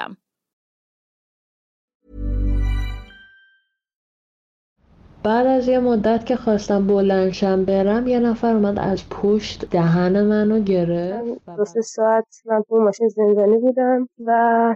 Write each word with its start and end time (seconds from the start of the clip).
system. 0.00 0.16
بعد 5.22 5.46
از 5.46 5.68
یه 5.68 5.78
مدت 5.78 6.26
که 6.26 6.36
خواستم 6.36 6.86
بلندشم 6.86 7.64
برم 7.64 8.06
یه 8.06 8.18
نفر 8.18 8.54
اومد 8.54 8.78
از 8.78 9.08
پشت 9.08 9.70
دهن 9.70 10.22
منو 10.22 10.60
گرفت 10.60 11.24
و 11.48 11.56
دو 11.56 11.64
سه 11.64 11.80
ساعت 11.80 12.24
من 12.46 12.62
تو 12.68 12.76
ماشین 12.76 13.08
زندانی 13.08 13.58
بودم 13.58 14.08
و 14.26 14.32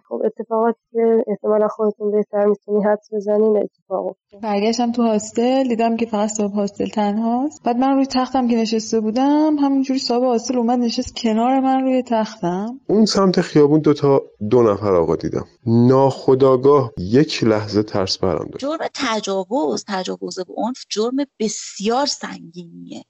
خب 0.08 0.22
اتفاقاتی 0.24 0.78
که 0.92 1.24
احتمالا 1.26 1.68
خودتون 1.68 2.10
بهتر 2.10 2.44
می‌تونی 2.44 2.84
حدس 2.84 3.08
بزنین 3.12 3.56
اتفاق 3.56 4.06
افتاد. 4.06 4.40
برگشتم 4.42 4.92
تو 4.92 5.02
هاستل 5.02 5.68
دیدم 5.68 5.96
که 5.96 6.06
فقط 6.06 6.28
صاحب 6.28 6.52
هاستل 6.52 6.86
تنهاست 6.86 7.62
بعد 7.64 7.76
من 7.76 7.94
روی 7.94 8.06
تختم 8.06 8.48
که 8.48 8.56
نشسته 8.56 9.00
بودم 9.00 9.56
همونجوری 9.56 9.98
صاحب 9.98 10.22
هاستل 10.22 10.56
اومد 10.56 10.78
نشست 10.78 11.16
کنار 11.16 11.60
من 11.60 11.82
روی 11.82 12.02
تختم. 12.02 12.80
اون 12.88 13.04
سمت 13.04 13.40
خیابون 13.40 13.80
دوتا 13.80 14.22
دو 14.50 14.62
نفر 14.62 14.94
آقا 14.94 15.16
دیدم. 15.16 15.44
ناخداگاه 15.66 16.92
یک 16.98 17.44
لحظه 17.44 17.82
ترس 17.82 18.18
برم 18.18 18.48
داشت. 18.52 18.64
جرم 18.64 18.88
تجاوز 18.94 19.84
تجاوز 19.88 20.33
به 20.42 20.54
عنف 20.56 20.84
جرم 20.88 21.16
بسیار 21.38 22.06
سنگینیه. 22.06 23.04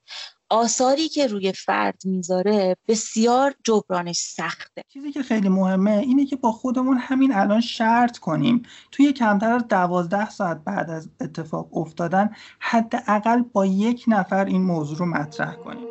آثاری 0.50 1.08
که 1.08 1.26
روی 1.26 1.52
فرد 1.52 2.02
می‌ذاره 2.04 2.76
بسیار 2.88 3.54
جبرانش 3.64 4.18
سخته. 4.18 4.82
چیزی 4.88 5.12
که 5.12 5.22
خیلی 5.22 5.48
مهمه 5.48 5.90
اینه 5.90 6.26
که 6.26 6.36
با 6.36 6.52
خودمون 6.52 6.98
همین 6.98 7.34
الان 7.34 7.60
شرط 7.60 8.18
کنیم. 8.18 8.62
توی 8.92 9.12
کمتر 9.12 9.52
از 9.52 9.68
دوازده 9.68 10.30
ساعت 10.30 10.64
بعد 10.64 10.90
از 10.90 11.08
اتفاق 11.20 11.76
افتادن 11.76 12.30
حداقل 12.58 13.42
با 13.42 13.66
یک 13.66 14.04
نفر 14.08 14.44
این 14.44 14.62
موضوع 14.62 14.98
رو 14.98 15.06
مطرح 15.06 15.54
کنیم. 15.54 15.86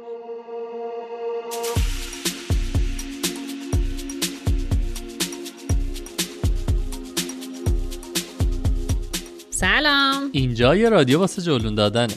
سلام. 9.52 10.03
اینجا 10.32 10.76
یه 10.76 10.90
رادیو 10.90 11.20
واسه 11.20 11.42
جلون 11.42 11.76
دادنه. 11.76 12.14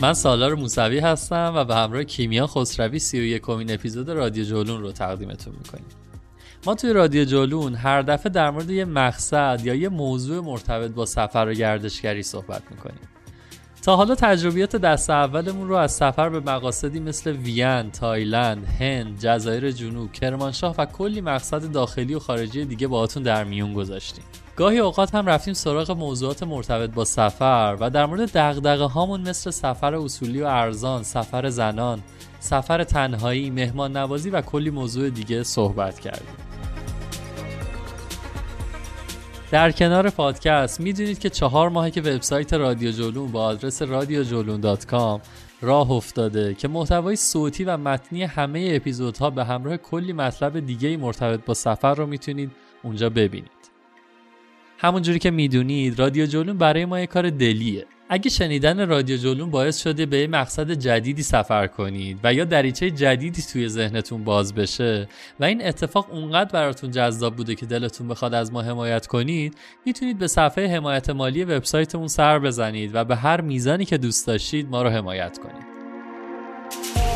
من 0.00 0.12
سالار 0.12 0.54
موسوی 0.54 0.98
هستم 0.98 1.52
و 1.56 1.64
به 1.64 1.74
همراه 1.74 2.04
کیمیا 2.04 2.46
خسروی 2.46 2.98
سی 2.98 3.20
و 3.20 3.22
یکمین 3.22 3.72
اپیزود 3.72 4.10
رادیو 4.10 4.44
جولون 4.44 4.80
رو 4.80 4.92
تقدیمتون 4.92 5.54
می‌کنیم. 5.58 5.84
ما 6.66 6.74
توی 6.74 6.92
رادیو 6.92 7.24
جولون 7.24 7.74
هر 7.74 8.02
دفعه 8.02 8.32
در 8.32 8.50
مورد 8.50 8.70
یه 8.70 8.84
مقصد 8.84 9.60
یا 9.64 9.74
یه 9.74 9.88
موضوع 9.88 10.44
مرتبط 10.44 10.90
با 10.90 11.06
سفر 11.06 11.46
و 11.48 11.54
گردشگری 11.54 12.22
صحبت 12.22 12.62
می‌کنیم. 12.70 13.00
تا 13.82 13.96
حالا 13.96 14.14
تجربیات 14.14 14.76
دست 14.76 15.10
اولمون 15.10 15.68
رو 15.68 15.74
از 15.74 15.92
سفر 15.92 16.28
به 16.28 16.40
مقاصدی 16.40 17.00
مثل 17.00 17.30
وین، 17.30 17.90
تایلند، 17.90 18.66
هند، 18.80 19.18
جزایر 19.18 19.70
جنوب، 19.70 20.12
کرمانشاه 20.12 20.74
و 20.78 20.86
کلی 20.86 21.20
مقصد 21.20 21.72
داخلی 21.72 22.14
و 22.14 22.18
خارجی 22.18 22.64
دیگه 22.64 22.86
باهاتون 22.86 23.22
در 23.22 23.44
میون 23.44 23.74
گذاشتیم. 23.74 24.24
گاهی 24.56 24.78
اوقات 24.78 25.14
هم 25.14 25.26
رفتیم 25.26 25.54
سراغ 25.54 25.90
موضوعات 25.90 26.42
مرتبط 26.42 26.90
با 26.90 27.04
سفر 27.04 27.76
و 27.80 27.90
در 27.90 28.06
مورد 28.06 28.30
دغدغه 28.32 28.84
هامون 28.84 29.20
مثل 29.20 29.50
سفر 29.50 29.94
اصولی 29.94 30.42
و 30.42 30.46
ارزان، 30.46 31.02
سفر 31.02 31.48
زنان، 31.48 32.02
سفر 32.40 32.84
تنهایی، 32.84 33.50
مهمان 33.50 33.96
نوازی 33.96 34.30
و 34.30 34.40
کلی 34.40 34.70
موضوع 34.70 35.10
دیگه 35.10 35.42
صحبت 35.42 36.00
کردیم. 36.00 36.49
در 39.50 39.72
کنار 39.72 40.10
پادکست 40.10 40.80
می‌دونید 40.80 41.18
که 41.18 41.30
چهار 41.30 41.68
ماهه 41.68 41.90
که 41.90 42.00
وبسایت 42.00 42.52
رادیو 42.52 42.90
جولون 42.90 43.32
با 43.32 43.44
آدرس 43.44 43.82
رادیوجولون.com 43.82 45.20
راه 45.60 45.90
افتاده 45.90 46.54
که 46.54 46.68
محتوای 46.68 47.16
صوتی 47.16 47.64
و 47.64 47.76
متنی 47.76 48.22
همه 48.22 48.68
اپیزودها 48.72 49.30
به 49.30 49.44
همراه 49.44 49.76
کلی 49.76 50.12
مطلب 50.12 50.60
دیگه 50.60 50.96
مرتبط 50.96 51.44
با 51.44 51.54
سفر 51.54 51.94
رو 51.94 52.06
می‌تونید 52.06 52.50
اونجا 52.82 53.10
ببینید. 53.10 53.50
همونجوری 54.78 55.18
که 55.18 55.30
می‌دونید 55.30 55.98
رادیو 55.98 56.26
جولون 56.26 56.58
برای 56.58 56.84
ما 56.84 57.00
یه 57.00 57.06
کار 57.06 57.30
دلیه. 57.30 57.86
اگه 58.12 58.30
شنیدن 58.30 58.88
رادیو 58.88 59.16
جولون 59.16 59.50
باعث 59.50 59.82
شده 59.82 60.06
به 60.06 60.18
یه 60.18 60.26
مقصد 60.26 60.70
جدیدی 60.70 61.22
سفر 61.22 61.66
کنید 61.66 62.18
و 62.24 62.34
یا 62.34 62.44
دریچه 62.44 62.90
جدیدی 62.90 63.42
توی 63.42 63.68
ذهنتون 63.68 64.24
باز 64.24 64.54
بشه 64.54 65.08
و 65.40 65.44
این 65.44 65.66
اتفاق 65.66 66.12
اونقدر 66.12 66.50
براتون 66.52 66.90
جذاب 66.90 67.36
بوده 67.36 67.54
که 67.54 67.66
دلتون 67.66 68.08
بخواد 68.08 68.34
از 68.34 68.52
ما 68.52 68.62
حمایت 68.62 69.06
کنید 69.06 69.54
می‌تونید 69.86 70.18
به 70.18 70.26
صفحه 70.26 70.66
حمایت 70.76 71.10
مالی 71.10 71.44
وبسایتمون 71.44 72.08
سر 72.08 72.38
بزنید 72.38 72.94
و 72.94 73.04
به 73.04 73.16
هر 73.16 73.40
میزانی 73.40 73.84
که 73.84 73.98
دوست 73.98 74.26
داشتید 74.26 74.68
ما 74.68 74.82
رو 74.82 74.88
حمایت 74.88 75.38
کنید. 75.38 77.09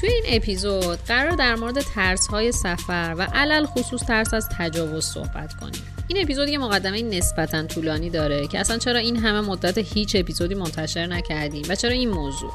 توی 0.00 0.10
این 0.10 0.24
اپیزود 0.26 0.98
قرار 0.98 1.30
در 1.30 1.54
مورد 1.54 1.80
ترس 1.80 2.26
های 2.26 2.52
سفر 2.52 3.14
و 3.18 3.22
علل 3.22 3.66
خصوص 3.66 4.02
ترس 4.02 4.34
از 4.34 4.48
تجاوز 4.58 5.04
صحبت 5.04 5.54
کنیم. 5.54 5.82
این 6.08 6.22
اپیزود 6.22 6.48
یه 6.48 6.58
مقدمه 6.58 7.02
نسبتا 7.02 7.62
طولانی 7.62 8.10
داره 8.10 8.46
که 8.46 8.58
اصلا 8.58 8.78
چرا 8.78 8.98
این 8.98 9.16
همه 9.16 9.40
مدت 9.40 9.78
هیچ 9.78 10.16
اپیزودی 10.16 10.54
منتشر 10.54 11.06
نکردیم 11.06 11.64
و 11.68 11.74
چرا 11.74 11.90
این 11.90 12.10
موضوع؟ 12.10 12.52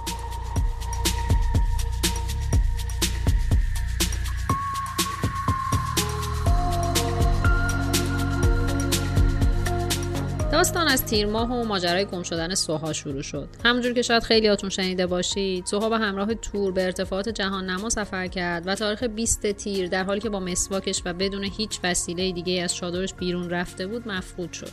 داستان 10.54 10.88
از 10.88 11.06
تیر 11.06 11.26
ماه 11.26 11.52
و 11.52 11.66
ماجرای 11.66 12.06
گم 12.06 12.24
شدن 12.24 12.56
سوها 12.56 12.94
شروع 12.94 13.22
شد. 13.22 13.50
همونجور 13.66 13.94
که 13.94 14.02
شاید 14.02 14.24
خیلیاتون 14.24 14.70
شنیده 14.70 15.08
باشید 15.08 15.66
سوها 15.66 15.90
به 15.90 15.98
همراه 15.98 16.34
تور 16.34 16.72
به 16.72 16.84
ارتفاعات 16.84 17.30
جهان 17.30 17.70
نما 17.70 17.90
سفر 17.90 18.28
کرد 18.28 18.68
و 18.68 18.76
تاریخ 18.76 19.04
20 19.04 19.52
تیر 19.52 19.88
در 19.88 20.04
حالی 20.04 20.20
که 20.20 20.30
با 20.30 20.40
مسواکش 20.40 21.02
و 21.06 21.14
بدون 21.14 21.44
هیچ 21.44 21.80
وسیله 21.84 22.32
دیگه 22.32 22.64
از 22.64 22.76
چادرش 22.76 23.14
بیرون 23.14 23.50
رفته 23.50 23.88
بود 23.88 24.08
مفقود 24.08 24.54
شد. 24.54 24.72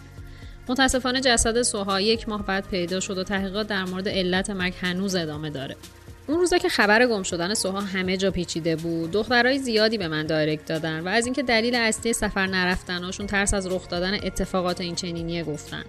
متاسفانه 0.69 1.21
جسد 1.21 1.63
سوها 1.63 2.01
یک 2.01 2.29
ماه 2.29 2.47
بعد 2.47 2.69
پیدا 2.69 3.01
شد 3.01 3.19
و 3.19 3.25
تحقیقات 3.25 3.67
در 3.67 3.85
مورد 3.85 4.09
علت 4.09 4.51
مرگ 4.51 4.75
هنوز 4.81 5.15
ادامه 5.15 5.51
داره. 5.51 5.77
اون 6.31 6.39
روزا 6.39 6.59
که 6.59 6.69
خبر 6.69 7.07
گم 7.07 7.23
شدن 7.23 7.55
سوها 7.55 7.81
همه 7.81 8.17
جا 8.17 8.31
پیچیده 8.31 8.77
بود 8.77 9.11
دخترای 9.11 9.59
زیادی 9.59 9.99
به 9.99 10.09
من 10.09 10.27
direct 10.27 10.65
دادن 10.65 11.01
و 11.01 11.09
از 11.09 11.27
اینکه 11.27 11.43
دلیل 11.43 11.75
اصلی 11.75 12.13
سفر 12.13 12.47
نرفتنشون 12.47 13.27
ترس 13.27 13.55
از 13.55 13.67
رخ 13.67 13.89
دادن 13.89 14.15
اتفاقات 14.15 14.81
این 14.81 14.95
چنینیه 14.95 15.45
گفتن. 15.45 15.85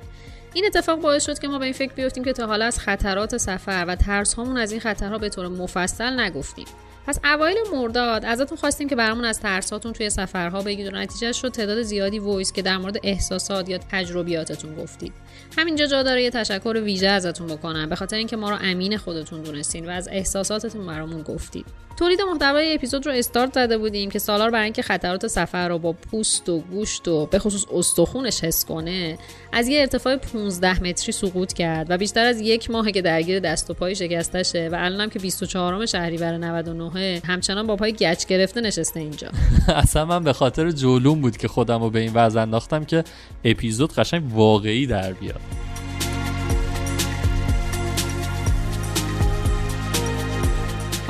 این 0.53 0.65
اتفاق 0.65 0.99
باعث 0.99 1.25
شد 1.25 1.39
که 1.39 1.47
ما 1.47 1.59
به 1.59 1.65
این 1.65 1.73
فکر 1.73 1.93
بیفتیم 1.93 2.23
که 2.23 2.33
تا 2.33 2.47
حالا 2.47 2.65
از 2.65 2.79
خطرات 2.79 3.37
سفر 3.37 3.85
و 3.87 3.95
ترسامون 3.95 4.57
از 4.57 4.71
این 4.71 4.81
خطرها 4.81 5.17
به 5.17 5.29
طور 5.29 5.47
مفصل 5.47 6.19
نگفتیم. 6.19 6.67
پس 7.07 7.19
اوایل 7.23 7.57
مرداد 7.73 8.25
ازتون 8.25 8.57
خواستیم 8.57 8.89
که 8.89 8.95
برامون 8.95 9.25
از 9.25 9.39
ترساتون 9.39 9.93
توی 9.93 10.09
سفرها 10.09 10.61
بگید 10.61 10.87
و 10.87 10.91
نتیجه 10.91 11.31
شد 11.31 11.49
تعداد 11.51 11.81
زیادی 11.81 12.19
voice 12.19 12.51
که 12.51 12.61
در 12.61 12.77
مورد 12.77 12.97
احساسات 13.03 13.69
یا 13.69 13.77
تجربیاتتون 13.77 14.75
گفتید. 14.75 15.13
همینجا 15.57 15.85
جا 15.85 16.03
داره 16.03 16.23
یه 16.23 16.29
تشکر 16.29 16.81
ویژه 16.83 17.07
ازتون 17.07 17.47
بکنم. 17.47 17.89
به 17.89 17.95
خاطر 17.95 18.17
اینکه 18.17 18.37
ما 18.37 18.49
رو 18.49 18.57
امین 18.61 18.97
خودتون 18.97 19.41
دونستین 19.41 19.85
و 19.85 19.89
از 19.89 20.07
احساساتتون 20.11 20.87
برامون 20.87 21.21
گفتید. 21.21 21.65
تولید 21.97 22.21
محتوای 22.21 22.75
اپیزود 22.75 23.05
رو 23.05 23.11
استارت 23.11 23.53
زده 23.53 23.77
بودیم 23.77 24.09
که 24.09 24.19
سالار 24.19 24.49
برای 24.49 24.63
اینکه 24.63 24.81
خطرات 24.81 25.27
سفر 25.27 25.69
رو 25.69 25.77
با 25.77 25.93
پوست 25.93 26.49
و 26.49 26.59
گوشت 26.59 27.07
و 27.07 27.25
به 27.25 27.39
خصوص 27.39 27.65
استخونش 27.73 28.43
حس 28.43 28.65
کنه 28.65 29.17
از 29.51 29.67
یه 29.67 29.79
ارتفاع 29.79 30.15
15 30.15 30.83
متری 30.83 31.11
سقوط 31.11 31.53
کرد 31.53 31.87
و 31.89 31.97
بیشتر 31.97 32.25
از 32.25 32.41
یک 32.41 32.71
ماه 32.71 32.91
که 32.91 33.01
درگیر 33.01 33.39
دست 33.39 33.69
و 33.69 33.73
پای 33.73 33.95
شکستشه 33.95 34.69
و 34.71 34.75
الانم 34.75 35.09
که 35.09 35.19
24 35.19 35.85
شهریور 35.85 36.37
99 36.37 37.21
همچنان 37.25 37.67
با 37.67 37.75
پای 37.75 37.93
گچ 37.93 38.25
گرفته 38.25 38.61
نشسته 38.61 38.99
اینجا. 38.99 39.27
اصلا 39.67 40.05
من 40.05 40.23
به 40.23 40.33
خاطر 40.33 40.71
جولون 40.71 41.21
بود 41.21 41.37
که 41.37 41.47
خودم 41.47 41.83
رو 41.83 41.89
به 41.89 41.99
این 41.99 42.13
وضع 42.13 42.41
انداختم 42.41 42.85
که 42.85 43.03
اپیزود 43.43 43.93
قشنگ 43.93 44.23
واقعی 44.33 44.87
در 44.87 45.13
بیاد. 45.13 45.70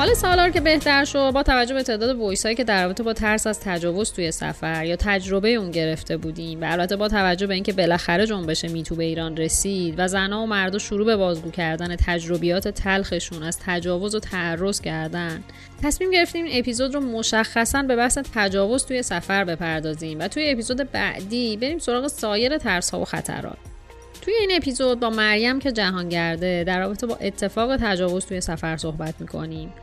حال 0.02 0.14
سالار 0.14 0.50
که 0.50 0.62
بهتر 0.62 1.06
شد 1.06 1.32
با 1.32 1.44
توجه 1.44 1.74
به 1.74 1.84
تعداد 1.84 2.16
voice 2.16 2.48
که 2.48 2.64
در 2.64 2.84
رابطه 2.84 3.04
با 3.04 3.14
ترس 3.14 3.48
از 3.48 3.60
تجاوز 3.60 4.14
توی 4.14 4.32
سفر 4.32 4.86
یا 4.86 4.96
تجربه 4.96 5.50
اون 5.50 5.72
گرفته 5.72 6.18
بودیم 6.18 6.62
و 6.62 6.66
البته 6.72 6.96
با 6.96 7.08
توجه 7.08 7.48
به 7.48 7.54
اینکه 7.54 7.74
بالاخره 7.74 8.28
جنبش 8.28 8.66
Me 8.66 8.78
Too 8.78 8.96
به 8.96 9.04
ایران 9.04 9.38
رسید 9.38 9.96
و 9.98 10.08
زنها 10.08 10.44
و 10.44 10.46
مردا 10.46 10.78
شروع 10.78 11.06
به 11.06 11.16
بازگو 11.16 11.52
کردن 11.52 11.96
تجربیات 11.96 12.68
تلخشون 12.68 13.44
از 13.44 13.60
تجاوز 13.66 14.16
و 14.16 14.20
تعرض 14.20 14.82
کردن 14.82 15.44
تصمیم 15.84 16.12
گرفتیم 16.12 16.46
این 16.46 16.60
اپیزود 16.60 16.94
رو 16.94 17.00
مشخصا 17.00 17.84
به 17.84 17.96
بحث 17.96 18.18
تجاوز 18.34 18.86
توی 18.86 19.04
سفر 19.04 19.44
بپردازیم 19.44 20.20
و 20.20 20.28
توی 20.28 20.52
اپیزود 20.52 20.92
بعدی 20.92 21.58
بریم 21.58 21.80
سراغ 21.80 22.08
سایر 22.08 22.58
ترس 22.58 22.90
ها 22.90 23.00
و 23.00 23.06
خطرات. 23.06 23.71
توی 24.22 24.34
این 24.40 24.52
اپیزود 24.54 25.00
با 25.00 25.10
مریم 25.10 25.60
که 25.60 25.72
جهانگرده 25.72 26.64
در 26.64 26.80
رابطه 26.80 27.08
با 27.08 27.16
اتفاق 27.16 27.78
تجاوز 27.78 28.26
توی 28.26 28.42
سفر 28.42 28.78
صحبت 28.78 29.22
می‌کنیم. 29.22 29.74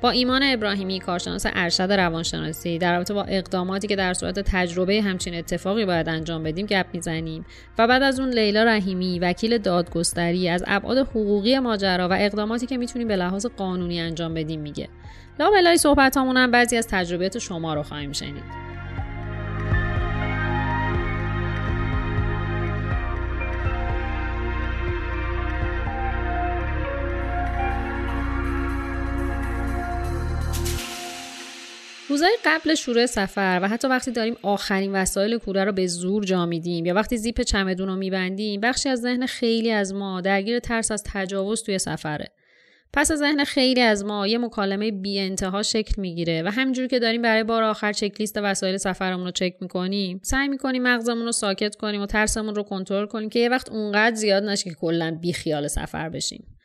با 0.00 0.10
ایمان 0.10 0.42
ابراهیمی 0.44 1.00
کارشناس 1.00 1.46
ارشد 1.54 1.92
روانشناسی 1.92 2.78
در 2.78 2.96
رابطه 2.96 3.14
با 3.14 3.22
اقداماتی 3.22 3.88
که 3.88 3.96
در 3.96 4.14
صورت 4.14 4.40
تجربه 4.40 5.02
همچین 5.02 5.34
اتفاقی 5.34 5.84
باید 5.84 6.08
انجام 6.08 6.42
بدیم 6.42 6.66
گپ 6.66 6.86
می‌زنیم. 6.92 7.46
و 7.78 7.86
بعد 7.86 8.02
از 8.02 8.20
اون 8.20 8.28
لیلا 8.30 8.64
رحیمی 8.64 9.18
وکیل 9.18 9.58
دادگستری 9.58 10.48
از 10.48 10.64
ابعاد 10.66 10.98
حقوقی 10.98 11.58
ماجرا 11.58 12.08
و 12.08 12.12
اقداماتی 12.12 12.66
که 12.66 12.76
می‌تونیم 12.76 13.08
به 13.08 13.16
لحاظ 13.16 13.46
قانونی 13.46 14.00
انجام 14.00 14.34
بدیم 14.34 14.60
میگه. 14.60 14.88
لابلای 15.40 15.76
صحبت 15.76 16.16
هم 16.16 16.50
بعضی 16.50 16.76
از 16.76 16.86
تجربیات 16.90 17.38
شما 17.38 17.74
رو 17.74 17.82
خواهیم 17.82 18.12
شنید. 18.12 18.65
روزهای 32.16 32.36
قبل 32.44 32.74
شروع 32.74 33.06
سفر 33.06 33.60
و 33.62 33.68
حتی 33.68 33.88
وقتی 33.88 34.10
داریم 34.10 34.36
آخرین 34.42 34.92
وسایل 34.92 35.38
کوره 35.38 35.64
رو 35.64 35.72
به 35.72 35.86
زور 35.86 36.24
جا 36.24 36.46
میدیم 36.46 36.86
یا 36.86 36.94
وقتی 36.94 37.16
زیپ 37.16 37.40
چمدون 37.40 37.88
رو 37.88 37.96
میبندیم 37.96 38.60
بخشی 38.60 38.88
از 38.88 39.00
ذهن 39.00 39.26
خیلی 39.26 39.70
از 39.70 39.94
ما 39.94 40.20
درگیر 40.20 40.58
ترس 40.58 40.90
از 40.90 41.02
تجاوز 41.06 41.62
توی 41.62 41.78
سفره. 41.78 42.26
پس 42.92 43.10
از 43.10 43.18
ذهن 43.18 43.44
خیلی 43.44 43.80
از 43.80 44.04
ما 44.04 44.26
یه 44.26 44.38
مکالمه 44.38 44.90
بی 44.90 45.18
انتها 45.18 45.62
شکل 45.62 46.00
می‌گیره 46.00 46.42
و 46.42 46.48
همینجور 46.48 46.86
که 46.86 46.98
داریم 46.98 47.22
برای 47.22 47.44
بار 47.44 47.62
آخر 47.62 47.92
چک 47.92 48.20
لیست 48.20 48.38
وسایل 48.42 48.76
سفرمون 48.76 49.24
رو 49.24 49.30
چک 49.30 49.54
می‌کنیم 49.60 50.20
سعی 50.22 50.48
می‌کنیم 50.48 50.82
مغزمون 50.82 51.24
رو 51.24 51.32
ساکت 51.32 51.76
کنیم 51.76 52.02
و 52.02 52.06
ترسمون 52.06 52.54
رو 52.54 52.62
کنترل 52.62 53.06
کنیم 53.06 53.28
که 53.28 53.38
یه 53.38 53.48
وقت 53.48 53.70
اونقدر 53.70 54.14
زیاد 54.14 54.44
نشه 54.44 54.70
که 54.70 54.76
کلا 54.76 55.18
بی 55.20 55.32
خیال 55.32 55.68
سفر 55.68 56.08
بشیم. 56.08 56.55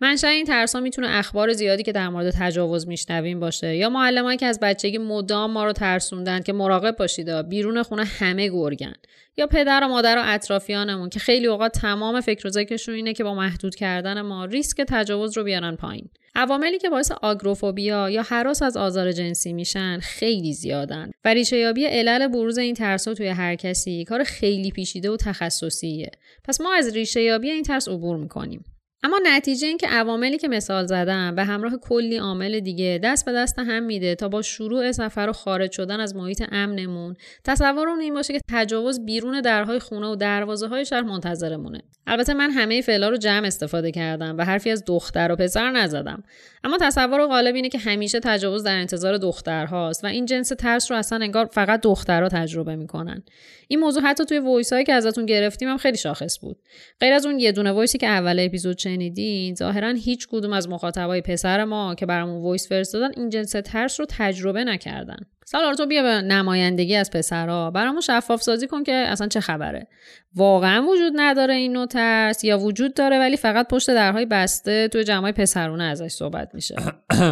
منشأ 0.00 0.28
این 0.28 0.44
ترسا 0.44 0.80
می‌تونه 0.80 1.08
اخبار 1.10 1.52
زیادی 1.52 1.82
که 1.82 1.92
در 1.92 2.08
مورد 2.08 2.30
تجاوز 2.30 2.88
میشنویم 2.88 3.40
باشه. 3.40 3.76
یا 3.76 3.88
معلمایی 3.88 4.38
که 4.38 4.46
از 4.46 4.60
بچگی 4.60 4.98
مدام 4.98 5.50
ما 5.50 5.64
رو 5.64 5.72
ترسوندن 5.72 6.40
که 6.40 6.52
مراقب 6.52 6.96
باشید 6.96 7.48
بیرون 7.48 7.82
خونه 7.82 8.04
همه 8.04 8.48
گرگن. 8.48 8.94
یا 9.36 9.46
پدر 9.46 9.80
و 9.84 9.88
مادر 9.88 10.18
و 10.18 10.22
اطرافیانمون 10.24 11.08
که 11.08 11.18
خیلی 11.18 11.46
اوقات 11.46 11.72
تمام 11.72 12.20
فکر 12.20 12.46
و 12.46 12.50
ذکرشون 12.50 12.94
اینه 12.94 13.12
که 13.12 13.24
با 13.24 13.34
محدود 13.34 13.74
کردن 13.74 14.20
ما 14.20 14.44
ریسک 14.44 14.80
تجاوز 14.88 15.36
رو 15.36 15.44
بیارن 15.44 15.76
پایین. 15.76 16.08
عواملی 16.34 16.78
که 16.78 16.90
باعث 16.90 17.12
آگروفوبیا 17.22 18.10
یا 18.10 18.22
حراس 18.22 18.62
از 18.62 18.76
آزار 18.76 19.12
جنسی 19.12 19.52
میشن 19.52 19.98
خیلی 19.98 20.52
زیادن 20.52 21.10
و 21.24 21.34
ریشه 21.34 21.58
یابی 21.58 21.84
علل 21.84 22.28
بروز 22.28 22.58
این 22.58 22.74
ترسا 22.74 23.14
توی 23.14 23.28
هر 23.28 23.54
کسی 23.54 24.04
کار 24.04 24.24
خیلی 24.24 24.70
پیچیده 24.70 25.10
و 25.10 25.16
تخصصیه. 25.16 26.10
پس 26.44 26.60
ما 26.60 26.74
از 26.74 26.94
ریشه 26.94 27.22
یابی 27.22 27.50
این 27.50 27.62
ترس 27.62 27.88
عبور 27.88 28.16
می‌کنیم. 28.16 28.64
اما 29.02 29.20
نتیجه 29.22 29.66
این 29.66 29.76
که 29.76 29.88
عواملی 29.88 30.38
که 30.38 30.48
مثال 30.48 30.86
زدم 30.86 31.34
به 31.34 31.44
همراه 31.44 31.76
کلی 31.76 32.16
عامل 32.16 32.60
دیگه 32.60 33.00
دست 33.02 33.24
به 33.24 33.32
دست 33.32 33.58
هم 33.58 33.82
میده 33.82 34.14
تا 34.14 34.28
با 34.28 34.42
شروع 34.42 34.92
سفر 34.92 35.26
و 35.30 35.32
خارج 35.32 35.72
شدن 35.72 36.00
از 36.00 36.16
محیط 36.16 36.42
امنمون 36.52 37.16
تصور 37.44 37.88
اون 37.88 38.00
این 38.00 38.14
باشه 38.14 38.32
که 38.32 38.40
تجاوز 38.52 39.04
بیرون 39.04 39.40
درهای 39.40 39.78
خونه 39.78 40.06
و 40.06 40.16
دروازه 40.16 40.68
های 40.68 40.84
شهر 40.84 41.02
منتظرمونه. 41.02 41.82
البته 42.06 42.34
من 42.34 42.50
همه 42.50 42.80
فعلا 42.80 43.08
رو 43.08 43.16
جمع 43.16 43.46
استفاده 43.46 43.90
کردم 43.90 44.36
و 44.38 44.44
حرفی 44.44 44.70
از 44.70 44.84
دختر 44.86 45.32
و 45.32 45.36
پسر 45.36 45.70
نزدم. 45.70 46.22
اما 46.64 46.78
تصور 46.80 47.26
غالب 47.26 47.54
اینه 47.54 47.68
که 47.68 47.78
همیشه 47.78 48.20
تجاوز 48.20 48.62
در 48.62 48.76
انتظار 48.76 49.18
دخترهاست 49.18 50.04
و 50.04 50.06
این 50.06 50.26
جنس 50.26 50.48
ترس 50.48 50.90
رو 50.90 50.96
اصلا 50.96 51.18
انگار 51.22 51.44
فقط 51.44 51.80
دخترها 51.80 52.28
تجربه 52.28 52.76
می‌کنن. 52.76 53.22
این 53.68 53.80
موضوع 53.80 54.02
حتی 54.02 54.24
توی 54.24 54.38
voice 54.38 54.72
هایی 54.72 54.84
که 54.84 54.92
ازتون 54.92 55.26
گرفتیم 55.26 55.68
هم 55.68 55.76
خیلی 55.76 55.96
شاخص 55.96 56.40
بود. 56.40 56.56
غیر 57.00 57.12
از 57.12 57.26
اون 57.26 57.38
یه 57.38 57.52
دونه 57.52 57.72
voice 57.72 57.94
ی 57.94 57.98
که 57.98 58.06
اول 58.06 58.40
اپیزود 58.40 58.78
شنیدین 58.78 59.54
ظاهرا 59.54 59.88
هیچ 59.88 60.28
کدوم 60.30 60.52
از 60.52 60.68
مخاطبای 60.68 61.20
پسر 61.20 61.64
ما 61.64 61.94
که 61.94 62.06
برامون 62.06 62.42
voice 62.42 62.68
فرستادن 62.68 63.10
این 63.16 63.30
جنس 63.30 63.50
ترس 63.50 64.00
رو 64.00 64.06
تجربه 64.08 64.64
نکردن. 64.64 65.18
سالار 65.50 65.74
تو 65.74 65.86
بیا 65.86 66.02
به 66.02 66.08
نمایندگی 66.08 66.96
از 66.96 67.10
پسرها 67.10 67.70
برامون 67.70 68.00
شفاف 68.00 68.42
سازی 68.42 68.66
کن 68.66 68.82
که 68.82 68.92
اصلا 68.92 69.28
چه 69.28 69.40
خبره. 69.40 69.88
واقعا 70.34 70.82
وجود 70.82 71.12
نداره 71.16 71.54
این 71.54 71.72
نوع 71.72 71.86
ترس 71.86 72.44
یا 72.44 72.58
وجود 72.58 72.94
داره 72.94 73.18
ولی 73.18 73.36
فقط 73.36 73.68
پشت 73.68 73.90
درهای 73.90 74.26
بسته 74.26 74.88
توی 74.88 75.04
جمعای 75.04 75.32
پسرونه 75.32 75.84
ازش 75.84 76.08
صحبت 76.08 76.54
میشه. 76.54 76.74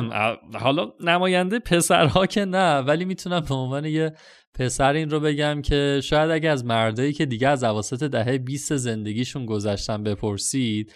حالا 0.62 0.92
نماینده 1.00 1.58
پسرها 1.58 2.26
که 2.26 2.44
نه 2.44 2.78
ولی 2.78 3.04
می‌تونم 3.04 3.40
به 3.40 3.54
عنوان 3.54 3.84
یه 3.84 4.12
پسر 4.54 4.92
این 4.92 5.10
رو 5.10 5.20
بگم 5.20 5.62
که 5.62 6.00
شاید 6.04 6.30
اگه 6.30 6.50
از 6.50 6.64
مردایی 6.64 7.12
که 7.12 7.26
دیگه 7.26 7.48
از 7.48 7.64
اواسط 7.64 8.02
دهه 8.02 8.38
20 8.38 8.76
زندگیشون 8.76 9.46
گذشتن 9.46 10.02
بپرسید 10.02 10.92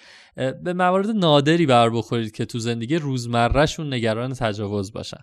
به 0.65 0.73
موارد 0.73 1.11
نادری 1.11 1.67
بر 1.67 1.91
بخورید 1.91 2.33
که 2.33 2.45
تو 2.45 2.59
زندگی 2.59 2.97
روزمرهشون 2.97 3.95
نگران 3.95 4.35
تجاوز 4.35 4.93
باشن. 4.93 5.21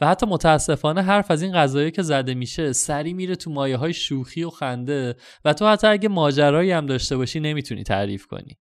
و 0.00 0.06
حتی 0.06 0.26
متاسفانه 0.26 1.02
حرف 1.02 1.30
از 1.30 1.42
این 1.42 1.52
قضایی 1.52 1.90
که 1.90 2.02
زده 2.02 2.34
میشه 2.34 2.72
سری 2.72 3.12
میره 3.12 3.36
تو 3.36 3.50
مایه 3.50 3.76
های 3.76 3.92
شوخی 3.92 4.44
و 4.44 4.50
خنده 4.50 5.16
و 5.44 5.52
تو 5.52 5.66
حتی 5.66 5.86
اگه 5.86 6.08
ماجرایی 6.08 6.70
هم 6.70 6.86
داشته 6.86 7.16
باشی 7.16 7.40
نمی‌تونی 7.40 7.82
تعریف 7.82 8.26
کنی. 8.26 8.58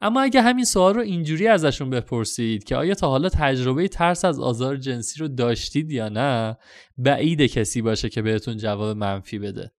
اما 0.00 0.20
اگه 0.20 0.42
همین 0.42 0.64
سوال 0.64 0.94
رو 0.94 1.00
اینجوری 1.00 1.48
ازشون 1.48 1.90
بپرسید 1.90 2.64
که 2.64 2.76
آیا 2.76 2.94
تا 2.94 3.08
حالا 3.08 3.28
تجربه 3.28 3.88
ترس 3.88 4.24
از 4.24 4.40
آزار 4.40 4.76
جنسی 4.76 5.20
رو 5.20 5.28
داشتید 5.28 5.92
یا 5.92 6.08
نه 6.08 6.56
بعید 6.98 7.40
کسی 7.42 7.82
باشه 7.82 8.08
که 8.08 8.22
بهتون 8.22 8.56
جواب 8.56 8.96
منفی 8.96 9.38
بده. 9.38 9.72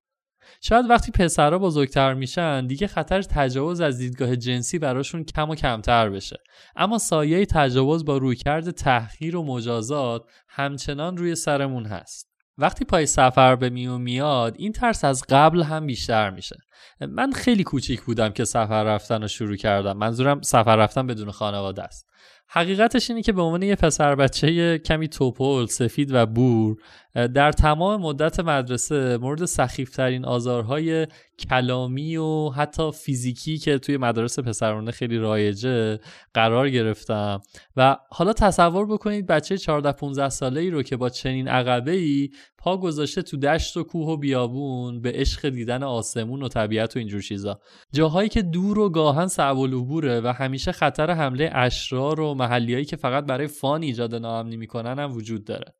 شاید 0.61 0.89
وقتی 0.89 1.11
پسرها 1.11 1.59
بزرگتر 1.59 2.13
میشن 2.13 2.67
دیگه 2.67 2.87
خطر 2.87 3.21
تجاوز 3.21 3.81
از 3.81 3.97
دیدگاه 3.97 4.35
جنسی 4.35 4.79
براشون 4.79 5.23
کم 5.23 5.49
و 5.49 5.55
کمتر 5.55 6.09
بشه. 6.09 6.37
اما 6.75 6.97
سایه 6.97 7.45
تجاوز 7.45 8.05
با 8.05 8.17
رویکرد 8.17 8.71
تحقیر 8.71 9.35
و 9.35 9.43
مجازات 9.43 10.23
همچنان 10.49 11.17
روی 11.17 11.35
سرمون 11.35 11.85
هست. 11.85 12.27
وقتی 12.57 12.85
پای 12.85 13.05
سفر 13.05 13.55
به 13.55 13.69
میون 13.69 14.01
میاد 14.01 14.55
این 14.57 14.71
ترس 14.71 15.03
از 15.03 15.23
قبل 15.29 15.63
هم 15.63 15.85
بیشتر 15.85 16.29
میشه. 16.29 16.57
من 17.01 17.31
خیلی 17.31 17.63
کوچیک 17.63 18.01
بودم 18.01 18.29
که 18.29 18.45
سفر 18.45 18.83
رفتن 18.83 19.21
رو 19.21 19.27
شروع 19.27 19.55
کردم. 19.55 19.97
منظورم 19.97 20.41
سفر 20.41 20.75
رفتن 20.75 21.07
بدون 21.07 21.31
خانواده 21.31 21.83
است. 21.83 22.07
حقیقتش 22.49 23.09
اینه 23.09 23.21
که 23.21 23.31
به 23.31 23.41
عنوان 23.41 23.61
یه 23.61 23.75
پسر 23.75 24.15
بچه 24.15 24.77
کمی 24.77 25.07
توپل، 25.07 25.65
سفید 25.65 26.09
و 26.13 26.25
بور 26.25 26.77
در 27.17 27.51
تمام 27.51 28.01
مدت 28.01 28.39
مدرسه 28.39 29.17
مورد 29.17 29.45
سخیفترین 29.45 30.25
آزارهای 30.25 31.07
کلامی 31.49 32.17
و 32.17 32.49
حتی 32.49 32.91
فیزیکی 32.91 33.57
که 33.57 33.77
توی 33.77 33.97
مدارس 33.97 34.39
پسرانه 34.39 34.91
خیلی 34.91 35.17
رایجه 35.17 35.99
قرار 36.33 36.69
گرفتم. 36.69 37.41
و 37.75 37.97
حالا 38.09 38.33
تصور 38.33 38.85
بکنید 38.85 39.27
بچه 39.27 39.57
14 39.57 39.91
15 39.91 40.29
ساله 40.29 40.61
ای 40.61 40.69
رو 40.69 40.83
که 40.83 40.97
با 40.97 41.09
چنین 41.09 41.47
عقبه 41.47 41.91
ای 41.91 42.29
پا 42.57 42.77
گذاشته 42.77 43.21
تو 43.21 43.37
دشت 43.37 43.77
و 43.77 43.83
کوه 43.83 44.07
و 44.07 44.17
بیابون 44.17 45.01
به 45.01 45.11
عشق 45.15 45.49
دیدن 45.49 45.83
آسمون 45.83 46.43
و 46.43 46.47
طبیعت 46.47 46.95
و 46.95 46.99
اینجور 46.99 47.21
چیزا. 47.21 47.59
جاهایی 47.93 48.29
که 48.29 48.41
دور 48.41 48.79
و 48.79 48.89
گاهن 48.89 49.27
صعب 49.27 49.59
العبوره 49.59 50.21
و 50.21 50.27
همیشه 50.27 50.71
خطر 50.71 51.11
حمله 51.11 51.49
اشرار 51.53 52.19
و 52.19 52.33
محلیایی 52.33 52.85
که 52.85 52.95
فقط 52.95 53.25
برای 53.25 53.47
فان 53.47 53.83
ایجاد 53.83 54.15
ناامنی 54.15 54.57
می‌کنن 54.57 54.99
هم 54.99 55.13
وجود 55.13 55.45
داره. 55.45 55.73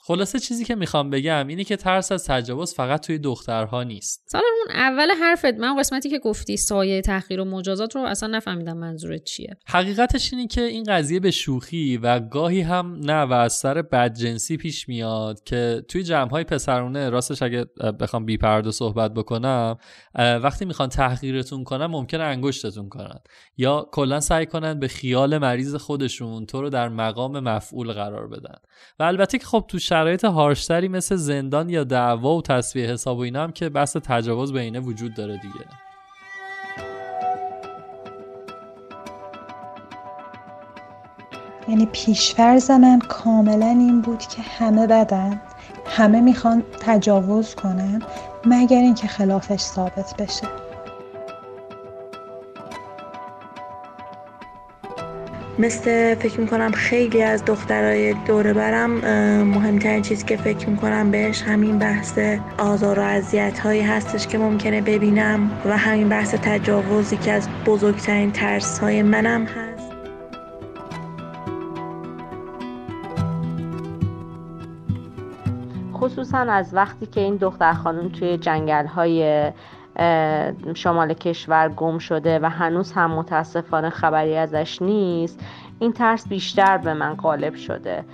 خلاصه 0.00 0.38
چیزی 0.38 0.64
که 0.64 0.74
می‌خوام 0.74 1.10
بگم 1.10 1.46
اینه 1.46 1.64
که 1.64 1.76
ترس 1.76 2.12
از 2.12 2.24
تجاوز 2.26 2.74
فقط 2.74 3.06
توی 3.06 3.18
دخترها 3.18 3.82
نیست. 3.82 4.24
سال 4.26 4.42
اون 4.58 4.76
اول 4.76 5.10
حرفت 5.10 5.54
من 5.54 5.78
قسمتی 5.78 6.10
که 6.10 6.18
گفتی 6.18 6.56
سایه 6.56 7.00
تحقیر 7.00 7.40
و 7.40 7.44
مجازات 7.44 7.96
رو 7.96 8.02
اصلا 8.02 8.28
نفهمیدم 8.28 8.76
منظورت 8.76 9.24
چیه. 9.24 9.56
حقیقتش 9.66 10.32
اینه 10.32 10.46
که 10.46 10.60
این 10.60 10.84
قضیه 10.88 11.20
به 11.20 11.30
شوخی 11.30 11.96
و 11.96 12.20
گاهی 12.20 12.60
هم 12.60 13.00
نه 13.02 13.22
و 13.22 13.32
از 13.32 13.52
سر 13.52 13.82
بدجنسی 13.82 14.56
پیش 14.56 14.88
میاد 14.88 15.42
که 15.44 15.84
توی 15.88 16.02
جمع 16.02 16.30
های 16.30 16.44
پسرونه 16.44 17.10
راستش 17.10 17.42
اگه 17.42 17.64
بخوام 18.00 18.24
بی 18.24 18.36
پرده 18.36 18.70
صحبت 18.70 19.14
بکنم 19.14 19.78
وقتی 20.14 20.64
می‌خوان 20.64 20.88
تحقیرتون 20.88 21.64
کنن 21.64 21.86
ممکنه 21.86 22.22
انگشتتون 22.22 22.88
کنن. 22.88 23.20
یا 23.56 23.88
کلا 23.92 24.20
سعی 24.20 24.46
کنن 24.46 24.78
به 24.78 24.88
خیال 24.88 25.38
مریض 25.38 25.74
خودشون 25.74 26.46
تو 26.46 26.62
رو 26.62 26.70
در 26.70 26.88
مقام 26.88 27.40
مفعول 27.40 27.92
قرار 27.92 28.28
بدن. 28.28 28.58
و 28.98 29.02
البته 29.02 29.38
که 29.38 29.46
خب 29.46 29.64
تو 29.68 29.78
شرایط 29.88 30.24
هارشتری 30.24 30.88
مثل 30.88 31.16
زندان 31.16 31.68
یا 31.68 31.84
دعوا 31.84 32.36
و 32.36 32.42
تصویه 32.42 32.86
حساب 32.86 33.18
و 33.18 33.20
اینا 33.20 33.44
هم 33.44 33.52
که 33.52 33.68
بحث 33.68 33.96
تجاوز 33.96 34.52
بینه 34.52 34.80
وجود 34.80 35.14
داره 35.14 35.36
دیگه. 35.36 35.64
یعنی 41.68 41.86
پیشفرز 41.86 42.70
من 42.70 42.98
کاملا 42.98 43.66
این 43.66 44.00
بود 44.00 44.18
که 44.18 44.42
همه 44.42 44.86
بدن 44.86 45.40
همه 45.86 46.20
می‌خوان 46.20 46.62
تجاوز 46.80 47.54
کنن 47.54 48.02
مگر 48.44 48.80
اینکه 48.80 49.06
خلافش 49.06 49.60
ثابت 49.60 50.14
بشه. 50.18 50.67
مثل 55.60 56.14
فکر 56.14 56.40
می‌کنم 56.40 56.70
خیلی 56.70 57.22
از 57.22 57.44
دخترای 57.44 58.14
دوره 58.14 58.52
برم 58.52 58.90
مهمترین 59.44 60.02
چیزی 60.02 60.26
که 60.26 60.36
فکر 60.36 60.68
می‌کنم 60.68 61.10
بهش 61.10 61.42
همین 61.42 61.78
بحث 61.78 62.18
آزار 62.58 62.98
و 62.98 63.02
اذیت 63.02 63.58
هایی 63.58 63.80
هستش 63.80 64.26
که 64.26 64.38
ممکنه 64.38 64.80
ببینم 64.80 65.50
و 65.64 65.76
همین 65.76 66.08
بحث 66.08 66.34
تجاوزی 66.34 67.16
که 67.16 67.32
از 67.32 67.48
بزرگترین 67.66 68.32
ترس 68.32 68.78
های 68.78 69.02
منم 69.02 69.44
هست. 69.44 69.92
خصوصا 75.92 76.38
از 76.38 76.74
وقتی 76.74 77.06
که 77.06 77.20
این 77.20 77.36
دختر 77.36 77.72
خانم 77.72 78.08
توی 78.08 78.38
جنگل 78.38 78.86
های 78.86 79.50
شمال 80.74 81.14
کشور 81.14 81.68
گم 81.68 81.98
شده 81.98 82.38
و 82.38 82.50
هنوز 82.50 82.92
هم 82.92 83.10
متاسفانه 83.10 83.90
خبری 83.90 84.36
ازش 84.36 84.82
نیست 84.82 85.40
این 85.78 85.92
ترس 85.92 86.28
بیشتر 86.28 86.78
به 86.78 86.94
من 86.94 87.14
غالب 87.14 87.54
شده. 87.54 88.04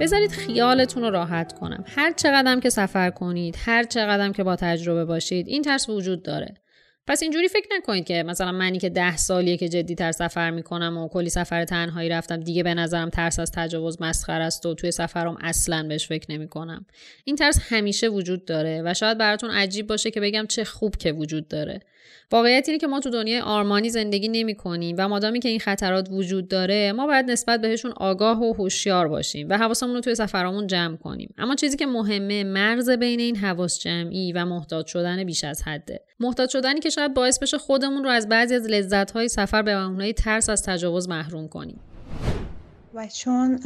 بذارید 0.00 0.30
خیالتون 0.30 1.02
رو 1.02 1.10
راحت 1.10 1.58
کنم. 1.58 1.84
هر 1.96 2.12
چقدر 2.12 2.60
که 2.60 2.70
سفر 2.70 3.10
کنید 3.10 3.56
هر 3.66 3.82
چقدر 3.82 4.32
که 4.32 4.44
با 4.44 4.56
تجربه 4.56 5.04
باشید 5.04 5.48
این 5.48 5.62
ترس 5.62 5.88
وجود 5.88 6.22
داره. 6.22 6.54
پس 7.06 7.22
اینجوری 7.22 7.48
فکر 7.48 7.68
نکنید 7.76 8.06
که 8.06 8.22
مثلا 8.22 8.52
منی 8.52 8.78
که 8.78 8.88
ده 8.88 9.16
سالیه 9.16 9.56
که 9.56 9.68
جدی 9.68 9.94
تر 9.94 10.12
سفر 10.12 10.50
می‌کنم 10.50 10.98
و 10.98 11.08
کلی 11.08 11.30
سفر 11.30 11.64
تنهایی 11.64 12.08
رفتم 12.08 12.40
دیگه 12.40 12.62
به 12.62 12.74
نظرم 12.74 13.10
ترس 13.10 13.38
از 13.38 13.52
تجاوز 13.52 14.02
مسخر 14.02 14.40
است 14.40 14.66
و 14.66 14.74
توی 14.74 14.90
سفرم 14.90 15.36
اصلا 15.40 15.86
بهش 15.88 16.08
فکر 16.08 16.32
نمی‌کنم. 16.32 16.86
این 17.24 17.36
ترس 17.36 17.58
همیشه 17.62 18.08
وجود 18.08 18.44
داره 18.44 18.82
و 18.84 18.94
شاید 18.94 19.18
براتون 19.18 19.50
عجیب 19.50 19.86
باشه 19.86 20.10
که 20.10 20.20
بگم 20.20 20.46
چه 20.46 20.64
خوب 20.64 20.96
که 20.96 21.12
وجود 21.12 21.48
داره. 21.48 21.80
واقعیت 22.32 22.68
اینه 22.68 22.78
که 22.78 22.86
ما 22.86 23.00
تو 23.00 23.10
دنیای 23.10 23.40
آرمانی 23.40 23.90
زندگی 23.90 24.28
نمی 24.28 24.54
کنیم 24.54 24.96
و 24.98 25.08
مادامی 25.08 25.40
که 25.40 25.48
این 25.48 25.60
خطرات 25.60 26.08
وجود 26.10 26.48
داره 26.48 26.92
ما 26.92 27.06
باید 27.06 27.30
نسبت 27.30 27.60
بهشون 27.60 27.92
آگاه 27.96 28.42
و 28.42 28.52
هوشیار 28.52 29.08
باشیم 29.08 29.48
و 29.50 29.58
حواسمون 29.58 29.94
رو 29.94 30.00
توی 30.00 30.14
سفرامون 30.14 30.66
جمع 30.66 30.96
کنیم. 30.96 31.34
اما 31.38 31.54
چیزی 31.54 31.76
که 31.76 31.86
مهمه 31.86 32.44
مرز 32.44 32.90
بین 32.90 33.20
این 33.20 33.36
حواس 33.36 33.78
جمعی 33.78 34.32
و 34.32 34.44
محتاط 34.44 34.86
شدن 34.86 35.24
بیش 35.24 35.44
از 35.44 35.62
حده. 35.62 36.00
محتاط 36.20 36.50
شدنی 36.50 36.80
که 36.80 36.90
شاید 36.90 37.14
باعث 37.14 37.38
بشه 37.38 37.58
خودمون 37.58 38.04
رو 38.04 38.10
از 38.10 38.28
بعضی 38.28 38.54
از 38.54 38.66
لذت‌های 38.66 39.28
سفر 39.28 39.62
به 39.62 39.76
معنای 39.76 40.12
ترس 40.12 40.48
از 40.48 40.62
تجاوز 40.62 41.08
محروم 41.08 41.48
کنیم. 41.48 41.80
و 42.94 43.06
چون 43.06 43.60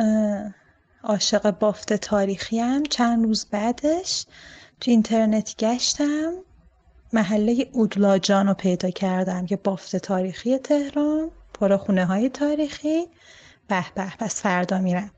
عاشق 1.05 1.51
بافت 1.51 1.93
تاریخی 1.93 2.59
هم 2.59 2.83
چند 2.83 3.25
روز 3.25 3.47
بعدش 3.51 4.27
تو 4.81 4.91
اینترنت 4.91 5.55
گشتم. 5.59 6.33
محله 7.13 7.71
اودلاجان 7.73 8.47
رو 8.47 8.55
پیدا 8.55 8.91
کردم 8.91 9.47
که 9.47 9.57
بافت 9.57 9.97
تاریخی 9.97 10.59
تهران 10.59 11.31
پر 11.55 11.77
خونه 11.77 12.05
های 12.05 12.29
تاریخی. 12.29 13.07
به 13.69 13.85
به 13.95 14.13
پس 14.19 14.43
فردا 14.43 14.79
میرم. 14.79 15.11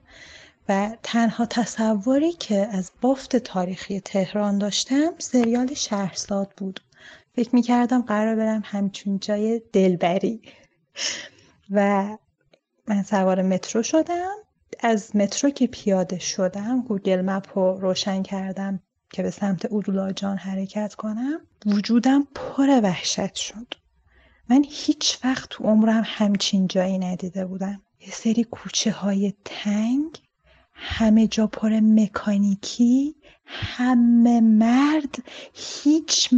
و 0.69 0.97
تنها 1.03 1.47
تصوری 1.47 2.33
که 2.33 2.69
از 2.73 2.91
بافت 3.01 3.37
تاریخی 3.37 4.01
تهران 4.01 4.59
داشتم 4.59 5.13
سریال 5.19 5.75
شهرزاد 5.75 6.53
بود. 6.57 6.81
فکر 7.37 7.51
می‌کردم 7.53 8.03
قرار 8.03 8.37
برم 8.37 8.63
همچون 8.65 9.19
جای 9.19 9.63
دلبری. 9.73 10.43
و 11.71 12.09
من 12.89 13.03
سوار 13.03 13.43
مترو 13.43 13.83
شدم. 13.83 14.37
از 14.81 15.17
مترو 15.17 15.51
که 15.51 15.67
پیاده 15.67 16.19
شدم 16.19 16.83
گوگل 16.83 17.23
مپ 17.23 17.59
رو 17.59 17.81
روشن 17.81 18.23
کردم. 18.23 18.81
که 19.13 19.23
به 19.23 19.31
سمت 19.31 19.65
اودولاجان 19.65 20.37
حرکت 20.37 20.95
کنم 20.95 21.41
وجودم 21.67 22.27
پر 22.35 22.81
وحشت 22.83 23.35
شد. 23.35 23.75
من 24.49 24.65
هیچ 24.69 25.19
وقت 25.25 25.49
تو 25.51 25.65
عمرم 25.65 26.03
همچین 26.07 26.67
جایی 26.67 26.99
ندیده 26.99 27.47
بودم. 27.47 27.83
یه 28.01 28.13
سری 28.13 28.45
کوچه 28.45 28.91
های 28.91 29.35
تنگ 29.45 30.21
همه 30.73 31.27
جا 31.27 31.47
پر 31.47 31.81
مکانیکی 31.81 33.15
همه 33.45 34.41
مرد 34.41 35.15
هیچ 35.55 36.35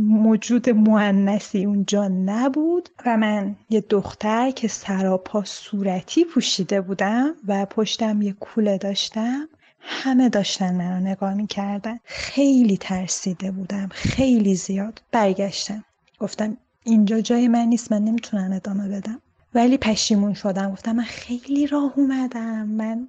موجود 0.00 0.70
معنسی 0.70 1.64
اونجا 1.64 2.08
نبود. 2.08 2.88
و 3.06 3.16
من 3.16 3.56
یه 3.70 3.80
دختر 3.80 4.50
که 4.50 4.68
سراپا 4.68 5.44
صورتی 5.44 6.24
پوشیده 6.24 6.80
بودم 6.80 7.34
و 7.48 7.66
پشتم 7.66 8.22
یه 8.22 8.32
کوله 8.32 8.78
داشتم. 8.78 9.48
همه 9.80 10.28
داشتن 10.28 10.74
منو 10.74 11.00
نگاه 11.00 11.34
می‌کردن. 11.34 11.98
خیلی 12.04 12.76
ترسیده 12.76 13.50
بودم. 13.50 13.88
خیلی 13.92 14.54
زیاد 14.54 15.02
برگشتم. 15.12 15.84
گفتم 16.18 16.56
اینجا 16.84 17.20
جای 17.20 17.48
من 17.48 17.64
نیست 17.66 17.92
من 17.92 18.04
نمی‌تونم 18.04 18.52
ادامه 18.52 18.88
بدم. 18.88 19.20
ولی 19.54 19.78
پشیمون 19.78 20.34
شدم. 20.34 20.72
گفتم 20.72 20.92
من 20.96 21.04
خیلی 21.04 21.66
راه 21.66 21.92
اومدم. 21.96 22.66
من 22.66 23.08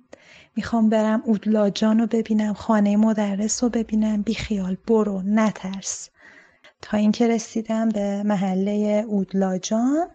می‌خوام 0.56 0.90
برم 0.90 1.22
اودلاجان 1.26 2.00
رو 2.00 2.08
ببینم 2.08 2.54
خانه 2.54 2.98
مدرس 2.98 3.64
رو 3.64 3.70
ببینم. 3.70 4.22
بی 4.22 4.34
خیال 4.34 4.78
برو 4.88 5.22
نترس. 5.26 6.10
تا 6.82 6.98
اینکه 6.98 7.28
رسیدم 7.28 7.90
به 7.90 8.24
محله 8.24 9.06
اودلاجان 9.08 10.08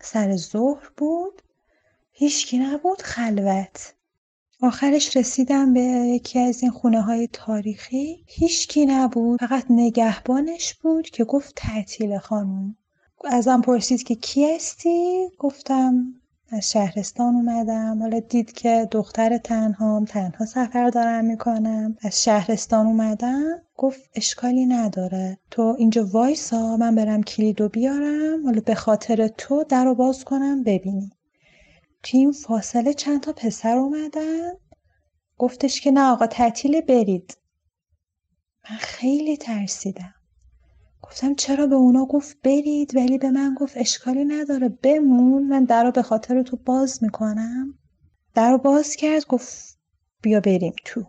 سر 0.00 0.36
ظهر 0.36 0.90
بود. 0.96 1.42
هیچکی 2.12 2.58
نبود 2.58 3.02
خلوت. 3.02 3.93
آخرش 4.62 5.16
رسیدم 5.16 5.72
به 5.72 5.80
یکی 5.80 6.38
از 6.38 6.62
این 6.62 6.70
خونه 6.70 7.02
های 7.02 7.28
تاریخی. 7.32 8.24
هیچکی 8.26 8.86
نبود 8.86 9.40
فقط 9.40 9.64
نگهبانش 9.70 10.74
بود 10.74 11.06
که 11.06 11.24
گفت 11.24 11.52
تعطیل 11.56 12.18
خانم 12.18 12.76
ازم 13.24 13.60
پرسید 13.60 14.02
که 14.02 14.14
کی 14.14 14.54
هستی؟ 14.54 15.28
گفتم 15.38 16.14
از 16.50 16.70
شهرستان 16.70 17.34
اومدم. 17.34 17.98
حالا 18.00 18.20
دید 18.20 18.52
که 18.52 18.88
دختر 18.90 19.38
تنهام 19.38 20.04
تنها 20.04 20.44
سفر 20.46 20.90
دارم 20.90 21.24
می‌کنم. 21.24 21.96
از 22.02 22.22
شهرستان 22.24 22.86
اومدم. 22.86 23.62
گفت 23.76 24.00
اشکالی 24.14 24.66
نداره. 24.66 25.38
تو 25.50 25.76
اینجا 25.78 26.06
وایسا 26.12 26.76
من 26.76 26.94
برم 26.94 27.22
کلیدو 27.22 27.68
بیارم. 27.68 28.44
حالا 28.44 28.60
به 28.60 28.74
خاطر 28.74 29.28
تو 29.28 29.64
در 29.68 29.84
رو 29.84 29.94
باز 29.94 30.24
کنم 30.24 30.62
ببینی 30.62 31.12
توی 32.04 32.20
این 32.20 32.32
فاصله 32.32 32.94
چند 32.94 33.20
تا 33.20 33.32
پسر 33.32 33.76
اومدن؟ 33.76 34.52
گفتش 35.38 35.80
که 35.80 35.90
نه 35.90 36.10
آقا 36.10 36.26
تعطیل 36.26 36.80
برید. 36.80 37.38
من 38.70 38.76
خیلی 38.76 39.36
ترسیدم. 39.36 40.14
گفتم 41.02 41.34
چرا 41.34 41.66
به 41.66 41.74
اونا 41.74 42.04
گفت 42.04 42.36
برید 42.42 42.96
ولی 42.96 43.18
به 43.18 43.30
من 43.30 43.54
گفت 43.54 43.76
اشکالی 43.76 44.24
نداره 44.24 44.68
بمون. 44.68 45.46
من 45.46 45.64
در 45.64 45.84
رو 45.84 45.90
به 45.90 46.02
خاطر 46.02 46.42
تو 46.42 46.56
باز 46.56 47.02
می‌کنم. 47.02 47.78
در 48.34 48.50
رو 48.50 48.58
باز 48.58 48.96
کرد 48.96 49.26
گفت 49.26 49.78
بیا 50.22 50.40
بریم 50.40 50.74
تو. 50.84 51.04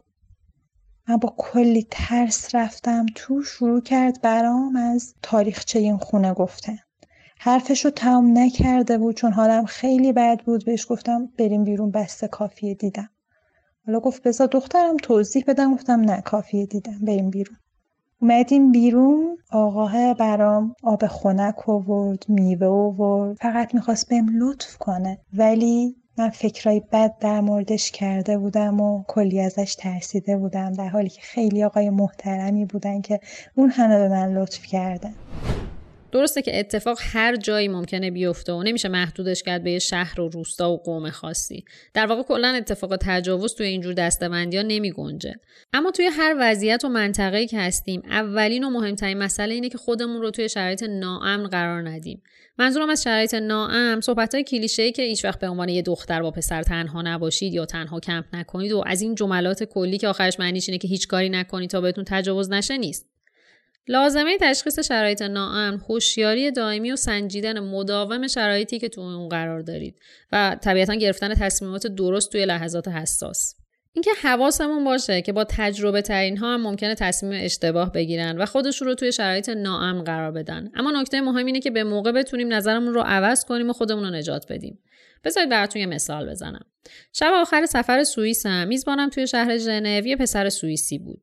من 1.08 1.18
با 1.18 1.36
کلی 1.38 1.88
ترس 1.92 2.56
رفتم 2.56 3.06
تو 3.16 3.44
شروع 3.44 3.82
کرد 3.82 4.22
برام 4.22 4.76
از 4.76 5.16
تاریخچه 5.22 5.80
این 5.80 5.98
خونه 5.98 6.34
گفتن. 6.34 6.78
حرفش 7.46 7.86
رو 7.86 7.92
تمام 7.92 8.38
نکرده 8.38 8.98
بود 8.98 9.16
چون 9.16 9.32
حالم 9.32 9.66
خیلی 9.66 10.14
بد 10.14 10.42
بود. 10.46 10.66
بهش 10.66 10.86
گفتم 10.90 11.30
بریم 11.38 11.64
بیرون 11.64 11.92
بسته 11.92 12.28
کافیه 12.28 12.74
دیدم. 12.74 13.10
حالا 13.86 14.00
گفت 14.00 14.24
بذار 14.24 14.48
دخترم 14.48 14.98
توضیح 14.98 15.44
بدم. 15.48 15.74
گفتم 15.74 16.02
نه 16.02 16.22
کافیه 16.22 16.66
دیدم. 16.66 17.00
بریم 17.02 17.30
بیرون. 17.30 17.58
اومدیم 18.22 18.72
بیرون. 18.72 19.38
آقاه 19.52 20.14
برام 20.14 20.76
آب 20.84 21.08
خنک 21.08 21.70
آورد 21.70 22.26
میوه 22.28 22.68
آورد. 22.68 23.38
فقط 23.38 23.76
می‌خواست 23.76 24.10
بهم 24.10 24.30
لطف 24.40 24.78
کنه. 24.78 25.18
ولی 25.34 25.96
من 26.18 26.30
فکرای 26.30 26.82
بد 26.92 27.18
در 27.20 27.42
موردش 27.42 27.92
کرده 27.92 28.38
بودم 28.38 28.80
و 28.80 29.04
کلی 29.08 29.42
ازش 29.42 29.76
ترسیده 29.76 30.38
بودم 30.38 30.74
در 30.74 30.88
حالی 30.88 31.10
که 31.10 31.22
خیلی 31.22 31.64
آقای 31.64 31.90
محترمی 31.90 32.66
بودن 32.66 33.02
که 33.02 33.20
اون 33.56 33.70
همه 33.70 33.98
به 33.98 34.10
من 34.10 34.34
لطف 34.34 34.66
کردن. 34.66 35.16
درسته 36.16 36.42
که 36.42 36.60
اتفاق 36.60 36.98
هر 37.02 37.36
جایی 37.36 37.68
ممکنه 37.68 38.12
بیفته 38.12 38.54
و 38.54 38.64
نمیشه 38.64 38.90
محدودش 38.90 39.44
کرد 39.44 39.64
به 39.64 39.72
یه 39.72 39.80
شهر 39.80 40.22
و 40.22 40.30
روستا 40.30 40.72
و 40.72 40.78
قوم 40.78 41.10
خاصی. 41.10 41.66
در 41.94 42.06
واقع 42.06 42.24
کلا 42.24 42.48
اتفاق 42.48 42.98
تجاوز 43.02 43.56
توی 43.56 43.66
اینجور 43.68 43.94
دستبندی 43.94 44.58
ها 44.58 44.64
نمی 44.68 44.92
گنجه 44.92 45.36
اما 45.74 45.92
توی 45.92 46.06
هر 46.06 46.36
وضعیت 46.40 46.86
و 46.86 46.90
منطقه‌ای 46.90 47.48
که 47.48 47.60
هستیم 47.60 48.02
اولین 48.10 48.64
و 48.64 48.70
مهمترین 48.70 49.18
مسئله 49.18 49.54
اینه 49.54 49.70
که 49.70 49.78
خودمون 49.78 50.22
رو 50.22 50.32
توی 50.32 50.50
شرایط 50.50 50.84
ناامن 50.84 51.48
قرار 51.48 51.90
ندیم. 51.90 52.24
منظورم 52.58 52.90
از 52.90 53.04
شرایط 53.04 53.34
ناامن 53.34 54.02
صحبت 54.02 54.34
های 54.34 54.44
کلیشه 54.44 54.92
که 54.92 55.04
هیچ 55.04 55.26
وقت 55.26 55.40
به 55.40 55.50
عنوان 55.50 55.70
یه 55.70 55.82
دختر 55.82 56.22
با 56.22 56.32
پسر 56.32 56.64
تنها 56.64 57.02
نباشید 57.02 57.54
یا 57.54 57.66
تنها 57.66 58.00
کمپ 58.00 58.26
نکنید 58.34 58.72
و 58.72 58.84
از 58.86 59.02
این 59.02 59.16
جملات 59.16 59.64
کلی 59.64 59.98
که 59.98 60.08
آخرش 60.08 60.40
معنیش 60.40 60.70
اینه 60.70 60.78
که 60.78 60.88
هیچ 60.88 61.08
کاری 61.08 61.30
نکنید 61.30 61.70
تا 61.70 61.82
بهتون 61.82 62.04
تجاوز 62.08 62.52
نشه 62.52 62.78
نیست. 62.78 63.15
لازمه 63.88 64.38
تشخیص 64.42 64.80
شرایط 64.80 65.22
ناامن 65.22 65.80
هوشیاری 65.90 66.52
دائمی 66.52 66.92
و 66.92 66.96
سنجیدن 66.96 67.60
مداوم 67.60 68.28
شرایطی 68.28 68.80
که 68.80 68.90
تو 68.90 69.02
اون 69.02 69.30
قرار 69.30 69.62
دارید 69.62 70.00
و 70.32 70.58
طبیعتا 70.62 70.94
گرفتن 70.94 71.34
تصمیمات 71.34 71.88
درست 71.88 72.32
توی 72.32 72.46
لحظات 72.46 72.88
حساس. 72.88 73.56
اینکه 73.94 74.12
حواسمون 74.22 74.84
باشه 74.84 75.22
که 75.22 75.34
با 75.34 75.44
تجربه 75.44 76.02
ترین 76.02 76.38
ها 76.38 76.54
هم 76.54 76.62
ممکنه 76.62 76.96
تصمیم 76.96 77.46
اشتباه 77.46 77.92
بگیرن 77.92 78.38
و 78.38 78.46
خودشون 78.46 78.88
رو 78.88 78.96
توی 78.96 79.12
شرایط 79.12 79.50
ناامن 79.50 80.04
قرار 80.04 80.32
بدن. 80.32 80.72
اما 80.76 80.92
نکته 80.92 81.22
مهم 81.22 81.46
اینه 81.46 81.60
که 81.60 81.72
به 81.72 81.84
موقع 81.84 82.12
بتونیم 82.12 82.54
نظرمون 82.54 82.94
رو 82.94 83.02
عوض 83.02 83.46
کنیم 83.46 83.70
و 83.70 83.74
خودمون 83.74 84.04
رو 84.04 84.10
نجات 84.10 84.46
بدیم. 84.50 84.80
بذارید 85.24 85.50
براتون 85.50 85.80
یه 85.80 85.86
مثال 85.86 86.30
بزنم. 86.30 86.66
شب 87.14 87.32
آخر 87.36 87.66
سفر 87.66 88.04
سوئیسم 88.04 88.68
میزبانم 88.68 89.10
توی 89.10 89.28
شهر 89.28 89.58
ژنو. 89.58 90.08
یه 90.08 90.16
پسر 90.16 90.50
سوئیسی 90.50 90.98
بود. 90.98 91.22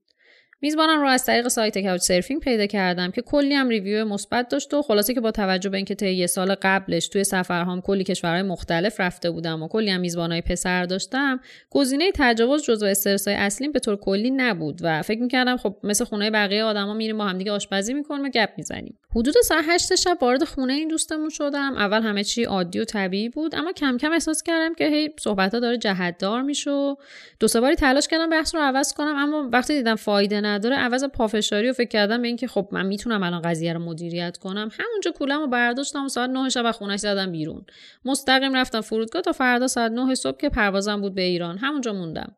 میزبانم 0.64 1.00
رو 1.00 1.08
از 1.08 1.24
طریق 1.24 1.48
سایت 1.48 1.78
کاوچ 1.78 2.00
سرفینگ 2.00 2.40
پیدا 2.40 2.66
کردم 2.66 3.10
که 3.10 3.22
کلی 3.22 3.54
هم 3.54 3.68
ریویو 3.68 4.04
مثبت 4.04 4.48
داشت 4.48 4.74
و 4.74 4.82
خلاصه 4.82 5.14
که 5.14 5.20
با 5.20 5.30
توجه 5.30 5.70
به 5.70 5.76
اینکه 5.76 5.94
طی 5.94 6.12
یه 6.12 6.26
سال 6.26 6.54
قبلش 6.62 7.08
توی 7.08 7.24
سفرهام 7.24 7.80
کلی 7.80 8.04
کشورهای 8.04 8.42
مختلف 8.42 9.00
رفته 9.00 9.30
بودم 9.30 9.62
و 9.62 9.68
کلی 9.68 9.90
هم 9.90 10.00
میزبانای 10.00 10.40
پسر 10.40 10.84
داشتم 10.84 11.40
گزینه 11.70 12.12
تجاوز 12.14 12.62
جزو 12.62 12.86
استرسای 12.86 13.34
اصلیم 13.34 13.72
به 13.72 13.78
طور 13.78 13.96
کلی 13.96 14.30
نبود 14.30 14.80
و 14.82 15.02
فکر 15.02 15.22
می‌کردم 15.22 15.56
خب 15.56 15.76
مثل 15.82 16.04
خونه 16.04 16.30
بقیه 16.30 16.64
آدما 16.64 16.94
میریم 16.94 17.18
با 17.18 17.24
همدیگه 17.24 17.52
آشپزی 17.52 17.94
می‌کنیم 17.94 18.24
و 18.24 18.28
گپ 18.28 18.50
می‌زنیم. 18.56 18.98
حدود 19.16 19.34
ساعت 19.44 19.64
هشت 19.68 19.94
شب 19.94 20.18
وارد 20.20 20.44
خونه 20.44 20.72
این 20.72 20.88
دوستمون 20.88 21.28
شدم. 21.28 21.76
اول 21.76 22.02
همه 22.02 22.24
چی 22.24 22.44
عادی 22.44 22.80
و 22.80 22.84
طبیعی 22.84 23.28
بود 23.28 23.54
اما 23.54 23.72
کم 23.72 23.96
کم 23.96 24.12
احساس 24.12 24.42
کردم 24.42 24.74
که 24.74 24.88
هی 24.88 25.10
صحبتها 25.20 25.60
داره 25.60 25.78
جهتدار 25.78 26.42
میشه 26.42 26.94
دو 27.40 27.48
سه 27.48 27.60
باری 27.60 27.74
تلاش 27.74 28.08
کردم 28.08 28.30
بحث 28.30 28.54
رو 28.54 28.60
عوض 28.60 28.92
کنم 28.92 29.16
اما 29.16 29.48
وقتی 29.52 29.74
دیدم 29.74 29.94
فایده 29.94 30.40
نداره 30.52 30.76
عوض 30.76 31.04
پافشاری 31.04 31.70
و 31.70 31.72
فکر 31.72 31.88
کردم 31.88 32.22
به 32.22 32.28
اینکه 32.28 32.46
خب 32.46 32.68
من 32.72 32.86
می‌تونم 32.86 33.22
الان 33.22 33.42
قضیه 33.42 33.72
رو 33.72 33.80
مدیریت 33.80 34.36
کنم. 34.36 34.68
همونجا 34.80 35.10
کولم 35.10 35.42
و 35.42 35.46
برداشتم 35.46 36.08
ساعت 36.08 36.30
9 36.30 36.48
شب 36.48 36.66
از 36.66 36.76
خونش 36.76 37.00
زدم 37.00 37.32
بیرون. 37.32 37.64
مستقیم 38.04 38.54
رفتم 38.54 38.80
فرودگاه 38.80 39.22
تا 39.22 39.32
فردا 39.32 39.66
ساعت 39.66 39.92
9 39.92 40.14
صبح 40.14 40.36
که 40.36 40.48
پروازم 40.48 41.00
بود 41.00 41.14
به 41.14 41.22
ایران. 41.22 41.58
همونجا 41.58 41.92
موندم. 41.92 42.36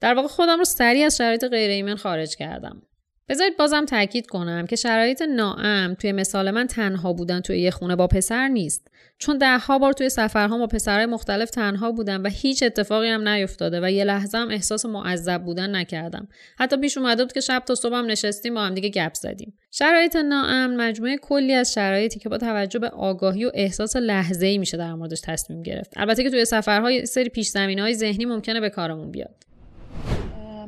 در 0.00 0.14
واقع 0.14 0.28
خودم 0.28 0.58
رو 0.58 0.64
سریع 0.64 1.06
از 1.06 1.16
شرایط 1.16 1.44
غیر 1.44 1.70
ایمن 1.70 1.96
خارج 1.96 2.36
کردم. 2.36 2.82
بذارید 3.28 3.56
بازم 3.56 3.84
تاکید 3.84 4.26
کنم 4.26 4.66
که 4.66 4.76
شرایط 4.76 5.22
ناام 5.22 5.94
توی 5.94 6.12
مثال 6.12 6.50
من 6.50 6.66
تنها 6.66 7.12
بودن 7.12 7.40
توی 7.40 7.58
یه 7.60 7.70
خونه 7.70 7.96
با 7.96 8.06
پسر 8.06 8.48
نیست. 8.48 8.90
چون 9.18 9.38
ده 9.38 9.58
ها 9.58 9.78
بار 9.78 9.92
توی 9.92 10.08
سفرها 10.08 10.58
با 10.58 10.66
پسرهای 10.66 11.06
مختلف 11.06 11.50
تنها 11.50 11.92
بودم 11.92 12.24
و 12.24 12.28
هیچ 12.28 12.62
اتفاقی 12.62 13.08
هم 13.08 13.28
نیفتاده 13.28 13.80
و 13.82 13.90
یه 13.90 14.04
لحظه 14.04 14.38
هم 14.38 14.50
احساس 14.50 14.86
معذب 14.86 15.42
بودن 15.42 15.76
نکردم. 15.76 16.28
حتی 16.58 16.76
پیش 16.76 16.98
اومده 16.98 17.24
بود 17.24 17.32
که 17.32 17.40
شب 17.40 17.62
تا 17.66 17.74
صبح 17.74 17.94
هم 17.94 18.06
نشستیم 18.06 18.54
با 18.54 18.60
هم 18.60 18.74
دیگه 18.74 18.88
گپ 18.88 19.14
زدیم. 19.14 19.58
شرایط 19.70 20.16
ناامن 20.16 20.76
مجموعه 20.76 21.16
کلی 21.16 21.52
از 21.52 21.72
شرایطی 21.72 22.18
که 22.18 22.28
با 22.28 22.38
توجه 22.38 22.78
به 22.78 22.88
آگاهی 22.88 23.44
و 23.44 23.50
احساس 23.54 23.96
لحظه 23.96 24.46
ای 24.46 24.58
میشه 24.58 24.76
در 24.76 24.94
موردش 24.94 25.20
تصمیم 25.20 25.62
گرفت. 25.62 25.92
البته 25.96 26.22
که 26.22 26.30
توی 26.30 26.44
سفرهای 26.44 27.06
سری 27.06 27.28
پیش 27.28 27.50
ذهنی 27.50 28.24
ممکنه 28.24 28.60
به 28.60 28.70
کارمون 28.70 29.10
بیاد. 29.10 29.47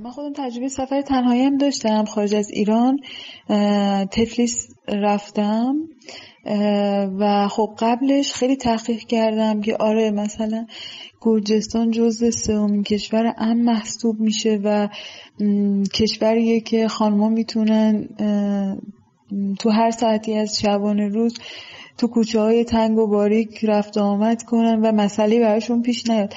من 0.02 0.10
خودم 0.10 0.32
تجربه 0.32 0.68
سفر 0.68 1.02
تنهایی 1.02 1.42
هم 1.42 1.56
داشتم 1.56 2.04
خارج 2.04 2.34
از 2.34 2.50
ایران 2.50 2.98
تفلیس 4.12 4.68
رفتم 4.88 5.76
و 7.18 7.48
خب 7.48 7.74
قبلش 7.78 8.32
خیلی 8.32 8.56
تحقیق 8.56 8.98
کردم 8.98 9.60
که 9.60 9.76
آره 9.76 10.10
مثلا 10.10 10.66
گرجستان 11.20 11.90
جز 11.90 12.34
سومین 12.46 12.82
کشور 12.82 13.34
ام 13.38 13.56
محسوب 13.56 14.20
میشه 14.20 14.60
و 14.64 14.88
کشوریه 15.94 16.60
که 16.60 16.88
خانما 16.88 17.28
می‌تونن 17.28 18.08
تو 19.58 19.70
هر 19.70 19.90
ساعتی 19.90 20.34
از 20.34 20.60
شبانه 20.60 21.08
روز 21.08 21.34
تو 21.98 22.06
کوچه 22.06 22.40
های 22.40 22.64
تنگ 22.64 22.98
و 22.98 23.06
باریک 23.06 23.64
رفت 23.64 23.98
آمد 23.98 24.42
کنن 24.42 24.80
و 24.80 24.92
مسئله 24.92 25.40
براشون 25.40 25.82
پیش 25.82 26.10
نیاد. 26.10 26.34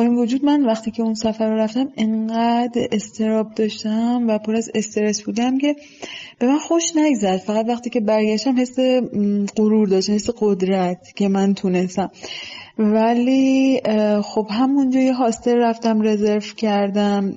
این 0.00 0.14
وجود 0.14 0.44
من 0.44 0.66
وقتی 0.66 0.90
که 0.90 1.02
اون 1.02 1.14
سفر 1.14 1.50
رو 1.50 1.56
رفتم 1.56 1.88
انقدر 1.96 2.88
استراب 2.92 3.54
داشتم 3.54 4.24
و 4.28 4.38
پر 4.38 4.56
از 4.56 4.70
استرس 4.74 5.22
بودم 5.22 5.58
که 5.58 5.76
به 6.38 6.46
من 6.46 6.58
خوش 6.58 6.96
نگذد 6.96 7.36
فقط 7.36 7.66
وقتی 7.68 7.90
که 7.90 8.00
برگشتم 8.00 8.60
حس 8.60 8.78
غرور 9.56 9.88
داشتم 9.88 10.14
حس 10.14 10.30
قدرت 10.38 11.12
که 11.16 11.28
من 11.28 11.54
تونستم. 11.54 12.10
ولی 12.78 13.80
خب 14.22 14.46
همونجا 14.50 15.00
یه 15.00 15.14
هاستل 15.14 15.58
رفتم 15.58 16.02
رزرو 16.02 16.40
کردم 16.40 17.32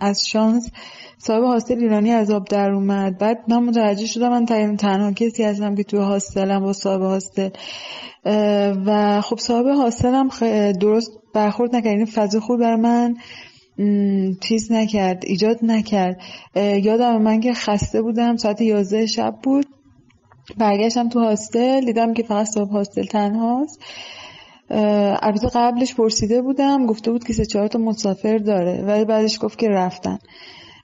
از 0.00 0.26
شانس 0.26 0.70
صاحب 1.18 1.42
هاستل 1.42 1.78
ایرانی 1.78 2.10
از 2.10 2.30
آب 2.30 2.48
در 2.48 2.70
اومد. 2.70 3.18
بعد 3.18 3.38
من 3.48 3.58
متوجه 3.58 4.06
شدم 4.06 4.28
من 4.28 4.46
تنها 4.76 5.12
کسی 5.12 5.42
هستم 5.42 5.74
که 5.74 5.82
توی 5.82 5.98
هاستلم 5.98 6.60
با 6.60 6.72
صاحب 6.72 7.00
هاستل. 7.00 7.48
و 8.86 9.20
خب 9.20 9.38
صاحب 9.38 9.66
هاستلم 9.66 10.28
درست 10.80 11.19
برخورد 11.34 11.76
نکرد. 11.76 11.86
این 11.86 11.98
یعنی 11.98 12.10
فضا 12.10 12.40
خوب 12.40 12.60
بر 12.60 12.76
من 12.76 13.16
چیز 14.40 14.72
نکرد 14.72 15.22
ایجاد 15.26 15.58
نکرد. 15.62 16.20
یادم 16.56 17.22
من 17.22 17.40
که 17.40 17.54
خسته 17.54 18.02
بودم. 18.02 18.36
ساعت 18.36 18.60
11 18.60 19.06
شب 19.06 19.34
بود. 19.42 19.66
برگشتم 20.58 21.08
تو 21.08 21.20
هاستل. 21.20 21.84
دیدم 21.84 22.14
که 22.14 22.22
فقط 22.22 22.46
صاحب 22.46 22.70
هاستل 22.70 23.04
تنهاست. 23.04 23.80
البته 25.22 25.48
قبلش 25.54 25.94
پرسیده 25.94 26.42
بودم. 26.42 26.86
گفته 26.86 27.10
بود 27.12 27.24
که 27.24 27.32
سه 27.32 27.44
چهار 27.44 27.68
تا 27.68 27.78
مسافر 27.78 28.38
داره. 28.38 28.82
ولی 28.82 29.04
بعدش 29.04 29.38
گفت 29.42 29.58
که 29.58 29.68
رفتن. 29.68 30.18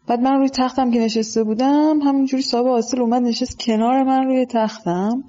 بعد 0.09 0.20
من 0.20 0.37
روی 0.37 0.48
تختم 0.48 0.90
که 0.90 1.00
نشسته 1.00 1.44
بودم 1.44 1.98
همونجوری 2.00 2.42
صاحب 2.42 2.66
هاستل 2.66 3.00
اومد 3.00 3.22
نشست 3.22 3.59
کنار 3.59 4.02
من 4.02 4.24
روی 4.26 4.46
تختم. 4.46 5.24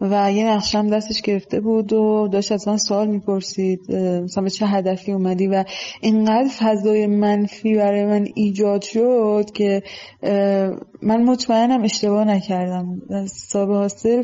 و 0.00 0.32
یه 0.32 0.46
نقشم 0.46 0.90
دستش 0.90 1.22
گرفته 1.22 1.60
بود 1.60 1.92
و 1.92 2.28
داشت 2.28 2.52
از 2.52 2.68
من 2.68 2.76
سوال 2.76 3.08
می‌پرسید 3.08 3.92
مثلا 3.94 4.44
به 4.44 4.50
چه 4.50 4.66
هدفی 4.66 5.12
اومدی 5.12 5.46
و 5.46 5.64
اینقدر 6.00 6.48
فضای 6.58 7.06
منفی 7.06 7.74
برای 7.74 8.06
من 8.06 8.26
ایجاد 8.34 8.82
شد 8.82 9.50
که 9.54 9.82
من 11.02 11.22
مطمئنم 11.24 11.82
اشتباه 11.82 12.24
نکردم. 12.24 13.02
سابه 13.26 13.74
حاصل 13.74 14.22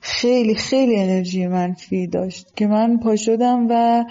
خیلی 0.00 0.54
خیلی 0.54 0.96
انرژی 0.96 1.46
منفی 1.46 2.06
داشت 2.06 2.56
که 2.56 2.66
من 2.66 2.98
پا 2.98 3.16
شدم 3.16 3.66
و 3.70 4.04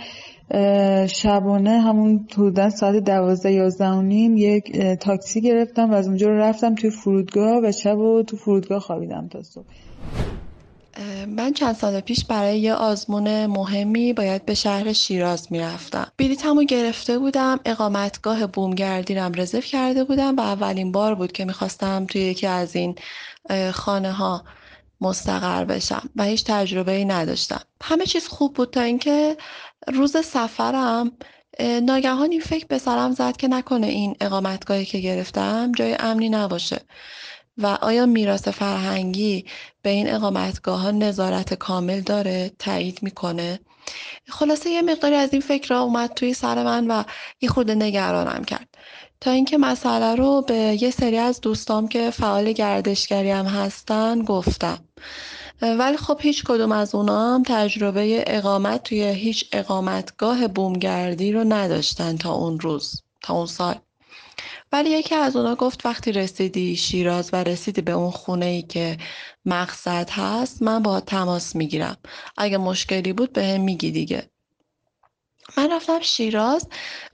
شبانه 1.08 1.82
همون 1.82 2.28
حدودا 2.34 2.70
ساعت 2.70 2.96
دوازده 2.96 3.52
یازده 3.52 3.88
و 3.88 4.02
نیم 4.02 4.38
یک 4.38 4.82
تاکسی 4.82 5.42
گرفتم 5.42 5.92
و 5.92 5.94
از 5.94 6.08
اونجا 6.08 6.30
رفتم 6.30 6.76
توی 6.76 6.90
فرودگاه 6.90 7.62
و 7.64 7.72
شب 7.72 7.98
و 7.98 8.24
تو 8.24 8.38
فرودگاه 8.38 8.80
خوابیدم 8.80 9.28
تا 9.28 9.44
صبح. 9.44 9.66
من 11.28 11.54
چند 11.54 11.76
سال 11.76 12.00
پیش 12.00 12.26
برای 12.26 12.60
یه 12.60 12.74
آزمون 12.74 13.46
مهمی 13.46 14.14
باید 14.14 14.46
به 14.46 14.54
شهر 14.54 14.94
شیراز 14.94 15.52
می‌رفتم. 15.52 16.12
بلیطمو 16.18 16.64
گرفته 16.64 17.20
بودم 17.20 17.60
اقامتگاه 17.66 18.48
بومگردیرم 18.48 19.32
رزرو 19.36 19.62
کرده 19.62 20.04
بودم 20.04 20.36
و 20.36 20.42
اولین 20.42 20.92
بار 20.92 21.16
بود 21.16 21.32
که 21.32 21.46
می‌خواستم 21.46 22.06
توی 22.06 22.22
یکی 22.22 22.48
از 22.48 22.76
این 22.76 22.96
خانه 23.74 24.12
ها 24.12 24.44
مستقر 25.02 25.66
بشم 25.66 26.10
و 26.16 26.24
هیچ 26.24 26.46
تجربه 26.46 26.92
ای 26.92 27.06
نداشتم. 27.06 27.62
همه 27.84 28.06
چیز 28.06 28.28
خوب 28.28 28.54
بود 28.54 28.70
تا 28.70 28.82
اینکه 28.82 29.38
روز 29.88 30.18
سفرم 30.26 31.12
ناگهان 31.84 32.32
این 32.32 32.42
فکر 32.42 32.66
به 32.66 32.78
سرم 32.78 33.12
زد 33.12 33.38
که 33.38 33.48
نکنه 33.48 33.88
این 33.88 34.16
اقامتگاهی 34.22 34.86
که 34.86 35.00
گرفتم 35.00 35.72
جای 35.72 35.96
امنی 36.00 36.30
نباشه. 36.30 36.82
و 37.58 37.68
آیا 37.82 38.06
میراث 38.06 38.48
فرهنگی 38.48 39.46
به 39.82 39.90
این 39.90 40.10
اقامتگاه 40.10 40.82
ها 40.82 40.92
نظارت 40.92 41.54
کامل 41.54 42.02
داره؟ 42.02 42.52
تایید 42.60 43.00
می‌کنه. 43.02 43.60
خلاصه 44.30 44.70
یه 44.70 44.82
مقداری 44.82 45.16
از 45.16 45.34
این 45.34 45.42
فکر 45.42 45.74
اومد 45.74 46.14
توی 46.14 46.34
سر 46.34 46.64
من 46.64 46.88
و 46.88 47.04
یه 47.42 47.50
خورده 47.50 47.76
نگرانم 47.76 48.44
کرد. 48.44 48.70
تا 49.22 49.32
اینکه 49.32 49.58
مسئله 49.58 50.16
رو 50.16 50.42
به 50.42 50.78
یه 50.82 50.92
سری 50.92 51.18
از 51.18 51.42
دوستام 51.42 51.88
که 51.88 52.10
فعال 52.10 52.52
گردشگری 52.52 53.32
هم 53.32 53.46
هستن 53.46 54.24
گفتم. 54.24 54.80
ولی 55.62 55.98
خب 55.98 56.18
هیچ 56.22 56.44
کدوم 56.44 56.72
از 56.72 56.96
اونا 56.96 57.36
هم 57.36 57.44
تجربه 57.44 58.24
اقامت 58.28 58.84
توی 58.84 59.04
هیچ 59.04 59.50
اقامتگاه 59.52 60.48
بومگردی 60.48 61.32
رو 61.32 61.44
نداشتن 61.44 62.18
تا 62.18 62.34
اون 62.34 62.60
روز 62.60 63.04
تا 63.22 63.34
اون 63.34 63.46
سال. 63.46 63.76
ولی 64.76 64.90
یکی 64.90 65.16
از 65.16 65.36
اونا 65.36 65.56
گفت 65.56 65.86
وقتی 65.86 66.12
رسیدی 66.12 66.76
شیراز 66.76 67.30
و 67.34 67.44
رسیدی 67.44 67.82
به 67.82 67.92
اون 67.92 68.12
خونه 68.12 68.46
ای 68.46 68.62
که 68.62 68.98
مقصد 69.46 70.10
هست 70.10 70.62
من 70.62 70.84
با 70.84 71.00
تماس 71.00 71.56
می‌گیرم. 71.56 71.98
اگه 72.38 72.58
مشکلی 72.58 73.14
بود 73.14 73.34
به 73.34 73.46
هم 73.46 73.62
میگی 73.62 73.92
دیگه. 73.92 74.30
من 75.58 75.72
رفتم 75.72 76.00
شیراز 76.02 76.68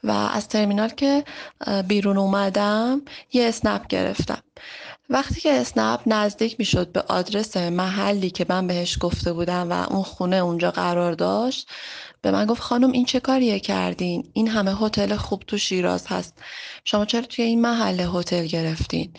و 0.04 0.12
از 0.12 0.48
ترمینال 0.48 0.90
که 0.90 1.24
بیرون 1.88 2.18
اومدم 2.18 3.02
یه 3.34 3.48
اسنپ 3.48 3.88
گرفتم. 3.88 4.44
وقتی 5.10 5.42
که 5.42 5.54
اسنپ 5.54 6.02
نزدیک 6.06 6.56
می‌شد 6.60 6.92
به 6.92 7.02
آدرس 7.02 7.58
محلی 7.58 8.30
که 8.30 8.46
من 8.50 8.68
بهش 8.68 8.98
گفته 9.02 9.34
بودم 9.34 9.72
و 9.72 9.94
اون 9.94 10.04
خونه 10.04 10.36
اونجا 10.36 10.72
قرار 10.72 11.14
داشت 11.14 11.70
به 12.22 12.32
من 12.32 12.46
گفت 12.46 12.62
خانم 12.62 12.92
این 12.92 13.06
چه 13.06 13.20
کاریه 13.20 13.60
کردین؟ 13.60 14.30
این 14.34 14.48
همه 14.48 14.76
هتل 14.76 15.16
خوب 15.16 15.44
تو 15.48 15.58
شیراز 15.58 16.08
هست. 16.08 16.42
شما 16.86 17.06
چرا 17.06 17.22
توی 17.22 17.46
این 17.46 17.62
محل 17.62 18.08
هتل 18.14 18.46
گرفتین؟ 18.46 19.14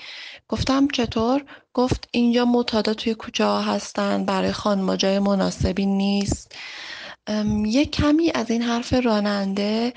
گفتم 0.48 0.88
چطور؟ 0.88 1.44
گفت 1.74 2.08
اینجا 2.12 2.44
معتادا 2.44 2.94
توی 2.94 3.14
کوچه 3.14 3.44
ها 3.44 3.60
هستن 3.62 4.24
برای 4.24 4.52
خانم 4.52 4.96
جای 4.96 5.18
مناسبی 5.18 5.86
نیست. 5.86 6.54
یه 7.66 7.86
کمی 7.86 8.32
از 8.34 8.50
این 8.50 8.62
حرف 8.62 8.92
راننده 8.92 9.92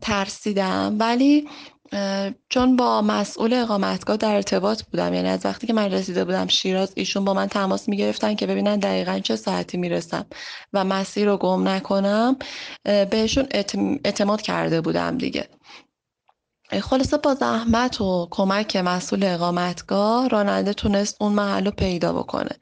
ترسیدم. 0.00 0.96
ولی 1.00 1.48
چون 2.48 2.76
با 2.76 3.02
مسئول 3.02 3.54
اقامتگاه 3.54 4.16
در 4.16 4.34
ارتباط 4.34 4.82
بودم 4.82 5.14
یعنی 5.14 5.28
از 5.28 5.46
وقتی 5.46 5.66
که 5.66 5.72
من 5.72 5.92
رسیده 5.92 6.24
بودم 6.24 6.46
شیراز 6.46 6.92
ایشون 6.96 7.24
با 7.24 7.34
من 7.34 7.46
تماس 7.46 7.88
می‌گرفتن 7.88 8.34
که 8.34 8.46
ببینن 8.46 8.78
دقیقا 8.78 9.18
چه 9.18 9.36
ساعتی 9.36 9.76
می‌رسم 9.76 10.26
و 10.72 10.84
مسیر 10.84 11.28
رو 11.28 11.36
گم 11.36 11.68
نکنم 11.68 12.36
بهشون 12.84 13.46
اعتماد 14.04 14.42
کرده 14.42 14.80
بودم 14.80 15.18
دیگه. 15.18 15.48
خلاصه 16.82 17.16
با 17.16 17.34
زحمت 17.34 18.00
و 18.00 18.28
کمک 18.30 18.76
مسئول 18.76 19.24
اقامتگاه 19.24 20.28
راننده 20.28 20.72
تونست 20.72 21.16
اون 21.20 21.32
محل 21.32 21.64
رو 21.64 21.70
پیدا 21.70 22.12
بکنه. 22.12 22.56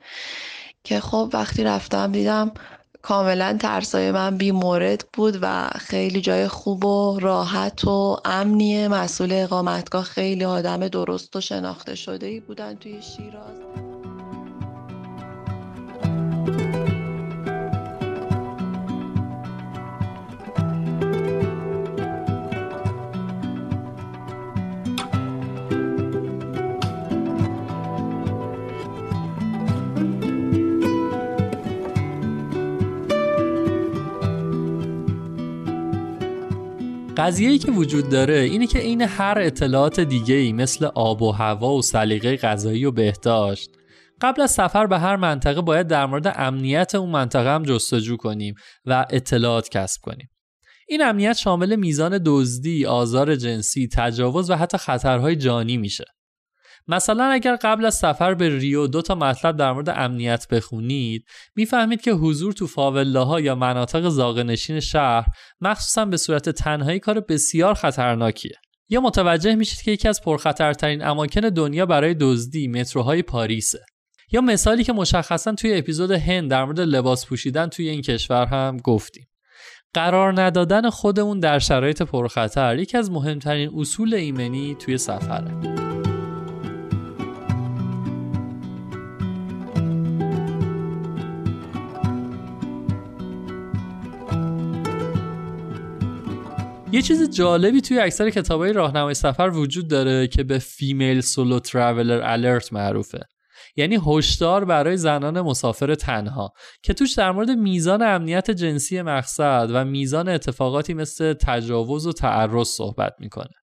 که 0.84 1.00
خب 1.00 1.30
وقتی 1.32 1.64
رفتم 1.64 2.12
دیدم 2.12 2.52
کاملا 3.02 3.56
ترسای 3.60 4.10
من 4.10 4.36
بی 4.36 4.50
مورد 4.52 5.04
بود 5.12 5.38
و 5.42 5.68
خیلی 5.68 6.20
جای 6.20 6.48
خوب 6.48 6.84
و 6.84 7.18
راحت 7.20 7.84
و 7.84 8.16
امنیه. 8.24 8.88
مسئول 8.88 9.32
اقامتگاه 9.32 10.04
خیلی 10.04 10.44
آدم 10.44 10.88
درست 10.88 11.36
و 11.36 11.40
شناخته 11.40 11.94
شده 11.94 12.26
ای 12.26 12.40
بودن 12.40 12.74
توی 12.74 13.02
شیراز. 13.02 13.89
قضیه‌ای 37.20 37.58
که 37.58 37.72
وجود 37.72 38.08
داره 38.08 38.34
اینه 38.34 38.66
که 38.66 38.78
این 38.78 39.02
هر 39.02 39.38
اطلاعات 39.38 40.00
دیگه 40.00 40.34
ای 40.34 40.52
مثل 40.52 40.84
آب 40.84 41.22
و 41.22 41.32
هوا 41.32 41.74
و 41.74 41.82
سلیقه 41.82 42.36
غذایی 42.36 42.84
و 42.84 42.90
بهداشت 42.90 43.70
قبل 44.20 44.42
از 44.42 44.50
سفر 44.50 44.86
به 44.86 44.98
هر 44.98 45.16
منطقه 45.16 45.60
باید 45.60 45.86
در 45.86 46.06
مورد 46.06 46.34
امنیت 46.36 46.94
اون 46.94 47.10
منطقه 47.10 47.54
هم 47.54 47.62
جستجو 47.62 48.16
کنیم 48.16 48.54
و 48.84 49.06
اطلاعات 49.10 49.68
کسب 49.68 50.00
کنیم. 50.02 50.30
این 50.88 51.02
امنیت 51.02 51.36
شامل 51.36 51.76
میزان 51.76 52.20
دزدی، 52.26 52.86
آزار 52.86 53.36
جنسی، 53.36 53.88
تجاوز 53.92 54.50
و 54.50 54.54
حتی 54.54 54.78
خطرهای 54.78 55.36
جانی 55.36 55.76
میشه. 55.76 56.04
مثلا 56.90 57.24
اگر 57.24 57.56
قبل 57.56 57.84
از 57.84 57.94
سفر 57.94 58.34
به 58.34 58.58
ریو 58.58 58.86
دو 58.86 59.02
تا 59.02 59.14
مطلب 59.14 59.56
در 59.56 59.72
مورد 59.72 59.88
امنیت 59.88 60.48
بخونید 60.48 61.24
می‌فهمید 61.56 62.00
که 62.00 62.12
حضور 62.12 62.52
تو 62.52 62.66
فاولاها 62.66 63.40
یا 63.40 63.54
مناطق 63.54 64.08
زاغنشین 64.08 64.80
شهر 64.80 65.26
مخصوصا 65.60 66.04
به 66.04 66.16
صورت 66.16 66.48
تنهایی 66.48 66.98
کار 66.98 67.20
بسیار 67.20 67.74
خطرناکیه. 67.74 68.56
یا 68.88 69.00
متوجه 69.00 69.54
میشید 69.54 69.82
که 69.82 69.90
یکی 69.90 70.08
از 70.08 70.20
پرخطرترین 70.22 71.04
اماکن 71.04 71.40
دنیا 71.40 71.86
برای 71.86 72.14
دزدی 72.20 72.68
متروهای 72.68 73.22
پاریسه. 73.22 73.80
یا 74.32 74.40
مثالی 74.40 74.84
که 74.84 74.92
مشخصا 74.92 75.52
توی 75.52 75.78
اپیزود 75.78 76.10
هند 76.10 76.50
در 76.50 76.64
مورد 76.64 76.80
لباس 76.80 77.26
پوشیدن 77.26 77.66
توی 77.66 77.88
این 77.88 78.02
کشور 78.02 78.46
هم 78.46 78.76
گفتیم. 78.76 79.26
قرار 79.94 80.40
ندادن 80.42 80.90
خودمون 80.90 81.40
در 81.40 81.58
شرایط 81.58 82.02
پرخطر 82.02 82.78
یکی 82.78 82.98
از 82.98 83.10
مهمترین 83.10 83.70
اصول 83.76 84.14
ایمنی 84.14 84.74
توی 84.74 84.98
سفره. 84.98 85.89
یه 96.92 97.02
چیز 97.02 97.30
جالبی 97.30 97.80
توی 97.80 97.98
اکثر 97.98 98.30
کتابای 98.30 98.72
راهنمای 98.72 99.14
سفر 99.14 99.50
وجود 99.54 99.88
داره 99.88 100.26
که 100.26 100.42
به 100.42 100.58
فیمیل 100.58 101.20
سولو 101.20 101.58
ترافلر 101.58 102.20
الرت 102.24 102.72
معروفه. 102.72 103.20
یعنی 103.76 103.98
هشدار 104.06 104.64
برای 104.64 104.96
زنان 104.96 105.40
مسافر 105.40 105.94
تنها 105.94 106.52
که 106.82 106.94
توش 106.94 107.14
در 107.14 107.32
مورد 107.32 107.50
میزان 107.50 108.02
امنیت 108.02 108.50
جنسی 108.50 109.02
مقصد 109.02 109.68
و 109.72 109.84
میزان 109.84 110.28
اتفاقاتی 110.28 110.94
مثل 110.94 111.32
تجاوز 111.32 112.06
و 112.06 112.12
تعرض 112.12 112.68
صحبت 112.68 113.12
می‌کنه. 113.18 113.54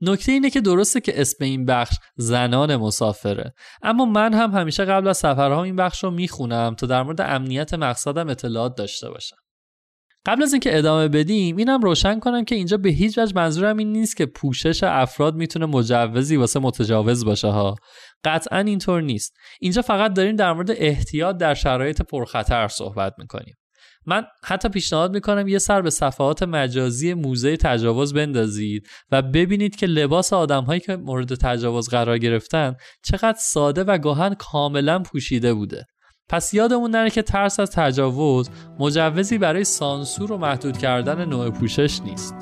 نکته 0.00 0.32
اینه 0.32 0.50
که 0.50 0.60
درسته 0.60 1.00
که 1.00 1.20
اسم 1.20 1.44
این 1.44 1.64
بخش 1.64 1.96
زنان 2.16 2.76
مسافره 2.76 3.54
اما 3.82 4.04
من 4.04 4.34
هم 4.34 4.50
همیشه 4.50 4.84
قبل 4.84 5.08
از 5.08 5.18
سفرها 5.18 5.62
این 5.62 5.76
بخش 5.76 6.04
رو 6.04 6.10
می‌خونم 6.10 6.74
تا 6.74 6.86
در 6.86 7.02
مورد 7.02 7.20
امنیت 7.20 7.74
مقصدم 7.74 8.28
اطلاعات 8.28 8.76
داشته 8.76 9.10
باشم. 9.10 9.36
قبل 10.26 10.42
از 10.42 10.52
اینکه 10.52 10.78
ادامه 10.78 11.08
بدیم 11.08 11.56
اینم 11.56 11.80
روشن 11.80 12.18
کنم 12.18 12.44
که 12.44 12.54
اینجا 12.54 12.76
به 12.76 12.88
هیچ 12.88 13.18
وجه 13.18 13.32
منظورم 13.36 13.76
این 13.76 13.92
نیست 13.92 14.16
که 14.16 14.26
پوشش 14.26 14.84
افراد 14.84 15.34
می‌تونه 15.34 15.66
مجوزی 15.66 16.36
واسه 16.36 16.60
متجاوز 16.60 17.24
باشه 17.24 17.48
ها. 17.48 17.74
قطعا 18.24 18.58
اینطور 18.58 19.02
نیست. 19.02 19.36
اینجا 19.60 19.82
فقط 19.82 20.12
داریم 20.12 20.36
در 20.36 20.52
مورد 20.52 20.70
احتیاط 20.70 21.36
در 21.36 21.54
شرایط 21.54 22.02
پرخطر 22.02 22.68
صحبت 22.68 23.14
می‌کنیم. 23.18 23.54
من 24.06 24.24
حتی 24.44 24.68
پیشنهاد 24.68 25.12
می‌کنم 25.12 25.48
یه 25.48 25.58
سر 25.58 25.82
به 25.82 25.90
صفحات 25.90 26.42
مجازی 26.42 27.14
موزه 27.14 27.56
تجاوز 27.56 28.14
بندازید 28.14 28.88
و 29.10 29.22
ببینید 29.22 29.76
که 29.76 29.86
لباس 29.86 30.32
آدمهایی 30.32 30.80
که 30.80 30.96
مورد 30.96 31.34
تجاوز 31.34 31.88
قرار 31.88 32.18
گرفتن 32.18 32.74
چقدر 33.04 33.38
ساده 33.38 33.84
و 33.84 33.98
گاهن 33.98 34.34
کاملا 34.34 34.98
پوشیده 34.98 35.54
بوده. 35.54 35.86
پس 36.30 36.54
یادمون 36.54 36.90
نره 36.90 37.10
که 37.10 37.22
ترس 37.22 37.60
از 37.60 37.70
تجاوز 37.70 38.50
مجوزی 38.78 39.38
برای 39.38 39.64
سانسور 39.64 40.32
و 40.32 40.38
محدود 40.38 40.78
کردن 40.78 41.24
نوع 41.24 41.50
پوشش 41.50 42.00
نیست. 42.02 42.34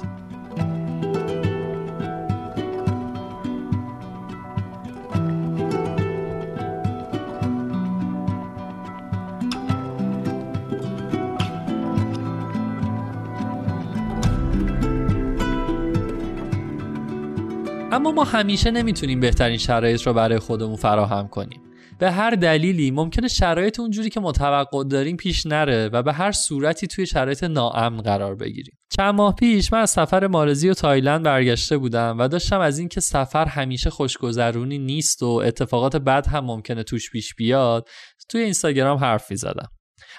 اما 17.93 18.11
ما 18.11 18.25
همیشه 18.25 18.71
نمی‌تونیم 18.71 19.21
بهترین 19.21 19.59
شرایط 19.59 20.03
رو 20.03 20.13
برای 20.13 20.39
خودمون 20.39 20.77
فراهم 20.77 21.29
کنیم. 21.29 21.61
به 21.99 22.11
هر 22.11 22.31
دلیلی 22.31 22.91
ممکنه 22.91 23.29
شرایط 23.29 23.81
اونجوری 23.81 24.11
که 24.11 24.21
متوقع 24.21 24.85
داریم 24.85 25.17
پیش 25.17 25.47
نره 25.47 25.89
و 25.89 26.03
به 26.03 26.13
هر 26.13 26.33
صورتی 26.33 26.87
توی 26.87 27.07
شرایط 27.07 27.45
ناامن 27.45 28.03
قرار 28.03 28.35
بگیریم. 28.35 28.79
چند 28.97 29.15
ماه 29.15 29.35
پیش 29.35 29.73
من 29.73 29.81
از 29.81 29.91
سفر 29.91 30.27
مالزی 30.27 30.69
و 30.69 30.75
تایلند 30.75 31.23
برگشته 31.23 31.79
بودم 31.79 32.19
و 32.19 32.29
داشتم 32.29 32.61
از 32.61 32.79
اینکه 32.79 33.01
سفر 33.01 33.45
همیشه 33.45 33.91
خوشگذرونی 33.91 34.79
نیست 34.79 35.23
و 35.23 35.27
اتفاقات 35.27 35.97
بد 35.97 36.27
هم 36.27 36.45
ممکنه 36.45 36.83
توش 36.83 37.11
پیش 37.11 37.35
بیاد 37.35 37.89
توی 38.29 38.41
اینستاگرام 38.41 38.99
حرف 38.99 39.35
زدم. 39.35 39.69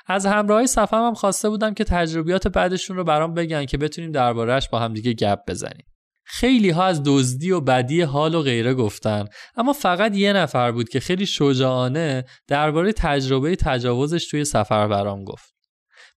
از 0.08 0.26
همراهی 0.26 0.68
سفرم 0.68 1.06
هم 1.06 1.14
خواسته 1.14 1.50
بودم 1.50 1.74
که 1.74 1.84
تجربیات 1.84 2.48
بعدشون 2.48 2.98
رو 2.98 3.04
برام 3.04 3.34
بگن 3.34 3.66
که 3.66 3.78
بتونیم 3.78 4.12
دربارهش 4.12 4.70
با 4.70 4.80
همدیگه 4.80 5.14
گپ 5.14 5.40
بزنیم. 5.48 5.86
خیلی 6.32 6.70
ها 6.70 6.84
از 6.84 7.02
دزدی 7.06 7.52
و 7.52 7.62
بدی 7.62 8.02
حال 8.02 8.36
و 8.36 8.42
غیره 8.42 8.74
گفتن. 8.74 9.26
اما 9.56 9.74
فقط 9.74 10.16
یه 10.16 10.34
نفر 10.34 10.72
بود 10.72 10.90
که 10.90 11.00
خیلی 11.00 11.26
شجاعانه 11.26 12.26
درباره 12.48 12.94
تجربه 12.94 13.56
تجاوزش 13.56 14.28
توی 14.28 14.46
سفر 14.46 14.88
برام 14.88 15.24
گفت. 15.24 15.54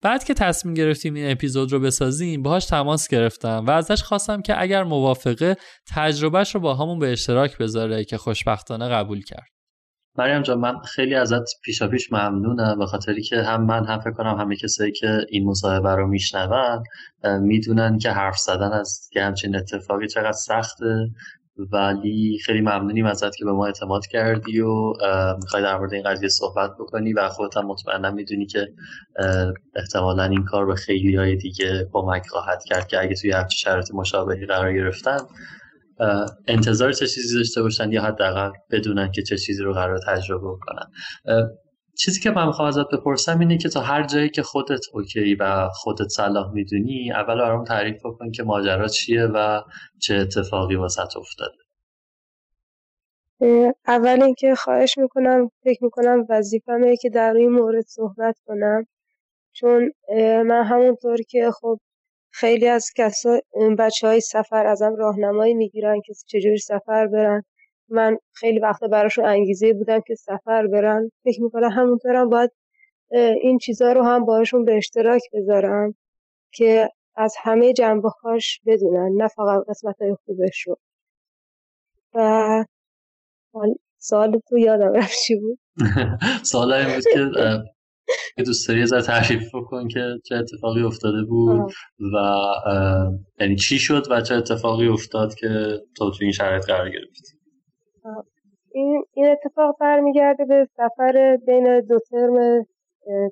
بعد 0.03 0.25
که 0.25 0.35
تصمیم 0.35 0.75
گرفتیم 0.75 1.15
این 1.15 1.31
اپیزود 1.31 1.73
رو 1.73 1.81
بسازیم 1.81 2.43
باهاش 2.43 2.67
تماس 2.67 3.09
گرفتم 3.09 3.65
و 3.67 3.71
ازش 3.71 4.03
خواستم 4.03 4.43
که 4.43 4.61
اگر 4.61 4.85
موافقه 4.85 5.57
تجربهش 5.95 6.55
رو 6.55 6.61
با 6.61 6.75
همون 6.75 6.99
به 6.99 7.13
اشتراک 7.13 7.59
بذاره 7.59 8.05
که 8.05 8.19
خوشبختانه 8.19 8.89
قبول 8.89 9.23
کرد. 9.23 9.60
مریم 10.19 10.43
جان 10.43 10.59
من 10.59 10.79
خیلی 10.79 11.15
ازت 11.15 11.61
پیشا 11.65 11.89
پیش 11.89 12.13
ممنونم 12.13 12.79
به 12.79 12.87
خاطری 12.87 13.23
که 13.23 13.43
هم 13.43 13.67
من 13.67 13.85
هم 13.87 14.01
فکر 14.01 14.11
کنم 14.11 14.37
همه 14.39 14.57
کسایی 14.57 14.93
که 14.93 15.27
این 15.29 15.45
مصاحبه 15.45 15.95
رو 15.95 16.07
میشنون 16.07 16.83
می‌دونن 17.41 17.99
که 17.99 18.11
حرف 18.11 18.39
زدن 18.39 18.73
از 18.73 19.11
یه 19.17 19.25
همچین 19.25 19.57
اتفاقی 19.57 20.09
چقدر 20.09 20.33
سخته. 20.33 21.11
ولی 21.73 22.39
خیلی 22.45 22.61
ممنونیم 22.61 23.07
ازت 23.07 23.37
که 23.37 23.45
به 23.45 23.53
ما 23.53 23.67
اعتماد 23.67 24.07
کردی 24.07 24.61
و 24.61 24.93
می‌خوای 25.43 25.63
در 25.63 25.79
مورد 25.79 25.95
این 25.95 26.03
قضیه 26.03 26.29
صحبت 26.29 26.71
بکنی 26.81 27.13
و 27.13 27.29
خودت 27.29 27.57
هم 27.57 27.67
مطمئنا 27.67 28.11
می‌دونی 28.11 28.47
که 28.47 28.69
احتمالا 29.77 30.25
این 30.25 30.45
کار 30.45 30.67
به 30.67 30.75
خیلی 30.75 31.17
های 31.17 31.37
دیگه 31.37 31.89
کمک 31.93 32.27
خواهد 32.29 32.65
کرد 32.65 32.87
که 32.87 33.01
اگه 33.01 33.15
توی 33.15 33.31
همچین 33.31 33.57
شرایط 33.57 33.95
مشابهی 33.95 34.47
قرار 34.47 34.73
گرفتن 34.73 35.19
انتظار 36.47 36.93
چه 36.93 37.07
چیزی 37.07 37.39
داشته 37.39 37.63
باشن 37.63 37.93
یا 37.93 38.03
حداقل 38.03 38.51
بدونن 38.71 39.13
که 39.13 39.23
چه 39.23 39.39
چیزی 39.39 39.63
رو 39.63 39.73
قرار 39.73 39.99
تجربه 40.07 40.47
کنن 40.61 40.91
چیزی 41.99 42.21
که 42.21 42.31
من 42.31 42.47
می‌خوام 42.47 42.69
ازت 42.69 42.89
بپرسم 42.93 43.39
اینه 43.39 43.59
که 43.59 43.69
تا 43.69 43.81
هر 43.81 44.07
جایی 44.07 44.31
که 44.31 44.43
خودت 44.43 44.81
اوکی 44.93 45.35
و 45.35 45.69
خودت 45.73 46.09
صلاح 46.09 46.53
می‌دونی 46.53 47.13
اول 47.13 47.39
برام 47.39 47.65
تعریف 47.65 47.97
بکن 48.05 48.31
که 48.31 48.43
ماجرا 48.43 48.89
چیه 48.89 49.25
و 49.25 49.63
چه 49.99 50.15
اتفاقی 50.15 50.77
واسط 50.77 51.17
افتاده. 51.17 51.57
اول 53.87 54.23
اینکه 54.23 54.55
خواهش 54.55 54.99
می‌کنم 54.99 55.51
فکر 55.65 55.85
می‌کنم 55.85 56.27
وظیفمه 56.29 56.97
که 56.97 57.11
در 57.11 57.33
این 57.33 57.51
مورد 57.51 57.85
صحبت 57.87 58.37
کنم. 58.47 58.87
چون 59.53 59.91
من 60.47 60.65
همونطور 60.65 61.17
که 61.29 61.51
خب 61.61 61.81
خیلی 62.31 62.67
از 62.69 62.91
کسا 62.97 63.41
بچه 63.79 64.07
های 64.07 64.21
سفر 64.21 64.67
ازم 64.67 64.97
راهنمایی 64.97 65.55
می‌گیرن 65.55 66.01
که 66.01 66.13
چجوری 66.27 66.59
سفر 66.59 67.07
برن. 67.07 67.43
من 67.89 68.17
خیلی 68.33 68.59
وقتا 68.59 68.89
براشون 68.89 69.25
انگیزه 69.25 69.73
بودم 69.73 70.01
که 70.01 70.15
سفر 70.15 70.67
برن. 70.67 71.11
فکر 71.25 71.43
می‌کنم 71.43 71.71
همونطورم 71.71 72.29
باید 72.29 72.51
این 73.43 73.59
چیزها 73.59 73.93
رو 73.93 74.03
هم 74.03 74.25
باشون 74.25 74.65
به 74.65 74.77
اشتراک 74.77 75.23
بذارم 75.33 75.95
که 76.53 76.89
از 77.17 77.35
همه 77.39 77.73
جنبه 77.73 78.09
هاش 78.09 78.61
بدونن 78.67 79.23
نه 79.23 79.29
فقط 79.29 79.65
قسمت 79.69 80.03
های 80.03 80.17
خوبش 80.27 80.67
رو 80.67 80.77
و 82.15 82.65
سوال 83.99 84.41
تو 84.49 84.59
یادم 84.59 84.93
رفت 84.93 85.19
چی 85.27 85.37
بود؟ 85.37 85.59
سوال 86.43 86.95
بود 86.95 87.05
که 87.05 87.31
که 88.37 88.43
دوست 88.43 88.69
داری 88.69 88.83
از 88.83 88.93
تعریف 89.07 89.55
بکن 89.55 89.89
که 89.89 90.01
چه 90.25 90.35
اتفاقی 90.35 90.83
افتاده 90.83 91.23
بود 91.29 91.73
و 92.15 92.45
یعنی 93.41 93.57
چی 93.57 93.79
شد 93.79 94.03
و 94.11 94.21
چه 94.21 94.35
اتفاقی 94.35 94.89
افتاد 94.89 95.35
که 95.35 95.49
تو 95.97 96.11
تو 96.11 96.19
این 96.21 96.33
شرایط 96.33 96.67
قرار 96.67 96.91
گرفتی؟ 96.91 97.41
این, 98.75 99.05
این 99.13 99.27
اتفاق 99.27 99.77
برمیگرده 99.81 100.45
به 100.45 100.69
سفر 100.77 101.39
بین 101.47 101.81
دو 101.81 101.99
ترم 102.11 102.67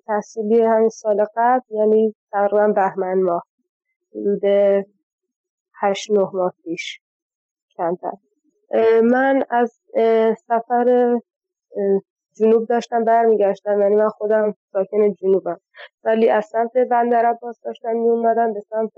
تحصیلی 0.06 0.62
همین 0.62 0.88
سال 0.88 1.24
قبل 1.36 1.64
یعنی 1.70 2.14
تقریبا 2.32 2.68
بهمن 2.68 3.22
ماه. 3.22 3.42
حدود 4.10 4.42
هشت 5.80 6.10
نه 6.10 6.30
ماه 6.32 6.54
پیش. 6.64 7.00
کمتر 7.76 8.12
من 9.02 9.42
از 9.50 9.80
سفر 10.48 11.18
جنوب 12.38 12.66
داشتم 12.66 13.04
برمیگشتم 13.04 13.80
یعنی 13.80 13.94
من 13.94 14.08
خودم 14.08 14.54
ساکن 14.72 15.12
جنوبم. 15.14 15.58
ولی 16.04 16.30
از 16.30 16.44
سمت 16.44 16.72
بندر 16.90 17.26
عباس 17.26 17.60
داشتم 17.60 17.96
میومدم 17.96 18.52
به 18.52 18.60
سمت 18.60 18.92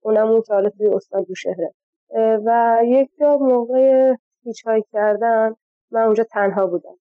اونمون 0.00 0.42
که 0.42 0.54
حالا 0.54 0.70
توی 0.70 0.86
استان 0.86 1.26
شهره. 1.36 1.74
و 2.46 2.80
یک 2.84 3.10
جا 3.20 3.36
موقع 3.36 4.14
های 4.66 4.82
کردن 4.92 5.54
من 5.90 6.02
اونجا 6.02 6.24
تنها 6.24 6.66
بودم. 6.66 6.96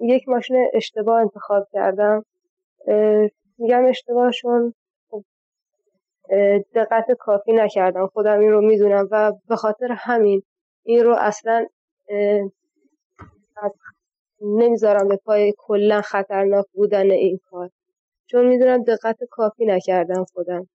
یک 0.00 0.28
ماشین 0.28 0.70
اشتباه 0.74 1.20
انتخاب 1.20 1.68
کردم. 1.72 2.24
میگم 3.58 3.84
اشتباهشون 3.84 4.74
خب، 5.10 5.24
دقت 6.74 7.12
کافی 7.18 7.52
نکردم. 7.52 8.06
خودم 8.06 8.40
این 8.40 8.50
رو 8.50 8.60
می‌دونم 8.60 9.08
و 9.10 9.32
به 9.48 9.56
خاطر 9.56 9.88
همین 9.92 10.42
این 10.84 11.04
رو 11.04 11.16
اصلا 11.18 11.66
نمی‌ذارم 14.40 15.08
به 15.08 15.16
پای 15.16 15.54
کلا 15.58 16.00
خطرناک 16.00 16.66
بودن 16.72 17.10
این 17.10 17.40
کار. 17.50 17.70
چون 18.26 18.46
می‌دونم 18.46 18.82
دقت 18.82 19.24
کافی 19.30 19.66
نکردم 19.66 20.24
خودم. 20.24 20.68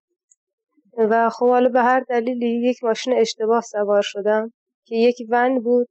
و 0.98 1.30
خب 1.30 1.48
حالا 1.48 1.70
به 1.70 1.82
هر 1.82 2.00
دلیلی 2.00 2.70
یک 2.70 2.84
ماشین 2.84 3.14
اشتباه 3.14 3.62
سوار 3.62 4.02
شدم 4.02 4.54
که 4.86 4.96
یک 4.96 5.16
ون 5.30 5.60
بود 5.60 5.88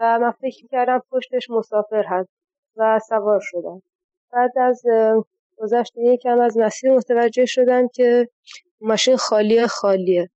و 0.00 0.18
من 0.18 0.30
فکر 0.30 0.66
کردم 0.66 1.02
پشتش 1.10 1.50
مسافر 1.50 2.04
هست 2.06 2.28
و 2.76 3.00
سوار 3.08 3.40
شدم. 3.42 3.82
بعد 4.32 4.58
از 4.58 4.82
گذشت 5.56 5.92
یکم 5.96 6.40
از 6.40 6.58
مسیر 6.58 6.92
متوجه 6.92 7.46
شدم 7.46 7.88
که 7.88 8.28
ماشین 8.80 9.16
خالی 9.16 9.66
خالیه. 9.66 10.30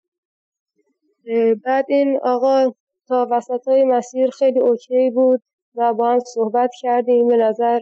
بعد 1.64 1.84
این 1.88 2.20
آقا 2.22 2.72
تا 3.08 3.28
وسط 3.30 3.68
های 3.68 3.84
مسیر 3.84 4.30
خیلی 4.30 4.60
اوکی 4.60 5.10
بود. 5.10 5.42
و 5.74 5.94
با 5.94 6.10
هم 6.10 6.18
صحبت 6.18 6.70
کردیم. 6.80 7.28
به 7.28 7.36
نظر 7.36 7.80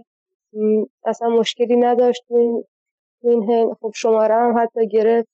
اصلا 1.05 1.29
مشکلی 1.29 1.77
نداشت 1.77 2.23
این, 2.31 2.65
این 3.23 3.75
خب 3.81 3.93
شماره 3.95 4.35
هم 4.35 4.59
حتی 4.59 4.89
گرفت. 4.89 5.29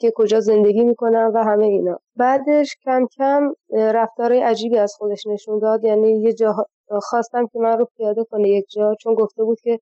که 0.00 0.12
کجا 0.16 0.40
زندگی 0.40 0.84
می‌کنم 0.84 1.32
و 1.34 1.44
همه 1.44 1.66
اینا. 1.66 1.98
بعدش 2.16 2.76
کم 2.84 3.06
کم 3.16 3.52
رفتارهای 3.72 4.40
عجیبی 4.40 4.78
از 4.78 4.94
خودش 4.98 5.26
نشون 5.26 5.58
داد. 5.58 5.84
یعنی 5.84 6.22
یه 6.22 6.32
جا 6.32 6.66
خواستم 7.02 7.46
که 7.46 7.58
من 7.58 7.78
رو 7.78 7.88
پیاده 7.96 8.24
کنه 8.24 8.48
یک 8.48 8.64
جا 8.68 8.94
چون 8.94 9.14
گفته 9.14 9.44
بود 9.44 9.60
که 9.60 9.80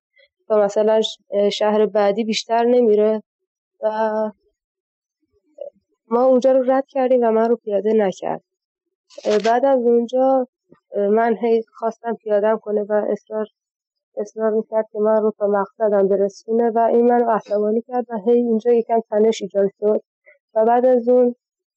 تا 0.49 0.61
مثلا 0.61 1.01
شهر 1.53 1.87
بعدی 1.87 2.25
بیشتر 2.25 2.65
نمیره 2.65 3.23
و 3.83 3.89
ما 6.09 6.25
اونجا 6.25 6.53
رو 6.53 6.71
رد 6.71 6.87
کردیم 6.89 7.21
و 7.23 7.31
من 7.31 7.49
رو 7.49 7.57
پیاده 7.57 7.93
نکرد. 7.93 8.43
بعد 9.47 9.65
از 9.65 9.79
اونجا 9.79 10.47
من 10.97 11.37
هی 11.37 11.63
خواستم 11.75 12.15
پیادم 12.15 12.59
کنه 12.59 12.83
و 12.83 12.93
اصرار 12.93 13.47
اصرار 14.17 14.51
می‌کرد 14.51 14.87
که 14.93 14.99
من 14.99 15.23
رو 15.23 15.33
تا 15.39 15.47
مقصدم 15.47 16.09
برسونه 16.09 16.71
و 16.71 16.79
این 16.79 17.07
من 17.07 17.21
رو 17.21 17.31
عصبانی 17.31 17.83
کرد 17.83 18.07
و 18.09 18.19
هی 18.27 18.33
اینجا 18.33 18.73
یکم 18.73 19.01
تنش 19.11 19.43
ایجاد 19.43 19.71
شد. 19.81 20.03
و 20.55 20.65
بعد 20.65 20.87
از 20.87 21.09
اون 21.09 21.35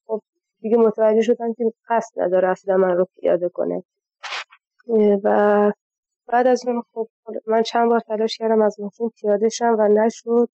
خب 0.08 0.21
دیگه 0.62 0.78
متوجه 0.78 1.21
شدم 1.21 1.54
که 1.54 1.63
قصد 1.89 2.19
نداره 2.21 2.50
اصلا 2.50 2.78
من 2.78 2.98
رو 2.98 3.08
پیاده 3.19 3.50
کنه. 3.50 3.84
و 5.24 5.71
بعد 6.28 6.48
از 6.48 6.67
اون 6.67 6.82
خب 6.93 7.08
من 7.48 7.63
چند 7.63 7.89
بار 7.89 8.00
تلاش 8.00 8.38
کردم 8.38 8.62
از 8.62 8.80
ماشین 8.80 9.10
پیاده 9.10 9.50
شم 9.50 9.76
و 9.80 9.88
نشد. 9.88 10.50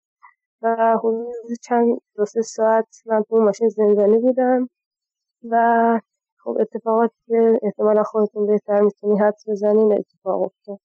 و 0.62 0.98
حدود 1.00 1.34
چند 1.63 1.98
دو 2.15 2.26
سه 2.26 2.41
ساعت 2.41 2.86
من 3.06 3.24
تو 3.24 3.38
ماشین 3.38 3.70
زندانی 3.70 4.17
بودم. 4.17 4.70
و 5.50 6.00
خب 6.44 6.58
اتفاقاتی 6.62 7.16
که 7.28 7.60
احتمالا 7.64 8.04
خودتون 8.04 8.48
بهتر 8.48 8.82
می‌تونی 8.82 9.20
حدس 9.20 9.50
بزنین 9.50 9.94
اتفاق 9.94 10.42
افتاد. 10.44 10.80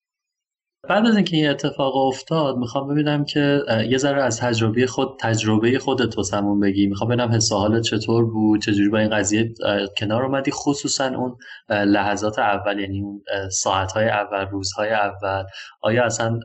بعد 0.89 1.07
از 1.07 1.17
اینکه 1.17 1.37
این 1.37 1.51
اتفاق 1.51 1.97
افتاد 1.97 2.57
می‌خوام 2.57 2.89
ببینم 2.89 3.25
که 3.25 3.61
یه 3.91 3.99
ذره 3.99 4.23
از 4.23 4.41
تجربه 4.41 4.87
خود 4.87 5.09
تجربه 5.21 5.79
خودت 5.79 6.17
واسمون 6.17 6.61
بگی. 6.61 6.87
می‌خوام 6.87 7.11
ببینم 7.11 7.33
حس 7.33 7.53
حالت 7.53 7.83
چطور 7.83 8.25
بود 8.25 8.63
چجوری 8.63 8.89
با 8.89 8.99
این 8.99 9.11
قضیه 9.11 9.55
کنار 9.99 10.23
اومدی. 10.25 10.51
خصوصا 10.51 11.07
اون 11.07 11.37
لحظات 11.69 12.39
اول 12.39 12.79
یعنی 12.79 13.03
اون 13.03 13.23
ساعتهای 13.51 14.09
اول 14.09 14.47
روزهای 14.51 14.91
اول. 14.91 15.45
آیا 15.83 16.05
اصلا 16.05 16.39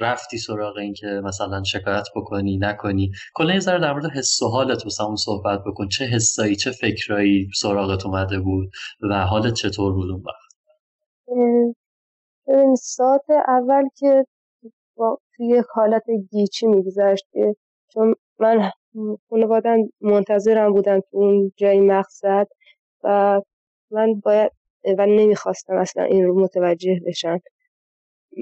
رفتی 0.00 0.38
سراغ 0.38 0.76
این 0.76 0.94
که 0.94 1.06
مثلا 1.24 1.62
شکایت 1.62 2.06
بکنی 2.16 2.58
نکنی؟ 2.58 3.10
کلا 3.34 3.54
یه 3.54 3.60
ذره 3.60 3.80
در 3.80 3.92
مورد 3.92 4.06
حس 4.06 4.42
و 4.42 4.48
حالت 4.48 4.84
واسمون 4.84 5.16
صحبت 5.16 5.60
بکن. 5.66 5.88
چه 5.88 6.04
حسایی 6.04 6.56
چه 6.56 6.70
فکرایی 6.70 7.48
سراغت 7.54 8.06
اومده 8.06 8.40
بود 8.40 8.70
و 9.10 9.26
حالت 9.26 9.54
چطور 9.54 9.92
بود 9.92 10.10
اون 10.10 10.22
وقت؟ 10.26 11.77
ببین 12.48 12.74
ساعت 12.74 13.30
اول 13.48 13.88
که 13.96 14.26
توی 15.36 15.46
یک 15.48 15.64
حالت 15.74 16.04
گیچی 16.30 16.66
میگذشت 16.66 17.26
چون 17.88 18.14
من 18.38 18.70
خانوادم 19.30 19.78
منتظرم 20.00 20.72
بودن 20.72 21.00
تو 21.00 21.16
اون 21.18 21.52
جای 21.56 21.80
مقصد 21.80 22.46
و 23.04 23.40
من 23.90 24.14
باید 24.14 24.52
و 24.98 25.06
نمی‌خواستم 25.06 25.76
اصلا 25.76 26.02
این 26.04 26.26
رو 26.26 26.40
متوجه 26.40 27.00
بشن 27.06 27.38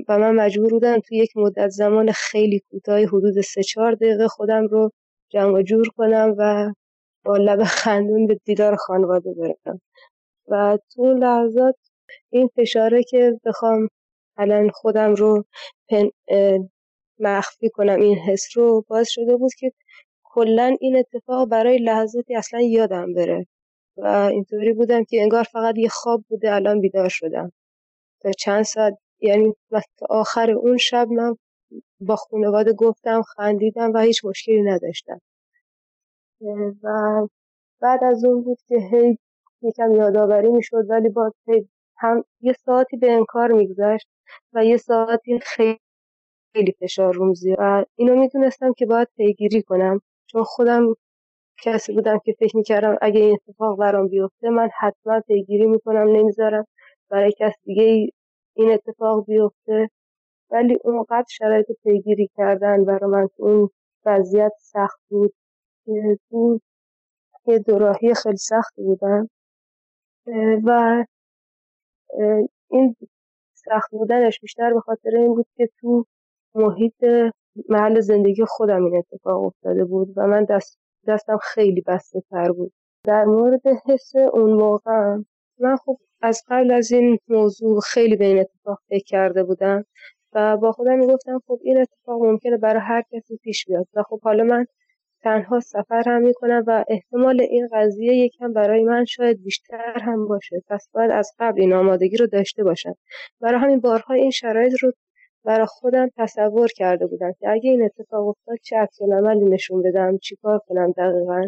و 0.09 0.19
من 0.19 0.35
مجبور 0.37 0.71
بودم 0.71 1.01
تو 1.01 1.15
یک 1.15 1.37
مدت 1.37 1.69
زمان 1.69 2.13
خیلی 2.13 2.63
کوتاه 2.71 3.01
حدود 3.01 3.41
سه 3.41 3.63
چهار 3.63 3.95
دقیقه 3.95 4.29
خودم 4.29 4.67
رو 4.67 4.91
جمع 5.31 5.63
جور 5.63 5.89
کنم 5.97 6.35
و 6.39 6.73
با 7.25 7.37
لب 7.37 7.65
خندون 7.65 8.27
به 8.27 8.41
دیدار 8.45 8.77
خانواده 8.77 9.35
برم. 9.35 9.81
و 10.49 10.79
تو 10.95 11.13
لحظات 11.15 11.77
این 12.31 12.49
فشاره 12.57 13.03
که 13.03 13.41
بخوام 13.45 13.89
الان 14.37 14.71
خودم 14.71 15.15
رو 15.15 15.45
پن... 15.89 16.11
مخفی 17.19 17.71
کنم 17.71 18.01
این 18.01 18.19
حس 18.19 18.57
رو 18.57 18.85
باز 18.89 19.09
شده 19.11 19.37
بود 19.37 19.55
که 19.55 19.73
کلا 20.25 20.77
این 20.81 20.97
اتفاق 20.97 21.49
برای 21.49 21.79
لحظاتی 21.79 22.37
اصلا 22.37 22.61
یادم 22.61 23.15
بره 23.15 23.47
و 23.97 24.07
اینطوری 24.07 24.73
بودم 24.73 25.05
که 25.05 25.23
انگار 25.23 25.43
فقط 25.43 25.79
یه 25.79 25.89
خواب 25.89 26.25
بوده 26.29 26.55
الان 26.55 26.81
بیدار 26.81 27.09
شدم. 27.09 27.53
تا 28.23 28.31
چند 28.33 28.63
ساعت 28.63 28.99
یعنی 29.21 29.55
تا 29.71 30.07
آخر 30.11 30.51
اون 30.51 30.77
شب 30.77 31.09
من 31.09 31.37
با 32.01 32.17
خانواده 32.17 32.73
گفتم 32.73 33.23
خندیدم 33.23 33.93
و 33.93 33.99
هیچ 33.99 34.25
مشکلی 34.25 34.63
نداشتم. 34.63 35.21
و 36.83 36.89
بعد 37.81 38.05
از 38.05 38.25
اون 38.25 38.43
بود 38.43 38.59
که 38.69 38.77
هی 38.77 39.19
یکم 39.63 39.93
یادآوری 39.93 40.49
می‌شد 40.49 40.91
ولی 40.91 41.09
با 41.09 41.33
هم 41.99 42.25
یه 42.41 42.53
ساعتی 42.53 42.97
به 42.97 43.13
انکار 43.13 43.53
میگذشت 43.53 44.09
و 44.53 44.65
یه 44.65 44.77
ساعتی 44.77 45.39
خیلی 45.39 46.73
فشار 46.81 47.15
روم 47.15 47.33
و 47.59 47.85
اینو 47.97 48.17
می‌دونستم 48.17 48.73
که 48.73 48.87
باید 48.87 49.09
پیگیری 49.17 49.63
کنم. 49.63 50.01
چون 50.27 50.45
خودم 50.45 50.95
کسی 51.63 51.93
بودم 51.93 52.19
که 52.25 52.35
فکر 52.39 52.57
می‌کردم 52.57 52.97
اگه 53.03 53.21
این 53.21 53.39
اتفاق 53.49 53.79
برام 53.79 54.09
بیفته 54.09 54.51
من 54.51 54.69
حتما 54.81 55.21
پیگیری 55.21 55.67
می‌کنم 55.67 56.09
نمی‌ذارم 56.17 56.67
برای 57.11 57.33
کس 57.39 57.55
دیگه 57.65 58.11
این 58.57 58.73
اتفاق 58.73 59.27
بیفته. 59.27 59.91
ولی 60.51 60.79
اونقدر 60.85 61.27
شرایط 61.31 61.67
پیگیری 61.85 62.31
کردن 62.37 62.85
برای 62.85 63.11
من 63.11 63.29
تو 63.37 63.45
اون 63.45 63.71
وضعیت 64.07 64.53
سخت 64.59 65.01
بود 65.09 65.35
یه 67.47 67.59
دوراهی 67.59 68.15
خیلی 68.15 68.37
سخت 68.37 68.75
بودم. 68.77 69.31
و 70.65 71.05
این 72.71 72.97
سخت 73.55 73.91
بودنش 73.91 74.41
بیشتر 74.41 74.75
به 74.75 74.81
خاطر 74.81 75.11
این 75.17 75.35
بود 75.35 75.47
که 75.57 75.69
تو 75.81 76.07
محیط 76.55 77.05
محل 77.69 78.01
زندگی 78.01 78.45
خودم 78.45 78.85
این 78.85 78.97
اتفاق 78.97 79.45
افتاده 79.45 79.85
بود 79.85 80.13
و 80.17 80.27
من 80.27 80.45
دست 80.45 80.79
دستم 81.09 81.39
خیلی 81.43 81.81
بسته 81.87 82.23
تر 82.31 82.53
بود. 82.53 82.73
در 83.05 83.25
مورد 83.25 83.63
حس 83.87 84.17
اون 84.33 84.51
موقع 84.53 85.17
من 85.59 85.77
خب 85.77 85.99
از 86.23 86.43
قبل 86.49 86.71
از 86.73 86.93
این 86.93 87.19
موضوع 87.29 87.81
خیلی 87.81 88.17
به 88.17 88.25
این 88.25 88.39
اتفاق 88.39 88.79
فکر 88.89 89.05
کرده 89.05 89.45
بودم 89.45 89.85
و 90.33 90.57
با 90.57 90.73
خودم 90.73 90.99
می‌گفتم 90.99 91.43
خب 91.47 91.59
این 91.63 91.79
اتفاق 91.81 92.23
ممکنه 92.23 92.57
برای 92.57 92.81
هر 92.83 93.03
کسی 93.13 93.37
پیش 93.37 93.65
بیاد 93.67 93.87
و 93.95 94.03
خب 94.03 94.21
حالا 94.23 94.45
من 94.45 94.67
تنها 95.23 95.61
سفر 95.61 96.03
هم 96.07 96.23
می‌کنم 96.23 96.65
و 96.67 96.85
احتمال 96.89 97.41
این 97.41 97.69
قضیه 97.73 98.15
یکم 98.15 98.53
برای 98.53 98.83
من 98.85 99.05
شاید 99.05 99.43
بیشتر 99.43 99.99
هم 100.01 100.29
باشه. 100.29 100.63
پس 100.69 100.89
باید 100.93 101.11
از 101.11 101.33
قبل 101.39 101.61
این 101.61 101.73
آمادگی 101.73 102.17
رو 102.17 102.27
داشته 102.27 102.65
باشم. 102.65 102.95
برای 103.41 103.61
همین 103.61 103.81
بارها 103.81 104.15
این 104.15 104.31
شرایط 104.31 104.83
رو 104.83 104.93
برای 105.45 105.67
خودم 105.67 106.09
تصور 106.17 106.69
کرده 106.69 107.07
بودم 107.07 107.33
که 107.41 107.49
اگه 107.49 107.71
این 107.71 107.83
اتفاق 107.83 108.29
افتاد 108.29 108.57
چه 108.63 108.77
عملی 109.01 109.45
نشون 109.45 109.83
بدم 109.83 110.19
چیکار 110.19 110.61
کنم 110.69 110.93
دقیقا؟ 110.93 111.43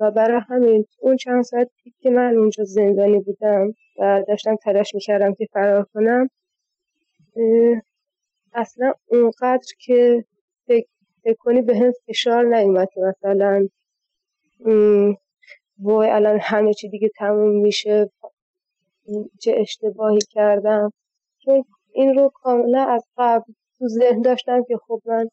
و 0.00 0.10
برای 0.10 0.40
همین 0.48 0.84
اون 1.00 1.16
چند 1.16 1.42
ساعت 1.42 1.68
که 2.00 2.10
من 2.10 2.36
اونجا 2.36 2.64
زندانی 2.64 3.20
بودم 3.20 3.74
و 3.98 4.24
داشتم 4.28 4.56
تلاش 4.56 4.94
می‌کردم 4.94 5.34
که 5.34 5.46
فرار 5.52 5.86
کنم 5.94 6.28
اصلا 8.54 8.92
اونقدر 9.06 9.72
که 9.78 10.24
فکر 10.66 10.88
فکر 11.26 11.36
کنی 11.38 11.62
به 11.62 11.76
هم 11.78 11.92
فشار 12.06 12.44
نیومد 12.44 12.88
که 12.94 13.00
مثلا 13.00 13.68
وای 15.78 16.10
الان 16.10 16.38
همه 16.42 16.74
چی 16.74 16.88
دیگه 16.88 17.10
تموم 17.18 17.60
میشه 17.62 18.10
چه 19.40 19.54
اشتباهی 19.56 20.18
کردم. 20.30 20.92
چون 21.38 21.64
این 21.92 22.14
رو 22.18 22.30
کاملا 22.34 22.84
از 22.84 23.06
قبل 23.16 23.52
تو 23.78 23.88
ذهن 23.88 24.22
داشتم 24.22 24.62
که 24.68 24.76
خب 24.76 25.02
من 25.06 25.28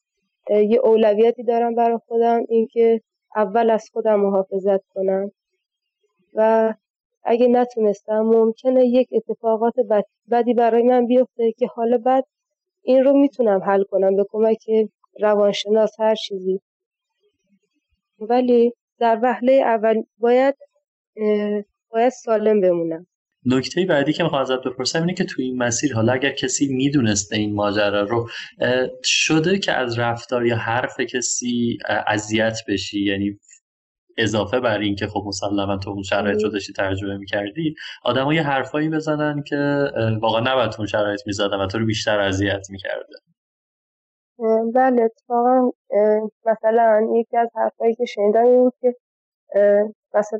یه 0.49 0.79
اولویتی 0.83 1.43
دارم 1.43 1.75
برای 1.75 1.97
خودم 2.07 2.41
اینکه 2.49 3.01
اول 3.35 3.69
از 3.69 3.89
خودم 3.93 4.19
محافظت 4.19 4.83
کنم. 4.95 5.31
و 6.33 6.73
اگه 7.23 7.47
نتونستم 7.47 8.21
ممکنه 8.21 8.85
یک 8.85 9.07
اتفاقات 9.11 9.73
بدی 10.31 10.53
برای 10.53 10.83
من 10.83 11.05
بیفته 11.05 11.51
که 11.51 11.67
حالا 11.67 11.97
بعد 11.97 12.25
این 12.83 13.03
رو 13.03 13.13
می‌تونم 13.13 13.63
حل 13.63 13.83
کنم 13.83 14.15
به 14.15 14.25
کمک 14.29 14.69
روانشناس 15.21 15.99
هر 15.99 16.15
چیزی. 16.15 16.59
ولی 18.19 18.73
در 18.99 19.19
وهله 19.23 19.53
اول 19.53 20.03
باید 20.17 20.55
باید 21.89 22.09
سالم 22.09 22.61
بمونم. 22.61 23.07
نکته 23.45 23.85
بعدی 23.85 24.13
که 24.13 24.23
می‌خوام 24.23 24.41
ازت 24.41 24.63
بپرسم 24.63 24.99
اینه 24.99 25.13
که 25.13 25.23
تو 25.23 25.41
این 25.41 25.57
مسیر 25.57 25.93
حالا 25.93 26.13
اگر 26.13 26.31
کسی 26.31 26.67
می‌دونسته 26.67 27.35
این 27.35 27.55
ماجرا 27.55 28.01
رو 28.01 28.29
شده 29.03 29.59
که 29.59 29.71
از 29.71 29.99
رفتار 29.99 30.45
یا 30.45 30.55
حرف 30.55 30.99
کسی 30.99 31.77
اذیت 32.07 32.59
بشی؟ 32.67 33.03
یعنی 33.03 33.39
اضافه 34.17 34.59
بر 34.59 34.79
این 34.79 34.95
که 34.95 35.07
خب 35.07 35.23
مسلما 35.25 35.77
تو 35.77 35.89
اون 35.89 36.03
شرایط 36.03 36.43
رو 36.43 36.49
داشتی 36.49 36.73
ترجمه 36.73 37.17
می‌کردی 37.17 37.75
آدم 38.03 38.31
یه 38.31 38.43
حرفایی 38.43 38.89
بزنن 38.89 39.43
که 39.47 39.55
واقعا 40.21 40.53
نباید 40.53 40.75
اون 40.77 40.87
شرایط 40.87 41.21
می‌زدن 41.25 41.57
و 41.57 41.67
تو 41.67 41.79
رو 41.79 41.85
بیشتر 41.85 42.19
اذیت 42.19 42.67
می‌کرده. 42.69 43.15
بله 44.75 45.03
اتفاقا 45.03 45.71
مثلا 46.45 47.07
یکی 47.15 47.37
از 47.37 47.49
حرفایی 47.55 47.95
که 47.95 48.05
شنیدم 48.05 48.45
این 48.45 48.63
بود 48.63 48.73
که 48.81 48.95
مثلا 50.13 50.39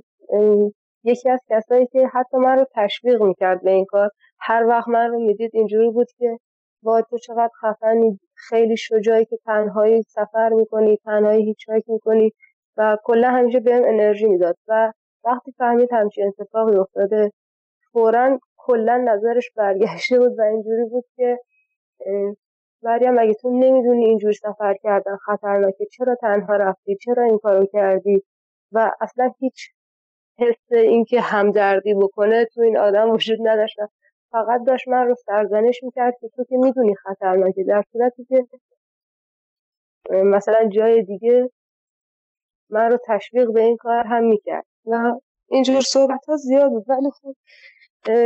یکی 1.04 1.30
از 1.30 1.40
کسایی 1.50 1.88
که 1.88 2.08
حتی 2.14 2.38
من 2.38 2.60
رو 2.60 2.66
تشویق 2.76 3.22
می‌کرد 3.22 3.64
به 3.64 3.72
این 3.72 3.86
کار 3.86 4.10
هر 4.40 4.66
وقت 4.66 4.88
من 4.88 5.10
رو 5.10 5.20
می‌دید 5.20 5.52
اینجوری 5.54 5.92
بود 5.92 6.08
که 6.18 6.38
با 6.84 7.02
تو 7.02 7.18
چقدر 7.18 7.50
خفنی 7.62 8.20
خیلی 8.36 8.78
شجاعی 8.78 9.26
که 9.26 9.38
تنهایی 9.46 10.04
سفر 10.04 10.50
می‌کنی 10.50 10.98
تنهایی 10.98 11.46
هیچ 11.46 11.66
می‌کنی 11.88 12.32
و 12.78 12.98
کلا 13.04 13.30
همیشه 13.30 13.60
بهم 13.60 13.84
انرژی 13.86 14.26
می‌داد 14.28 14.56
و 14.68 14.92
وقتی 15.26 15.52
فهمید 15.58 15.90
همچین 15.94 16.28
اتفاقی 16.28 16.78
افتاده 16.78 17.32
فورا 17.94 18.40
کلا 18.58 18.98
نظرش 18.98 19.52
برگشته 19.56 20.20
بود 20.20 20.40
و 20.40 20.42
اینجوری 20.42 20.86
بود 20.86 21.06
که 21.16 21.40
مریم 22.84 23.20
اگه 23.20 23.34
تو 23.34 23.50
نمی‌دونی 23.50 24.06
اینجور 24.06 24.32
سفر 24.32 24.76
کردن 24.84 25.18
خطرناکه 25.18 25.86
چرا 25.86 26.16
تنها 26.16 26.56
رفتی؟ 26.56 26.96
چرا 26.96 27.24
این 27.24 27.38
کارو 27.38 27.66
کردی؟ 27.66 28.24
و 28.72 28.92
اصلا 29.02 29.32
هیچ 29.40 29.70
حس 30.40 30.72
اینکه 30.72 31.22
همدردی 31.22 31.94
بکنه 31.94 32.46
تو 32.46 32.62
این 32.62 32.78
آدم 32.78 33.10
وجود 33.12 33.40
نداشت. 33.48 33.76
فقط 34.32 34.64
داشت 34.68 34.88
من 34.88 35.08
رو 35.08 35.16
سرزنش 35.16 35.84
می‌کرد 35.84 36.14
که 36.22 36.30
تو 36.36 36.44
که 36.44 36.58
می‌دونی 36.58 36.96
خطرناکه. 36.96 37.64
در 37.64 37.84
صورتی 37.92 38.26
که 38.26 38.48
مثلا 40.12 40.70
جای 40.70 41.04
دیگه 41.04 41.50
من 42.70 42.92
رو 42.92 42.98
تشویق 43.08 43.52
به 43.54 43.62
این 43.62 43.78
کار 43.78 44.06
هم 44.06 44.24
می‌کرد. 44.24 44.66
و 44.86 45.20
اینجور 45.50 45.82
صحبت 45.82 46.26
ها 46.28 46.36
زیاد 46.36 46.70
بود. 46.72 46.86
ولی 46.90 47.10
خب 47.22 47.36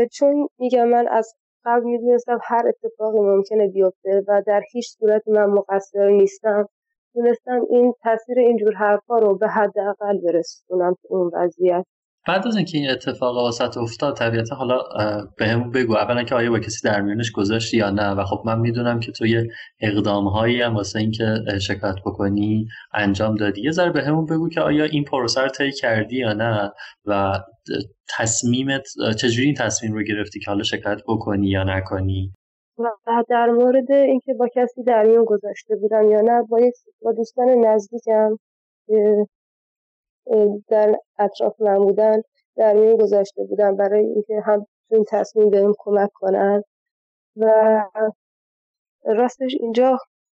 چون 0.06 0.48
میگم 0.60 0.88
من 0.88 1.08
از 1.08 1.36
قبل 1.66 1.84
می‌دونستم 1.84 2.40
هر 2.44 2.68
اتفاقی 2.68 3.20
ممکنه 3.20 3.68
بیفته 3.68 4.24
و 4.28 4.44
در 4.48 4.62
هیچ 4.72 4.90
صورت 5.00 5.28
من 5.28 5.46
مقصر 5.46 6.10
نیستم. 6.10 6.70
تونستم 7.14 7.62
این 7.70 7.94
تاثیر 8.04 8.40
اینجور 8.40 8.74
حرفا 8.74 9.20
رو 9.20 9.38
به 9.38 9.48
حداقل 9.48 10.22
برسونم 10.22 10.96
تو 11.02 11.08
اون 11.16 11.32
وضعیت. 11.34 11.86
بعد 12.28 12.48
از 12.48 12.56
اینکه 12.56 12.78
این 12.78 12.90
اتفاق 12.90 13.36
واسط 13.36 13.78
افتاد 13.78 14.16
طبیعتا 14.16 14.56
حالا 14.56 14.82
به 15.38 15.48
هم 15.48 15.72
بگو. 15.72 15.96
اولا 15.96 16.24
که 16.24 16.36
آیا 16.36 16.52
با 16.52 16.60
کسی 16.60 16.88
در 16.88 17.02
میونش 17.02 17.32
گذاشتی 17.32 17.78
یا 17.78 17.90
نه؟ 17.90 18.10
و 18.10 18.24
خب 18.24 18.44
من 18.46 18.60
می‌دونم 18.60 19.00
که 19.00 19.12
تو 19.12 19.26
یه 19.26 19.48
اقدام 19.82 20.28
هایی 20.28 20.62
هم 20.62 20.76
واسه 20.76 21.00
اینکه 21.00 21.44
شکایت 21.62 21.96
بکنی 22.06 22.68
انجام 22.94 23.36
دادی. 23.36 23.62
یه 23.62 23.72
ذره 23.72 23.92
به 23.92 24.04
همون 24.04 24.26
بگو 24.26 24.50
که 24.50 24.62
آیا 24.62 24.84
این 24.84 25.04
پروسه 25.04 25.42
رو 25.42 25.50
طی 25.50 25.72
کردی 25.72 26.18
یا 26.18 26.34
نه؟ 26.34 26.72
و 27.06 27.40
تصمیمت 28.18 28.88
چجوری 29.18 29.46
این 29.46 29.56
تصمیم 29.56 29.94
رو 29.94 30.04
گرفتی 30.04 30.40
که 30.40 30.52
حالا 30.52 30.64
شکایت 30.64 31.02
بکنی 31.08 31.48
یا 31.48 31.64
نکنی؟ 31.64 32.34
و 32.78 33.24
در 33.30 33.48
مورد 33.48 33.92
اینکه 33.92 34.34
با 34.34 34.48
کسی 34.56 34.84
در 34.84 35.04
میون 35.04 35.26
گذاشته 35.26 35.76
بودم 35.76 36.12
یا 36.12 36.22
نه 36.22 36.44
با, 36.50 36.60
با 37.02 37.12
دوستان 37.12 37.48
نزدیکم 37.66 38.38
در 40.68 40.96
اطراف 41.20 41.62
من 41.62 41.78
بودن 41.78 42.22
در 42.56 42.74
میون 42.74 42.96
گذاشته 42.98 43.44
بودم 43.44 43.76
برای 43.76 44.06
اینکه 44.06 44.42
هم 44.46 44.66
تو 44.90 44.96
این 44.96 45.06
تصمیم 45.08 45.50
بهم 45.50 45.74
کمک 45.80 46.10
کنن. 46.14 46.64
و 47.38 47.46
راستش 49.06 49.56
اینجا 49.60 49.98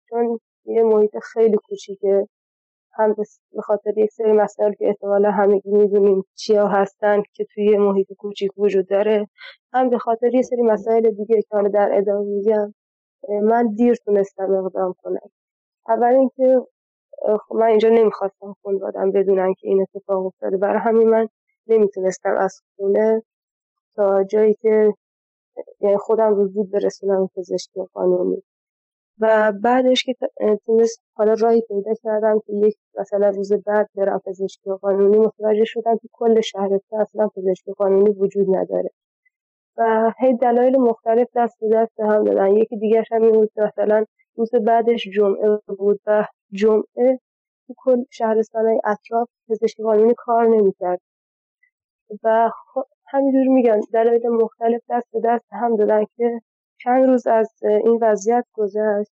چون 0.10 0.40
یه 0.66 0.84
محیط 0.84 1.18
خیلی 1.34 1.58
کوچیکه 1.64 2.28
هم 2.94 3.16
به 3.52 3.62
خاطر 3.62 3.98
یک 3.98 4.12
سری 4.12 4.32
مسائل 4.32 4.74
که 4.74 4.88
احتمالا 4.88 5.32
همگی 5.32 5.72
می‌دونیم 5.72 6.24
چیا 6.36 6.68
هستن 6.68 7.24
که 7.34 7.46
توی 7.54 7.66
یه 7.66 7.78
محیط 7.78 8.08
کوچیک 8.18 8.52
وجود 8.58 8.90
داره 8.90 9.28
هم 9.74 9.90
به 9.90 9.98
خاطر 9.98 10.36
یه 10.36 10.42
سری 10.42 10.62
مسائل 10.62 11.12
دیگه 11.12 11.42
که 11.42 11.48
حالا 11.52 11.70
در 11.70 11.90
ادامه 11.94 12.26
میگم 12.26 12.74
من 13.44 13.68
دیر 13.68 13.96
تونستم 13.96 14.52
اقدام 14.52 14.94
کنم. 15.04 15.30
اول 15.88 16.14
اینکه 16.14 16.62
من 17.52 17.66
اینجا 17.66 17.90
نمی‌خواستم 17.90 18.56
خانوادم 18.64 19.12
بدونن 19.12 19.54
که 19.54 19.68
این 19.68 19.82
اتفاق 19.82 20.26
افتاده. 20.26 20.58
برای 20.58 20.80
همین 20.80 21.10
من 21.10 21.28
نمی‌تونستم 21.68 22.36
از 22.38 22.62
خونه 22.76 23.24
تا 23.96 24.24
جایی 24.24 24.54
که 24.54 24.94
یعنی 25.82 25.98
خودم 25.98 26.36
رو 26.36 26.48
زود 26.48 26.72
برسونم 26.72 27.30
پزشکی 27.36 27.82
قانونی 27.94 28.44
و 29.20 29.54
بعدش 29.64 30.04
که 30.04 30.16
تونست 30.66 31.02
حالا 31.14 31.34
راهی 31.34 31.62
پیدا 31.62 31.94
کردم 32.04 32.40
که 32.40 32.54
یک 32.54 32.78
مثلا 33.00 33.30
روز 33.30 33.54
بعد 33.54 33.90
برم 33.96 34.22
پزشکی 34.26 34.72
قانونی 34.82 35.18
متوجه 35.18 35.64
شدم 35.66 35.98
که 35.98 36.08
کل 36.12 36.42
شهر 36.42 36.70
اصلا 37.00 37.28
پزشکی 37.28 37.72
قانونی 37.72 38.10
وجود 38.10 38.56
نداره. 38.56 38.90
و 39.78 40.12
هی 40.20 40.38
دلایل 40.38 40.78
مختلف 40.78 41.28
دست 41.36 41.60
به 41.62 41.70
دست 41.74 42.00
هم 42.00 42.24
دادن. 42.24 42.48
یکی 42.48 42.78
دیگه 42.78 43.04
هم 43.12 43.22
این 43.22 43.32
بود 43.32 43.52
مثلا 43.58 44.06
روز 44.38 44.52
بعدش 44.56 45.08
جمعه 45.16 45.60
بود 45.78 46.00
و 46.06 46.26
جمعه 46.52 47.20
تو 47.68 47.74
کل 47.78 48.04
شهرستان 48.12 48.80
اطراف 48.86 49.30
پزشکی 49.50 49.84
قانونی 49.84 50.14
کار 50.18 50.48
نمی‌کرد. 50.48 51.00
و 52.24 52.50
خب 52.74 52.84
همینجور 53.08 53.48
میگن 53.54 53.80
دلایل 53.94 54.28
مختلف 54.30 54.82
دست 54.90 55.08
به 55.14 55.22
دست 55.26 55.46
هم 55.52 55.76
دادن 55.76 56.04
که 56.18 56.42
چند 56.78 57.06
روز 57.10 57.28
از 57.28 57.50
این 57.64 58.00
وضعیت 58.02 58.46
گذشت 58.54 59.12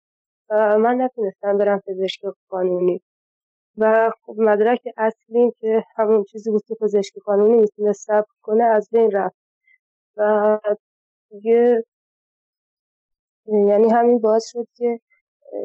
و 0.49 0.78
من 0.78 1.01
نتونستم 1.01 1.57
برم 1.57 1.80
پزشکی 1.88 2.28
قانونی. 2.49 3.01
و 3.78 4.11
خب 4.23 4.36
مدرک 4.38 4.82
اصلیم 4.97 5.51
که 5.59 5.84
همون 5.95 6.23
چیزی 6.23 6.51
بود 6.51 6.61
که 6.67 6.76
پزشکی 6.82 7.19
قانونی 7.19 7.57
می‌تونه 7.57 7.93
ثبت 7.93 8.28
کنه 8.41 8.63
از 8.63 8.89
بین 8.91 9.11
رفت. 9.11 9.38
و 10.17 10.59
دیگه 11.30 11.84
یعنی 13.47 13.89
همین 13.91 14.19
باعث 14.19 14.45
شد 14.51 14.67
که 14.76 14.99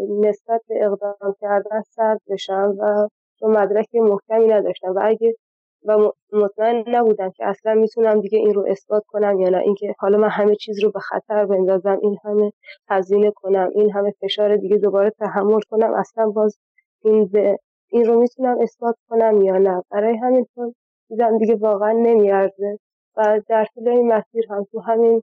نسبت 0.08 0.60
به 0.68 0.84
اقدام 0.84 1.34
کردن 1.40 1.82
سرد 1.82 2.20
بشم 2.30 2.76
و 2.78 3.08
چون 3.40 3.50
مدرک 3.50 3.94
محکمی 3.94 4.46
نداشتم 4.46 4.92
و 4.96 5.00
اگه 5.02 5.34
و 5.84 6.10
مطمئن 6.32 6.84
نبودم 6.86 7.30
که 7.30 7.46
اصلا 7.46 7.74
می‌تونم 7.74 8.20
دیگه 8.20 8.38
این 8.38 8.54
رو 8.54 8.66
اثبات 8.68 9.04
کنم 9.06 9.40
یا 9.40 9.48
نه. 9.48 9.58
اینکه 9.58 9.94
حالا 9.98 10.18
من 10.18 10.28
همه 10.28 10.54
چیز 10.54 10.84
رو 10.84 10.90
به 10.90 11.00
خطر 11.00 11.46
بندازم 11.46 11.98
این 12.02 12.16
همه 12.24 12.52
هزینه 12.88 13.30
کنم 13.30 13.70
این 13.74 13.90
همه 13.90 14.12
فشار 14.20 14.56
دیگه 14.56 14.76
دوباره 14.76 15.10
تحمل 15.10 15.60
کنم 15.70 15.94
اصلا 15.94 16.30
باز 16.30 16.58
این 17.04 17.26
به 17.26 17.58
این 17.88 18.04
رو 18.04 18.20
می‌تونم 18.20 18.58
اثبات 18.60 18.96
کنم 19.08 19.42
یا 19.42 19.58
نه؟ 19.58 19.82
برای 19.90 20.16
همین 20.16 20.46
دیدم 21.08 21.38
دیگه 21.38 21.54
واقعا 21.54 21.92
نمیارزه. 21.92 22.78
و 23.16 23.40
در 23.48 23.66
طول 23.74 23.88
این 23.88 24.12
مسیر 24.12 24.44
هم 24.50 24.66
تو 24.72 24.80
همین 24.80 25.22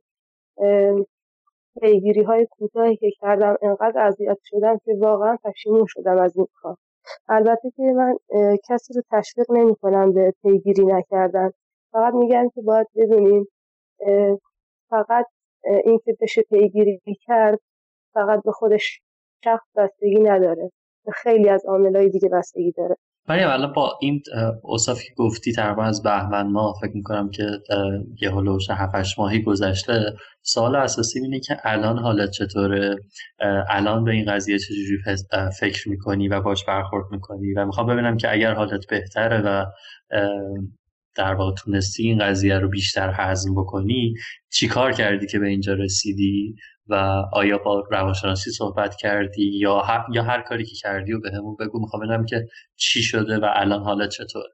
پیگیری 1.81 2.23
های 2.23 2.45
کوتاهی 2.45 2.95
که 2.95 3.11
کردم 3.21 3.55
انقدر 3.61 4.01
اذیت 4.01 4.37
شدم 4.43 4.77
که 4.85 4.91
واقعا 4.99 5.37
پشیمون 5.43 5.85
شدم 5.87 6.17
از 6.17 6.37
این 6.37 6.47
کار. 6.53 6.75
البته 7.29 7.71
که 7.75 7.83
من 7.83 8.15
کسی 8.69 8.93
رو 8.93 9.01
تشویق 9.11 9.51
نمی 9.51 9.75
کنم 9.75 10.13
به 10.13 10.33
پیگیری 10.41 10.85
نکردن. 10.85 11.51
فقط 11.91 12.13
میگم 12.13 12.49
که 12.55 12.61
باید 12.61 12.87
بدونیم 12.95 13.47
فقط 14.89 15.25
اینکه 15.85 16.17
بشه 16.21 16.41
پیگیری 16.41 17.01
کرد 17.21 17.59
فقط 18.13 18.43
به 18.43 18.51
خودش 18.51 19.01
شخص 19.43 19.65
بستگی 19.75 20.19
نداره. 20.19 20.71
به 21.05 21.11
خیلی 21.11 21.49
از 21.49 21.65
عاملهای 21.65 22.09
دیگه 22.09 22.29
بستگی 22.29 22.71
داره. 22.71 22.95
مریم 23.29 23.47
الان 23.47 23.73
با 23.73 23.97
این 24.01 24.21
اوصافی 24.63 25.07
که 25.07 25.13
گفتی 25.17 25.53
تقریبا 25.53 25.83
از 25.83 26.03
بهمن 26.03 26.47
ما 26.47 26.73
فکر 26.81 26.91
می‌کنم 26.93 27.29
که 27.29 27.43
یه 28.21 28.31
هلوش 28.31 28.69
هفتش 28.69 29.19
ماهی 29.19 29.41
گذشته 29.41 30.13
سوال 30.41 30.75
اساسی 30.75 31.19
اینه 31.19 31.39
که 31.39 31.57
الان 31.63 31.97
حالت 31.97 32.31
چطوره؟ 32.31 32.95
الان 33.69 34.03
به 34.03 34.11
این 34.11 34.31
قضیه 34.33 34.59
چجوری 34.59 34.97
فکر 35.59 35.89
می‌کنی 35.89 36.27
و 36.27 36.41
باش 36.41 36.65
برخورد 36.65 37.05
می‌کنی؟ 37.11 37.53
و 37.53 37.65
می‌خوام 37.65 37.87
ببینم 37.87 38.17
که 38.17 38.31
اگر 38.31 38.53
حالت 38.53 38.87
بهتره 38.89 39.41
و 39.41 39.65
در 41.15 41.33
واقع 41.33 41.55
تونستی 41.55 42.03
این 42.03 42.19
قضیه 42.19 42.59
رو 42.59 42.69
بیشتر 42.69 43.11
هضم 43.13 43.55
بکنی 43.55 44.13
چی 44.53 44.67
کار 44.67 44.91
کردی 44.91 45.27
که 45.27 45.39
به 45.39 45.47
اینجا 45.47 45.73
رسیدی؟ 45.73 46.55
و 46.89 46.95
آیا 47.33 47.57
با 47.57 47.83
روانشناسی 47.91 48.51
صحبت 48.51 48.95
کردی 48.95 49.51
یا 49.59 49.79
هر, 49.79 50.05
یا 50.13 50.23
هر 50.23 50.41
کاری 50.41 50.65
که 50.65 50.75
کردی 50.81 51.13
و 51.13 51.19
بهمون 51.19 51.55
به 51.55 51.65
بگو. 51.65 51.79
می‌خوام 51.79 52.01
ببینم 52.03 52.25
که 52.25 52.47
چی 52.75 53.01
شده 53.01 53.37
و 53.37 53.45
الان 53.53 53.81
حالت 53.83 54.09
چطوره. 54.09 54.49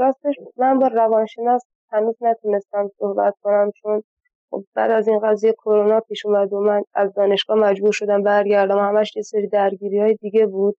راستش 0.00 0.34
من 0.56 0.78
با 0.78 0.86
روانشناس 0.86 1.62
هنوز 1.92 2.16
نتونستم 2.20 2.88
صحبت 2.98 3.34
کنم 3.42 3.70
چون 3.82 4.02
خب 4.50 4.64
بعد 4.74 4.90
از 4.90 5.08
این 5.08 5.18
قضیه 5.18 5.52
کرونا 5.52 6.00
پیش 6.00 6.26
اومد 6.26 6.52
و 6.52 6.60
من 6.60 6.82
از 6.94 7.14
دانشگاه 7.14 7.56
مجبور 7.56 7.92
شدم 7.92 8.22
برگردم. 8.22 8.78
همش 8.78 9.16
یه 9.16 9.22
سری 9.22 9.48
درگیری 9.48 10.00
های 10.00 10.14
دیگه 10.14 10.46
بود 10.46 10.76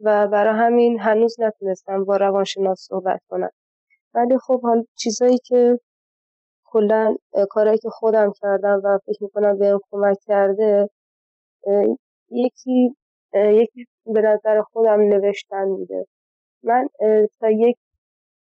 و 0.00 0.28
برای 0.28 0.58
همین 0.58 1.00
هنوز 1.00 1.36
نتونستم 1.40 2.04
با 2.04 2.16
روانشناس 2.16 2.86
صحبت 2.88 3.20
کنم. 3.28 3.50
ولی 4.14 4.38
خب 4.38 4.62
حال 4.62 4.84
چیزایی 4.94 5.38
که 5.44 5.78
کلا 6.76 7.16
کارهایی 7.50 7.78
که 7.78 7.88
خودم 7.90 8.32
کردم 8.42 8.80
و 8.84 8.98
فکر 9.06 9.22
می‌کنم 9.24 9.58
بهم 9.58 9.80
کمک 9.90 10.16
کرده 10.26 10.88
یکی 12.30 12.96
یکی 13.34 13.86
به 14.06 14.20
نظر 14.20 14.62
خودم 14.62 15.00
نوشتن 15.00 15.68
بوده. 15.68 16.06
من 16.62 16.88
تا 17.40 17.50
یک 17.50 17.76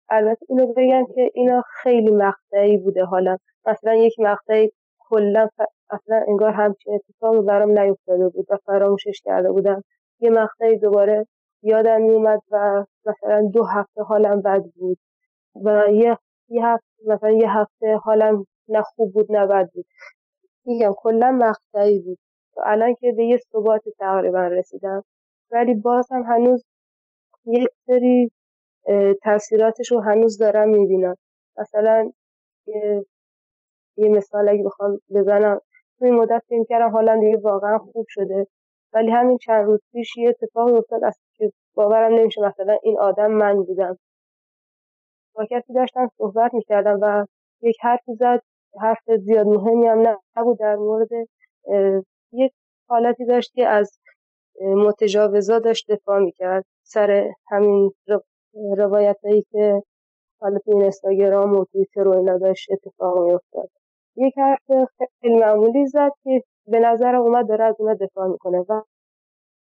البته 0.08 0.46
اینو 0.48 0.66
بگم 0.76 1.06
که 1.14 1.30
اینا 1.34 1.62
خیلی 1.82 2.10
مقطعی 2.10 2.76
بوده 2.76 3.04
حالا. 3.04 3.36
مثلا 3.66 3.94
یک 3.94 4.14
مقطعی 4.20 4.72
کلا 4.98 5.48
اصلا 5.90 6.24
انگار 6.28 6.50
همچین 6.50 6.94
اتفاقی 6.94 7.42
برام 7.46 7.78
نیفتاده 7.78 8.28
بود 8.28 8.46
و 8.50 8.56
فراموشش 8.66 9.20
کرده 9.24 9.52
بودم. 9.52 9.84
یه 10.20 10.30
مقطعی 10.30 10.78
دوباره 10.78 11.26
یادم 11.62 12.02
میومد 12.02 12.40
و 12.50 12.84
مثلا 13.06 13.50
دو 13.52 13.64
هفته 13.64 14.02
حالم 14.02 14.42
بد 14.42 14.62
بود 14.76 14.98
و 15.64 15.84
یه 15.92 16.18
یه 16.50 16.66
هفته 16.66 16.86
مثلا 17.06 17.30
یه 17.30 17.58
هفته 17.58 17.96
حالم 17.96 18.46
نه 18.68 18.82
خوب 18.82 19.12
بود 19.12 19.32
نه 19.32 19.46
بد 19.46 19.70
بود. 19.74 19.86
میگم 20.64 20.92
کلا 20.96 21.30
مقطعی 21.32 21.98
بود. 22.00 22.18
الان 22.64 22.94
که 22.94 23.12
به 23.16 23.24
یه 23.24 23.36
ثبات 23.52 23.82
تقریبا 23.98 24.46
رسیدم. 24.46 25.04
ولی 25.50 25.74
باز 25.74 26.08
هم 26.12 26.22
هنوز 26.22 26.64
یک 27.46 27.68
سری 27.86 28.30
تاثیراتش 29.22 29.92
رو 29.92 30.00
هنوز 30.00 30.38
دارم 30.38 30.68
می‌بینم. 30.68 31.16
مثلا 31.58 32.10
یه, 32.66 33.04
یه 33.96 34.08
مثال 34.08 34.48
اگه 34.48 34.62
بخوام 34.64 34.98
بزنم. 35.14 35.60
تو 35.98 36.04
این 36.04 36.14
مدت 36.14 36.42
فیلم 36.48 36.64
کردم 36.68 36.90
حالا 36.90 37.20
دیگه 37.20 37.38
واقعا 37.38 37.78
خوب 37.78 38.06
شده. 38.08 38.46
ولی 38.92 39.10
همین 39.10 39.38
چند 39.38 39.66
روز 39.66 39.80
پیش 39.92 40.16
یه 40.16 40.28
اتفاق 40.28 40.74
افتاد 40.74 41.04
از 41.04 41.18
که 41.34 41.52
باورم 41.74 42.14
نمیشه 42.14 42.40
مثلا 42.42 42.78
این 42.82 42.98
آدم 43.00 43.30
من 43.32 43.56
بودم. 43.64 43.98
با 45.34 45.46
کسی 45.50 45.72
داشتم 45.72 46.08
صحبت 46.18 46.54
می‌کردم 46.54 46.98
و 47.02 47.26
یک 47.62 47.76
حرفی 47.80 48.14
زد. 48.14 48.40
حرف 48.80 48.98
زیاد 49.18 49.46
مهمی 49.46 49.86
هم 49.86 50.16
نبود 50.36 50.58
در 50.58 50.76
مورد 50.76 51.08
یک 52.32 52.52
حالتی 52.88 53.24
داشت 53.24 53.52
که 53.54 53.66
از 53.66 53.98
متجاوزا 54.60 55.58
داشت 55.58 55.90
دفاع 55.90 56.18
می‌کرد 56.18 56.64
سر 56.82 57.30
همین 57.48 57.92
روایت 58.76 59.16
هایی 59.24 59.46
که 59.50 59.82
حالا 60.40 60.58
تو 60.58 60.70
این 60.70 60.84
استاگرام 60.84 61.56
و 61.56 61.64
تویتر 61.64 62.08
و 62.08 62.16
اینا 62.16 62.38
داشت 62.38 62.70
اتفاق 62.70 63.18
میافتاد. 63.18 63.70
یک 64.16 64.38
حرف 64.38 64.88
خیلی 65.20 65.36
معمولی 65.40 65.86
زد 65.86 66.10
که 66.24 66.42
به 66.66 66.80
نظرم 66.80 67.20
اومد 67.20 67.48
داره 67.48 67.64
از 67.64 67.74
اونا 67.78 67.94
دفاع 67.94 68.26
می‌کنه 68.26 68.58
و 68.68 68.82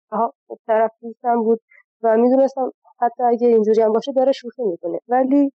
خب 0.09 0.57
طرف 0.67 0.91
دوستم 1.01 1.43
بود 1.43 1.61
و 2.03 2.17
می‌دونستم 2.17 2.71
حتی 2.99 3.23
اگه 3.23 3.47
اینجوری 3.47 3.81
هم 3.81 3.93
باشه 3.93 4.11
داره 4.11 4.31
شوخی 4.31 4.63
می‌کنه. 4.63 4.99
ولی 5.07 5.51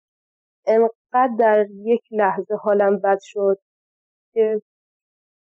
انقدر 0.67 1.35
در 1.39 1.67
یک 1.71 2.03
لحظه 2.11 2.55
حالم 2.55 2.99
بد 2.99 3.19
شد 3.21 3.59
که 4.33 4.63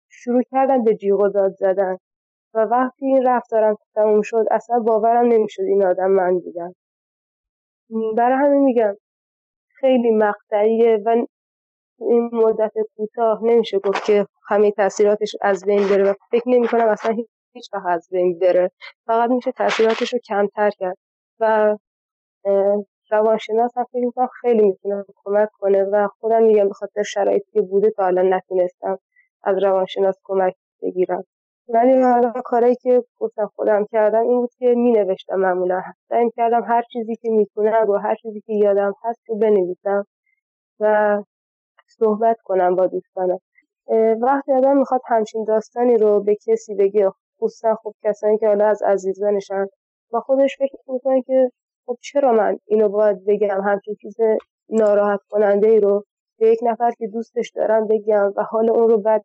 شروع 0.10 0.44
کردم 0.52 0.84
به 0.84 0.96
جیغ 0.96 1.20
و 1.20 1.30
داد 1.30 1.52
زدن. 1.52 1.98
و 2.54 2.60
وقتی 2.60 3.06
این 3.06 3.28
رفتارم 3.28 3.76
تموم 3.96 4.22
شد 4.22 4.46
اصلا 4.52 4.80
باورم 4.80 5.26
نمی‌شد 5.26 5.62
این 5.64 5.84
آدم 5.86 6.12
من 6.12 6.40
بودم 6.40 6.74
برای 8.18 8.38
همین 8.38 8.62
میگم 8.62 8.96
خیلی 9.80 10.12
مقطعیه 10.12 10.98
و 11.06 11.26
این 12.00 12.30
مدت 12.34 12.74
کوتاه 12.98 13.40
نمیشه 13.44 13.80
گفت 13.80 14.06
که 14.06 14.28
همه 14.48 14.72
تاثیراتش 14.72 15.36
از 15.42 15.66
بین 15.66 15.88
بره 15.90 16.12
و 16.12 16.14
فکر 16.32 16.50
نمی 16.50 16.68
کنم 16.68 16.88
اصلا 16.90 17.16
هیچ 17.54 17.70
وقت 17.74 17.86
از 17.86 18.08
بین 18.12 18.40
بره. 18.40 18.72
فقط 19.08 19.30
میشه 19.30 19.52
تاثیراتش 19.52 20.14
رو 20.14 20.20
کمتر 20.20 20.70
کرد. 20.70 20.98
و 21.40 21.78
روانشناس 23.12 23.78
هم 23.78 23.84
فکر 23.84 24.06
می‌کنم 24.06 24.28
خیلی 24.42 24.68
می‌تونه 24.68 25.06
کمک 25.24 25.50
کنه 25.60 25.84
و 25.84 26.08
خودم 26.20 26.44
میگم 26.44 26.68
به 26.68 26.74
خاطر 26.74 27.04
شرایطی 27.04 27.52
که 27.52 27.62
بوده 27.62 27.90
تا 27.90 28.06
الان 28.06 28.34
نتونستم 28.34 29.00
از 29.44 29.64
روانشناس 29.64 30.16
کمک 30.24 30.54
بگیرم. 30.82 31.24
ولی 31.68 32.02
حالا 32.02 32.32
کارایی 32.32 32.76
که 32.76 33.04
گفتم 33.20 33.52
خودم 33.56 33.86
کردم 33.92 34.22
این 34.22 34.40
بود 34.40 34.52
که 34.58 34.66
می 34.66 34.92
نوشتم 34.92 35.36
معمولا. 35.36 35.82
سعی 36.10 36.30
کردم 36.36 36.64
هر 36.64 36.82
چیزی 36.82 37.16
که 37.16 37.30
می‌تونم 37.30 37.90
و 37.90 37.94
هر 37.94 38.16
چیزی 38.16 38.42
که 38.42 38.54
یادم 38.54 38.94
هست 39.04 39.22
رو 39.30 39.36
بنویسم 39.36 40.06
و 40.80 41.24
صحبت 41.88 42.38
کنم 42.44 42.76
با 42.76 42.88
دوستانم. 42.88 43.40
وقتی 44.22 44.54
آدم 44.54 44.78
می‌خواد 44.78 45.02
همچین 45.08 45.44
داستانی 45.44 45.98
رو 45.98 46.24
به 46.24 46.36
کسی 46.36 46.76
بگه 46.76 47.12
خصوصا 47.42 47.76
خب 47.76 47.94
کسانی 48.04 48.38
که 48.38 48.48
حالا 48.48 48.68
از 48.68 48.82
عزیزانشن 48.84 49.66
و 50.14 50.20
خودش 50.20 50.58
فکر 50.58 50.78
می‌کنه 50.88 51.22
که 51.22 51.52
خب 51.86 51.98
چرا 52.02 52.32
من 52.32 52.58
اینو 52.66 52.90
باید 52.90 53.26
بگم 53.26 53.62
همچین 53.66 53.96
چیز 54.02 54.16
ناراحت 54.70 55.20
کننده 55.30 55.68
ای 55.68 55.80
رو؟ 55.80 56.04
به 56.40 56.48
یک 56.48 56.60
نفر 56.64 56.92
که 56.92 57.08
دوستش 57.08 57.52
دارم 57.56 57.88
بگم 57.88 58.34
و 58.36 58.44
حال 58.44 58.70
اون 58.70 58.90
رو 58.90 58.98
بد 58.98 59.22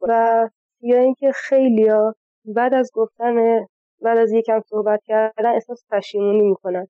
و 0.00 0.48
یا 0.80 0.98
اینکه 0.98 1.32
خیلیا 1.32 2.14
بعد 2.44 2.74
از 2.74 2.90
گفتن 2.94 3.66
بعد 4.02 4.18
از 4.18 4.32
یکم 4.32 4.60
صحبت 4.60 5.00
کردن 5.04 5.54
احساس 5.54 5.84
پشیمونی 5.90 6.42
می‌کنن. 6.42 6.86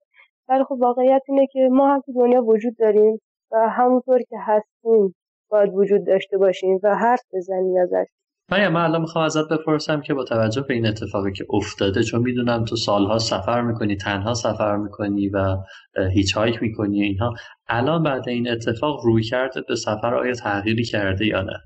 ولی 0.49 0.65
خب 0.65 0.77
واقعیت 0.81 1.23
اینه 1.29 1.47
که 1.47 1.69
ما 1.73 1.95
هم 1.95 2.01
تو 2.01 2.13
دنیا 2.13 2.45
وجود 2.45 2.77
داریم 2.79 3.21
و 3.53 3.69
همونطور 3.69 4.23
که 4.23 4.37
هستیم 4.41 5.15
باید 5.51 5.75
وجود 5.75 6.07
داشته 6.07 6.39
باشیم 6.39 6.81
و 6.83 6.95
حرف 6.97 7.23
بزنیم 7.33 7.77
ازش. 7.83 8.07
من 8.51 8.69
من 8.69 8.81
الان 8.81 9.01
می‌خوام 9.01 9.25
ازت 9.25 9.49
بپرسم 9.49 10.01
که 10.01 10.15
با 10.15 10.25
توجه 10.25 10.61
به 10.63 10.75
این 10.75 10.87
اتفاقی 10.87 11.33
که 11.33 11.47
افتاده 11.51 12.03
چون 12.03 12.21
می‌دونم 12.23 12.65
تو 12.65 12.77
سالها 12.77 13.19
سفر 13.19 13.61
می‌کنی 13.63 13.97
تنها 13.97 14.35
سفر 14.35 14.77
می‌کنی 14.77 15.29
و 15.29 15.57
هیچ 16.13 16.37
هایک 16.37 16.63
می‌کنی 16.63 17.03
اینها 17.03 17.35
الان 17.69 18.03
بعد 18.03 18.29
این 18.29 18.51
اتفاق 18.51 19.05
روی 19.05 19.23
کرده 19.23 19.61
به 19.69 19.77
سفر 19.77 20.15
آیا 20.15 20.35
تغییری 20.35 20.85
کرده 20.85 21.27
یا 21.27 21.43
نه؟ 21.43 21.59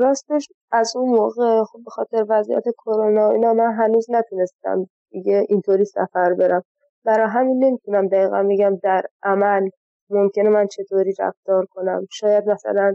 راستش 0.00 0.48
از 0.72 0.92
اون 0.96 1.08
موقع 1.16 1.64
خب 1.64 1.78
به 1.84 1.90
خاطر 1.90 2.24
وضعیت 2.28 2.64
کرونا 2.78 3.30
اینا 3.30 3.52
من 3.54 3.72
هنوز 3.72 4.06
نتونستم 4.10 4.86
دیگه 5.10 5.46
اینطوری 5.48 5.84
سفر 5.84 6.34
برم. 6.38 6.62
برای 7.04 7.26
همین 7.30 7.64
نمی‌تونم 7.64 8.08
دقیقا 8.08 8.42
میگم 8.42 8.76
در 8.82 9.02
عمل 9.22 9.68
ممکنه 10.14 10.48
من 10.48 10.66
چطوری 10.66 11.14
رفتار 11.18 11.66
کنم. 11.66 12.06
شاید 12.12 12.50
مثلا 12.50 12.94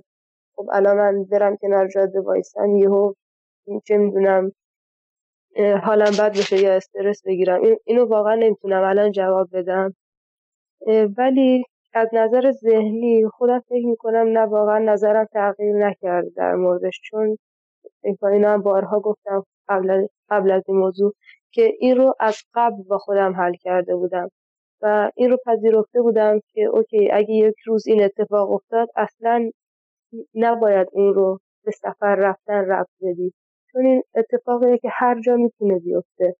خب 0.56 0.66
الان 0.74 0.98
من 0.98 1.24
برم 1.24 1.58
کنار 1.58 1.88
جاده 1.88 2.22
وایسم 2.22 2.76
یهو 2.76 3.14
چه 3.88 3.98
می‌دونم 3.98 4.52
حالم 5.84 6.12
بد 6.20 6.32
بشه 6.32 6.58
یا 6.62 6.74
استرس 6.76 7.22
بگیرم. 7.26 7.62
اینو 7.86 8.06
واقعا 8.06 8.36
نمی‌تونم 8.36 8.84
الان 8.84 9.12
جواب 9.12 9.48
بدم. 9.54 9.94
ولی 11.18 11.64
از 11.94 12.08
نظر 12.14 12.52
ذهنی 12.52 13.28
خودم 13.34 13.60
فکر 13.60 13.86
می‌کنم 13.86 14.28
نه 14.28 14.42
واقعا 14.46 14.80
نظرم 14.80 15.26
تغییر 15.34 15.88
نکرد 15.88 16.26
در 16.36 16.56
موردش. 16.56 17.02
چون 17.04 17.38
اینا 18.32 18.50
هم 18.50 18.62
بارها 18.62 19.00
گفتم 19.00 19.44
قبل, 19.70 20.08
قبل 20.30 20.52
از 20.52 20.64
این 20.68 20.78
موضوع 20.78 21.14
که 21.52 21.74
این 21.80 21.98
رو 21.98 22.14
از 22.20 22.38
قبل 22.54 22.84
با 22.84 22.98
خودم 22.98 23.34
حل 23.34 23.54
کرده 23.54 23.96
بودم. 23.96 24.30
و 24.82 25.12
این 25.16 25.30
رو 25.32 25.38
پذیرفته 25.46 26.02
بودم 26.02 26.40
که 26.54 26.62
اوکی 26.62 27.12
اگه 27.12 27.34
یک 27.34 27.56
روز 27.66 27.88
این 27.88 28.04
اتفاق 28.04 28.52
افتاد 28.52 28.90
اصلا 28.96 29.50
نباید 30.36 30.88
اون 30.92 31.14
رو 31.14 31.40
به 31.66 31.72
سفر 31.72 32.16
رفتن 32.16 32.66
رفت 32.66 32.92
بدی. 33.02 33.34
چون 33.72 33.86
این 33.86 34.04
اتفاقیه 34.16 34.78
که 34.78 34.90
هر 34.92 35.22
جا 35.22 35.36
می‌تونه 35.36 35.80
بیفته 35.80 36.36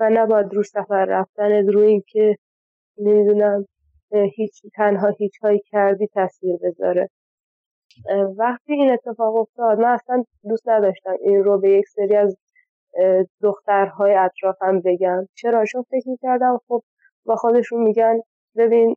و 0.00 0.10
نباید 0.12 0.54
رو 0.54 0.62
سفر 0.62 1.04
رفتن 1.04 1.68
روی 1.68 1.86
این 1.86 2.02
که 2.08 2.36
نمی‌دونم 2.98 3.64
هیچ 4.34 4.62
تنها 4.74 5.08
هیچ 5.08 5.32
هایی 5.42 5.60
کردی 5.70 6.06
تاثیر 6.06 6.56
بذاره. 6.62 7.08
وقتی 8.36 8.72
این 8.72 8.90
اتفاق 8.90 9.36
افتاد 9.36 9.78
من 9.78 9.88
اصلا 9.94 10.24
دوست 10.48 10.68
نداشتم 10.68 11.16
این 11.20 11.44
رو 11.44 11.58
به 11.60 11.70
یک 11.70 11.88
سری 11.88 12.16
از 12.16 12.36
دخترهای 13.42 14.14
اطرافم 14.14 14.80
بگم. 14.80 15.28
چرا؟ 15.34 15.64
چون 15.64 15.82
فکر 15.82 16.08
می‌کردم 16.08 16.60
خب 16.68 16.82
با 17.26 17.36
خودشون 17.36 17.82
میگن 17.82 18.20
ببین 18.56 18.96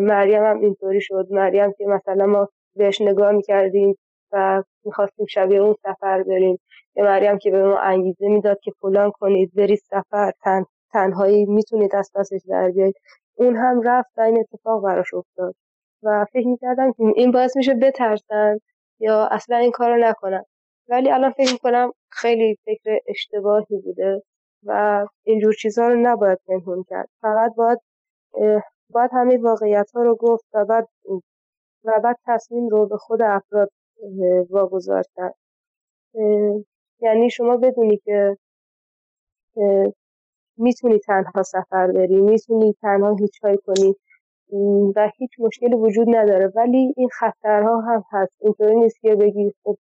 مریم 0.00 0.44
هم 0.44 0.60
اینطوری 0.60 1.00
شد. 1.00 1.26
مریم 1.30 1.72
که 1.78 1.86
مثلا 1.86 2.26
ما 2.26 2.48
بهش 2.76 3.00
نگاه 3.00 3.32
می‌کردیم 3.32 3.98
و 4.32 4.62
می‌خواستیم 4.84 5.26
شبیه 5.26 5.60
اون 5.60 5.74
سفر 5.82 6.22
بریم. 6.22 6.58
یا 6.96 7.04
مریم 7.04 7.38
که 7.38 7.50
به 7.50 7.62
ما 7.64 7.78
انگیزه 7.78 8.28
می‌داد 8.28 8.60
که 8.60 8.72
فلان 8.80 9.10
کنید 9.10 9.52
برید 9.54 9.78
سفر 9.90 10.32
تن، 10.42 10.64
تنهایی 10.92 11.44
می‌تونید 11.44 11.96
از 11.96 12.10
پسش 12.14 12.40
در 12.48 12.70
بیایید 12.70 12.94
اون 13.34 13.56
هم 13.56 13.82
رفت 13.82 14.10
و 14.18 14.20
این 14.20 14.38
اتفاق 14.38 14.84
براش 14.84 15.14
افتاد. 15.14 15.54
و 16.02 16.26
فکر 16.32 16.46
می‌کردم 16.46 16.92
که 16.92 17.02
این 17.16 17.30
باعث 17.32 17.56
میشه 17.56 17.74
بترسن 17.74 18.58
یا 19.00 19.26
اصلا 19.30 19.56
این 19.56 19.70
کارو 19.70 19.96
نکنن. 19.96 20.44
ولی 20.88 21.10
الان 21.10 21.30
فکر 21.30 21.52
می‌کنم 21.52 21.92
خیلی 22.10 22.58
فکر 22.64 22.98
اشتباهی 23.08 23.78
بوده. 23.84 24.22
و 24.64 25.06
اینجور 25.24 25.52
چیزها 25.52 25.88
رو 25.88 26.00
نباید 26.02 26.38
پنهون 26.46 26.84
کرد. 26.88 27.08
فقط 27.20 27.54
باید 27.54 27.78
باید 28.90 29.10
همه 29.12 29.38
واقعیت 29.38 29.90
ها 29.94 30.02
رو 30.02 30.16
گفت 30.16 30.44
و 30.54 30.64
بعد 30.64 30.88
و 31.84 32.00
بعد 32.04 32.16
تصمیم 32.26 32.68
رو 32.68 32.86
به 32.86 32.96
خود 32.96 33.22
افراد 33.22 33.70
واگذار 34.50 35.04
کرد. 35.16 35.34
یعنی 37.00 37.30
شما 37.30 37.56
بدونی 37.56 37.96
که 37.96 38.36
می‌تونی 40.56 40.98
تنها 40.98 41.42
سفر 41.42 41.92
بری 41.92 42.20
می‌تونی 42.20 42.74
تنها 42.82 43.14
هیچ 43.14 43.40
کاری 43.40 43.58
کنی 43.58 43.94
و 44.96 45.10
هیچ 45.16 45.30
مشکلی 45.38 45.74
وجود 45.74 46.08
نداره. 46.16 46.52
ولی 46.56 46.94
این 46.96 47.08
خطرها 47.08 47.80
هم 47.80 48.04
هست. 48.10 48.36
اینطوری 48.40 48.76
نیست 48.76 49.00
که 49.00 49.14
بگی 49.16 49.52
خب 49.62 49.76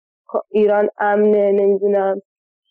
ایران 0.50 0.90
امنه 0.98 1.52
نمی‌دونم. 1.52 2.22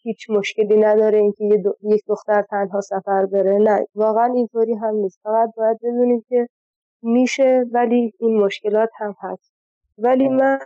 هیچ 0.02 0.30
مشکلی 0.30 0.76
نداره 0.76 1.18
اینکه 1.18 1.44
یک 1.82 2.02
دختر 2.06 2.42
تنها 2.42 2.80
سفر 2.80 3.26
بره. 3.26 3.58
نه 3.58 3.86
واقعا 3.94 4.32
اینطوری 4.34 4.74
هم 4.74 4.94
نیست. 4.94 5.20
فقط 5.22 5.50
باید 5.56 5.78
بدونیم 5.82 6.24
که 6.28 6.48
میشه 7.02 7.64
ولی 7.72 8.12
این 8.18 8.40
مشکلات 8.40 8.90
هم 8.98 9.14
هست. 9.20 9.52
ولی 9.98 10.28
من 10.28 10.58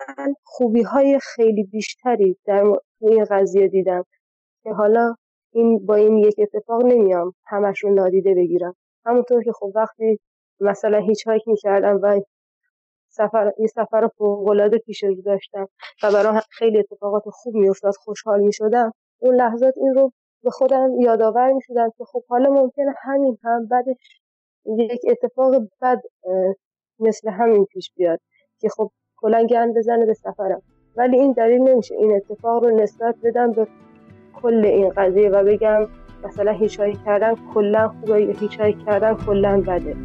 خوبی 0.44 0.82
های 0.82 1.18
خیلی 1.22 1.64
بیشتری 1.64 2.36
در 2.46 2.64
این 3.00 3.24
قضیه 3.30 3.68
دیدم 3.68 4.04
که 4.62 4.70
حالا 4.70 5.14
این 5.52 5.86
با 5.86 5.94
این 5.94 6.18
یک 6.18 6.34
اتفاق 6.38 6.84
نمیام 6.84 7.32
همش 7.46 7.84
رو 7.84 7.94
نادیده 7.94 8.34
بگیرم. 8.34 8.74
همونطور 9.06 9.42
که 9.44 9.52
خب 9.52 9.72
وقتی 9.74 10.18
مثلا 10.60 10.98
هیچ 10.98 11.26
هایک 11.26 11.48
می‌کردم 11.48 12.00
و 12.02 12.20
سفر 13.08 13.52
این 13.58 13.66
سفر 13.66 14.08
فوقالعاده 14.18 14.78
پیش 14.78 15.04
رو 15.04 15.22
داشتم 15.22 15.68
و 16.02 16.12
برای 16.12 16.40
خیلی 16.50 16.78
اتفاقات 16.78 17.22
خوب 17.26 17.54
میافتاد 17.54 17.94
خوشحال 18.04 18.40
می‌شدم 18.40 18.92
اون 19.18 19.34
لحظات 19.34 19.74
این 19.76 19.94
رو 19.94 20.12
به 20.42 20.50
خودم 20.50 21.00
یادآور 21.00 21.52
می‌شدم 21.52 21.90
که 21.98 22.04
خب 22.04 22.24
حالا 22.28 22.50
ممکنه 22.50 22.94
همین 23.02 23.38
هم 23.44 23.66
بعدش 23.66 24.20
یک 24.66 25.00
اتفاق 25.08 25.54
بد 25.82 26.02
مثل 26.98 27.30
همین 27.30 27.64
پیش 27.64 27.92
بیاد 27.96 28.20
که 28.60 28.68
خب 28.68 28.90
کلا 29.16 29.46
گند 29.46 29.76
بزنه 29.76 30.06
به 30.06 30.14
سفرم. 30.14 30.62
ولی 30.96 31.18
این 31.18 31.32
دلیل 31.32 31.62
نمیشه. 31.62 31.94
این 31.94 32.16
اتفاق 32.16 32.64
رو 32.64 32.76
نسبت 32.76 33.14
بدم 33.24 33.52
به 33.52 33.66
کل 34.42 34.64
این 34.64 34.88
قضیه 34.88 35.28
و 35.30 35.44
بگم 35.44 35.86
مثلا 36.24 36.52
هیچایی 36.52 36.98
کردن 37.04 37.34
کلا 37.54 37.88
خوبه 37.88 38.22
یا 38.22 38.32
هیچایی 38.32 38.72
کردن 38.72 39.14
کلا 39.14 39.60
بده. 39.60 39.96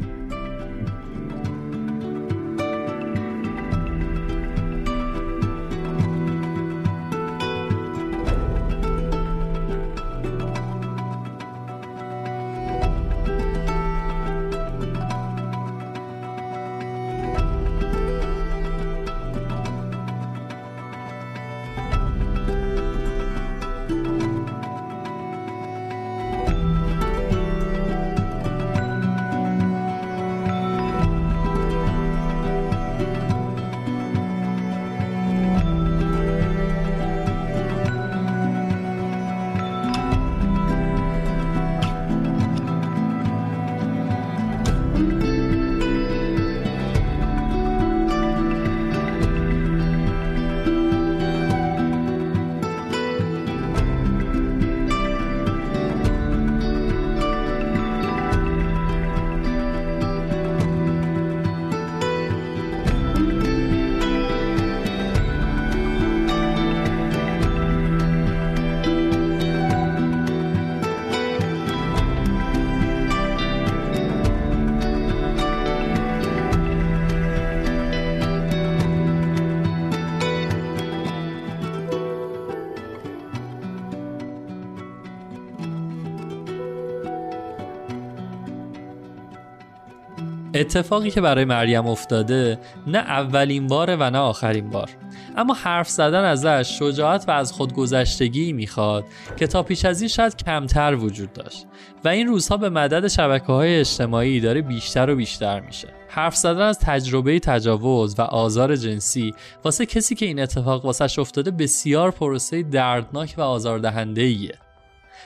اتفاقی 90.54 91.10
که 91.10 91.20
برای 91.20 91.44
مریم 91.44 91.86
افتاده 91.86 92.58
نه 92.86 92.98
اولین 92.98 93.66
باره 93.66 93.96
و 93.96 94.10
نه 94.10 94.18
آخرین 94.18 94.70
بار. 94.70 94.90
اما 95.36 95.54
حرف 95.54 95.88
زدن 95.88 96.24
ازش 96.24 96.78
شجاعت 96.78 97.28
و 97.28 97.30
از 97.30 97.52
خودگذشتگی 97.52 98.52
می‌خواد 98.52 99.04
که 99.36 99.46
تا 99.46 99.62
پیش 99.62 99.84
از 99.84 100.00
این 100.00 100.08
شاید 100.08 100.36
کمتر 100.36 100.94
وجود 100.94 101.32
داشت. 101.32 101.66
و 102.04 102.08
این 102.08 102.26
روزها 102.26 102.56
به 102.56 102.70
مدد 102.70 103.08
شبکه 103.08 103.46
های 103.46 103.80
اجتماعی 103.80 104.40
داره 104.40 104.62
بیشتر 104.62 105.10
و 105.10 105.16
بیشتر 105.16 105.60
میشه. 105.60 105.88
حرف 106.08 106.36
زدن 106.36 106.60
از 106.60 106.78
تجربه 106.78 107.38
تجاوز 107.38 108.18
و 108.18 108.22
آزار 108.22 108.76
جنسی 108.76 109.34
واسه 109.64 109.86
کسی 109.86 110.14
که 110.14 110.26
این 110.26 110.40
اتفاق 110.40 110.84
واسش 110.84 111.18
افتاده 111.18 111.50
بسیار 111.50 112.10
پروسه 112.10 112.62
دردناک 112.62 113.34
و 113.38 113.40
آزاردهنده 113.40 114.22
ایه 114.22 114.54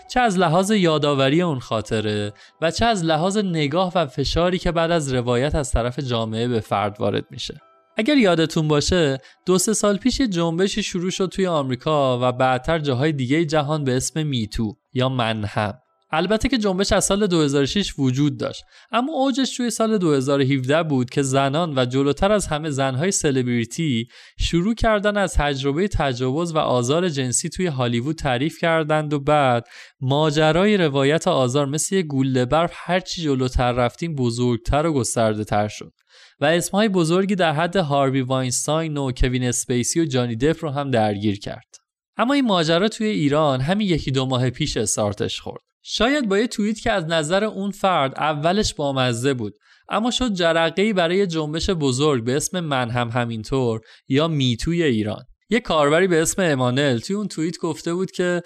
چه 0.09 0.21
از 0.21 0.39
لحاظ 0.39 0.71
یادآوری 0.71 1.43
اون 1.43 1.59
خاطره 1.59 2.33
و 2.61 2.71
چه 2.71 2.85
از 2.85 3.05
لحاظ 3.05 3.37
نگاه 3.37 3.93
و 3.95 4.07
فشاری 4.07 4.59
که 4.59 4.73
بعد 4.73 4.91
از 4.91 5.15
روایت 5.15 5.55
از 5.55 5.73
طرف 5.73 5.99
جامعه 5.99 6.49
به 6.49 6.61
فرد 6.61 7.01
وارد 7.01 7.25
میشه. 7.31 7.61
اگر 7.97 8.17
یادتون 8.17 8.69
باشه 8.69 9.19
دو 9.47 9.59
سه 9.59 9.73
سال 9.73 9.97
پیش 9.97 10.21
یه 10.21 10.29
جنبشی 10.29 10.83
شروع 10.83 11.11
شد 11.11 11.27
توی 11.27 11.47
آمریکا 11.47 12.19
و 12.23 12.33
بعدتر 12.33 12.79
جاهای 12.79 13.13
دیگه 13.13 13.45
جهان 13.45 13.85
به 13.85 13.97
اسم 13.97 14.27
میتو 14.27 14.77
یا 14.93 15.09
منهم. 15.09 15.79
البته 16.11 16.49
که 16.49 16.59
جنبش 16.59 16.93
از 16.93 17.05
سال 17.05 17.27
2006 17.27 17.99
وجود 17.99 18.39
داشت. 18.39 18.65
اما 18.93 19.13
اوجش 19.13 19.57
توی 19.57 19.71
سال 19.71 19.99
2017 19.99 20.83
بود 20.83 21.11
که 21.11 21.23
زنان 21.23 21.79
و 21.79 21.85
جلوتر 21.85 22.33
از 22.33 22.47
همه 22.47 22.71
زنهای 22.71 23.11
سلبریتی 23.11 24.09
شروع 24.39 24.75
کردن 24.75 25.17
از 25.17 25.35
تجربه 25.35 25.89
تجاوز 25.89 26.55
و 26.55 26.59
آزار 26.59 27.09
جنسی 27.09 27.49
توی 27.49 27.67
هالیوود 27.67 28.17
تعریف 28.17 28.59
کردند 28.59 29.13
و 29.13 29.21
بعد 29.21 29.67
ماجرای 30.01 30.77
روایت 30.77 31.29
آزار 31.29 31.67
مثل 31.67 31.95
یه 31.95 32.03
گوله 32.03 32.45
برف 32.45 32.73
هرچی 32.75 33.23
جلوتر 33.23 33.73
رفتیم 33.73 34.15
بزرگتر 34.15 34.87
و 34.87 34.93
گسترده 34.93 35.45
تر 35.45 35.69
شد. 35.69 35.93
و 36.41 36.45
اسمهای 36.45 36.89
بزرگی 36.89 37.35
در 37.35 37.53
حد 37.53 37.77
هاروی 37.77 38.21
واینستاین 38.21 38.97
و 38.97 39.13
کوین 39.13 39.45
اسپیسی 39.45 40.01
و 40.01 40.05
جانی 40.05 40.37
دپ 40.37 40.65
رو 40.65 40.71
هم 40.71 40.91
درگیر 40.91 41.39
کرد. 41.39 41.75
اما 42.17 42.35
این 42.35 42.45
ماجرا 42.45 42.89
توی 42.89 43.07
ایران 43.07 43.61
همین 43.61 43.89
یکی 43.89 44.11
دو 44.11 44.27
ماه 44.27 44.51
پیش 44.51 44.77
استارتش 44.77 45.41
خورد. 45.41 45.63
شاید 45.89 46.29
با 46.29 46.39
یه 46.39 46.47
توییت 46.47 46.81
که 46.81 46.93
از 46.93 47.05
نظر 47.05 47.45
اون 47.45 47.71
فرد 47.71 48.13
اولش 48.17 48.75
بامزه 48.75 49.35
بود 49.35 49.55
اما 49.89 50.11
شد 50.11 50.33
جرقه 50.33 50.93
برای 50.93 51.27
جنبش 51.27 51.71
بزرگ 51.71 52.25
به 52.25 52.37
اسم 52.37 52.61
من 52.61 52.91
هم 52.91 53.09
همینطور 53.09 53.81
یا 54.09 54.29
میتوی 54.29 54.83
ایران. 54.83 55.25
یه 55.51 55.61
کاربری 55.61 56.07
به 56.07 56.23
اسم 56.23 56.43
امانل 56.43 56.99
توی 56.99 57.17
اون 57.17 57.29
توییت 57.29 57.59
گفته 57.59 57.95
بود 57.95 58.11
که 58.11 58.43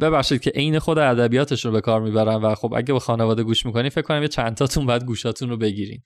ببخشید 0.00 0.40
که 0.40 0.50
عین 0.50 0.78
خود 0.78 0.98
ادبیاتش 0.98 1.64
رو 1.64 1.70
به 1.70 1.80
کار 1.80 2.00
می‌برن 2.00 2.42
و 2.42 2.54
خب 2.54 2.74
اگه 2.76 2.92
به 2.92 3.00
خانواده 3.00 3.42
گوش 3.42 3.66
می‌کنی 3.66 3.90
فکر 3.90 4.02
کنم 4.02 4.22
یه 4.22 4.28
چند 4.28 4.54
تاتون 4.54 4.86
بعد 4.86 5.04
گوشاتون 5.04 5.48
رو 5.48 5.56
بگیرین. 5.56 6.00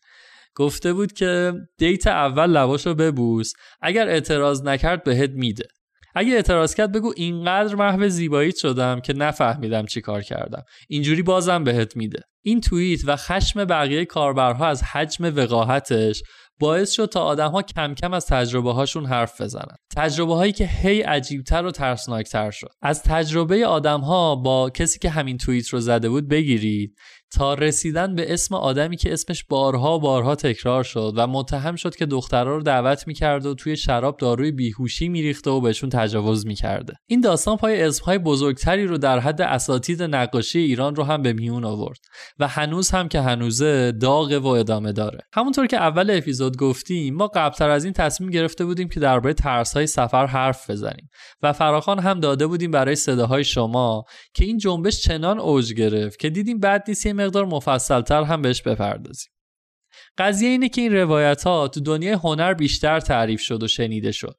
گفته 0.55 0.93
بود 0.93 1.13
که 1.13 1.53
دیت 1.79 2.07
اول 2.07 2.51
لباش 2.51 2.87
رو 2.87 2.95
ببوس 2.95 3.53
اگر 3.81 4.09
اعتراض 4.09 4.63
نکرد 4.63 5.05
بهت 5.05 5.31
میده. 5.31 5.69
اگه 6.15 6.33
اعتراض 6.33 6.75
کرد 6.75 6.93
بگو 6.93 7.13
اینقدر 7.17 7.75
محو 7.75 8.09
زیبایی 8.09 8.53
شدم 8.57 9.01
که 9.01 9.13
نفهمیدم 9.13 9.87
چی 9.87 10.01
کار 10.01 10.23
کردم. 10.23 10.63
اینجوری 10.89 11.23
بازم 11.23 11.65
بهت 11.65 11.97
میده. 11.97 12.21
این 12.45 12.61
توییت 12.61 13.01
و 13.05 13.17
خشم 13.17 13.65
بقیه 13.65 14.05
کاربرها 14.05 14.67
از 14.67 14.83
حجم 14.83 15.37
وقاحتش 15.37 16.23
باعث 16.61 16.91
شد 16.91 17.07
تا 17.07 17.23
آدم 17.23 17.51
ها 17.51 17.63
کم 17.63 17.95
کم 17.95 18.13
از 18.13 18.27
تجربه 18.27 18.73
هاشون 18.73 19.07
حرف 19.07 19.41
بزنن. 19.41 19.77
تجربه 19.97 20.35
هایی 20.35 20.53
که 20.53 20.67
هی 20.67 21.03
عجیبتر 21.03 21.65
و 21.65 21.71
ترسناکتر 21.71 22.51
شد. 22.51 22.71
از 22.83 23.03
تجربه 23.03 23.67
آدم 23.67 24.01
ها 24.01 24.37
با 24.37 24.71
کسی 24.71 24.99
که 24.99 25.11
همین 25.11 25.39
توییت 25.39 25.69
رو 25.69 25.81
زده 25.81 26.09
بود 26.09 26.29
بگیرید. 26.29 26.95
تا 27.31 27.55
رسیدن 27.55 28.15
به 28.15 28.33
اسم 28.33 28.55
آدمی 28.55 28.97
که 28.97 29.13
اسمش 29.13 29.45
بارها 29.45 29.99
بارها 29.99 30.35
تکرار 30.35 30.85
شد 30.85 31.13
و 31.17 31.27
متهم 31.27 31.77
شد 31.77 31.97
که 31.97 32.07
دخترها 32.07 32.57
رو 32.57 32.63
دعوت 32.63 33.07
می‌کرد 33.07 33.47
و 33.47 33.55
توی 33.55 33.77
شراب 33.77 34.17
داروی 34.17 34.51
بیهوشی 34.51 35.09
میریخته 35.09 35.51
و 35.51 35.61
بهشون 35.61 35.91
تجاوز 35.91 36.47
می‌کرده. 36.47 36.93
این 37.07 37.21
داستان 37.21 37.57
پای 37.57 37.83
اسمهای 37.83 38.19
بزرگتری 38.19 38.87
رو 38.87 38.99
در 38.99 39.19
حد 39.19 39.43
اساتید 39.43 40.03
نقاشی 40.03 40.59
ایران 40.59 40.97
رو 40.97 41.05
هم 41.05 41.23
به 41.23 41.33
میون 41.33 41.65
آورد 41.65 41.99
و 42.39 42.49
هنوز 42.49 42.91
هم 42.91 43.09
که 43.09 43.21
هنوزه 43.21 43.93
داغ 43.93 44.41
و 44.43 44.47
ادامه 44.47 44.93
داره. 44.93 45.19
همونطور 45.33 45.67
که 45.67 45.77
اول 45.77 46.11
اپیزود 46.11 46.57
گفتیم 46.57 47.15
ما 47.15 47.27
قبلتر 47.27 47.71
از 47.71 47.85
این 47.85 47.93
تصمیم 47.93 48.31
گرفته 48.31 48.65
بودیم 48.65 48.89
که 48.89 49.01
درباره 49.01 49.35
ترسهای 49.35 49.87
سفر 49.87 50.27
حرف 50.27 50.71
بزنیم 50.71 51.09
و 51.43 51.53
فراخان 51.53 51.99
هم 51.99 52.21
داده 52.21 52.47
بودیم 52.47 52.71
برای 52.71 52.95
صداهای 52.95 53.45
شما 53.45 54.05
که 54.35 54.45
این 54.45 54.59
جنبش 54.59 55.03
چنان 55.03 55.39
اوج 55.39 55.73
گرفت 55.73 56.19
که 56.19 56.31
دیدیم 56.31 56.61
بعد 56.61 56.85
نیست 56.89 57.18
مقدار 57.21 57.47
مفصلتر 57.47 58.23
هم 58.23 58.43
بهش 58.43 58.63
بپردازیم. 58.63 59.31
قضیه 60.19 60.49
اینه 60.49 60.69
که 60.69 60.81
این 60.81 60.95
روایت 60.95 61.43
ها 61.43 61.69
تو 61.69 61.81
دنیای 61.81 62.13
هنر 62.13 62.55
بیشتر 62.55 63.01
تعریف 63.01 63.41
شد 63.41 63.63
و 63.63 63.69
شنیده 63.69 64.13
شد. 64.13 64.37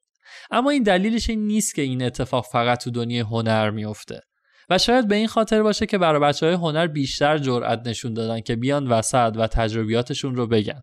اما 0.52 0.70
این 0.70 0.84
دلیلش 0.84 1.30
این 1.30 1.48
نیست 1.48 1.76
که 1.76 1.82
این 1.82 2.04
اتفاق 2.04 2.46
فقط 2.52 2.84
تو 2.84 2.92
دنیای 2.92 3.20
هنر 3.20 3.70
میفته 3.70 4.22
و 4.70 4.78
شاید 4.78 5.08
به 5.08 5.16
این 5.16 5.28
خاطر 5.28 5.64
باشه 5.64 5.86
که 5.86 5.98
برای 5.98 6.22
بچه 6.22 6.46
های 6.46 6.56
هنر 6.56 6.88
بیشتر 6.88 7.38
جرأت 7.38 7.88
نشون 7.88 8.14
دادن 8.14 8.42
که 8.42 8.56
بیان 8.56 8.88
وسط 8.88 9.34
و 9.36 9.48
تجربیاتشون 9.48 10.36
رو 10.36 10.48
بگن. 10.48 10.82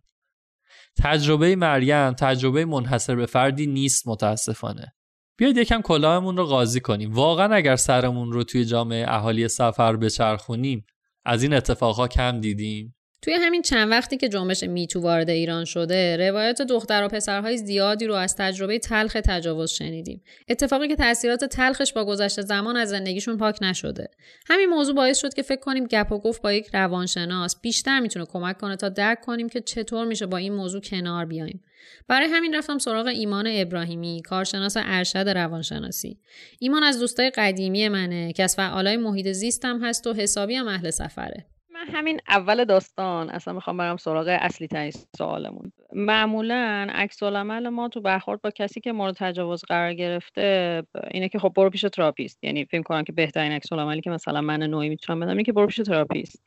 تجربه 1.03 1.57
مریم 1.57 2.13
تجربه 2.13 2.65
منحصر 2.65 3.15
به 3.15 3.27
فردی 3.27 3.67
نیست 3.67 4.09
متاسفانه. 4.09 4.95
بیاید 5.39 5.57
یکم 5.57 5.83
کلاهمون 5.83 6.37
رو 6.37 6.45
قاضی 6.47 6.81
کنیم. 6.81 7.13
واقعا 7.13 7.55
اگر 7.55 7.77
سرمون 7.77 8.33
رو 8.33 8.45
توی 8.45 8.65
جامعه 8.65 9.05
اهالی 9.09 9.49
سفر 9.49 9.97
بچرخونیم 9.97 10.87
از 11.27 11.43
این 11.43 11.55
اتفاقها 11.55 12.09
کم 12.09 12.41
دیدیم. 12.41 12.97
توی 13.23 13.35
همین 13.35 13.63
چند 13.63 13.91
وقتی 13.91 14.17
که 14.17 14.29
جنبش 14.29 14.63
میتو 14.63 15.01
وارد 15.01 15.31
ایران 15.31 15.65
شده 15.65 16.29
روایت 16.29 16.63
دختر 16.63 17.05
و 17.05 17.09
پسرهای 17.09 17.57
زیادی 17.57 18.07
رو 18.07 18.15
از 18.15 18.37
تجربه 18.37 18.79
تلخ 18.79 19.13
تجاوز 19.13 19.71
شنیدیم. 19.71 20.23
اتفاقی 20.49 20.89
که 20.89 20.97
تاثیرات 20.97 21.45
تلخش 21.45 21.93
با 21.93 22.05
گذشته 22.05 22.43
زمان 22.43 22.77
از 22.77 22.89
زندگیشون 22.89 23.37
پاک 23.37 23.59
نشده. 23.63 24.09
همین 24.47 24.67
موضوع 24.67 24.95
باعث 24.95 25.19
شد 25.19 25.35
که 25.35 25.43
فکر 25.43 25.61
کنیم 25.61 25.87
گپ 25.87 26.13
و 26.13 26.19
گفت 26.19 26.43
با 26.43 26.53
یک 26.53 26.69
روانشناس 26.73 27.61
بیشتر 27.61 28.01
می‌تونه 28.01 28.25
کمک 28.25 28.59
کنه 28.59 28.77
تا 28.77 28.89
درک 28.89 29.21
کنیم 29.21 29.49
که 29.49 29.61
چطور 29.61 30.07
میشه 30.07 30.27
با 30.27 30.37
این 30.37 30.53
موضوع 30.53 30.81
کنار 30.81 31.25
بیایم. 31.25 31.63
برای 32.09 32.29
همین 32.33 32.55
رفتم 32.55 32.79
سراغ 32.79 33.07
ایمان 33.07 33.47
ابراهیمی 33.51 34.23
کارشناس 34.23 34.77
ارشد 34.81 35.29
روانشناسی. 35.29 36.19
ایمان 36.61 36.83
از 36.83 37.01
دوستای 37.01 37.31
قدیمی 37.31 37.89
منه 37.89 38.33
که 38.33 38.43
از 38.43 38.57
فعالای 38.57 38.97
محیط 38.97 39.29
زیستم 39.29 39.85
هست 39.85 40.07
و 40.07 40.13
حسابی 40.13 40.55
هم 40.55 40.69
اهل 40.69 40.91
سفره. 40.91 41.47
من 41.71 41.87
همین 41.93 42.21
اول 42.29 42.65
داستان 42.65 43.31
اصلا 43.31 43.55
می‌خوام 43.55 43.77
برم 43.77 43.97
سراغ 43.97 44.39
اصلی 44.41 44.67
ترین 44.67 44.93
سوالمون. 45.19 45.73
معمولا 45.93 46.87
عکس 46.91 47.23
العمل 47.23 47.69
ما 47.69 47.89
تو 47.89 48.01
برخورد 48.01 48.43
با 48.43 48.51
کسی 48.51 48.81
که 48.81 48.93
مورد 48.93 49.15
تجاوز 49.19 49.65
قرار 49.65 49.95
گرفته 49.95 50.83
اینه 51.11 51.29
که 51.29 51.39
خب 51.39 51.53
برو 51.57 51.71
پیش 51.71 51.81
therapist. 51.81 52.45
یعنی 52.45 52.65
فکر 52.65 52.83
کنم 52.83 53.05
که 53.05 53.13
بهترین 53.13 53.53
عکس 53.53 53.73
العملی 53.73 54.01
که 54.01 54.11
مثلا 54.11 54.41
من 54.41 54.63
نوعی 54.63 54.89
می‌تونم 54.89 55.21
بدم 55.21 55.31
اینه 55.31 55.43
که 55.43 55.53
برو 55.53 55.67
پیش 55.67 55.77
therapist. 55.77 56.43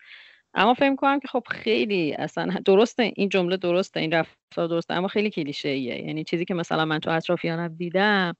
اما 0.53 0.73
فکر 0.73 0.95
کنم 0.95 1.19
که 1.19 1.27
خب 1.27 1.43
خیلی 1.51 2.13
اصلا 2.13 2.47
درسته 2.65 3.13
این 3.15 3.29
جمله 3.29 3.57
درسته 3.57 3.99
این 3.99 4.11
رفتار 4.13 4.67
درسته 4.67 4.93
اما 4.93 5.07
خیلی 5.07 5.29
کلیشه 5.29 5.69
ایه 5.69 6.05
یعنی 6.07 6.23
چیزی 6.23 6.45
که 6.45 6.53
مثلا 6.53 6.85
من 6.85 6.99
تو 6.99 7.09
اطرافیانم 7.11 7.75
دیدم 7.75 8.35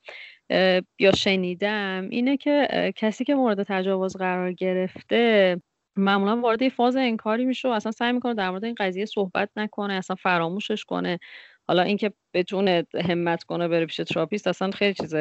یا 1.00 1.12
شنیدم 1.16 2.08
اینه 2.12 2.38
که 2.38 2.68
کسی 2.96 3.24
که 3.26 3.36
مورد 3.36 3.64
تجاوز 3.64 4.18
قرار 4.18 4.54
گرفته 4.54 5.62
معمولا 5.98 6.38
وارد 6.42 6.70
فاز 6.70 6.96
انکاری 6.96 7.46
میشه 7.46 7.68
و 7.68 7.72
اصلا 7.72 7.92
سعی 7.92 8.14
می‌کنه 8.14 8.34
در 8.34 8.50
مورد 8.50 8.66
این 8.66 8.76
قضیه 8.80 9.06
صحبت 9.06 9.50
نکنه 9.56 9.94
اصلا 9.94 10.16
فراموشش 10.16 10.86
کنه. 10.86 11.20
حالا 11.68 11.82
اینکه 11.84 12.12
بتونه 12.34 12.88
همت 13.10 13.44
کنه 13.44 13.68
بره 13.68 13.86
پیش 13.86 13.96
therapist 13.96 14.48
اصلا 14.48 14.72
خیلی 14.72 14.94
چیز 14.94 15.16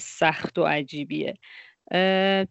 سخت 0.00 0.58
و 0.58 0.64
عجیبیه. 0.64 1.34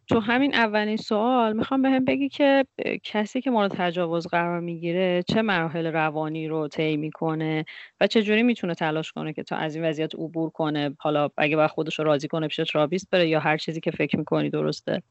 تو 0.07 0.19
همین 0.19 0.55
اولین 0.55 0.97
سوال 0.97 1.53
می‌خوام 1.53 1.81
بهم 1.81 2.05
بگی 2.05 2.29
که 2.29 2.65
کسی 3.03 3.41
که 3.41 3.51
مورد 3.51 3.71
تجاوز 3.71 4.27
قرار 4.27 4.59
می‌گیره 4.59 5.23
چه 5.27 5.41
مراحل 5.41 5.87
روانی 5.87 6.47
رو 6.47 6.67
طی 6.67 6.97
می‌کنه 6.97 7.65
و 8.01 8.07
چه 8.07 8.23
جوری 8.23 8.43
می‌تونه 8.43 8.75
تلاش 8.75 9.11
کنه 9.11 9.33
که 9.33 9.43
تا 9.43 9.55
از 9.55 9.75
این 9.75 9.85
وضعیت 9.85 10.15
عبور 10.15 10.49
کنه؟ 10.49 10.95
حالا 10.99 11.29
اگه 11.37 11.55
باید 11.55 11.69
خودش 11.69 11.99
رو 11.99 12.05
راضی 12.05 12.27
کنه 12.27 12.47
پیش 12.47 12.55
therapist 12.55 13.07
بره 13.11 13.27
یا 13.27 13.39
هر 13.39 13.57
چیزی 13.57 13.79
که 13.79 13.91
فکر 13.91 14.17
می‌کنی 14.17 14.49
درسته؟ 14.49 15.03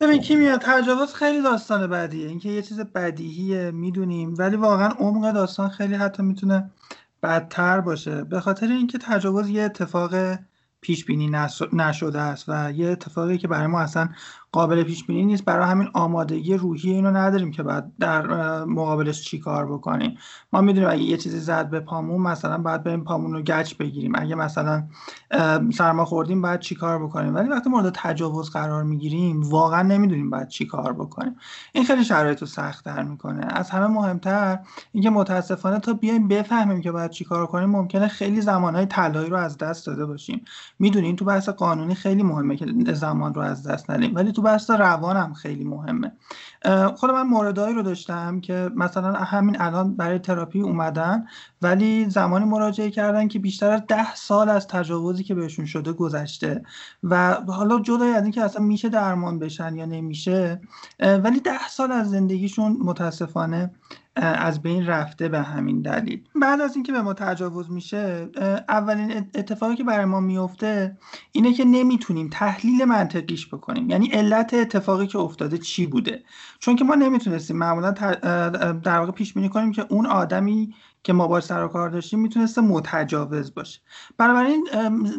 ببین 0.00 0.20
کیمیا 0.20 0.58
تجاوز 0.58 1.14
خیلی 1.14 1.42
داستان 1.42 1.86
بدیه. 1.86 2.28
اینکه 2.28 2.48
یه 2.48 2.62
چیز 2.62 2.80
بدیهیه 2.80 3.70
می‌دونیم. 3.70 4.34
ولی 4.38 4.56
واقعا 4.56 4.88
عمق 4.88 5.32
داستان 5.32 5.68
خیلی 5.68 5.94
حتی 5.94 6.22
می‌تونه 6.22 6.70
بدتر 7.22 7.80
باشه. 7.80 8.24
به 8.24 8.40
خاطر 8.40 8.66
اینکه 8.66 8.98
تجاوز 8.98 9.50
یه 9.50 9.62
اتفاق 9.62 10.10
پیش 10.82 11.04
بینی 11.04 11.30
نشده 11.72 12.20
است 12.20 12.44
و 12.48 12.72
یه 12.72 12.88
اتفاقی 12.88 13.38
که 13.38 13.48
برای 13.48 13.66
ما 13.66 13.80
اصلا 13.80 14.08
قابل 14.52 14.82
پیش 14.82 15.04
بینی 15.04 15.24
نیست. 15.24 15.44
برای 15.44 15.66
همین 15.66 15.88
آمادگی 15.94 16.54
روحی 16.54 16.90
اینو 16.90 17.10
نداریم 17.10 17.50
که 17.50 17.62
بعد 17.62 17.92
در 18.00 18.26
مقابلش 18.64 19.22
چی 19.22 19.38
کار 19.38 19.66
بکنیم. 19.66 20.18
ما 20.52 20.60
می‌دونیم 20.60 20.88
اگه 20.90 21.02
یه 21.02 21.16
چیزی 21.16 21.40
زد 21.40 21.70
به 21.70 21.80
پامون 21.80 22.20
مثلا 22.20 22.58
باید 22.58 22.82
بریم 22.82 23.04
پامون 23.04 23.32
رو 23.32 23.42
گچ 23.42 23.76
بگیریم. 23.76 24.12
اگه 24.14 24.34
مثلا 24.34 24.84
سرما 25.74 26.04
خوردیم 26.04 26.42
باید 26.42 26.60
چی 26.60 26.74
کار 26.74 27.04
بکنیم؟ 27.04 27.34
ولی 27.34 27.48
وقتی 27.48 27.70
مورد 27.70 27.92
تجاوز 27.94 28.50
قرار 28.50 28.82
می‌گیریم 28.82 29.42
واقعا 29.42 29.82
نمی‌دونیم 29.82 30.30
باید 30.30 30.48
چی 30.48 30.66
کار 30.66 30.92
بکنیم. 30.92 31.36
این 31.72 31.84
خیلی 31.84 32.04
شرایط 32.04 32.40
رو 32.40 32.46
سختتر 32.46 33.02
می‌کنه. 33.02 33.46
از 33.50 33.70
همه 33.70 33.86
مهمتر 33.86 34.58
اینکه 34.92 35.10
متاسفانه 35.10 35.78
تا 35.78 35.92
بیایم 35.92 36.28
بفهمیم 36.28 36.80
که 36.80 36.92
باید 36.92 37.10
چی 37.10 37.24
کار 37.24 37.46
کنیم 37.46 37.70
ممکنه 37.70 38.08
خیلی 38.08 38.40
زمانهای 38.40 38.86
طلایی 38.86 39.30
رو 39.30 39.36
از 39.36 39.58
دست 39.58 39.86
داده 39.86 40.06
باشیم. 40.06 40.44
می‌دونین 40.78 41.16
تو 41.16 41.24
بحث 41.24 41.48
قانونی 41.48 41.94
خیلی 41.94 42.22
مهمه 42.22 42.56
که 42.56 42.94
زمان 42.94 43.34
رو 43.34 43.40
از 43.40 43.66
دست 43.66 43.90
ندیم. 43.90 44.14
ولی 44.14 44.32
تو 44.32 44.41
بحث 44.42 44.70
روان 44.70 45.16
هم 45.16 45.34
خیلی 45.34 45.64
مهمه. 45.64 46.12
خود 46.96 47.10
من 47.10 47.22
موردهایی 47.22 47.74
رو 47.74 47.82
داشتم 47.82 48.40
که 48.40 48.70
مثلا 48.76 49.12
همین 49.12 49.60
الان 49.60 49.96
برای 49.96 50.18
تراپی 50.18 50.60
اومدن 50.60 51.26
ولی 51.62 52.10
زمانی 52.10 52.44
مراجعه 52.44 52.90
کردن 52.90 53.28
که 53.28 53.38
بیشتر 53.38 53.70
از 53.70 53.82
ده 53.88 54.14
سال 54.14 54.48
از 54.48 54.68
تجاوزی 54.68 55.24
که 55.24 55.34
بهشون 55.34 55.64
شده 55.66 55.92
گذشته 55.92 56.62
و 57.02 57.34
حالا 57.34 57.80
جدای 57.80 58.10
از 58.10 58.22
اینکه 58.22 58.42
اصلا 58.42 58.62
میشه 58.62 58.88
درمان 58.88 59.38
بشن 59.38 59.76
یا 59.76 59.84
نمیشه 59.84 60.60
ولی 61.00 61.40
ده 61.40 61.68
سال 61.68 61.92
از 61.92 62.10
زندگیشون 62.10 62.76
متاسفانه 62.80 63.70
از 64.16 64.62
بین 64.62 64.86
رفته 64.86 65.28
به 65.28 65.42
همین 65.42 65.82
دلیل. 65.82 66.20
بعد 66.34 66.60
از 66.60 66.74
اینکه 66.74 66.92
به 66.92 67.02
ما 67.02 67.14
تجاوز 67.14 67.70
میشه 67.70 68.28
اولین 68.68 69.12
اتفاقی 69.34 69.76
که 69.76 69.84
برای 69.84 70.04
ما 70.04 70.20
میفته 70.20 70.96
اینه 71.32 71.52
که 71.52 71.64
نمی‌تونیم 71.64 72.28
تحلیل 72.32 72.84
منطقیش 72.84 73.48
بکنیم. 73.48 73.90
یعنی 73.90 74.06
علت 74.06 74.54
اتفاقی 74.54 75.06
که 75.06 75.18
افتاده 75.18 75.58
چی 75.58 75.86
بوده؟ 75.86 76.22
چون 76.58 76.76
که 76.76 76.84
ما 76.84 76.94
نمی‌تونستیم 76.94 77.56
معمولا 77.56 77.90
در 78.82 78.98
واقع 78.98 79.12
پیش 79.12 79.34
بینی 79.34 79.48
کنیم 79.48 79.72
که 79.72 79.86
اون 79.88 80.06
آدمی 80.06 80.74
که 81.04 81.12
ما 81.12 81.28
باش 81.28 81.44
سر 81.44 81.64
و 81.64 81.68
کار 81.68 81.90
داشتیم 81.90 82.20
می‌تونسته 82.20 82.60
متجاوز 82.60 83.54
باشه. 83.54 83.80
بنابراین 84.18 84.68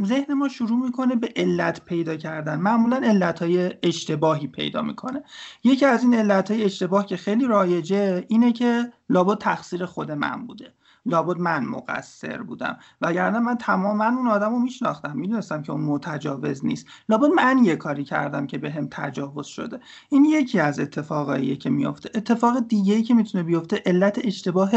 ذهن 0.05 0.34
ما 0.34 0.49
شروع 0.49 0.86
می‌کنه 0.86 1.15
به 1.15 1.34
علت 1.36 1.86
پیدا 1.86 2.15
کردن. 2.15 2.59
معمولا 2.59 2.97
علت 2.97 3.41
های 3.41 3.73
اشتباهی 3.84 4.47
پیدا 4.47 4.81
می‌کنه. 4.81 5.23
یکی 5.63 5.86
از 5.86 6.03
این 6.03 6.13
علت 6.13 6.51
های 6.51 6.63
اشتباه 6.63 7.05
که 7.05 7.17
خیلی 7.17 7.45
رایجه 7.45 8.25
اینه 8.27 8.51
که 8.51 8.93
لابد 9.09 9.38
تقصیر 9.38 9.86
خود 9.86 10.11
من 10.11 10.47
بوده. 10.47 10.73
لابد 11.05 11.39
من 11.39 11.65
مقصر 11.65 12.41
بودم. 12.41 12.77
وگرنه 13.01 13.39
من 13.39 13.55
تماما 13.55 14.05
اون 14.05 14.27
آدم 14.27 14.49
رو 14.49 14.59
میشناختم. 14.59 15.11
می‌دونستم 15.15 15.61
که 15.61 15.71
اون 15.71 15.81
متجاوز 15.81 16.65
نیست. 16.65 16.85
لابد 17.09 17.29
من 17.35 17.63
یه 17.63 17.75
کاری 17.75 18.03
کردم 18.03 18.47
که 18.47 18.57
به 18.57 18.71
هم 18.71 18.87
تجاوز 18.91 19.47
شده. 19.47 19.79
این 20.09 20.25
یکی 20.25 20.59
از 20.59 20.79
اتفاقاییه 20.79 21.55
که 21.55 21.69
میفته 21.69 22.09
اتفاق 22.15 22.59
دیگه 22.59 22.93
ای 22.93 23.03
که 23.03 23.13
می‌تونه 23.13 23.43
بیفته 23.43 23.81
علت 23.85 24.19
اشتباه 24.23 24.71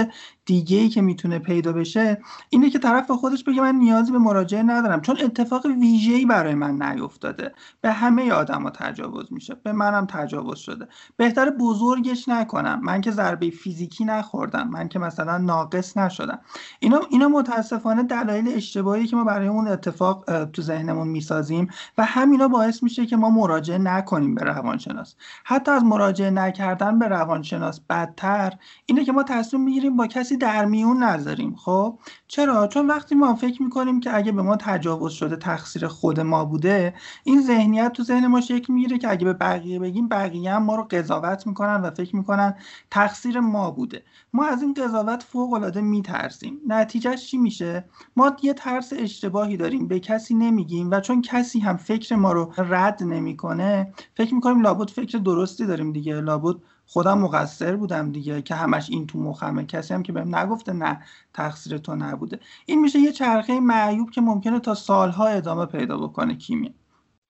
دیگه 0.44 0.76
ای 0.76 0.88
که 0.88 1.02
می‌تونه 1.02 1.38
پیدا 1.38 1.72
بشه 1.72 2.20
اینه 2.50 2.70
که 2.70 2.78
طرف 2.78 3.10
خودش 3.10 3.44
بگه 3.44 3.60
من 3.60 3.74
نیازی 3.74 4.12
به 4.12 4.18
مراجعه 4.18 4.62
ندارم. 4.62 5.00
چون 5.00 5.16
اتفاق 5.20 5.66
ویژه‌ای 5.66 6.26
برای 6.26 6.54
من 6.54 6.82
نیفتاده. 6.82 7.54
به 7.80 7.92
همه 7.92 8.32
آدما 8.32 8.70
تجاوز 8.70 9.32
میشه. 9.32 9.54
به 9.54 9.72
منم 9.72 10.06
تجاوز 10.06 10.58
شده. 10.58 10.88
بهتر 11.16 11.50
بزرگش 11.50 12.28
نکنم. 12.28 12.80
من 12.82 13.00
که 13.00 13.10
ضربه 13.10 13.50
فیزیکی 13.50 14.04
نخوردم. 14.04 14.68
من 14.68 14.88
که 14.88 14.98
مثلا 14.98 15.38
ناقص 15.38 15.96
نشدم 15.96 16.15
شدن. 16.16 16.38
اینا 16.80 17.00
اینا 17.10 17.28
متاسفانه 17.28 18.02
دلایل 18.02 18.48
اشتباهی 18.48 19.06
که 19.06 19.16
ما 19.16 19.24
برای 19.24 19.48
اون 19.48 19.68
اتفاق 19.68 20.44
تو 20.44 20.62
ذهنمون 20.62 21.08
می‌سازیم 21.08 21.68
و 21.98 22.04
همینا 22.04 22.48
باعث 22.48 22.82
میشه 22.82 23.06
که 23.06 23.16
ما 23.16 23.30
مراجعه 23.30 23.78
نکنیم 23.78 24.34
به 24.34 24.44
روانشناس. 24.44 25.14
حتی 25.44 25.70
از 25.70 25.84
مراجعه 25.84 26.30
نکردن 26.30 26.98
به 26.98 27.08
روانشناس 27.08 27.80
بدتر 27.80 28.52
اینه 28.86 29.04
که 29.04 29.12
ما 29.12 29.22
تصمیم 29.22 29.62
می‌گیریم 29.62 29.96
با 29.96 30.06
کسی 30.06 30.36
در 30.36 30.64
میون 30.64 31.02
نذاریم. 31.02 31.54
خب؟ 31.54 31.98
چرا؟ 32.28 32.66
چون 32.66 32.86
وقتی 32.86 33.14
ما 33.14 33.34
فکر 33.34 33.62
می‌کنیم 33.62 34.00
که 34.00 34.16
اگه 34.16 34.32
به 34.32 34.42
ما 34.42 34.56
تجاوز 34.56 35.12
شده 35.12 35.36
تقصیر 35.36 35.86
خود 35.86 36.20
ما 36.20 36.44
بوده 36.44 36.94
این 37.24 37.42
ذهنیت 37.42 37.92
تو 37.92 38.02
ذهن 38.02 38.26
ما 38.26 38.40
شکل 38.40 38.72
می‌گیره 38.72 38.98
که 38.98 39.10
اگه 39.10 39.24
به 39.24 39.32
بقیه 39.32 39.78
بگیم 39.78 40.08
بقیه 40.08 40.54
هم 40.54 40.62
ما 40.62 40.76
رو 40.76 40.82
قضاوت 40.90 41.46
می‌کنن 41.46 41.80
و 41.80 41.90
فکر 41.90 42.16
می‌کنن 42.16 42.54
تقصیر 42.90 43.40
ما 43.40 43.70
بوده. 43.70 44.02
ما 44.32 44.46
از 44.46 44.62
این 44.62 44.74
قضاوت 44.74 45.22
فوق 45.22 45.52
العاده 45.52 45.80
میترسیم. 46.06 46.60
نتیجهش 46.66 47.26
چی 47.26 47.38
میشه؟ 47.38 47.84
ما 48.16 48.36
یه 48.42 48.54
ترس 48.54 48.92
اشتباهی 48.98 49.56
داریم 49.56 49.88
به 49.88 50.00
کسی 50.00 50.34
نمیگیم 50.34 50.90
و 50.90 51.00
چون 51.00 51.22
کسی 51.22 51.60
هم 51.60 51.76
فکر 51.76 52.14
ما 52.16 52.32
رو 52.32 52.52
رد 52.58 53.02
نمی‌کنه 53.02 53.92
فکر 54.14 54.34
می‌کنیم 54.34 54.60
لابد 54.60 54.90
فکر 54.90 55.18
درستی 55.18 55.66
داریم 55.66 55.92
دیگه. 55.92 56.20
لابد 56.20 56.56
خودم 56.86 57.18
مقصر 57.18 57.76
بودم 57.76 58.12
دیگه 58.12 58.42
که 58.42 58.54
همش 58.54 58.90
این 58.90 59.06
تو 59.06 59.18
مخمه. 59.18 59.64
کسی 59.64 59.94
هم 59.94 60.02
که 60.02 60.12
بهم 60.12 60.36
نگفته 60.36 60.72
نه 60.72 61.02
تقصیر 61.34 61.78
تو 61.78 61.96
نبوده. 61.96 62.40
این 62.66 62.80
میشه 62.80 62.98
یه 62.98 63.12
چرخه 63.12 63.60
معیوب 63.60 64.10
که 64.10 64.20
ممکنه 64.20 64.60
تا 64.60 64.74
سالها 64.74 65.26
ادامه 65.26 65.66
پیدا 65.66 65.98
بکنه 65.98 66.34
کیمی 66.34 66.74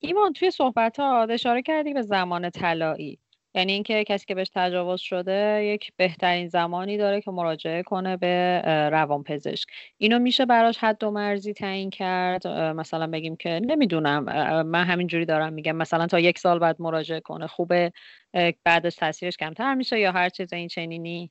ایمان 0.00 0.32
توی 0.32 0.50
صحبت 0.50 1.00
ها 1.00 1.26
اشاره 1.30 1.62
کردی 1.62 1.94
به 1.94 2.02
زمان 2.02 2.50
طلایی. 2.50 3.18
یعنی 3.56 3.72
اینکه 3.72 4.04
کسی 4.04 4.26
که 4.26 4.34
بهش 4.34 4.50
تجاوز 4.54 5.00
شده 5.00 5.64
یک 5.64 5.92
بهترین 5.96 6.48
زمانی 6.48 6.96
داره 6.96 7.20
که 7.20 7.30
مراجعه 7.30 7.82
کنه 7.82 8.16
به 8.16 8.62
روانپزشک. 8.92 9.68
اینو 9.98 10.18
میشه 10.18 10.46
براش 10.46 10.78
حد 10.78 11.04
و 11.04 11.10
مرزی 11.10 11.52
تعیین 11.52 11.90
کرد. 11.90 12.48
مثلا 12.48 13.06
بگیم 13.06 13.36
که 13.36 13.60
نمی‌دونم 13.64 14.22
من 14.62 14.84
همینجوری 14.84 15.24
دارم 15.24 15.52
میگم 15.52 15.76
مثلا 15.76 16.06
تا 16.06 16.20
یک 16.20 16.38
سال 16.38 16.58
بعد 16.58 16.76
مراجعه 16.78 17.20
کنه 17.20 17.46
خوبه 17.46 17.92
بعدش 18.64 18.94
تاثیرش 18.94 19.36
کمتر 19.36 19.74
میشه 19.74 20.00
یا 20.00 20.12
هر 20.12 20.28
چیز 20.28 20.52
این 20.52 20.68
چنینی؟ 20.68 21.30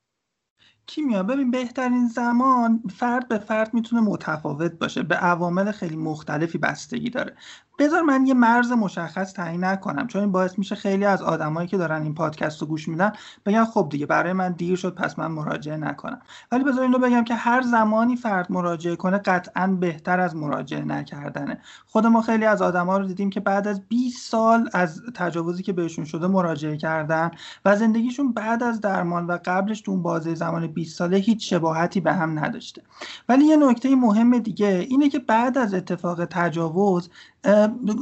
کیمیا 0.87 1.23
ببین 1.23 1.51
بهترین 1.51 2.07
زمان 2.07 2.83
فرد 2.95 3.27
به 3.27 3.37
فرد 3.37 3.73
می‌تونه 3.73 4.01
متفاوت 4.01 4.71
باشه 4.71 5.03
به 5.03 5.15
عوامل 5.15 5.71
خیلی 5.71 5.95
مختلفی 5.95 6.57
بستگی 6.57 7.09
داره. 7.09 7.35
بذار 7.79 8.01
من 8.01 8.25
یه 8.25 8.33
مرز 8.33 8.71
مشخص 8.71 9.33
تعیین 9.33 9.63
نکنم 9.63 10.07
چون 10.07 10.21
این 10.21 10.31
باعث 10.31 10.59
میشه 10.59 10.75
خیلی 10.75 11.05
از 11.05 11.21
آدمایی 11.21 11.67
که 11.67 11.77
دارن 11.77 12.01
این 12.01 12.13
پادکست 12.13 12.61
رو 12.61 12.67
گوش 12.67 12.87
میدن 12.87 13.11
بگن 13.45 13.65
خب 13.65 13.87
دیگه 13.91 14.05
برای 14.05 14.33
من 14.33 14.51
دیر 14.51 14.75
شد 14.75 14.95
پس 14.95 15.19
من 15.19 15.27
مراجعه 15.27 15.77
نکنم. 15.77 16.21
ولی 16.51 16.63
بذار 16.63 16.83
اینو 16.83 16.99
بگم 16.99 17.23
که 17.23 17.35
هر 17.35 17.61
زمانی 17.61 18.15
فرد 18.15 18.51
مراجعه 18.51 18.95
کنه 18.95 19.17
قطعا 19.17 19.67
بهتر 19.67 20.19
از 20.19 20.35
مراجعه 20.35 20.85
نکردنه. 20.85 21.61
خود 21.85 22.05
ما 22.05 22.21
خیلی 22.21 22.45
از 22.45 22.61
آدما 22.61 22.97
رو 22.97 23.07
دیدیم 23.07 23.29
که 23.29 23.39
بعد 23.39 23.67
از 23.67 23.81
20 23.87 24.31
سال 24.31 24.69
از 24.73 25.01
تجاوزی 25.15 25.63
که 25.63 25.73
بهشون 25.73 26.05
شده 26.05 26.27
مراجعه 26.27 26.77
کردن 26.77 27.31
و 27.65 27.75
زندگیشون 27.75 28.33
بعد 28.33 28.63
از 28.63 28.81
درمان 28.81 29.27
و 29.27 29.37
قبلش 29.45 29.81
تو 29.81 29.91
اون 29.91 30.01
بازه 30.01 30.35
زمان 30.35 30.67
20 30.67 30.97
ساله 30.97 31.17
هیچ 31.17 31.49
شباهتی 31.49 32.01
به 32.01 32.13
هم 32.13 32.39
نداشته. 32.39 32.81
ولی 33.29 33.45
یه 33.45 33.57
نکته 33.57 33.95
مهم 33.95 34.39
دیگه 34.39 34.85
اینه 34.89 35.09
که 35.09 35.19
بعد 35.19 35.57
از 35.57 35.73
اتفاق 35.73 36.25
تجاوز 36.25 37.09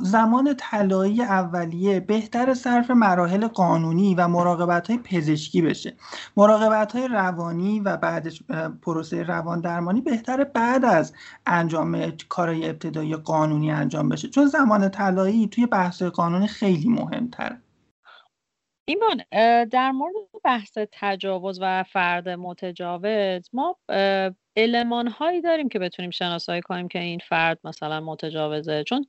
زمان 0.03 0.55
طلایی 0.57 1.21
اولیه 1.21 1.99
بهتر 1.99 2.53
صرف 2.53 2.91
مراحل 2.91 3.47
قانونی 3.47 4.15
و 4.15 4.27
مراقبت 4.27 4.89
های 4.89 4.99
پزشکی 4.99 5.61
بشه. 5.61 5.93
مراقبت 6.37 6.91
های 6.91 7.07
روانی 7.07 7.79
و 7.79 7.97
بعدش 7.97 8.43
پروسه 8.81 9.23
روان 9.23 9.61
درمانی 9.61 10.01
بهتر 10.01 10.43
بعد 10.43 10.85
از 10.85 11.13
انجام 11.45 12.11
کارهای 12.29 12.69
ابتدایی 12.69 13.15
قانونی 13.15 13.71
انجام 13.71 14.09
بشه. 14.09 14.29
چون 14.29 14.45
زمان 14.45 14.89
طلایی 14.89 15.47
توی 15.47 15.65
بحث 15.65 16.01
قانونی 16.03 16.47
خیلی 16.47 16.89
مهمتره. 16.89 17.61
ایمان 18.85 19.21
در 19.65 19.91
مورد 19.91 20.13
بحث 20.43 20.77
تجاوز 20.91 21.59
و 21.61 21.83
فرد 21.83 22.29
متجاوز 22.29 23.49
ما 23.53 23.77
علمان 24.57 25.07
هایی 25.07 25.41
داریم 25.41 25.69
که 25.69 25.79
بتونیم 25.79 26.11
شناسایی 26.11 26.61
کنیم 26.61 26.87
که 26.87 26.99
این 26.99 27.19
فرد 27.19 27.59
مثلا 27.63 27.99
متجاوزه. 27.99 28.83
چون 28.83 29.05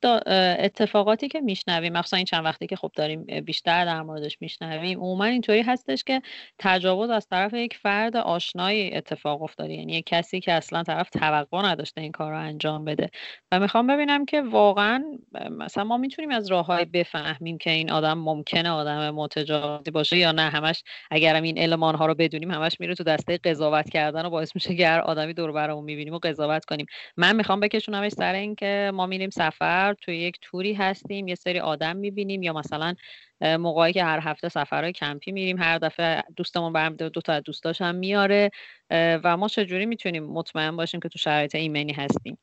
اتفاقاتی 0.58 1.28
که 1.28 1.40
میشنویم 1.40 1.92
مثلا 1.92 2.16
این 2.16 2.26
چند 2.26 2.44
وقتی 2.44 2.66
که 2.66 2.76
خب 2.76 2.90
داریم 2.96 3.24
بیشتر 3.44 3.84
در 3.84 4.02
موردش 4.02 4.38
میشنویم 4.40 4.98
عموما 4.98 5.24
اینطوری 5.24 5.62
هستش 5.62 6.04
که 6.04 6.22
تجاوز 6.58 7.10
از 7.10 7.26
طرف 7.28 7.54
یک 7.54 7.76
فرد 7.76 8.16
آشنایی 8.16 8.94
اتفاق 8.94 9.42
افتاده. 9.42 9.74
یعنی 9.74 9.92
یک 9.92 10.06
کسی 10.06 10.40
که 10.40 10.52
اصلا 10.52 10.82
طرف 10.82 11.10
توقع 11.10 11.62
نداشته 11.62 12.00
این 12.00 12.12
کار 12.12 12.32
رو 12.32 12.38
انجام 12.38 12.84
بده. 12.84 13.10
و 13.52 13.60
می‌خوام 13.60 13.86
ببینم 13.86 14.24
که 14.24 14.42
واقعا 14.42 15.04
مثلا 15.50 15.84
ما 15.84 15.96
می‌تونیم 15.96 16.30
از 16.30 16.50
راههایی 16.50 16.84
بفهمیم 16.84 17.58
که 17.58 17.70
این 17.70 17.90
آدم 17.90 18.18
ممکنه 18.18 18.70
آدم 18.70 19.10
متجاوزی 19.10 19.90
باشه 19.90 20.18
یا 20.18 20.32
نه. 20.32 20.42
همش 20.42 20.82
اگرم 21.10 21.42
این 21.42 21.58
علمان 21.58 21.94
ها 21.94 22.06
رو 22.06 22.14
بدونیم 22.14 22.50
همش 22.50 22.80
میره 22.80 22.94
تو 22.94 23.04
دسته 23.04 23.38
قضاوت 23.38 23.90
کردن 23.90 24.26
و 24.26 24.30
باعث 24.30 24.54
میشه 24.54 24.76
که 24.76 24.88
هر 24.88 25.00
آدمی 25.00 25.33
دور 25.34 25.52
برامون 25.52 25.84
می‌بینیم 25.84 26.14
و 26.14 26.18
قضاوت 26.18 26.64
کنیم. 26.64 26.86
من 27.16 27.36
می‌خوام 27.36 27.60
بکشونمش 27.60 28.12
سر 28.12 28.34
اینکه 28.34 28.90
ما 28.94 29.06
میریم 29.06 29.30
سفر 29.30 29.94
توی 29.94 30.16
یک 30.16 30.38
توری 30.42 30.74
هستیم 30.74 31.28
یه 31.28 31.34
سری 31.34 31.60
آدم 31.60 31.96
می‌بینیم 31.96 32.42
یا 32.42 32.52
مثلا 32.52 32.94
موقعی 33.40 33.92
که 33.92 34.04
هر 34.04 34.20
هفته 34.22 34.48
سفرهای 34.48 34.92
کمپی 34.92 35.32
میریم 35.32 35.58
هر 35.58 35.78
دفعه 35.78 36.22
دوستمون 36.36 36.72
برم 36.72 36.96
دو 36.96 37.20
تا 37.20 37.40
دوستاش 37.40 37.80
هم 37.80 37.94
میاره 37.94 38.50
و 38.90 39.36
ما 39.36 39.48
چجوری 39.48 39.86
می‌تونیم 39.86 40.24
مطمئن 40.24 40.76
باشیم 40.76 41.00
که 41.00 41.08
تو 41.08 41.18
شرایط 41.18 41.54
ایمنی 41.54 41.92
هستیم. 41.92 42.38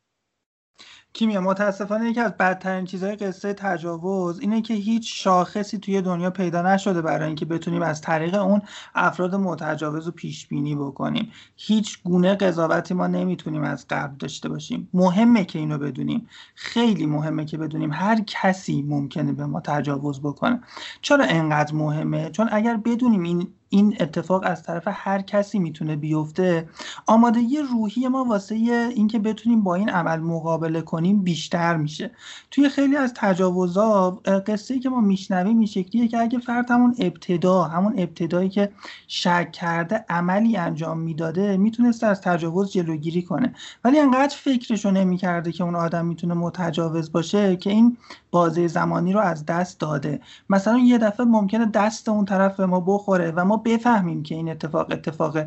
کیمیا 1.14 1.42
متاسفانه 1.42 2.10
یکی 2.10 2.20
از 2.20 2.38
بدترین 2.38 2.86
چیزهای 2.86 3.16
قصه 3.16 3.54
تجاوز 3.54 4.40
اینه 4.40 4.62
که 4.62 4.74
هیچ 4.74 5.24
شاخصی 5.24 5.78
توی 5.78 6.02
دنیا 6.02 6.30
پیدا 6.30 6.62
نشده 6.62 7.02
برای 7.02 7.28
اینکه 7.28 7.46
بتونیم 7.46 7.82
از 7.82 8.02
طریق 8.02 8.36
اون 8.36 8.62
افراد 8.96 9.36
متجاوز 9.36 10.06
رو 10.06 10.12
پیش 10.12 10.48
بینی 10.48 10.76
بکنیم. 10.76 11.32
هیچ 11.56 12.04
گونه 12.04 12.36
قضاوتی 12.36 12.94
ما 12.94 13.08
نمی‌تونیم 13.08 13.64
از 13.64 13.86
قبل 13.90 14.16
داشته 14.20 14.50
باشیم. 14.50 14.90
مهمه 14.94 15.46
که 15.46 15.60
اینو 15.60 15.78
بدونیم. 15.78 16.28
خیلی 16.56 17.06
مهمه 17.06 17.46
که 17.46 17.58
بدونیم. 17.58 17.92
هر 17.94 18.22
کسی 18.28 18.82
ممکنه 18.82 19.32
به 19.34 19.46
ما 19.46 19.60
تجاوز 19.60 20.22
بکنه. 20.22 20.62
چرا 21.02 21.26
انقدر 21.26 21.76
مهمه؟ 21.76 22.30
چون 22.30 22.50
اگر 22.52 22.78
بدونیم 22.78 23.24
این 23.24 23.48
این 23.74 23.98
اتفاق 24.00 24.42
از 24.46 24.64
طرف 24.64 24.84
هر 24.88 25.22
کسی 25.22 25.60
می‌تونه 25.60 25.96
بیفته 25.96 26.70
آمادگی 27.08 27.58
روحی 27.58 28.08
ما 28.08 28.24
واسه 28.24 28.56
اینکه 28.96 29.20
بتونیم 29.20 29.64
با 29.64 29.76
این 29.76 29.90
عمل 29.90 30.20
مقابله 30.20 30.82
کنیم. 30.82 31.01
بیشتر 31.24 31.78
میشه. 31.78 32.12
توی 32.52 32.70
خیلی 32.70 32.98
از 32.98 33.14
تجاوزها 33.16 34.12
قصه 34.48 34.80
که 34.80 34.90
ما 34.90 35.02
میشنویم 35.02 35.58
این 35.58 35.68
شکلیه 35.68 36.08
که 36.08 36.18
اگه 36.18 36.40
فرد 36.40 36.72
همون 36.72 36.96
ابتدا 37.00 37.64
همون 37.64 37.94
ابتدایی 37.98 38.50
که 38.50 38.72
شک 39.08 39.52
کرده 39.52 40.06
عملی 40.10 40.58
انجام 40.58 41.00
می‌داده 41.00 41.58
می‌تونسته 41.58 42.08
از 42.08 42.22
تجاوز 42.22 42.72
جلوگیری 42.72 43.22
کنه. 43.22 43.54
ولی 43.84 44.00
انقدر 44.00 44.36
فکرشو 44.36 44.92
نمی‌کرده 44.92 45.52
که 45.52 45.64
اون 45.64 45.76
آدم 45.76 46.06
می‌تونه 46.06 46.34
متجاوز 46.34 47.12
باشه 47.12 47.56
که 47.56 47.70
این 47.70 47.98
بازه 48.32 48.68
زمانی 48.68 49.14
رو 49.14 49.20
از 49.20 49.46
دست 49.46 49.80
داده. 49.80 50.22
مثلا 50.50 50.78
یه 50.78 50.98
دفعه 50.98 51.26
ممکنه 51.26 51.66
دست 51.66 52.10
اون 52.10 52.26
طرف 52.26 52.58
به 52.58 52.66
ما 52.66 52.80
بخوره 52.80 53.32
و 53.36 53.46
ما 53.46 53.58
بفهمیم 53.58 54.24
که 54.24 54.36
این 54.36 54.50
اتفاق 54.50 54.92
اتفاق 54.92 55.38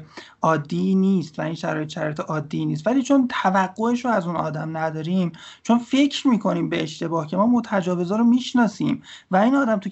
عادی 0.43 0.95
نیست 0.95 1.39
و 1.39 1.43
این 1.43 1.55
شرایط 1.55 1.89
شرایط 1.89 2.21
عادی 2.21 2.67
نیست. 2.67 2.87
ولی 2.87 3.03
چون 3.03 3.29
توقعش 3.29 4.05
رو 4.05 4.11
از 4.11 4.27
اون 4.27 4.37
آدم 4.37 4.77
نداریم 4.77 5.33
چون 5.63 5.79
فکر 5.79 6.29
می‌کنیم 6.29 6.69
به 6.69 6.83
اشتباه 6.83 7.27
که 7.27 7.37
ما 7.37 7.47
متجاوزا 7.47 8.17
رو 8.17 8.25
می‌شناسیم 8.25 9.03
و 9.31 9.37
این 9.37 9.55
آدم 9.55 9.77
تو 9.77 9.91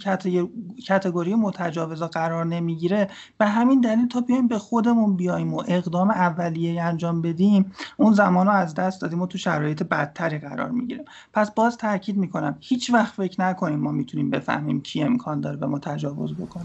کتگوری 0.86 1.34
متجاوزا 1.34 2.09
قرار 2.09 2.46
نمی‌گیره 2.46 3.11
به 3.38 3.46
همین 3.46 3.80
دلیل 3.80 4.09
تا 4.09 4.20
بیایم 4.20 4.48
به 4.48 4.59
خودمون 4.59 5.16
بیایم 5.16 5.55
و 5.55 5.62
اقدام 5.68 6.11
اولیه 6.11 6.82
انجام 6.82 7.22
بدیم 7.22 7.72
اون 7.96 8.12
زمان 8.12 8.46
رو 8.46 8.53
از 8.53 8.74
دست 8.74 9.00
دادیم 9.00 9.22
و 9.22 9.26
تو 9.26 9.38
شرایط 9.38 9.82
بدتری 9.82 10.38
قرار 10.38 10.70
می‌گیریم. 10.70 11.05
پس 11.32 11.50
باز 11.50 11.76
تاکید 11.76 12.16
می‌کنم 12.16 12.57
هیچ 12.61 12.90
وقت 12.90 13.14
فکر 13.14 13.40
نکنیم 13.40 13.78
ما 13.78 13.92
می‌تونیم 13.92 14.30
بفهمیم 14.30 14.80
کی 14.80 15.03
امکان 15.03 15.40
داره 15.40 15.57
به 15.57 15.66
ما 15.66 15.78
تجاوز 15.78 16.34
بکنه. 16.34 16.64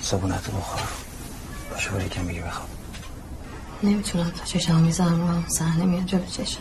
صابونتو 0.00 0.52
بخور. 0.52 0.80
باشه 1.70 1.90
بری 1.90 2.08
کم 2.08 2.26
بگی 2.26 2.40
بخواب. 2.40 2.83
نمی‌تونم 3.82 4.30
تا 4.30 4.44
چشم 4.44 4.80
می‌زنم 4.80 5.20
رو 5.20 5.26
هم 5.26 5.44
صحنه 5.48 5.84
میاد 5.84 6.06
جلو 6.06 6.26
چشم. 6.26 6.60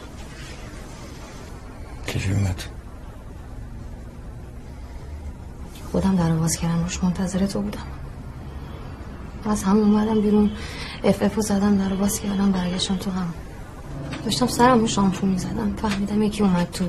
چجوری 2.06 2.36
اومد؟ 2.36 2.64
خودم 5.92 6.16
در 6.16 6.32
باز 6.32 6.56
کردم 6.56 6.84
روش 6.84 7.04
منتظر 7.04 7.46
تو 7.46 7.62
بودم. 7.62 7.84
از 9.46 9.64
هم 9.64 9.78
اومدم 9.78 10.22
بیرون 10.22 10.52
اف 11.04 11.24
اف 11.24 11.40
زدم 11.40 11.78
در 11.78 11.96
باز 11.96 12.20
کردم 12.20 12.52
برگشتم 12.52 12.96
تو 12.96 13.12
هم. 13.12 13.34
داشتم 14.26 14.48
سرم 14.48 14.80
رو 14.80 14.88
شامپو 14.88 15.28
می‌زدم 15.28 15.76
فهمیدم 15.76 16.22
یکی 16.22 16.44
اومد 16.44 16.72
تو. 16.72 16.86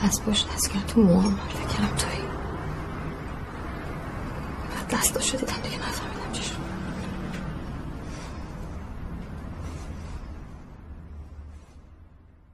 از 0.00 0.22
پشت 0.22 0.54
دست 0.54 0.70
کرد 0.70 0.86
تو 0.86 1.00
موام 1.00 1.38
فکرم 1.48 1.96
توی. 1.96 2.22
دستاشو 4.90 5.36
دیدم 5.36 5.52
دیگه. 5.62 5.81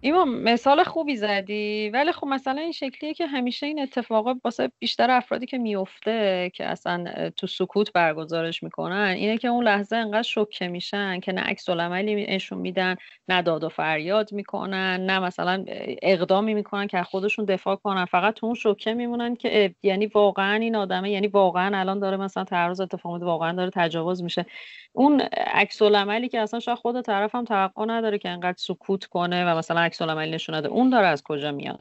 ایمان 0.00 0.28
مثال 0.28 0.82
خوبی 0.84 1.16
زدی 1.16 1.90
ولی 1.94 2.12
خب 2.12 2.26
مثلا 2.26 2.60
این 2.60 2.72
شکلیه 2.72 3.14
که 3.14 3.26
همیشه 3.26 3.66
این 3.66 3.82
اتفاقا 3.82 4.34
واسه 4.44 4.70
بیشتر 4.78 5.10
افرادی 5.10 5.46
که 5.46 5.58
میفته 5.58 6.50
که 6.54 6.66
اصلا 6.66 7.30
تو 7.36 7.46
سکوت 7.46 7.92
برگزارش 7.92 8.62
می‌کنن 8.62 9.14
اینه 9.16 9.38
که 9.38 9.48
اون 9.48 9.64
لحظه 9.64 9.96
انقدر 9.96 10.22
شوکه 10.22 10.68
میشن 10.68 11.20
که 11.20 11.32
نه 11.32 11.40
عکس 11.40 11.68
العملی 11.68 12.26
نشون 12.26 12.58
میدن 12.58 12.96
نه 13.28 13.42
داد 13.42 13.64
و 13.64 13.68
فریاد 13.68 14.32
می‌کنن 14.32 15.06
نه 15.06 15.18
مثلا 15.18 15.64
اقدامی 16.02 16.54
می‌کنن 16.54 16.86
که 16.86 17.02
خودشون 17.02 17.44
دفاع 17.44 17.76
کنن. 17.76 18.04
فقط 18.04 18.34
تو 18.34 18.46
اون 18.46 18.54
شوکه 18.54 18.94
میمونن 18.94 19.36
که 19.36 19.74
یعنی 19.82 20.06
واقعا 20.06 20.54
این 20.54 20.76
آدمه 20.76 21.10
یعنی 21.10 21.26
واقعا 21.26 21.78
الان 21.80 21.98
داره 21.98 22.16
مثلا 22.16 22.44
تعرض 22.44 22.80
اتفاق 22.80 23.12
میفته 23.12 23.26
واقعا 23.26 23.52
داره 23.52 23.70
تجاوز 23.74 24.22
میشه. 24.22 24.46
اون 24.92 25.20
عکس 25.54 25.82
که 26.28 26.40
اصلا 26.40 26.60
شاید 26.60 26.78
خود 26.78 27.00
طرف 27.00 27.34
هم 27.34 27.44
توقع 27.44 27.84
نداره 27.86 28.18
که 28.18 28.28
انقدر 28.28 28.56
سکوت 28.58 29.04
کنه 29.04 29.44
و 29.44 29.58
مثلا 29.58 29.87
عکس 29.88 30.02
العملی 30.02 30.30
نشون 30.30 30.66
اون 30.66 30.90
داره 30.90 31.06
از 31.06 31.22
کجا 31.22 31.52
میاد؟ 31.52 31.78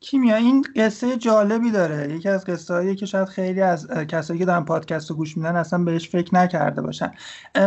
کیمیا 0.00 0.36
این 0.36 0.64
قصه 0.76 1.16
جالبی 1.16 1.70
داره. 1.70 2.14
یکی 2.14 2.28
از 2.28 2.44
قصه 2.44 2.74
هایی 2.74 2.96
که 2.96 3.06
شاید 3.06 3.28
خیلی 3.28 3.60
از 3.60 3.88
کسایی 3.88 4.38
که 4.38 4.44
دارن 4.44 4.64
پادکست 4.64 5.10
رو 5.10 5.16
گوش 5.16 5.36
میدن 5.36 5.56
اصلا 5.56 5.84
بهش 5.84 6.08
فکر 6.08 6.34
نکرده 6.34 6.82
باشن. 6.82 7.12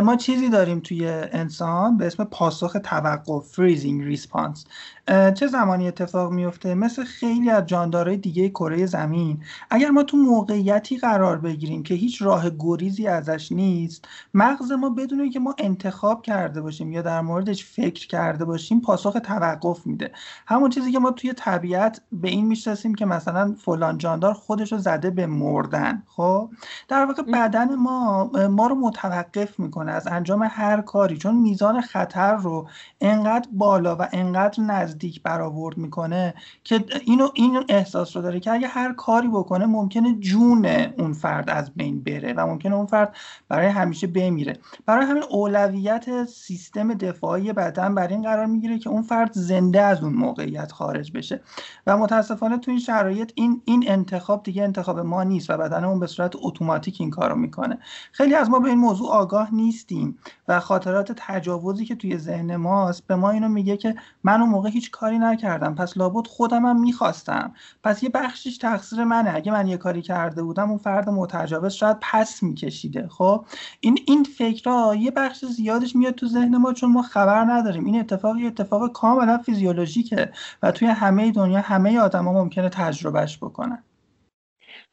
ما 0.03 0.15
چیزی 0.15 0.49
داریم 0.49 0.79
توی 0.79 1.07
انسان 1.09 1.97
به 1.97 2.05
اسم 2.05 2.23
پاسخ 2.23 2.77
توقف 2.83 3.47
freezing 3.47 4.03
response 4.03 4.65
چه 5.09 5.47
زمانی 5.47 5.87
اتفاق 5.87 6.31
میفته 6.31 6.75
مثل 6.75 7.03
خیلی 7.03 7.49
از 7.49 7.65
جاندارهای 7.65 8.17
دیگه 8.17 8.49
کره 8.49 8.85
زمین. 8.85 9.43
اگر 9.69 9.89
ما 9.89 10.03
تو 10.03 10.17
موقعیتی 10.17 10.97
قرار 10.97 11.37
بگیریم 11.37 11.83
که 11.83 11.93
هیچ 11.93 12.21
راه 12.21 12.49
گریزی 12.59 13.07
ازش 13.07 13.51
نیست 13.51 14.05
مغز 14.33 14.71
ما 14.71 14.89
بدون 14.89 15.29
اینکه 15.29 15.39
ما 15.39 15.55
انتخاب 15.57 16.21
کرده 16.21 16.61
باشیم 16.61 16.91
یا 16.91 17.01
در 17.01 17.21
موردش 17.21 17.65
فکر 17.65 18.07
کرده 18.07 18.45
باشیم 18.45 18.81
پاسخ 18.81 19.17
توقف 19.23 19.87
میده. 19.87 20.11
همون 20.47 20.69
چیزی 20.69 20.91
که 20.91 20.99
ما 20.99 21.11
توی 21.11 21.33
طبیعت 21.33 22.01
به 22.11 22.29
این 22.29 22.47
می‌شناسیم 22.47 22.95
که 22.95 23.05
مثلا 23.05 23.55
فلان 23.57 23.97
جاندار 23.97 24.33
خودش 24.33 24.71
رو 24.71 24.77
زده 24.77 25.09
به 25.09 25.27
مردن 25.27 26.03
خب؟ 26.07 26.49
در 26.87 27.05
واقع 27.05 27.23
بدن 27.23 27.75
ما 27.75 28.31
ما 28.49 28.67
رو 28.67 28.75
متوقف 28.75 29.59
می‌کنه 29.59 29.91
از 29.91 30.07
انجام 30.07 30.47
هر 30.51 30.81
کاری. 30.81 31.17
چون 31.17 31.35
میزان 31.35 31.81
خطر 31.81 32.35
رو 32.35 32.67
انقدر 33.01 33.49
بالا 33.51 33.95
و 33.95 34.07
انقدر 34.11 34.63
نزدیک 34.63 34.98
برآورد 35.23 35.77
می‌کنه 35.77 36.33
که 36.63 36.85
اینو 37.05 37.29
این 37.33 37.63
احساس 37.69 38.15
رو 38.15 38.21
داره 38.21 38.39
که 38.39 38.51
اگه 38.51 38.67
هر 38.67 38.93
کاری 38.93 39.27
بکنه 39.27 39.65
ممکنه 39.65 40.15
جون 40.19 40.65
اون 40.97 41.13
فرد 41.13 41.49
از 41.49 41.71
بین 41.75 42.03
بره 42.03 42.33
و 42.33 42.47
ممکنه 42.47 42.75
اون 42.75 42.85
فرد 42.85 43.15
برای 43.49 43.67
همیشه 43.67 44.07
بمیره. 44.07 44.57
برای 44.85 45.05
همین 45.05 45.23
اولویت 45.29 46.25
سیستم 46.25 46.93
دفاعی 46.93 47.53
بدن 47.53 47.95
بر 47.95 48.07
این 48.07 48.21
قرار 48.21 48.45
می‌گیره 48.45 48.79
که 48.79 48.89
اون 48.89 49.01
فرد 49.01 49.31
زنده 49.33 49.81
از 49.81 50.03
اون 50.03 50.13
موقعیت 50.13 50.71
خارج 50.71 51.11
بشه. 51.11 51.41
و 51.87 51.97
متاسفانه 51.97 52.57
تو 52.57 52.71
این 52.71 52.79
شرایط 52.79 53.31
این 53.35 53.61
این 53.65 53.83
انتخاب 53.87 54.43
دیگه 54.43 54.63
انتخاب 54.63 54.99
ما 54.99 55.23
نیست 55.23 55.49
و 55.49 55.57
بدنمون 55.57 55.99
به 55.99 56.07
صورت 56.07 56.33
اتوماتیک 56.41 56.97
این 56.99 57.09
کارو 57.09 57.35
می‌کنه. 57.35 57.77
خیلی 58.11 58.35
از 58.35 58.49
ما 58.49 58.59
به 58.59 58.69
این 58.69 58.77
موضوع 58.77 59.09
آگاه 59.09 59.53
نیستیم 59.53 60.17
و 60.47 60.59
خاطرات 60.59 61.11
تجاوزی 61.17 61.85
که 61.85 61.95
توی 61.95 62.17
ذهن 62.17 62.55
ماست 62.55 63.07
به 63.07 63.15
ما 63.15 63.29
اینو 63.29 63.49
میگه 63.49 63.77
که 63.77 63.95
من 64.23 64.41
اون 64.41 64.49
موقع 64.49 64.69
هیچ 64.79 64.91
کاری 64.91 65.19
نکردم. 65.19 65.75
پس 65.75 65.97
لابد 65.97 66.27
خودم 66.27 66.65
هم 66.65 66.79
می‌خواستم. 66.81 67.53
پس 67.83 68.03
یه 68.03 68.09
بخشش 68.09 68.57
تقصیر 68.57 69.03
منه. 69.03 69.35
اگه 69.35 69.51
من 69.51 69.67
یه 69.67 69.77
کاری 69.77 70.01
کرده 70.01 70.43
بودم 70.43 70.69
اون 70.69 70.77
فرد 70.77 71.09
متجاوز 71.09 71.73
شاید 71.73 71.97
پس 72.01 72.43
میکشیده. 72.43 73.07
خب؟ 73.07 73.45
این 73.79 73.99
این 74.07 74.23
فکرها 74.23 74.95
یه 74.95 75.11
بخش 75.11 75.45
زیادش 75.45 75.95
میاد 75.95 76.15
تو 76.15 76.27
ذهن 76.27 76.57
ما 76.57 76.73
چون 76.73 76.91
ما 76.91 77.01
خبر 77.01 77.45
نداریم. 77.45 77.85
این 77.85 77.99
اتفاق 77.99 78.37
یه 78.37 78.47
اتفاق 78.47 78.91
کاملا 78.91 79.37
فیزیولوژیکه 79.37 80.31
و 80.63 80.71
توی 80.71 80.87
همه 80.87 81.31
دنیا 81.31 81.61
همه 81.61 81.99
آدما 81.99 82.33
ممکنه 82.33 82.69
تجربهش 82.69 83.37
بکنن. 83.37 83.83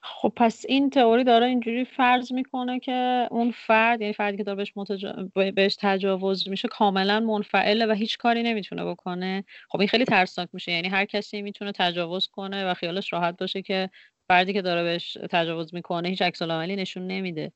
خب 0.02 0.32
پس 0.36 0.64
این 0.68 0.90
تئوری 0.90 1.24
داره 1.24 1.46
اینجوری 1.46 1.84
فرض 1.84 2.32
می‌کنه 2.32 2.80
که 2.80 3.28
اون 3.30 3.50
فرد 3.50 4.00
یعنی 4.00 4.12
فردی 4.12 4.36
که 4.36 4.44
داره 4.44 4.56
بهش, 4.56 4.72
متجا... 4.76 5.28
بهش 5.56 5.76
تجاوز 5.80 6.48
میشه 6.48 6.68
کاملا 6.68 7.20
منفعله 7.20 7.86
و 7.86 7.92
هیچ 7.92 8.18
کاری 8.18 8.42
نمی‌تونه 8.42 8.84
بکنه. 8.84 9.44
خب 9.68 9.80
این 9.80 9.88
خیلی 9.88 10.04
ترسناک 10.04 10.48
میشه. 10.52 10.72
یعنی 10.72 10.88
هر 10.88 11.04
کسی 11.04 11.42
می‌تونه 11.42 11.72
تجاوز 11.72 12.28
کنه 12.28 12.70
و 12.70 12.74
خیالش 12.74 13.12
راحت 13.12 13.36
باشه 13.38 13.62
که 13.62 13.90
فردی 14.28 14.52
که 14.52 14.62
داره 14.62 14.82
بهش 14.82 15.18
تجاوز 15.30 15.74
می‌کنه 15.74 16.08
هیچ 16.08 16.22
عکس 16.22 16.42
نشون 16.42 17.06
نمیده. 17.06 17.52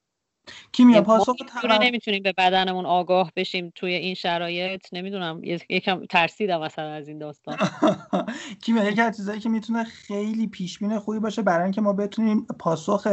کیمیا 0.73 1.03
پاسخ 1.03 1.35
نمی‌تونیم 1.81 2.23
به 2.23 2.33
بدنمون 2.39 2.87
آگاه 2.87 3.33
بشیم 3.37 3.73
توی 3.75 3.95
این 3.95 4.15
شرایط. 4.15 4.87
نمی‌دونم 4.93 5.41
یکم 5.69 6.05
ترسیدم 6.11 6.61
مثلا 6.61 6.91
از 6.91 7.09
این 7.09 7.19
داستان. 7.19 7.57
کیمیا 8.63 8.85
یکی 8.85 9.01
از 9.01 9.17
چیزایی 9.17 9.41
که 9.41 9.49
می‌تونه 9.49 9.85
خیلی 9.85 10.47
پیش 10.47 10.79
بینی 10.79 10.99
خوبی 10.99 11.19
باشه 11.19 11.43
برای 11.43 11.63
اینکه 11.63 11.81
ما 11.81 11.93
بتونیم 11.93 12.47
پاسخ 12.59 13.07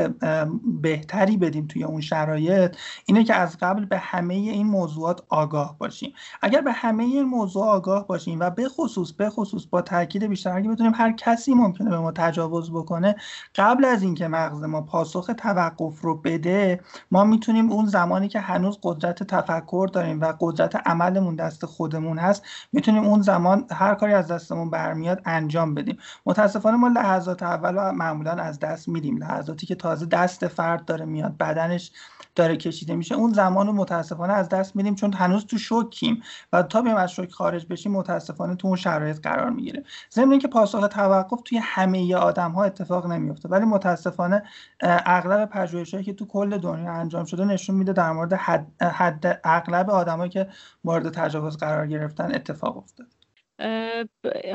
بهتری 0.81 1.37
بدیم 1.37 1.67
توی 1.67 1.83
اون 1.83 2.01
شرایط 2.01 2.75
اینه 3.05 3.23
که 3.23 3.35
از 3.35 3.57
قبل 3.61 3.85
به 3.85 3.97
همه 3.97 4.33
این 4.33 4.67
موضوعات 4.67 5.23
آگاه 5.29 5.77
باشیم. 5.77 6.13
اگر 6.41 6.61
به 6.61 6.71
همه 6.71 7.03
این 7.03 7.23
موضوع 7.23 7.65
آگاه 7.65 8.07
باشیم 8.07 8.39
و 8.39 8.49
به 8.49 8.69
خصوص 8.69 9.11
به 9.11 9.29
خصوص 9.29 9.65
با 9.65 9.81
تاکید 9.81 10.23
بیشتر 10.23 10.57
اگه 10.57 10.69
بتونیم 10.69 10.93
هر 10.95 11.11
کسی 11.11 11.53
ممکنه 11.53 11.89
به 11.89 11.99
ما 11.99 12.11
تجاوز 12.11 12.71
بکنه 12.71 13.15
قبل 13.55 13.85
از 13.85 14.03
اینکه 14.03 14.27
مغز 14.27 14.63
ما 14.63 14.81
پاسخ 14.81 15.31
توقف 15.37 16.01
رو 16.01 16.15
بده 16.15 16.79
ما 17.17 17.23
می‌تونیم 17.23 17.71
اون 17.71 17.85
زمانی 17.85 18.27
که 18.27 18.39
هنوز 18.39 18.79
قدرت 18.83 19.23
تفکر 19.23 19.89
داریم 19.93 20.21
و 20.21 20.33
قدرت 20.39 20.75
عملمون 20.87 21.35
دست 21.35 21.65
خودمون 21.65 22.19
هست 22.19 22.43
می‌تونیم 22.71 23.03
اون 23.03 23.21
زمان 23.21 23.65
هر 23.71 23.95
کاری 23.95 24.13
از 24.13 24.27
دستمون 24.27 24.69
برمیاد 24.69 25.21
انجام 25.25 25.73
بدیم. 25.75 25.97
متاسفانه 26.25 26.77
ما 26.77 26.87
لحظات 26.87 27.43
اول 27.43 27.91
معمولا 27.91 28.31
از 28.31 28.59
دست 28.59 28.87
میدیم. 28.87 29.17
لحظاتی 29.17 29.65
که 29.67 29.75
تازه 29.75 30.05
دست 30.05 30.47
فرد 30.47 30.85
داره 30.85 31.05
میاد 31.05 31.37
بدنش 31.37 31.91
داره 32.37 32.57
کشیده 32.57 32.95
میشه 32.95 33.15
اون 33.15 33.33
زمان 33.33 33.67
رو 33.67 33.73
متاسفانه 33.73 34.33
از 34.33 34.49
دست 34.49 34.77
میدیم 34.77 34.95
چون 34.95 35.13
هنوز 35.13 35.45
تو 35.45 35.57
شوکیم 35.57 36.23
و 36.53 36.63
تا 36.63 36.81
بیایم 36.81 36.97
از 36.97 37.11
شوک 37.11 37.31
خارج 37.31 37.67
بشیم 37.69 37.91
متاسفانه 37.91 38.55
تو 38.55 38.67
اون 38.67 38.77
شرایط 38.77 39.19
قرار 39.21 39.49
می‌گیره. 39.49 39.83
ضمن 40.13 40.31
اینکه 40.31 40.47
پاسخ 40.47 40.87
توقف 40.87 41.41
توی 41.45 41.57
همه 41.57 42.15
آدم 42.15 42.51
ها 42.51 42.63
اتفاق 42.63 43.07
نمیفته 43.07 43.49
ولی 43.49 43.65
متاسفانه 43.65 44.43
اغلب 44.83 45.49
پژوهشایی 45.49 46.03
که 46.03 46.13
تو 46.13 46.25
کل 46.27 46.57
دنیا 46.57 46.93
انجام 46.93 47.25
شده 47.25 47.45
نشون 47.45 47.75
میده 47.75 47.93
در 47.93 48.11
مورد 48.11 48.33
حد, 48.33 48.83
حد 48.83 49.41
اغلب 49.43 49.89
آدمایی 49.89 50.31
که 50.31 50.49
مورد 50.83 51.09
تجاوز 51.13 51.57
قرار 51.57 51.87
گرفتن 51.87 52.35
اتفاق 52.35 52.77
افتاده. 52.77 53.16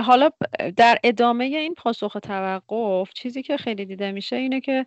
حالا 0.01 0.31
در 0.77 0.99
ادامه 1.05 1.45
این 1.45 1.75
پاسخ 1.75 2.17
توقف 2.23 3.13
چیزی 3.15 3.43
که 3.43 3.57
خیلی 3.57 3.85
دیده 3.85 4.13
میشه 4.13 4.37
اینه 4.37 4.61
که 4.61 4.87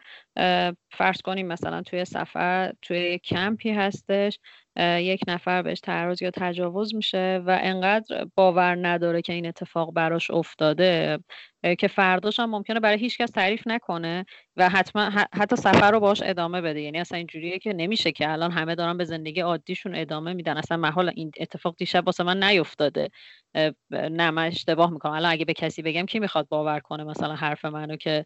فرض 0.91 1.21
کنیم 1.21 1.47
مثلا 1.47 1.81
توی 1.81 2.05
سفر 2.05 2.73
توی 2.81 3.19
کمپی 3.19 3.71
هستش 3.71 4.39
یک 4.79 5.21
نفر 5.27 5.61
بهش 5.61 5.79
تعرض 5.79 6.21
یا 6.21 6.31
تجاوز 6.31 6.95
میشه 6.95 7.41
و 7.45 7.59
انقدر 7.61 8.27
باور 8.35 8.87
نداره 8.87 9.21
که 9.21 9.33
این 9.33 9.47
اتفاق 9.47 9.93
براش 9.93 10.31
افتاده 10.31 11.19
که 11.79 11.87
فرداش 11.87 12.39
هم 12.39 12.49
ممکنه 12.49 12.79
برای 12.79 12.97
هیچ 12.99 13.17
کس 13.17 13.31
تعریف 13.31 13.67
نکنه 13.67 14.25
و 14.57 14.69
حتما 14.69 15.11
حتی 15.33 15.55
سفر 15.55 15.91
رو 15.91 15.99
باش 15.99 16.21
ادامه 16.25 16.61
بده. 16.61 16.81
یعنی 16.81 16.99
اصلا 16.99 17.17
اینجوریه 17.17 17.59
که 17.59 17.73
نمیشه 17.73 18.11
که 18.11 18.31
الان 18.31 18.51
همه 18.51 18.75
دارن 18.75 18.97
به 18.97 19.05
زندگی 19.05 19.41
عادیشون 19.41 19.95
ادامه 19.95 20.33
میدن. 20.33 20.57
اصلا 20.57 20.77
محال 20.77 21.11
این 21.15 21.31
اتفاق 21.39 21.75
دیشب 21.77 22.05
واسه 22.05 22.23
من 22.23 22.43
نیفتاده. 22.43 23.09
نه 23.91 24.31
من 24.31 24.47
اشتباه 24.47 24.89
می‌کنم. 24.89 25.11
الان 25.11 25.31
اگه 25.31 25.45
به 25.45 25.53
کسی 25.53 25.81
بگم 25.81 26.05
کی 26.05 26.19
می‌خواد 26.19 26.47
باور 26.47 26.79
کنه 26.79 27.03
مثلا 27.03 27.35
حرف 27.35 27.65
منو 27.65 27.95
که 27.95 28.25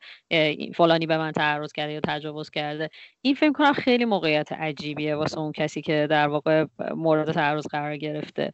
فلانی 0.75 1.05
به 1.05 1.17
من 1.17 1.31
تعرض 1.31 1.71
کرده 1.71 1.93
یا 1.93 1.99
تجاوز 2.07 2.49
کرده؟ 2.49 2.89
این 3.21 3.35
فکر 3.35 3.51
کنم 3.51 3.73
خیلی 3.73 4.05
موقعیت 4.05 4.51
عجیبیه 4.51 5.15
واسه 5.15 5.39
اون 5.39 5.51
کسی 5.51 5.81
که 5.81 6.07
در 6.09 6.27
واقع 6.45 6.65
مورد 6.95 7.31
تعرض 7.31 7.67
قرار 7.67 7.97
گرفته. 7.97 8.53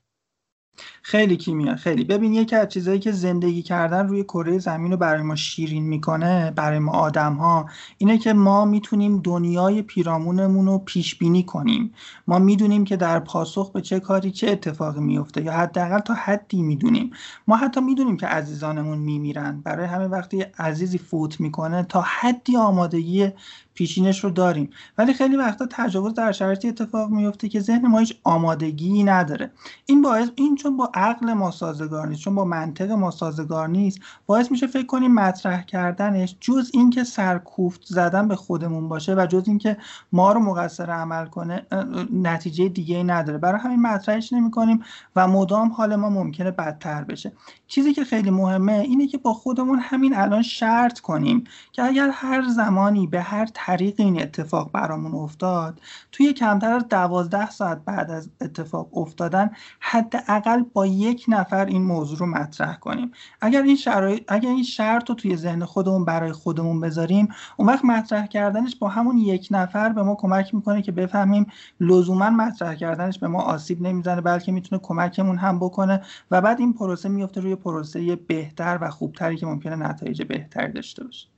خیلی 1.01 1.37
کیمیا 1.37 1.75
خیلی. 1.75 2.03
ببین 2.03 2.33
یکی 2.33 2.55
از 2.55 2.69
چیزایی 2.69 2.99
که 2.99 3.11
زندگی 3.11 3.61
کردن 3.61 4.07
روی 4.07 4.23
کره 4.23 4.59
زمین 4.59 4.91
رو 4.91 4.97
برای 4.97 5.21
ما 5.21 5.35
شیرین 5.35 5.83
می‌کنه 5.83 6.51
برای 6.55 6.79
ما 6.79 6.91
آدم 6.91 7.33
ها 7.33 7.69
اینه 7.97 8.17
که 8.17 8.33
ما 8.33 8.65
می‌تونیم 8.65 9.21
دنیای 9.21 9.81
پیرامونمون 9.81 10.65
رو 10.65 10.77
پیش 10.77 11.15
بینی 11.15 11.43
کنیم. 11.43 11.93
ما 12.27 12.39
می‌دونیم 12.39 12.83
که 12.83 12.97
در 12.97 13.19
پاسخ 13.19 13.71
به 13.71 13.81
چه 13.81 13.99
کاری 13.99 14.31
چه 14.31 14.51
اتفاقی 14.51 14.99
میفته 15.01 15.43
یا 15.43 15.51
حداقل 15.51 15.99
تا 15.99 16.13
حدی 16.13 16.61
می‌دونیم. 16.61 17.11
ما 17.47 17.55
حتی 17.55 17.81
می‌دونیم 17.81 18.17
که 18.17 18.27
عزیزانمون 18.27 18.97
میمیرن. 18.97 19.61
برای 19.61 19.85
همه 19.85 20.07
وقتی 20.07 20.41
عزیزی 20.59 20.97
فوت 20.97 21.39
می‌کنه 21.39 21.83
تا 21.83 22.01
حدی 22.01 22.57
آمادگی 22.57 23.31
پیشینش 23.75 24.23
رو 24.23 24.29
داریم. 24.29 24.69
ولی 24.97 25.13
خیلی 25.13 25.35
وقتا 25.35 25.67
تجاوز 25.71 26.13
در 26.13 26.31
شرایطی 26.31 26.67
اتفاق 26.67 27.09
میفته 27.09 27.49
که 27.49 27.59
ذهن 27.59 27.87
ما 27.87 27.99
هیچ 27.99 28.15
آمادگی 28.23 29.03
نداره. 29.03 29.51
این 29.85 30.01
باعث 30.01 30.29
این 30.35 30.55
چون 30.55 30.77
با 30.77 30.91
عقل 30.93 31.33
ما 31.33 31.51
سازگار 31.51 32.07
نیست 32.07 32.21
چون 32.21 32.35
با 32.35 32.45
منطق 32.45 32.91
ما 32.91 33.11
سازگار 33.11 33.67
نیست 33.67 33.99
باعث 34.25 34.51
میشه 34.51 34.67
فکر 34.67 34.85
کنیم 34.85 35.13
مطرح 35.13 35.61
کردنش 35.63 36.35
جز 36.39 36.71
اینکه 36.73 37.03
سرکوفت 37.03 37.85
زدن 37.85 38.27
به 38.27 38.35
خودمون 38.35 38.89
باشه 38.89 39.15
و 39.15 39.25
جز 39.29 39.43
اینکه 39.47 39.77
ما 40.11 40.31
رو 40.31 40.39
مقصر 40.39 40.89
عمل 40.89 41.25
کنه 41.25 41.65
نتیجه 42.13 42.69
دیگه 42.69 43.03
نداره. 43.03 43.37
برای 43.37 43.59
همین 43.59 43.81
مطرحش 43.81 44.33
نمی‌کنیم 44.33 44.83
و 45.15 45.27
مدام 45.27 45.71
حال 45.71 45.95
ما 45.95 46.09
ممکنه 46.09 46.51
بدتر 46.51 47.03
بشه. 47.03 47.31
چیزی 47.67 47.93
که 47.93 48.03
خیلی 48.03 48.29
مهمه 48.29 48.73
اینه 48.73 49.07
که 49.07 49.17
با 49.17 49.33
خودمون 49.33 49.79
همین 49.79 50.15
الان 50.15 50.41
شرط 50.41 50.99
کنیم 50.99 51.43
که 51.71 51.83
اگر 51.83 52.09
هر 52.13 52.47
زمانی 52.49 53.07
به 53.07 53.21
هر 53.21 53.45
طریق 53.65 53.95
این 53.97 54.21
اتفاق 54.21 54.71
برامون 54.71 55.13
افتاد 55.15 55.81
توی 56.11 56.33
کمتر 56.33 56.73
از 56.73 56.87
دوازده 56.87 57.49
ساعت 57.49 57.85
بعد 57.85 58.11
از 58.11 58.29
اتفاق 58.41 58.97
افتادن 58.97 59.51
حداقل 59.79 60.63
با 60.73 60.85
یک 60.85 61.25
نفر 61.27 61.65
این 61.65 61.83
موضوع 61.83 62.17
رو 62.17 62.25
مطرح 62.25 62.77
کنیم. 62.77 63.11
اگر 63.41 63.61
این 63.61 63.75
شرایط 63.75 64.23
اگر 64.27 64.49
این 64.49 64.63
شرط 64.63 65.09
رو 65.09 65.15
توی 65.15 65.37
ذهن 65.37 65.65
خودمون 65.65 66.05
برای 66.05 66.31
خودمون 66.31 66.79
بذاریم 66.79 67.27
اون 67.57 67.67
وقت 67.67 67.85
مطرح 67.85 68.27
کردنش 68.27 68.75
با 68.75 68.87
همون 68.87 69.17
یک 69.17 69.47
نفر 69.51 69.89
به 69.89 70.03
ما 70.03 70.15
کمک 70.15 70.55
می‌کنه 70.55 70.81
که 70.81 70.91
بفهمیم 70.91 71.45
لزوما 71.79 72.29
مطرح 72.29 72.75
کردنش 72.75 73.19
به 73.19 73.27
ما 73.27 73.41
آسیب 73.41 73.81
نمی‌زنه 73.81 74.21
بلکه 74.21 74.51
می‌تونه 74.51 74.81
کمکمون 74.81 75.37
هم 75.37 75.59
بکنه 75.59 76.01
و 76.31 76.41
بعد 76.41 76.59
این 76.59 76.73
پروسه 76.73 77.09
میفته 77.09 77.41
روی 77.41 77.55
پروسه 77.55 78.15
بهتر 78.15 78.77
و 78.81 78.89
خوبتری 78.89 79.37
که 79.37 79.45
ممکنه 79.45 79.75
نتایج 79.75 80.23
بهتری 80.23 80.73
داشته 80.73 81.03
باشه. 81.03 81.34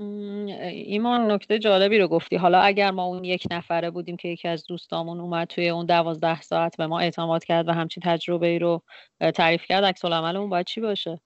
ایمان 0.00 1.30
نکته 1.32 1.58
جالبی 1.58 1.98
رو 1.98 2.08
گفتی. 2.08 2.36
حالا 2.36 2.60
اگر 2.60 2.90
ما 2.90 3.04
اون 3.04 3.24
یک 3.24 3.44
نفره 3.50 3.90
بودیم 3.90 4.16
که 4.16 4.28
یکی 4.28 4.48
از 4.48 4.64
دوستامون 4.66 5.20
اومد 5.20 5.48
توی 5.48 5.68
اون 5.68 5.86
دوازده 5.86 6.40
ساعت 6.40 6.76
به 6.76 6.86
ما 6.86 7.00
اعتماد 7.00 7.44
کرد 7.44 7.68
و 7.68 7.72
همچین 7.72 8.02
تجربه 8.06 8.46
ای 8.46 8.58
رو 8.58 8.82
تعریف 9.34 9.64
کرد 9.66 9.84
عکس 9.84 10.04
اون 10.04 10.50
باید 10.50 10.66
چی 10.66 10.80
باشه؟ 10.80 11.20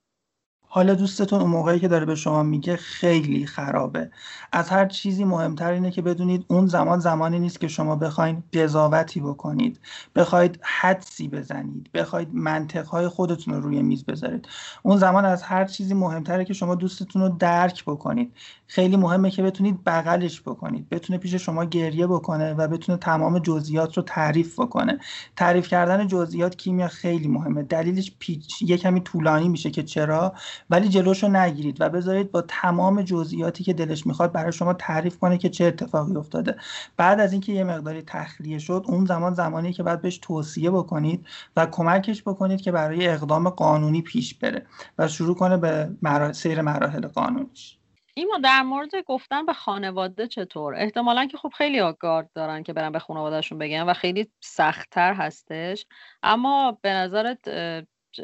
حالا 0.75 0.95
دوستتون 0.95 1.41
اون 1.41 1.51
موقعی 1.51 1.81
که 1.81 1.89
داره 1.89 2.07
به 2.07 2.15
شما 2.15 2.43
میگه 2.43 2.77
خیلی 2.77 3.47
خرابه. 3.47 4.11
از 4.53 4.71
هر 4.71 4.87
چیزی 4.87 5.25
مهمتر 5.25 5.73
اینه 5.73 5.91
که 5.91 6.03
بدونید 6.03 6.45
اون 6.49 6.67
زمان 6.67 6.99
زمانی 6.99 7.39
نیست 7.39 7.61
که 7.61 7.69
شما 7.69 7.97
بخواید 7.97 8.45
قضاوتی 8.53 9.21
بکنید. 9.21 9.81
بخواید 10.17 10.59
حدسی 10.63 11.29
بزنید. 11.29 11.91
بخواید 11.95 12.29
منطقهای 12.33 13.09
خودتون 13.09 13.55
رو 13.55 13.61
روی 13.61 13.83
میز 13.83 14.05
بذارید. 14.05 14.49
اون 14.83 14.97
زمان 14.97 15.25
از 15.25 15.43
هر 15.43 15.65
چیزی 15.65 15.95
مهمتره 15.95 16.45
که 16.45 16.55
شما 16.55 16.75
دوستتون 16.75 17.23
رو 17.23 17.29
درک 17.29 17.85
بکنید. 17.85 18.33
خیلی 18.67 18.97
مهمه 18.97 19.31
که 19.31 19.43
بتونید 19.43 19.85
بغلش 19.85 20.41
بکنید. 20.41 20.89
بتونه 20.89 21.19
پیش 21.19 21.35
شما 21.35 21.65
گریه 21.65 22.07
بکنه 22.07 22.55
و 22.55 22.69
بتونه 22.69 22.99
تمام 22.99 23.39
جزئیات 23.39 23.97
رو 23.97 24.03
تعریف 24.03 24.61
بکنه. 24.61 24.99
تعریف 25.37 25.69
کردن 25.69 26.07
جزئیات 26.07 26.57
کیمیا 26.57 26.89
خیلی 26.89 27.29
مهمه. 27.29 27.63
دلیلش 27.63 28.13
پیچ 28.19 28.63
یه 28.63 28.77
کمی 28.77 29.01
طولانی 29.01 29.49
میشه 29.49 29.71
که 29.71 29.83
چرا؟ 29.83 30.35
ولی 30.71 30.89
جلوشو 30.89 31.29
نگیرید 31.29 31.81
و 31.81 31.89
بذارید 31.89 32.33
با 32.33 32.43
تمام 32.43 33.03
جزئیاتی 33.03 33.65
که 33.65 33.73
دلش 33.73 34.07
می‌خواد 34.07 34.33
برای 34.33 34.53
شما 34.53 34.75
تعریف 34.75 35.19
کنه 35.19 35.39
که 35.39 35.49
چه 35.49 35.65
اتفاقی 35.65 36.17
افتاده. 36.17 36.57
بعد 36.97 37.21
از 37.21 37.33
اینکه 37.33 37.53
یه 37.53 37.65
مقداری 37.65 38.03
تخلیه 38.03 38.59
شد 38.59 38.85
اون 38.87 39.05
زمان 39.05 39.35
زمانی 39.35 39.73
که 39.73 39.83
بعد 39.83 40.03
بهش 40.03 40.19
توصیه 40.19 40.71
بکنید 40.71 41.27
و 41.57 41.67
کمکش 41.67 42.23
بکنید 42.23 42.61
که 42.61 42.73
برای 42.73 43.09
اقدام 43.09 43.49
قانونی 43.49 44.03
پیش 44.03 44.35
بره 44.35 44.67
و 44.99 45.09
شروع 45.09 45.35
کنه 45.37 45.57
به 45.57 45.91
سیر 46.33 46.61
مراحل 46.61 47.07
قانونیش. 47.07 47.79
ایما 48.17 48.39
در 48.45 48.63
مورد 48.63 48.91
گفتن 49.07 49.47
به 49.47 49.53
خانواده 49.53 50.27
چطور؟ 50.27 50.75
احتمالا 50.75 51.27
که 51.27 51.37
خب 51.37 51.53
خیلی 51.59 51.81
آگارد 51.81 52.31
دارن 52.35 52.63
که 52.63 52.73
برن 52.73 52.93
به 52.93 52.99
خانوادهشون 52.99 53.59
بگن 53.59 53.83
و 53.83 53.95
خیلی 53.95 54.31
سختتر 54.41 55.15
هستش. 55.15 55.87
اما 56.23 56.79
به 56.83 56.93
نظرت 56.93 57.39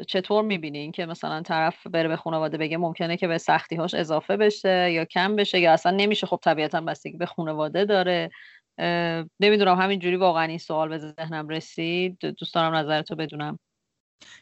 چطور 0.07 0.43
می‌بینین 0.43 0.91
که 0.91 1.05
مثلا 1.05 1.41
طرف 1.41 1.87
بره 1.87 2.09
به 2.09 2.15
خانواده 2.15 2.57
بگه 2.57 2.77
ممکنه 2.77 3.17
که 3.17 3.27
به 3.27 3.37
سختی 3.37 3.75
هاش 3.75 3.93
اضافه 3.93 4.37
بشه 4.37 4.91
یا 4.91 5.05
کم 5.05 5.35
بشه 5.35 5.59
یا 5.59 5.73
اصلا 5.73 5.91
نمیشه؟ 5.91 6.27
خب 6.27 6.39
طبیعتا 6.43 6.81
بستگی 6.81 7.17
به 7.17 7.25
خانواده 7.25 7.85
داره. 7.85 8.29
نمی‌دونم 9.39 9.79
همینجوری 9.79 10.15
واقعا 10.15 10.43
این 10.43 10.57
سوال 10.57 10.89
به 10.89 10.97
ذهنم 10.97 11.49
رسید. 11.49 12.19
دوست 12.19 12.55
دارم 12.55 12.75
نظرتو 12.75 13.15
بدونم. 13.15 13.59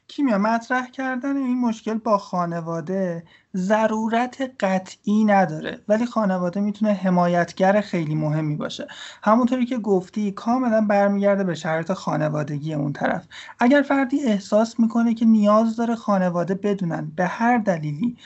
کیمیا 0.08 0.38
مطرح 0.38 0.90
کردن 0.90 1.38
این 1.38 1.62
مشکل 1.62 1.94
با 1.94 2.18
خانواده 2.18 3.24
ضرورت 3.58 4.52
قطعی 4.60 5.24
نداره. 5.24 5.80
ولی 5.88 6.06
خانواده 6.06 6.60
می‌تونه 6.60 6.94
حمایتگر 6.94 7.82
خیلی 7.82 8.16
مهمی 8.16 8.56
باشه. 8.56 8.88
همونطوری 9.24 9.66
که 9.66 9.78
گفتی 9.78 10.32
کاملا 10.32 10.82
برمیگرده 10.82 11.44
به 11.44 11.56
شرط 11.56 11.92
خانوادگی 11.92 12.74
اون 12.74 12.94
طرف. 12.94 13.26
اگر 13.60 13.82
فردی 13.82 14.24
احساس 14.24 14.80
می‌کنه 14.80 15.14
که 15.14 15.26
نیاز 15.26 15.76
داره 15.76 15.96
خانواده 15.96 16.56
بدونن 16.56 17.12
به 17.16 17.26
هر 17.26 17.58
دلیلی 17.58 18.18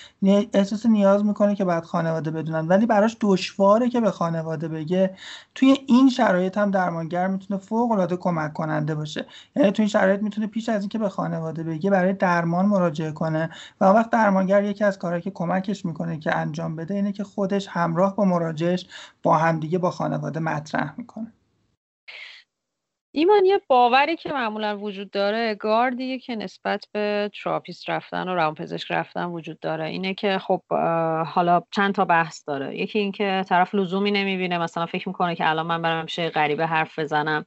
احساس 0.53 0.85
نیاز 0.85 1.25
می‌کنه 1.25 1.55
که 1.55 1.65
بعد 1.65 1.83
خانواده 1.83 2.31
بدونن 2.31 2.67
ولی 2.67 2.85
براش 2.85 3.17
دشواره 3.21 3.89
که 3.89 4.01
به 4.01 4.11
خانواده 4.11 4.67
بگه 4.67 5.15
توی 5.55 5.77
این 5.87 6.09
شرایط 6.09 6.57
هم 6.57 6.71
درمانگر 6.71 7.27
می‌تونه 7.27 7.59
فوق 7.59 7.91
العاده 7.91 8.17
کمک 8.17 8.53
کننده 8.53 8.95
باشه. 8.95 9.25
یعنی 9.55 9.71
توی 9.71 9.83
این 9.83 9.89
شرایط 9.89 10.21
می‌تونه 10.21 10.47
پیش 10.47 10.69
از 10.69 10.81
اینکه 10.81 10.97
به 10.97 11.09
خانواده 11.09 11.63
بگه 11.63 11.89
برای 11.89 12.13
درمان 12.13 12.65
مراجعه 12.65 13.11
کنه 13.11 13.49
و 13.81 13.85
وقت 13.85 14.09
درمانگر 14.09 14.63
یکی 14.63 14.83
از 14.83 14.99
کارهایی 15.13 15.23
که 15.23 15.31
کمکش 15.31 15.85
می‌کنه 15.85 16.19
که 16.19 16.35
انجام 16.35 16.75
بده 16.75 16.93
اینه 16.93 17.11
که 17.11 17.23
خودش 17.23 17.67
همراه 17.69 18.15
با 18.15 18.25
مراجعش 18.25 18.87
با 19.23 19.37
همدیگه 19.37 19.77
با 19.77 19.91
خانواده 19.91 20.39
مطرح 20.39 20.93
می‌کنه. 20.97 21.33
ایمان 23.15 23.45
یه 23.45 23.61
باوری 23.67 24.15
که 24.15 24.33
معمولا 24.33 24.77
وجود 24.77 25.11
داره 25.11 25.55
گاردیه 25.55 26.19
که 26.19 26.35
نسبت 26.35 26.85
به 26.91 27.31
therapist 27.43 27.89
رفتن 27.89 28.27
و 28.29 28.35
روانپزشک 28.35 28.91
رفتن 28.91 29.25
وجود 29.25 29.59
داره 29.59 29.85
اینه 29.85 30.13
که 30.13 30.37
خب 30.37 30.61
حالا 31.25 31.61
چند 31.71 31.93
تا 31.93 32.05
بحث 32.05 32.47
داره. 32.47 32.77
یکی 32.79 32.99
اینکه 32.99 33.45
طرف 33.49 33.75
لزومی 33.75 34.11
نمی‌بینه 34.11 34.57
مثلا 34.57 34.85
فکر 34.85 35.09
می‌کنه 35.09 35.35
که 35.35 35.49
الان 35.49 35.65
من 35.65 35.81
برم 35.81 36.03
پیش 36.03 36.21
یه 36.21 36.29
غریبه 36.29 36.65
حرف 36.65 36.99
بزنم. 36.99 37.45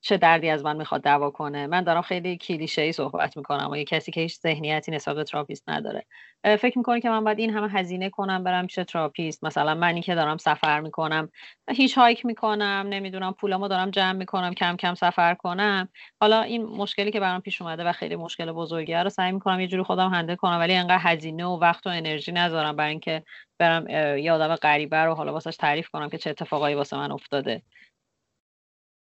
چه 0.00 0.16
دردی 0.20 0.50
از 0.50 0.64
من 0.64 0.76
می‌خواد 0.76 1.02
دوا 1.02 1.30
کنه. 1.30 1.66
من 1.66 1.84
دارم 1.84 2.02
خیلی 2.02 2.36
کلیشه 2.36 2.82
ای 2.82 2.92
صحبت 2.92 3.36
می‌کنم 3.36 3.70
و 3.70 3.76
یه 3.76 3.84
کسی 3.84 4.12
که 4.12 4.20
هیچ 4.20 4.38
ذهنیتی 4.40 4.92
نسبت 4.92 5.16
به 5.16 5.24
therapist 5.24 5.68
نداره. 5.68 6.04
فکر 6.44 6.78
می‌کنه 6.78 7.00
که 7.00 7.10
من 7.10 7.24
باید 7.24 7.38
این 7.38 7.50
همه 7.50 7.68
هزینه 7.68 8.10
کنم 8.10 8.44
برم 8.44 8.66
پیش 8.66 8.84
therapist؟ 8.84 9.44
مثلا 9.44 9.74
منی 9.74 10.02
که 10.02 10.14
دارم 10.14 10.36
سفر 10.36 10.80
می‌کنم 10.80 11.28
hitchhike 11.70 12.26
می‌کنم 12.26 12.86
نمی‌دونم 12.88 13.32
پولامو 13.32 13.68
دارم 13.68 13.90
جمع 13.90 14.12
می‌کنم 14.12 14.54
کم 14.54 14.76
کم 14.76 14.94
سفر 14.94 15.34
کنم. 15.34 15.88
حالا 16.20 16.42
این 16.42 16.62
مشکلی 16.66 17.10
که 17.10 17.20
برام 17.20 17.40
پیش 17.40 17.62
اومده 17.62 17.84
و 17.84 17.92
خیلی 17.92 18.16
مشکل 18.16 18.52
بزرگیه 18.52 19.02
رو 19.02 19.08
سعی 19.10 19.32
می‌کنم 19.32 19.60
یه 19.60 19.66
جوری 19.66 19.82
خودم 19.82 20.08
handle 20.08 20.34
کنم 20.34 20.58
ولی 20.58 20.74
انقدر 20.74 20.98
هزینه 21.00 21.44
و 21.46 21.58
وقت 21.58 21.86
و 21.86 21.90
انرژی 21.90 22.32
نذارم 22.32 22.76
برای 22.76 22.90
اینکه 22.90 23.22
برم 23.58 23.88
یه 24.18 24.32
آدم 24.32 24.54
غریبه 24.56 24.96
رو 24.96 25.14
حالا 25.14 25.32
واسش 25.32 25.56
تعریف 25.56 25.88
کنم 25.88 26.08
که 26.08 26.18
چه 26.18 26.30
اتفاقایی 26.30 26.74
واسه 26.74 26.96
من 26.96 27.12
افتاده. 27.12 27.62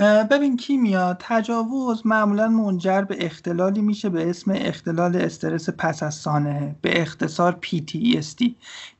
ببین 0.00 0.56
کیمیا 0.56 1.16
تجاوز 1.20 2.06
معمولا 2.06 2.48
منجر 2.48 3.02
به 3.02 3.26
اختلالی 3.26 3.80
میشه 3.80 4.08
به 4.08 4.30
اسم 4.30 4.52
اختلال 4.54 5.16
استرس 5.16 5.70
پس 5.70 6.02
از 6.02 6.14
سانحه 6.14 6.76
به 6.82 7.02
اختصار 7.02 7.58
PTSD 7.66 8.44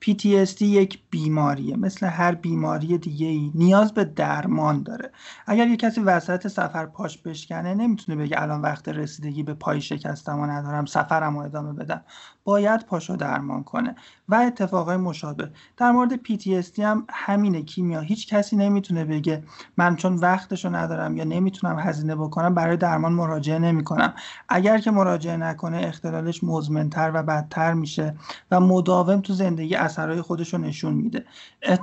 PTSD 0.05 0.63
یک 0.63 0.99
بیماریه 1.11 1.77
مثل 1.77 2.07
هر 2.07 2.35
بیماری 2.35 2.99
دیگه 2.99 3.27
ای 3.27 3.53
نیاز 3.55 3.93
به 3.95 4.05
درمان 4.05 4.83
داره. 4.83 5.11
اگر 5.47 5.69
یه 5.69 5.77
کسی 5.77 6.01
وسط 6.01 6.49
سفر 6.49 6.87
پاش 6.87 7.19
بشکنه 7.19 7.75
نمی‌تونه 7.75 8.19
بگه 8.25 8.43
الان 8.43 8.61
وقت 8.61 8.89
رسیدگی 8.89 9.43
به 9.43 9.55
پای 9.55 9.81
شکستم 9.81 10.39
و 10.41 10.47
ندارم 10.47 10.87
سفرم 10.87 11.39
رو 11.39 11.45
ادامه 11.45 11.73
بدم. 11.73 12.05
باید 12.45 12.87
پاشو 12.87 13.17
درمان 13.17 13.63
کنه. 13.65 13.95
و 14.29 14.35
اتفاقای 14.35 14.97
مشابه. 14.97 15.51
در 15.77 15.91
مورد 15.91 16.15
PTSD 16.15 16.79
هم 16.79 17.07
همینه 17.11 17.63
کیمیا. 17.63 18.01
هیچ 18.01 18.29
کسی 18.29 18.57
نمی‌تونه 18.57 19.05
بگه 19.05 19.45
من 19.77 19.97
چون 19.97 20.15
وقتشو 20.15 20.69
ندارم 20.69 20.88
یا 20.91 21.25
نمی‌تونم 21.25 21.79
هزینه 21.79 22.15
بکنم 22.17 22.55
برای 22.55 22.77
درمان 22.77 23.13
مراجعه 23.13 23.59
نمی‌کنم. 23.59 24.15
اگر 24.49 24.79
که 24.79 24.91
مراجعه 24.91 25.37
نکنه 25.37 25.81
اختلالش 25.85 26.45
مزمنتر 26.45 27.11
و 27.15 27.23
بدتر 27.23 27.73
میشه 27.73 28.15
و 28.51 28.61
مداوم 28.61 29.21
تو 29.21 29.33
زندگی 29.33 29.75
اثرهای 29.75 30.23
خودش 30.23 30.55
رو 30.55 30.61
نشون 30.61 30.95
میده. 30.95 31.25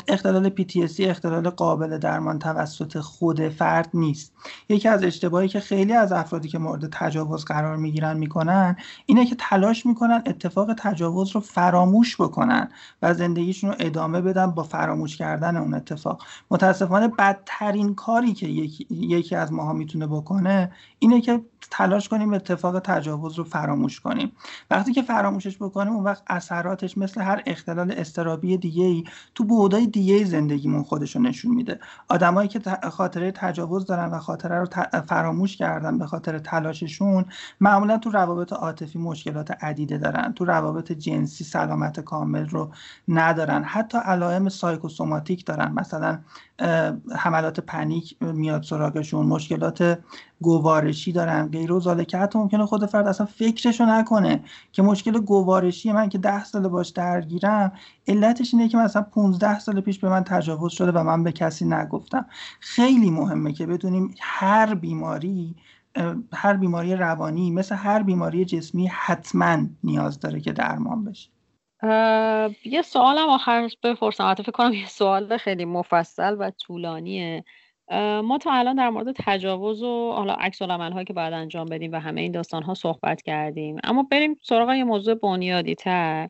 اختلال 0.07 0.49
PTSD 0.49 0.99
اختلال 0.99 1.49
قابل 1.49 1.97
درمان 1.97 2.39
توسط 2.39 2.99
خود 2.99 3.49
فرد 3.49 3.89
نیست. 3.93 4.33
یکی 4.69 4.87
از 4.87 5.03
اشتباهی 5.03 5.47
که 5.47 5.59
خیلی 5.59 5.93
از 5.93 6.11
افرادی 6.11 6.47
که 6.47 6.57
مورد 6.57 6.89
تجاوز 6.91 7.45
قرار 7.45 7.77
می‌گیرن 7.77 8.17
می‌کنن 8.17 8.75
اینه 9.05 9.25
که 9.25 9.35
تلاش 9.39 9.85
می‌کنن 9.85 10.23
اتفاق 10.25 10.73
تجاوز 10.77 11.31
رو 11.31 11.41
فراموش 11.41 12.21
بکنن 12.21 12.69
و 13.01 13.13
زندگیشون 13.13 13.69
رو 13.69 13.75
ادامه 13.79 14.21
بدن 14.21 14.51
با 14.51 14.63
فراموش 14.63 15.17
کردن 15.17 15.57
اون 15.57 15.73
اتفاق. 15.73 16.23
متاسفانه 16.51 17.07
بدترین 17.07 17.95
کاری 17.95 18.33
که 18.33 18.47
یکی, 18.47 18.84
یکی 18.89 19.35
از 19.35 19.53
ماها 19.53 19.73
می‌تونه 19.73 20.07
بکنه 20.07 20.71
اینه 20.99 21.21
که 21.21 21.41
تلاش 21.71 22.09
کنیم 22.09 22.33
اتفاق 22.33 22.79
تجاوز 22.79 23.33
رو 23.35 23.43
فراموش 23.43 23.99
کنیم. 23.99 24.31
وقتی 24.71 24.93
که 24.93 25.01
فراموشش 25.01 25.57
بکنیم 25.57 25.93
اون 25.93 26.03
وقت 26.03 26.23
اثراتش 26.27 26.97
مثل 26.97 27.21
هر 27.21 27.43
اختلال 27.45 27.91
استرابی 27.91 28.57
دیگه 28.57 28.83
ای 28.83 29.03
تو 29.35 29.43
بودای 29.43 29.87
دیگه 29.87 30.25
زندگیمون 30.25 30.83
خودش 30.83 31.15
نشون 31.15 31.55
میده. 31.55 31.79
آدمایی 32.09 32.47
که 32.47 32.61
خاطره 32.91 33.31
تجاوز 33.31 33.85
دارن 33.85 34.11
و 34.11 34.19
خاطره 34.19 34.59
رو 34.59 34.67
فراموش 35.01 35.57
کردن 35.57 35.97
به 35.97 36.05
خاطر 36.05 36.39
تلاششون 36.39 37.25
معمولا 37.61 37.97
تو 37.97 38.09
روابط 38.09 38.53
عاطفی 38.53 38.99
مشکلات 38.99 39.51
عدیده 39.63 39.97
دارن. 39.97 40.33
تو 40.33 40.45
روابط 40.45 40.91
جنسی 40.91 41.43
سلامت 41.43 41.99
کامل 41.99 42.49
رو 42.49 42.71
ندارن. 43.07 43.63
حتی 43.63 43.97
علائم 43.97 44.49
سایکوسوماتیک 44.49 45.45
دارن. 45.45 45.73
مثلا 45.73 46.19
حملات 47.15 47.59
پنیک 47.59 48.17
میاد 48.21 48.63
سراغشون 48.75 49.25
مشکلات 49.25 49.99
گوارشی 50.41 51.11
دارن. 51.11 51.47
غیر 51.47 51.71
و 51.71 52.03
که 52.03 52.17
حتی 52.17 52.39
ممکنه 52.39 52.65
خود 52.65 52.85
فرد 52.85 53.07
اصلا 53.07 53.25
فکرشو 53.25 53.85
نکنه 53.85 54.43
که 54.71 54.81
مشکل 54.81 55.19
گوارشی 55.19 55.91
من 55.91 56.09
که 56.09 56.17
ده 56.17 56.43
سال 56.43 56.67
باش 56.67 56.89
درگیرم 56.89 57.71
علتش 58.07 58.53
اینه 58.53 58.69
که 58.69 58.77
مثلا 58.77 59.01
15 59.01 59.59
سال 59.59 59.81
پیش 59.81 59.99
به 59.99 60.09
من 60.09 60.23
تجاوز 60.23 60.73
شده 60.73 60.91
و 60.91 61.03
من 61.03 61.23
به 61.23 61.31
کسی 61.31 61.65
نگفتم. 61.65 62.25
خیلی 62.59 63.11
مهمه 63.11 63.53
که 63.53 63.65
بدونیم 63.65 64.15
هر 64.21 64.75
بیماری 64.75 65.55
هر 66.33 66.53
بیماری 66.53 66.95
روانی 66.95 67.51
مثل 67.51 67.75
هر 67.75 68.03
بیماری 68.03 68.45
جسمی 68.45 68.87
حتما 68.87 69.57
نیاز 69.83 70.19
داره 70.19 70.41
که 70.41 70.51
درمان 70.51 71.03
بشه. 71.03 71.29
یه 72.65 72.81
سوالم 72.85 73.29
آخر 73.29 73.69
بپرسم. 73.83 74.33
فکر 74.33 74.51
کنم 74.51 74.73
یه 74.73 74.87
سوال 74.87 75.37
خیلی 75.37 75.65
مفصل 75.65 76.35
و 76.39 76.51
طولانیه. 76.51 77.43
ما 78.23 78.37
تا 78.41 78.53
الان 78.53 78.75
در 78.75 78.89
مورد 78.89 79.15
تجاوز 79.15 79.83
و 79.83 80.11
حالا 80.11 80.33
عکس 80.33 80.61
هایی 80.61 81.05
که 81.05 81.13
باید 81.13 81.33
انجام 81.33 81.65
بدیم 81.65 81.91
و 81.91 81.99
همه 81.99 82.21
این 82.21 82.31
داستان 82.31 82.63
ها 82.63 82.73
صحبت 82.73 83.21
کردیم. 83.21 83.77
اما 83.83 84.03
بریم 84.03 84.35
سراغ 84.41 84.73
یه 84.73 84.83
موضوع 84.83 85.15
بنیادی 85.15 85.75
تر. 85.75 86.29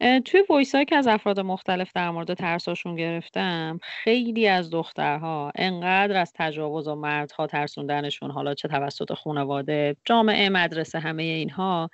توی 0.00 0.42
وایس 0.48 0.76
که 0.76 0.96
از 0.96 1.06
افراد 1.06 1.40
مختلف 1.40 1.92
در 1.94 2.10
مورد 2.10 2.34
ترساشون 2.34 2.96
گرفتم 2.96 3.78
خیلی 3.82 4.48
از 4.48 4.70
دخترها 4.70 5.52
انقدر 5.54 6.16
از 6.16 6.32
تجاوز 6.34 6.88
و 6.88 6.94
مردها 6.94 7.46
ترسوندنشون 7.46 8.30
حالا 8.30 8.54
چه 8.54 8.68
توسط 8.68 9.12
خانواده 9.12 9.96
جامعه 10.04 10.48
مدرسه 10.48 10.98
همه 10.98 11.22
اینها 11.22 11.90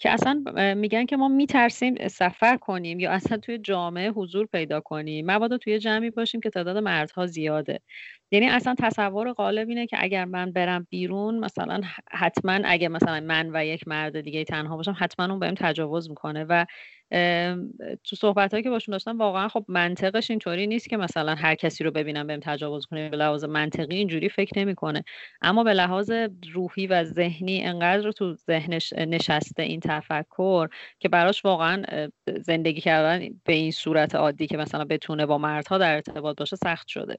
که 0.00 0.10
اصلا 0.10 0.44
میگن 0.76 1.06
که 1.06 1.16
ما 1.16 1.28
میترسیم 1.28 2.08
سفر 2.08 2.56
کنیم 2.56 3.00
یا 3.00 3.10
اصلا 3.10 3.38
توی 3.38 3.58
جامعه 3.58 4.10
حضور 4.10 4.46
پیدا 4.46 4.80
کنیم. 4.80 5.30
مبادا 5.30 5.58
توی 5.58 5.78
جمعی 5.78 6.10
باشیم 6.10 6.40
که 6.40 6.50
تعداد 6.50 6.76
مردها 6.76 7.26
زیاده. 7.26 7.80
یعنی 8.30 8.46
اصلا 8.46 8.74
تصور 8.78 9.32
غالب 9.32 9.68
اینه 9.68 9.86
که 9.86 9.96
اگر 10.00 10.24
من 10.24 10.52
برم 10.52 10.86
بیرون 10.90 11.38
مثلا 11.38 11.80
حتما 12.10 12.58
اگه 12.64 12.88
مثلا 12.88 13.20
من 13.20 13.50
و 13.54 13.64
یک 13.64 13.88
مرد 13.88 14.20
دیگه 14.20 14.44
تنها 14.44 14.76
باشم 14.76 14.96
حتما 14.98 15.26
اون 15.26 15.38
بهم 15.38 15.54
تجاوز 15.54 16.10
می‌کنه 16.10 16.44
و 16.48 16.66
تو 18.04 18.16
صحبت 18.16 18.50
هایی 18.50 18.62
که 18.62 18.70
باشون 18.70 18.92
داشتم 18.92 19.18
واقعا 19.18 19.48
خب 19.48 19.64
منطقش 19.68 20.30
اینطوری 20.30 20.66
نیست 20.66 20.88
که 20.88 20.96
مثلا 20.96 21.34
هر 21.34 21.54
کسی 21.54 21.84
رو 21.84 21.90
ببینم 21.90 22.26
بهم 22.26 22.40
تجاوز 22.42 22.86
کنه 22.86 23.08
به 23.08 23.16
لحاظ 23.16 23.44
منطقی 23.44 23.96
اینجوری 23.96 24.28
فکر 24.28 24.58
نمی‌کنه. 24.58 25.04
اما 25.42 25.64
به 25.64 25.72
لحاظ 25.72 26.12
روحی 26.52 26.86
و 26.86 27.04
ذهنی 27.04 27.64
انقدر 27.64 28.12
تو 28.12 28.34
ذهنش 28.34 28.92
نشسته 28.92 29.62
این 29.62 29.80
تفکر 29.80 30.68
که 30.98 31.08
براش 31.08 31.44
واقعا 31.44 31.82
زندگی 32.40 32.80
کردن 32.80 33.28
به 33.44 33.52
این 33.52 33.70
صورت 33.70 34.14
عادی 34.14 34.46
که 34.46 34.56
مثلا 34.56 34.84
بتونه 34.84 35.26
با 35.26 35.38
مردها 35.38 35.78
در 35.78 35.94
ارتباط 35.94 36.36
باشه 36.36 36.56
سخت 36.56 36.88
شده. 36.88 37.16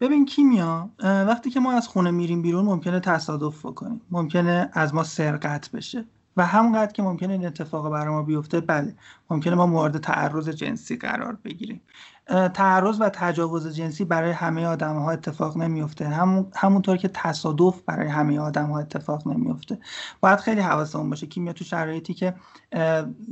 ببین 0.00 0.24
کیمیا 0.24 0.90
وقتی 1.02 1.50
که 1.50 1.60
ما 1.60 1.72
از 1.72 1.88
خونه 1.88 2.10
میریم 2.10 2.42
بیرون 2.42 2.64
ممکنه 2.64 3.00
تصادف 3.00 3.66
بکنیم. 3.66 4.00
ممکنه 4.10 4.70
از 4.72 4.94
ما 4.94 5.02
سرقت 5.02 5.70
بشه. 5.74 6.04
و 6.36 6.46
همونقدر 6.46 6.92
که 6.92 7.02
ممکنه 7.02 7.32
این 7.32 7.46
اتفاق 7.46 7.90
برای 7.90 8.14
ما 8.14 8.22
بیفته 8.22 8.60
بله 8.60 8.96
ممکنه 9.30 9.54
ما 9.54 9.66
مورد 9.66 9.98
تعرض 9.98 10.48
جنسی 10.48 10.96
قرار 10.96 11.38
بگیریم. 11.44 11.80
تعرض 12.28 13.00
و 13.00 13.08
تجاوز 13.08 13.76
جنسی 13.76 14.04
برای 14.04 14.30
همه 14.30 14.66
آدم 14.66 14.96
ها 14.96 15.10
اتفاق 15.10 15.56
نمیفته 15.56 16.08
همون 16.08 16.46
همونطور 16.56 16.96
که 16.96 17.08
تصادف 17.08 17.82
برای 17.82 18.08
همه 18.08 18.40
آدم 18.40 18.66
ها 18.66 18.78
اتفاق 18.78 19.28
نمیفته 19.28 19.78
باید 20.20 20.38
خیلی 20.40 20.60
حواسمون 20.60 21.10
باشه. 21.10 21.26
کیمیا 21.26 21.52
تو 21.52 21.64
شرایطی 21.64 22.14
که 22.14 22.34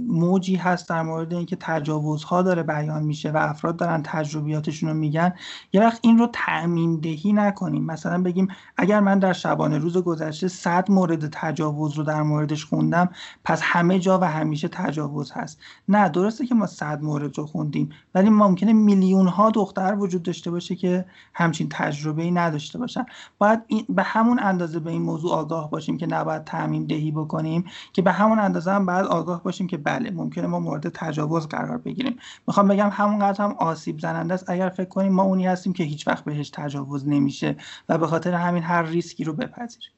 موجی 0.08 0.56
هست 0.56 0.88
در 0.88 1.02
مورد 1.02 1.34
اینکه 1.34 1.56
تجاوزها 1.60 2.42
داره 2.42 2.62
بیان 2.62 3.02
میشه 3.02 3.30
و 3.30 3.36
افراد 3.36 3.76
دارن 3.76 4.02
تجربیاتشون 4.04 4.88
رو 4.88 4.94
میگن 4.94 5.34
یه 5.72 5.80
وقت 5.80 5.98
این 6.02 6.18
رو 6.18 6.28
تعمیم 6.32 7.00
دهی 7.00 7.32
نکنیم. 7.32 7.84
مثلا 7.84 8.22
بگیم 8.22 8.48
اگر 8.76 9.00
من 9.00 9.18
در 9.18 9.32
شبانه 9.32 9.78
روز 9.78 9.96
گذشته 9.96 10.48
صد 10.48 10.90
مورد 10.90 11.28
تجاوز 11.32 11.94
رو 11.94 12.04
در 12.04 12.22
موردش 12.22 12.64
خوندم 12.64 13.08
پس 13.44 13.60
همه 13.62 13.98
جا 13.98 14.18
و 14.18 14.24
همیشه 14.24 14.68
تجاوز 14.68 15.32
هست. 15.32 15.60
نه 15.88 16.08
درسته 16.08 16.46
که 16.46 16.54
ما 16.54 16.66
صد 16.66 17.02
مورد 17.02 17.38
رو 17.38 17.46
خوندیم 17.46 17.90
ولی 18.14 18.30
ممکنه 18.30 18.83
میلیون 18.84 19.26
ها 19.26 19.50
دختر 19.50 19.96
وجود 19.98 20.22
داشته 20.22 20.50
باشه 20.50 20.76
که 20.76 21.04
همچین 21.34 21.68
تجربه 21.70 22.22
ای 22.22 22.30
نداشته 22.30 22.78
باشن. 22.78 23.06
باید 23.38 23.60
به 23.88 24.02
همون 24.02 24.38
اندازه 24.38 24.80
به 24.80 24.90
این 24.90 25.02
موضوع 25.02 25.32
آگاه 25.32 25.70
باشیم 25.70 25.98
که 25.98 26.06
نباید 26.06 26.44
تعمیم 26.44 26.86
دهی 26.86 27.10
بکنیم 27.10 27.64
که 27.92 28.02
به 28.02 28.12
همون 28.12 28.38
اندازه 28.38 28.72
هم 28.72 28.86
باید 28.86 29.06
آگاه 29.06 29.42
باشیم 29.42 29.66
که 29.66 29.76
بله 29.76 30.10
ممکنه 30.10 30.46
ما 30.46 30.60
مورد 30.60 30.88
تجاوز 30.88 31.48
قرار 31.48 31.78
بگیریم. 31.78 32.16
می‌خوام 32.46 32.68
بگم 32.68 32.90
همونقدر 32.92 33.44
هم 33.44 33.52
آسیب 33.58 33.98
زننده 33.98 34.34
است. 34.34 34.50
اگر 34.50 34.68
فکر 34.68 34.88
کنیم 34.88 35.12
ما 35.12 35.22
اونی 35.22 35.46
هستیم 35.46 35.72
که 35.72 35.84
هیچ 35.84 36.08
وقت 36.08 36.24
بهش 36.24 36.50
تجاوز 36.50 37.08
نمیشه 37.08 37.56
و 37.88 37.98
به 37.98 38.06
خاطر 38.06 38.34
همین 38.34 38.62
هر 38.62 38.82
ریسکی 38.82 39.24
رو 39.24 39.32
بپذیریم. 39.32 39.90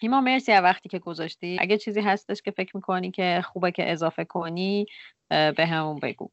ایما 0.00 0.20
مرسی 0.20 0.52
از 0.52 0.64
وقتی 0.64 0.88
که 0.88 0.98
گذاشتی. 0.98 1.56
اگه 1.60 1.78
چیزی 1.78 2.00
هستش 2.00 2.42
که 2.42 2.50
فکر 2.50 2.76
می‌کنی 2.76 3.10
که 3.10 3.44
خوبه 3.52 3.72
که 3.72 3.92
اضافه 3.92 4.24
کنی 4.24 4.86
به 5.28 5.66
همون 5.66 5.98
بگو. 6.02 6.30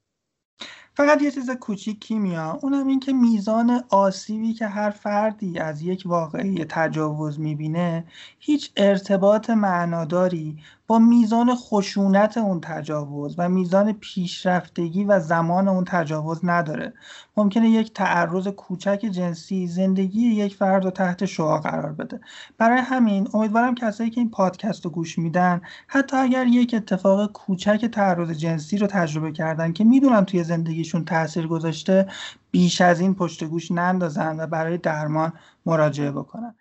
فقط 0.95 1.22
یه 1.22 1.32
چیز 1.32 1.49
کوچیک 1.52 1.99
کیمیا 1.99 2.60
اونم 2.61 2.88
این 2.88 2.99
که 2.99 3.14
میزان 3.14 3.84
آسیبی 3.90 4.53
که 4.53 4.68
هر 4.68 4.90
فردی 4.90 5.60
از 5.60 5.82
یک 5.82 6.03
واقعی 6.06 6.65
تجاوز 6.70 7.40
می‌بینه 7.40 8.06
هیچ 8.40 8.72
ارتباط 8.78 9.49
معناداری 9.49 10.57
با 10.88 10.99
میزان 10.99 11.56
خشونت 11.56 12.38
اون 12.38 12.61
تجاوز 12.61 13.36
و 13.38 13.49
میزان 13.49 13.94
پیشرفتگی 13.94 15.03
و 15.03 15.20
زمان 15.20 15.68
اون 15.68 15.84
تجاوز 15.84 16.40
نداره. 16.44 16.94
ممکنه 17.38 17.70
یک 17.70 17.94
تعرض 17.94 18.48
کوچک 18.48 18.99
جنسی 19.11 19.68
زندگی 19.68 20.22
یک 20.22 20.56
فرد 20.56 20.84
رو 20.86 20.91
تحت 20.91 21.26
شعا 21.26 21.57
قرار 21.57 21.94
بده. 21.94 22.20
برای 22.57 22.80
همین 22.80 23.28
امیدوارم 23.34 23.76
کسایی 23.76 24.10
که 24.10 24.22
این 24.22 24.32
پادکست 24.32 24.86
رو 24.86 24.91
گوش 24.91 25.20
میدن 25.20 25.61
حتی 25.88 26.18
اگر 26.18 26.48
یک 26.48 26.74
اتفاق 26.74 27.32
کوچک 27.32 27.86
تعرض 27.86 28.32
جنسی 28.32 28.78
رو 28.78 28.88
تجربه 28.88 29.32
کردن 29.32 29.74
که 29.74 29.84
می‌دونن 29.84 30.26
توی 30.26 30.44
زندگیشون 30.84 31.05
تاثیر 31.05 31.47
گذاشته 31.47 32.07
بیش 32.51 32.81
از 32.81 32.99
این 32.99 33.15
پشت 33.15 33.43
گوش 33.43 33.72
نندازن 33.72 34.39
و 34.39 34.47
برای 34.47 34.77
درمان 34.77 35.34
مراجعه 35.65 36.11
بکنن. 36.11 36.55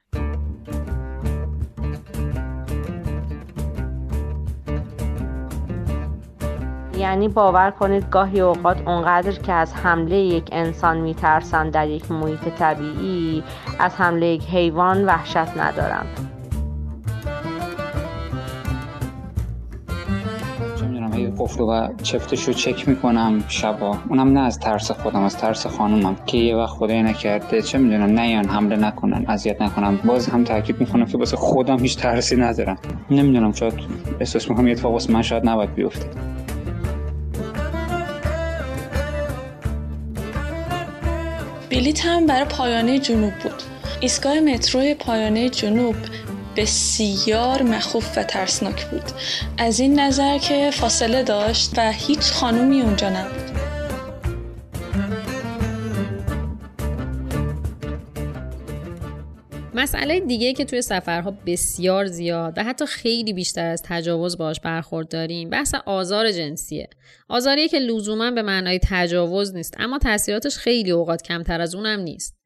یعنی 6.99 7.29
باور 7.29 7.71
کنید 7.71 8.11
گاهی 8.11 8.41
اوقات 8.41 8.89
اونقدر 8.89 9.33
که 9.33 9.53
از 9.53 9.75
حمله 9.75 10.17
یک 10.17 10.49
انسان 10.53 11.01
میترسن 11.01 11.71
در 11.71 11.89
یک 11.89 12.11
محیط 12.11 12.49
طبیعی 12.49 13.43
از 13.79 13.95
حمله 13.95 14.27
یک 14.27 14.45
حیوان 14.45 15.05
وحشت 15.05 15.57
ندارم 15.57 16.32
قفل 21.39 21.61
و 21.61 21.89
چفتش 22.03 22.45
رو 22.45 22.53
چک 22.53 22.89
می‌کنم 22.89 23.45
شبا. 23.49 23.99
اونم 24.09 24.33
نه 24.33 24.41
از 24.41 24.59
ترس 24.59 24.91
خودم 24.91 25.23
از 25.23 25.37
ترس 25.37 25.67
خانومم 25.67 26.17
که 26.27 26.39
یه 26.39 26.57
وقت 26.57 26.71
خدای 26.71 27.03
نکرده. 27.03 27.63
چه 27.63 27.79
می‌دونم 27.79 28.21
نیان 28.21 28.49
حمله 28.49 28.77
نکنن 28.77 29.25
اذیت 29.29 29.63
نکنم 29.63 29.99
باز 30.05 30.27
هم 30.27 30.45
تاکید 30.45 30.81
می‌کنم 30.81 31.07
که 31.07 31.19
واسه 31.19 31.37
خودم 31.37 31.79
هیچ 31.79 31.97
ترسی 31.97 32.37
ندارم. 32.37 32.79
نمی‌دونم 33.11 33.53
شاید 33.53 33.75
احساس 34.21 34.51
می‌کنم 34.51 34.67
یه 34.67 34.73
اتفاق 34.73 35.11
من 35.11 35.23
شاید 35.23 35.49
نباید 35.49 35.75
بیفته. 35.75 36.07
بلیتم 41.71 42.27
برای 42.27 42.45
پایانه 42.45 42.99
جنوب 42.99 43.33
بود. 43.43 43.63
ایستگاه 44.01 44.41
مترو 44.41 44.95
پایانه 44.95 45.49
جنوب 45.49 45.95
بسیار 46.57 47.63
مخوف 47.63 48.19
و 48.19 48.23
ترسناک 48.23 48.87
بود. 48.87 49.05
از 49.59 49.81
این 49.81 50.01
نظر 50.01 50.39
که 50.39 50.71
فاصله 50.73 51.23
داشت 51.23 51.71
و 51.77 51.93
هیچ 51.93 52.33
خانومی 52.33 52.81
اونجا 52.81 53.11
نبود. 53.11 53.53
مسئله 59.75 60.21
دیگه 60.21 60.53
که 60.53 60.65
توی 60.65 60.83
سفرها 60.83 61.31
بسیار 61.47 62.07
زیاد 62.07 62.55
و 62.57 62.65
حتی 62.65 62.87
خیلی 62.87 63.33
بیشتر 63.33 63.67
از 63.67 63.83
تجاوز 63.85 64.39
باش 64.39 64.61
برخورد 64.61 65.09
داریم 65.09 65.51
بحث 65.51 65.75
آزار 65.87 66.33
جنسیه. 66.33 66.89
آزاریه 67.29 67.69
که 67.69 67.79
لزوما 67.79 68.31
به 68.31 68.43
معنای 68.43 68.81
تجاوز 68.83 69.55
نیست 69.55 69.75
اما 69.79 69.99
تاثیراتش 69.99 70.57
خیلی 70.57 70.91
اوقات 70.91 71.23
کمتر 71.23 71.61
از 71.61 71.75
اونم 71.75 72.01
نیست. 72.01 72.42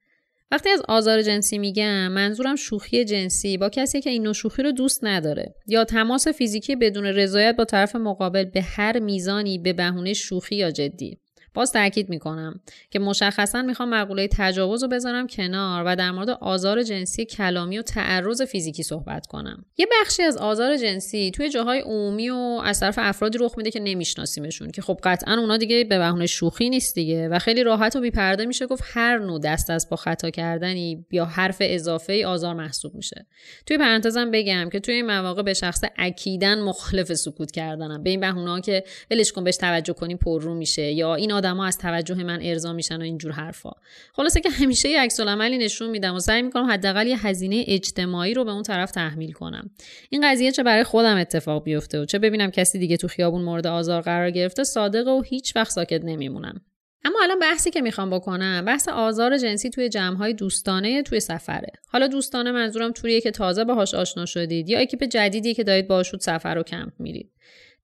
وقتی 0.50 0.68
از 0.68 0.82
آزار 0.88 1.22
جنسی 1.22 1.58
میگم 1.58 2.08
منظورم 2.08 2.56
شوخی 2.56 3.04
جنسی 3.04 3.56
با 3.56 3.68
کسی 3.68 4.00
که 4.00 4.10
این 4.10 4.22
نوع 4.22 4.32
شوخی 4.32 4.62
رو 4.62 4.72
دوست 4.72 5.04
نداره 5.04 5.54
یا 5.66 5.84
تماس 5.84 6.28
فیزیکی 6.28 6.76
بدون 6.76 7.04
رضایت 7.04 7.56
با 7.56 7.64
طرف 7.64 7.96
مقابل 7.96 8.44
به 8.44 8.62
هر 8.62 8.98
میزانی 8.98 9.58
به 9.58 9.72
بهونه 9.72 10.12
شوخی 10.12 10.56
یا 10.56 10.70
جدی. 10.70 11.20
باز 11.56 11.72
تاکید 11.72 12.08
می‌کنم 12.08 12.60
که 12.90 12.98
مشخصا 12.98 13.62
می‌خوام 13.62 13.88
مقوله 13.94 14.28
تجاوز 14.32 14.82
رو 14.82 14.88
بذارم 14.88 15.26
کنار 15.26 15.82
و 15.86 15.96
در 15.96 16.10
مورد 16.10 16.30
آزار 16.30 16.82
جنسی 16.82 17.24
کلامی 17.24 17.78
و 17.78 17.82
تعرض 17.82 18.42
فیزیکی 18.42 18.82
صحبت 18.82 19.26
کنم. 19.26 19.64
یه 19.78 19.86
بخشی 20.00 20.22
از 20.22 20.36
آزار 20.36 20.76
جنسی 20.76 21.30
توی 21.30 21.50
جاهای 21.50 21.80
عمومی 21.80 22.30
و 22.30 22.60
از 22.64 22.80
طرف 22.80 22.94
افرادی 22.98 23.38
رخ 23.38 23.54
میده 23.58 23.70
که 23.70 23.80
نمیشناسیمشون 23.80 24.70
که 24.70 24.82
خب 24.82 24.98
قطعا 25.02 25.34
اونا 25.34 25.56
دیگه 25.56 25.84
به 25.84 25.98
بهونه 25.98 26.26
شوخی 26.26 26.70
نیست 26.70 26.94
دیگه 26.94 27.28
و 27.28 27.38
خیلی 27.38 27.62
راحت 27.62 27.96
و 27.96 28.00
بیپرده 28.00 28.46
میشه 28.46 28.66
گفت 28.66 28.84
هر 28.86 29.18
نوع 29.18 29.40
دست 29.40 29.70
از 29.70 29.88
با 29.90 29.96
خطا 29.96 30.30
کردنی 30.30 31.06
یا 31.10 31.24
حرف 31.24 31.56
اضافه 31.60 32.12
ای 32.12 32.24
آزار 32.24 32.54
محسوب 32.54 32.94
میشه. 32.94 33.26
توی 33.66 33.78
پرانتزم 33.78 34.30
بگم 34.30 34.68
که 34.72 34.80
توی 34.80 34.94
این 34.94 35.06
مواقع 35.06 35.42
به 35.42 35.54
شخص 35.54 35.80
اکیدن 35.98 36.60
مخالف 36.60 37.14
سکوت 37.14 37.50
کردنم. 37.50 38.02
به 38.02 38.10
این 38.10 38.20
بهونه 38.20 38.60
که 38.60 38.84
ولش 39.10 39.32
کن 39.32 39.44
بهش 39.44 39.56
توجه 39.56 39.92
کنی 39.92 40.16
پررو 40.16 40.54
میشه 40.54 40.92
یا 40.92 41.14
این 41.14 41.32
آدما 41.46 41.66
از 41.66 41.78
توجه 41.78 42.14
من 42.14 42.38
ارضا 42.42 42.72
میشن 42.72 42.96
و 42.96 43.02
اینجور 43.02 43.32
حرفا. 43.32 43.70
خلاصه 44.12 44.40
که 44.40 44.50
همیشه 44.50 44.88
یه 44.88 45.00
عکس 45.00 45.20
عملی 45.20 45.58
نشون 45.58 45.90
میدم 45.90 46.14
و 46.14 46.18
سعی 46.18 46.42
می‌کنم 46.42 46.70
حداقل 46.70 47.06
یه 47.06 47.26
هزینه 47.26 47.64
اجتماعی 47.66 48.34
رو 48.34 48.44
به 48.44 48.50
اون 48.50 48.62
طرف 48.62 48.90
تحمیل 48.90 49.32
کنم. 49.32 49.70
این 50.10 50.30
قضیه 50.30 50.52
چه 50.52 50.62
برای 50.62 50.84
خودم 50.84 51.16
اتفاق 51.16 51.64
بیفته 51.64 52.00
و 52.00 52.04
چه 52.04 52.18
ببینم 52.18 52.50
کسی 52.50 52.78
دیگه 52.78 52.96
تو 52.96 53.08
خیابون 53.08 53.42
مورد 53.42 53.66
آزار 53.66 54.02
قرار 54.02 54.30
گرفته 54.30 54.64
صادقه 54.64 55.10
و 55.10 55.22
هیچ 55.22 55.56
وقت 55.56 55.70
ساکت 55.70 56.04
نمیمونم. 56.04 56.60
اما 57.04 57.18
الان 57.22 57.38
بحثی 57.38 57.70
که 57.70 57.80
می‌خوام 57.80 58.10
بکنم 58.10 58.64
بحث 58.64 58.88
آزار 58.88 59.38
جنسی 59.38 59.70
توی 59.70 59.88
جمعهای 59.88 60.34
دوستانه 60.34 61.02
توی 61.02 61.20
سفره. 61.20 61.72
حالا 61.88 62.06
دوستانه 62.06 62.52
منظورم 62.52 62.92
توریه 62.92 63.20
که 63.20 63.30
تازه 63.30 63.64
باهاش 63.64 63.94
آشنا 63.94 64.26
شدید 64.26 64.68
یا 64.68 64.78
اکیپ 64.78 65.04
جدیدی 65.04 65.54
که 65.54 65.64
دارید 65.64 65.88
باشود 65.88 66.20
سفر 66.20 66.58
و 66.58 66.62
کمپ 66.62 66.92
میرید. 66.98 67.30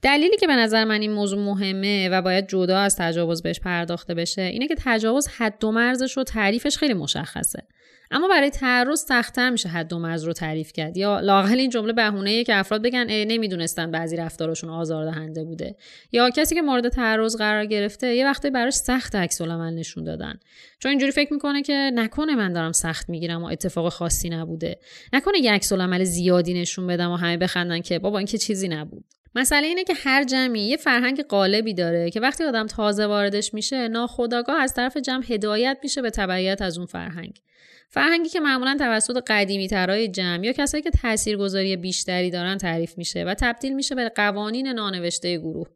دلیلی 0.02 0.36
که 0.36 0.46
به 0.46 0.56
نظر 0.56 0.84
من 0.84 1.00
این 1.00 1.12
موضوع 1.12 1.38
مهمه 1.38 2.08
و 2.08 2.22
باید 2.22 2.48
جدا 2.48 2.78
از 2.78 2.96
تجاوز 2.96 3.42
بهش 3.42 3.60
پرداخته 3.60 4.14
بشه 4.14 4.42
اینه 4.42 4.68
که 4.68 4.74
تجاوز 4.78 5.28
حد 5.28 5.64
و 5.64 5.72
مرزش 5.72 6.18
و 6.18 6.24
تعریفش 6.24 6.76
خیلی 6.76 6.94
مشخصه. 6.94 7.62
اما 8.10 8.28
برای 8.28 8.50
تعرض 8.50 9.00
سختتر 9.00 9.50
میشه 9.50 9.68
حد 9.68 9.92
و 9.92 9.98
مرز 9.98 10.24
رو 10.24 10.32
تعریف 10.32 10.72
کرد. 10.72 10.96
یا 10.96 11.20
لاقل 11.20 11.58
این 11.58 11.70
جمله 11.70 11.92
بهونه 11.92 12.44
که 12.44 12.54
افراد 12.54 12.82
بگن 12.82 13.06
نمی‌دونستن 13.10 13.90
بعضی 13.90 14.16
رفتارشون 14.16 14.70
آزاردهنده 14.70 15.44
بوده. 15.44 15.76
یا 16.12 16.30
کسی 16.30 16.54
که 16.54 16.62
مورد 16.62 16.88
تعرض 16.88 17.36
قرار 17.36 17.66
گرفته 17.66 18.14
یه 18.14 18.26
وقتی 18.26 18.50
براش 18.50 18.74
سخت 18.74 19.14
عکس 19.14 19.40
العمل 19.40 19.74
نشون 19.74 20.04
دادن. 20.04 20.34
چون 20.78 20.90
اینجوری 20.90 21.12
فکر 21.12 21.32
می‌کنه 21.32 21.62
که 21.62 21.90
نکنه 21.94 22.34
من 22.34 22.52
دارم 22.52 22.72
سخت 22.72 23.08
می‌گیرم 23.08 23.42
و 23.42 23.46
اتفاق 23.46 23.88
خاصی 23.88 24.30
نبوده. 24.30 24.78
نکنه 25.12 25.38
یه 25.38 25.52
عکس 25.52 25.72
العمل 25.72 26.04
زیادی 26.04 26.60
نشون 26.60 26.86
بدم 26.86 27.10
و 27.10 27.16
همه 27.16 27.36
بخندن 27.36 27.80
که 27.80 27.98
بابا 27.98 28.18
این 28.18 28.26
که 28.26 28.38
چیزی 28.38 28.68
نبود. 28.68 29.04
مسئله 29.34 29.66
اینه 29.66 29.84
که 29.84 29.94
هر 29.94 30.24
جمعی 30.24 30.60
یه 30.60 30.76
فرهنگ 30.76 31.22
قالبی 31.22 31.74
داره 31.74 32.10
که 32.10 32.20
وقتی 32.20 32.44
آدم 32.44 32.66
تازه 32.66 33.06
واردش 33.06 33.54
میشه 33.54 33.88
ناخداگاه 33.88 34.60
از 34.60 34.74
طرف 34.74 34.96
جمع 34.96 35.24
هدایت 35.28 35.78
میشه 35.82 36.02
به 36.02 36.10
تبعیت 36.10 36.62
از 36.62 36.78
اون 36.78 36.86
فرهنگ. 36.86 37.40
فرهنگی 37.88 38.28
که 38.28 38.40
معمولا 38.40 38.76
توسط 38.78 39.22
قدیمی 39.26 39.68
ترای 39.68 40.08
جمع 40.08 40.44
یا 40.44 40.52
کسایی 40.52 40.82
که 40.82 40.90
تاثیرگذاری 40.90 41.76
بیشتری 41.76 42.30
دارن 42.30 42.58
تعریف 42.58 42.98
میشه 42.98 43.24
و 43.24 43.34
تبدیل 43.34 43.72
میشه 43.74 43.94
به 43.94 44.08
قوانین 44.08 44.68
نانوشته 44.68 45.38
گروه. 45.38 45.66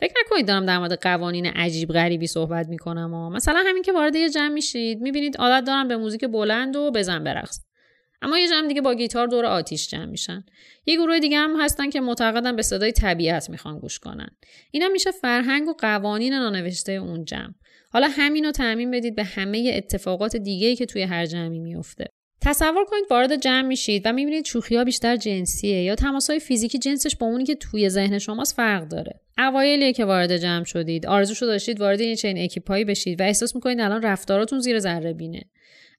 فکر 0.00 0.14
نکنید 0.26 0.48
دارم 0.48 0.66
در 0.66 0.78
مورد 0.78 1.02
قوانین 1.02 1.46
عجیب 1.46 1.92
غریبی 1.92 2.26
صحبت 2.26 2.68
می‌کنم 2.68 3.14
و 3.14 3.30
مثلا 3.30 3.64
همین 3.66 3.82
که 3.82 3.92
وارد 3.92 4.16
یه 4.16 4.30
جمع 4.30 4.48
میشید 4.48 5.00
می‌بینید 5.00 5.36
عادت 5.36 5.66
دارن 5.66 5.88
به 5.88 5.96
موزیک 5.96 6.24
بلند 6.24 6.76
و 6.76 6.90
بزن 6.90 7.24
برقص 7.24 7.65
اما 8.22 8.38
یه 8.38 8.48
جمع 8.48 8.68
دیگه 8.68 8.80
با 8.80 8.94
گیتار 8.94 9.26
دور 9.26 9.46
آتیش 9.46 9.88
جمع 9.88 10.04
میشن. 10.04 10.44
یه 10.86 10.96
گروه 10.96 11.18
دیگه 11.18 11.38
هم 11.38 11.60
هستن 11.60 11.90
که 11.90 12.00
معتقدن 12.00 12.56
به 12.56 12.62
صدای 12.62 12.92
طبیعت 12.92 13.50
می‌خوان 13.50 13.78
گوش 13.78 13.98
کنن. 13.98 14.28
اینا 14.70 14.88
میشه 14.88 15.10
فرهنگ 15.10 15.68
و 15.68 15.72
قوانین 15.72 16.34
نانوشته 16.34 16.92
اون 16.92 17.24
جمع. 17.24 17.54
حالا 17.90 18.08
همین 18.10 18.44
رو 18.44 18.52
تعمین 18.52 18.90
بدید 18.90 19.14
به 19.14 19.24
همه 19.24 19.72
اتفاقات 19.74 20.36
دیگه‌ای 20.36 20.76
که 20.76 20.86
توی 20.86 21.02
هر 21.02 21.26
جمعی 21.26 21.58
میفته. 21.58 22.06
تصور 22.40 22.84
کنید 22.84 23.04
وارد 23.10 23.36
جمع 23.36 23.62
میشید 23.62 24.02
و 24.04 24.12
می‌بینید 24.12 24.44
شوخی 24.44 24.76
ها 24.76 24.84
بیشتر 24.84 25.16
جنسیه 25.16 25.82
یا 25.82 25.96
های 26.28 26.40
فیزیکی 26.40 26.78
جنسش 26.78 27.16
با 27.16 27.26
اونی 27.26 27.44
که 27.44 27.54
توی 27.54 27.88
ذهن 27.88 28.18
شماست 28.18 28.54
فرق 28.54 28.88
داره. 28.88 29.20
اوایلیه 29.38 29.92
که 29.92 30.04
وارد 30.04 30.36
جمع 30.36 30.64
شدید. 30.64 31.06
آرزوشو 31.06 31.46
داشتید 31.46 31.80
وارد 31.80 32.00
این 32.00 32.14
چنین 32.14 32.44
اکیپایی 32.44 32.84
بشید 32.84 33.20
و 33.20 33.24
احساس 33.24 33.54
می‌کنید 33.54 33.80
الان 33.80 34.02
رفتاراتون 34.02 34.58
زیر 34.58 34.78
ذره 34.78 35.12
بینه. 35.12 35.42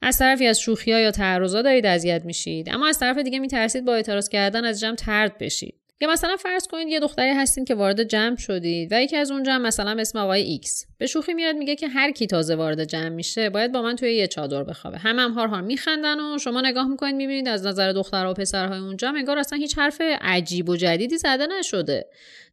از 0.02 0.18
طرفی 0.18 0.48
از 0.48 0.60
شوخی 0.60 0.92
ها 0.92 1.00
یا 1.00 1.12
تعرضا 1.12 1.62
دارید 1.62 1.86
اذیت 1.86 2.26
میشید. 2.26 2.70
اما 2.70 2.88
از 2.88 3.00
طرف 3.00 3.18
دیگه 3.18 3.40
میترسید 3.40 3.86
با 3.86 3.96
اعتراض 3.96 4.30
کردن 4.30 4.66
از 4.66 4.80
جمع 4.80 4.96
طرد 4.96 5.38
بشید. 5.38 5.77
یا 6.02 6.12
مثلا 6.12 6.36
فرض 6.36 6.68
کنید 6.68 6.88
یه 6.88 7.00
دختری 7.00 7.30
هستین 7.30 7.66
که 7.66 7.76
وارد 7.76 8.04
جمع 8.04 8.36
شدید 8.38 8.92
و 8.92 9.02
یکی 9.02 9.18
از 9.18 9.32
اون 9.32 9.44
جمع 9.44 9.58
مثلا 9.58 9.96
اسم 10.00 10.20
آقای 10.20 10.42
X. 10.42 10.86
به 10.98 11.08
شوخی 11.08 11.34
میاد 11.34 11.56
میگه 11.56 11.76
که 11.76 11.88
هر 11.88 12.12
کی 12.12 12.28
تازه 12.28 12.56
وارد 12.56 12.84
جمع 12.84 13.10
میشه 13.10 13.50
باید 13.50 13.72
با 13.72 13.82
من 13.82 13.96
توی 13.96 14.14
یه 14.14 14.28
چادر 14.28 14.64
بخوابه. 14.64 14.98
همه 14.98 15.20
هم 15.20 15.32
هار 15.32 15.48
هار 15.48 15.62
میخندن 15.62 16.20
و 16.20 16.38
شما 16.38 16.62
نگاه 16.62 16.88
می‌کنید 16.88 17.16
می‌بینید 17.16 17.48
از 17.48 17.66
نظر 17.66 17.92
دخترها 17.92 18.32
و 18.32 18.34
پسرهای 18.34 18.80
اون 18.80 18.98
جمع 18.98 19.18
انگار 19.18 19.40
اصلا 19.40 19.60
هیچ 19.60 19.78
حرف 19.78 20.02
عجیب 20.22 20.70
و 20.70 20.76
جدیدی 20.76 21.18
زده 21.18 21.48
نشده. 21.60 22.06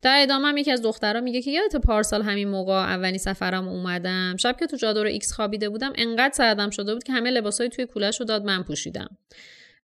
در 0.03 0.23
ادامه 0.23 0.49
هم 0.49 0.57
یکی 0.57 0.71
از 0.71 0.83
دخترها 0.83 1.21
میگه 1.21 1.43
که 1.43 1.51
یادت 1.51 1.77
پارسال 1.77 2.23
همین 2.23 2.49
موقع 2.49 2.73
اولین 2.73 3.19
سفرم 3.19 3.69
اومدم. 3.69 4.37
شب 4.37 4.57
که 4.61 4.67
تو 4.67 4.77
چادر 4.77 5.05
X 5.05 5.33
خوابیده 5.33 5.69
بودم 5.69 5.93
انقدر 5.95 6.35
سردم 6.35 6.71
شده 6.71 6.95
بود 6.95 7.05
که 7.05 7.13
همه 7.13 7.31
لباسای 7.31 7.69
توی 7.69 7.87
کولش 7.87 8.21
رو 8.21 8.27
داد 8.27 8.45
من 8.45 8.63
پوشیدم. 8.63 9.09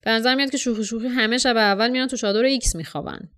به 0.02 0.10
نظر 0.10 0.34
میاد 0.34 0.50
که 0.50 0.56
شوخی 0.56 0.84
شوخی 0.84 1.08
همه 1.08 1.38
شب 1.38 1.56
اول 1.56 1.90
میان 1.90 2.08
تو 2.08 2.16
چادر 2.16 2.44
X 2.44 2.76
میخوابن. 2.76 3.28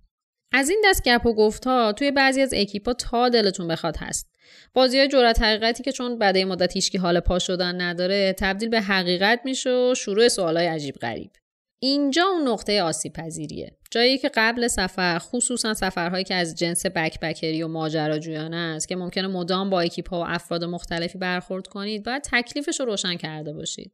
از 0.52 0.70
این 0.70 0.82
دست 0.84 1.02
گپ 1.04 1.26
و 1.26 1.34
گفت 1.34 1.64
ها 1.64 1.92
توی 1.92 2.10
بعضی 2.10 2.40
از 2.42 2.54
اکیپا 2.56 2.92
تا 2.92 3.28
دلتون 3.28 3.68
بخواد 3.68 3.96
هست. 3.96 4.32
بازی 4.74 4.98
های 4.98 5.08
جرأت 5.08 5.42
حقیقتی 5.42 5.82
که 5.82 5.92
چون 5.92 6.18
بعد 6.18 6.38
مدت 6.38 6.72
هیچکی 6.72 6.98
حال 6.98 7.20
پا 7.20 7.38
شدن 7.38 7.80
نداره 7.80 8.34
تبدیل 8.38 8.68
به 8.68 8.80
حقیقت 8.80 9.40
میشه 9.44 9.70
و 9.70 9.94
شروع 9.94 10.28
سوالای 10.28 10.66
عجیب 10.66 10.94
غریب. 10.94 11.30
اینجا 11.78 12.24
اون 12.24 12.48
نقطه 12.48 12.82
آسیب 12.82 13.12
پذیریه 13.12 13.76
جایی 13.90 14.18
که 14.18 14.30
قبل 14.34 14.68
سفر 14.68 15.18
خصوصا 15.18 15.74
سفرهایی 15.74 16.24
که 16.24 16.34
از 16.34 16.54
جنس 16.54 16.86
backpacker 16.86 17.56
ی 17.56 17.62
و 17.62 17.68
ماجراجویانه 17.68 18.56
است 18.56 18.88
که 18.88 18.96
ممکنه 18.96 19.26
مدام 19.26 19.70
با 19.70 19.80
اکیپ 19.80 20.12
و 20.12 20.16
افراد 20.16 20.64
مختلفی 20.64 21.18
برخورد 21.18 21.66
کنید 21.66 22.04
باید 22.04 22.22
تکلیفش 22.22 22.80
رو 22.80 22.86
روشن 22.86 23.16
کرده 23.16 23.52
باشید. 23.52 23.92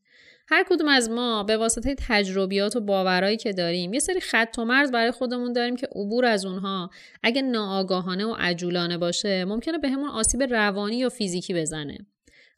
هر 0.50 0.64
کدوم 0.68 0.88
از 0.88 1.10
ما 1.10 1.42
به 1.42 1.56
واسطه 1.56 1.94
تجربیات 2.08 2.76
و 2.76 2.80
باورایی 2.80 3.36
که 3.36 3.52
داریم 3.52 3.94
یه 3.94 4.00
سری 4.00 4.20
خط 4.20 4.56
و 4.58 4.64
مرز 4.64 4.92
برای 4.92 5.10
خودمون 5.10 5.52
داریم 5.52 5.76
که 5.76 5.86
عبور 5.86 6.24
از 6.24 6.44
اونها 6.44 6.90
اگه 7.22 7.42
ناآگاهانه 7.42 8.26
و 8.26 8.34
عجولانه 8.38 8.98
باشه 8.98 9.44
ممکنه 9.44 9.78
بهمون 9.78 10.08
به 10.08 10.14
آسیب 10.14 10.42
روانی 10.42 10.96
یا 10.96 11.08
فیزیکی 11.08 11.54
بزنه. 11.54 11.98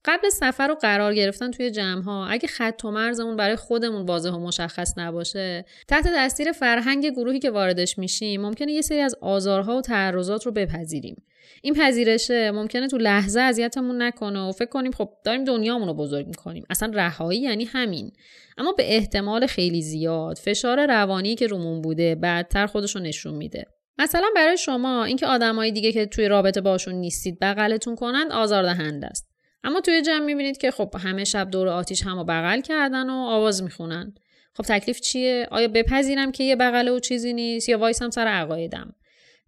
قبل 0.04 0.28
سفر 0.28 0.68
و 0.70 0.74
قرار 0.74 1.14
گرفتن 1.14 1.50
توی 1.50 1.70
جمع 1.70 2.02
ها 2.02 2.26
اگه 2.26 2.48
خط 2.48 2.84
و 2.84 2.90
مرزمون 2.90 3.36
برای 3.36 3.56
خودمون 3.56 4.06
واضح 4.06 4.30
و 4.30 4.38
مشخص 4.38 4.98
نباشه 4.98 5.64
تحت 5.88 6.08
دستیر 6.16 6.52
فرهنگ 6.52 7.10
گروهی 7.10 7.38
که 7.38 7.50
واردش 7.50 7.98
میشیم 7.98 8.40
ممکنه 8.40 8.72
یه 8.72 8.82
سری 8.82 9.00
از 9.00 9.14
آزارها 9.20 9.76
و 9.76 9.80
تعرضات 9.80 10.46
رو 10.46 10.52
بپذیریم. 10.52 11.22
این 11.62 11.74
پذیرشه. 11.74 12.50
ممکنه 12.50 12.88
تو 12.88 12.98
لحظه 12.98 13.40
اذیتمون 13.40 14.02
نکنه 14.02 14.48
و 14.48 14.52
فکر 14.52 14.68
کنیم 14.68 14.92
خب 14.92 15.10
داریم 15.24 15.44
دنیامون 15.44 15.88
رو 15.88 15.94
بزرگ 15.94 16.26
می‌کنیم. 16.26 16.64
اصلا 16.70 16.90
رهایی 16.94 17.40
یعنی 17.40 17.64
همین. 17.64 18.12
اما 18.58 18.72
به 18.72 18.96
احتمال 18.96 19.46
خیلی 19.46 19.82
زیاد 19.82 20.38
فشار 20.38 20.86
روانی 20.86 21.34
که 21.34 21.46
رومون 21.46 21.82
بوده 21.82 22.14
بعدتر 22.14 22.66
خودش 22.66 22.96
رو 22.96 23.02
نشون 23.02 23.34
میده. 23.34 23.66
مثلا 23.98 24.26
برای 24.36 24.58
شما 24.58 25.04
اینکه 25.04 25.26
آدمای 25.26 25.72
دیگه 25.72 25.92
که 25.92 26.06
توی 26.06 26.28
رابطه 26.28 26.60
باشون 26.60 26.94
نیستید 26.94 27.38
بغلتون 27.40 27.96
کنند 27.96 28.32
آزاردهنده 28.32 29.06
است. 29.06 29.30
اما 29.64 29.80
توی 29.80 30.02
جمع 30.02 30.24
می‌بینید 30.24 30.58
که 30.58 30.70
خب 30.70 30.94
همه 30.98 31.24
شب 31.24 31.50
دور 31.50 31.68
آتیش 31.68 32.02
هم 32.02 32.18
و 32.18 32.24
بغل 32.24 32.60
کردن 32.60 33.10
و 33.10 33.12
آواز 33.12 33.62
می‌خونن. 33.62 34.14
خب 34.54 34.64
تکلیف 34.64 35.00
چیه؟ 35.00 35.48
آیا 35.50 35.68
بپذیرم 35.68 36.32
که 36.32 36.44
یه 36.44 36.56
بغله 36.56 36.90
و 36.90 36.98
چیزی 36.98 37.32
نیست 37.32 37.68
یا 37.68 37.78
وایسم 37.78 38.10
سر 38.10 38.26
عقایدم 38.26 38.94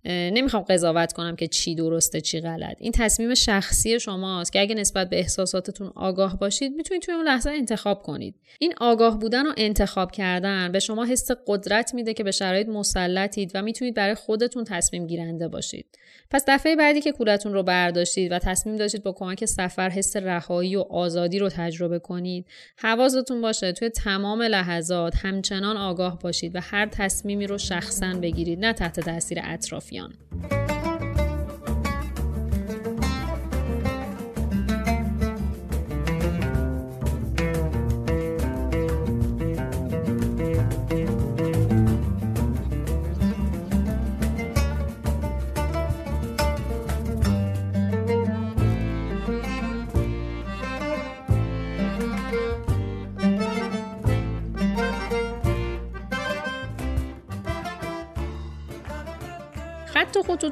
نمی‌خوام 0.05 0.63
قضاوت 0.63 1.13
کنم 1.13 1.37
که 1.37 1.47
چی 1.47 1.75
درسته 1.75 2.21
چی 2.21 2.41
غلط. 2.41 2.77
این 2.79 2.93
تصمیم 2.93 3.35
شخصی 3.35 4.01
شماست 4.01 4.53
که 4.53 4.61
اگه 4.61 4.75
نسبت 4.75 5.11
به 5.11 5.19
احساساتتون 5.19 5.93
آگاه 5.95 6.39
باشید 6.39 6.73
می‌تونید 6.77 7.03
توی 7.03 7.15
اون 7.15 7.25
لحظه 7.25 7.51
انتخاب 7.51 8.03
کنید. 8.03 8.35
این 8.59 8.75
آگاه 8.81 9.19
بودن 9.19 9.47
و 9.47 9.53
انتخاب 9.57 10.13
کردن 10.13 10.73
به 10.73 10.79
شما 10.79 11.05
حس 11.05 11.31
قدرت 11.47 11.95
میده 11.95 12.15
که 12.15 12.25
به 12.25 12.31
شرایط 12.31 12.69
مسلطید 12.69 13.51
و 13.55 13.63
می‌تونید 13.63 13.95
برای 13.95 14.15
خودتون 14.15 14.65
تصمیم 14.65 15.07
گیرنده 15.07 15.49
باشید. 15.49 15.87
پس 16.33 16.45
دفعه 16.49 16.77
بعدی 16.77 17.01
که 17.01 17.13
کولتون 17.13 17.53
رو 17.53 17.63
برداشتید 17.63 18.33
و 18.33 18.39
تصمیم 18.39 18.77
داشتید 18.77 19.03
با 19.03 19.13
کمک 19.13 19.45
سفر 19.45 19.89
حس 19.89 20.17
رهایی 20.17 20.77
و 20.77 20.81
آزادی 20.81 21.39
رو 21.39 21.49
تجربه 21.49 21.99
کنید 21.99 22.47
حواستون 22.77 23.43
باشه 23.43 23.73
توی 23.73 23.89
تمام 23.89 24.43
لحظات 24.43 25.17
همچنان 25.17 25.77
آگاه 25.77 26.19
باشید 26.19 26.57
و 26.57 26.61
هر 26.63 26.87
تصمیمی 26.87 27.47
رو 27.47 27.59
شخصا 27.59 28.15
بگیرید 28.23 28.65
نه 28.65 28.73
تحت 28.73 29.01
تاثیر 29.01 29.39
اطرافیان. 29.43 30.15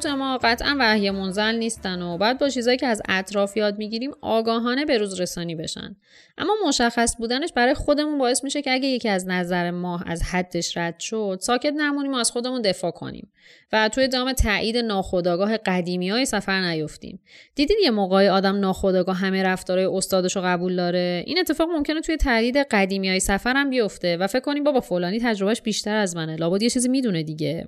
خطوط 0.01 0.13
ما 0.13 0.39
قطعا 0.43 0.77
وحی 0.79 1.11
منزل 1.11 1.55
نیستن 1.55 2.03
و 2.03 2.19
باید 2.19 2.39
با 2.39 2.49
چیزایی 2.49 2.77
که 2.77 2.87
از 2.87 3.03
اطراف 3.09 3.57
یاد 3.57 3.79
می‌گیریم 3.79 4.11
آگاهانه 4.21 4.85
به 4.85 4.99
روز 4.99 5.21
رسانی 5.21 5.55
بشن. 5.55 5.97
اما 6.39 6.53
مشخص 6.67 7.17
بودنش 7.19 7.53
برای 7.57 7.75
خودمون 7.75 8.19
باعث 8.19 8.45
میشه 8.45 8.63
که 8.63 8.73
اگه 8.73 8.89
یکی 8.89 9.09
از 9.09 9.29
نظر 9.29 9.71
ما 9.71 10.01
از 10.07 10.23
حدش 10.23 10.77
رد 10.77 11.01
شد 11.01 11.39
ساکت 11.41 11.73
نمونیم 11.77 12.13
و 12.13 12.17
از 12.17 12.31
خودمون 12.31 12.63
دفاع 12.63 12.91
کنیم. 12.91 13.33
و 13.73 13.89
توی 13.89 14.09
دام 14.09 14.33
تایید 14.33 14.77
ناخودآگاه 14.77 15.57
قدیمی 15.57 16.11
های 16.11 16.25
سفر 16.25 16.61
نیفتیم. 16.61 17.21
دیدید 17.55 17.77
یه 17.83 17.91
موقعی 17.91 18.29
آدم 18.29 18.57
ناخودآگاه 18.57 19.17
همه 19.17 19.43
رفتارهای 19.43 19.97
استادش 19.97 20.37
رو 20.37 20.43
قبول 20.43 20.77
داره؟ 20.77 21.25
این 21.27 21.39
اتفاق 21.39 21.69
ممکنه 21.69 22.01
توی 22.01 22.17
تایید 22.17 22.57
قدیمی 22.57 23.09
های 23.09 23.21
سفر 23.21 23.65
بیفته 23.65 24.17
و 24.17 24.27
فکر 24.27 24.41
کنیم 24.41 24.65
بابا 24.65 24.81
فلانی 24.81 25.21
تجربهش 25.21 25.61
بیشتر 25.61 25.97
از 25.97 26.17
منه. 26.17 26.37
لابد 26.37 26.63
یه 26.63 26.71
چیزی 26.71 26.89
می‌دونه 26.89 27.23
دیگه. 27.23 27.67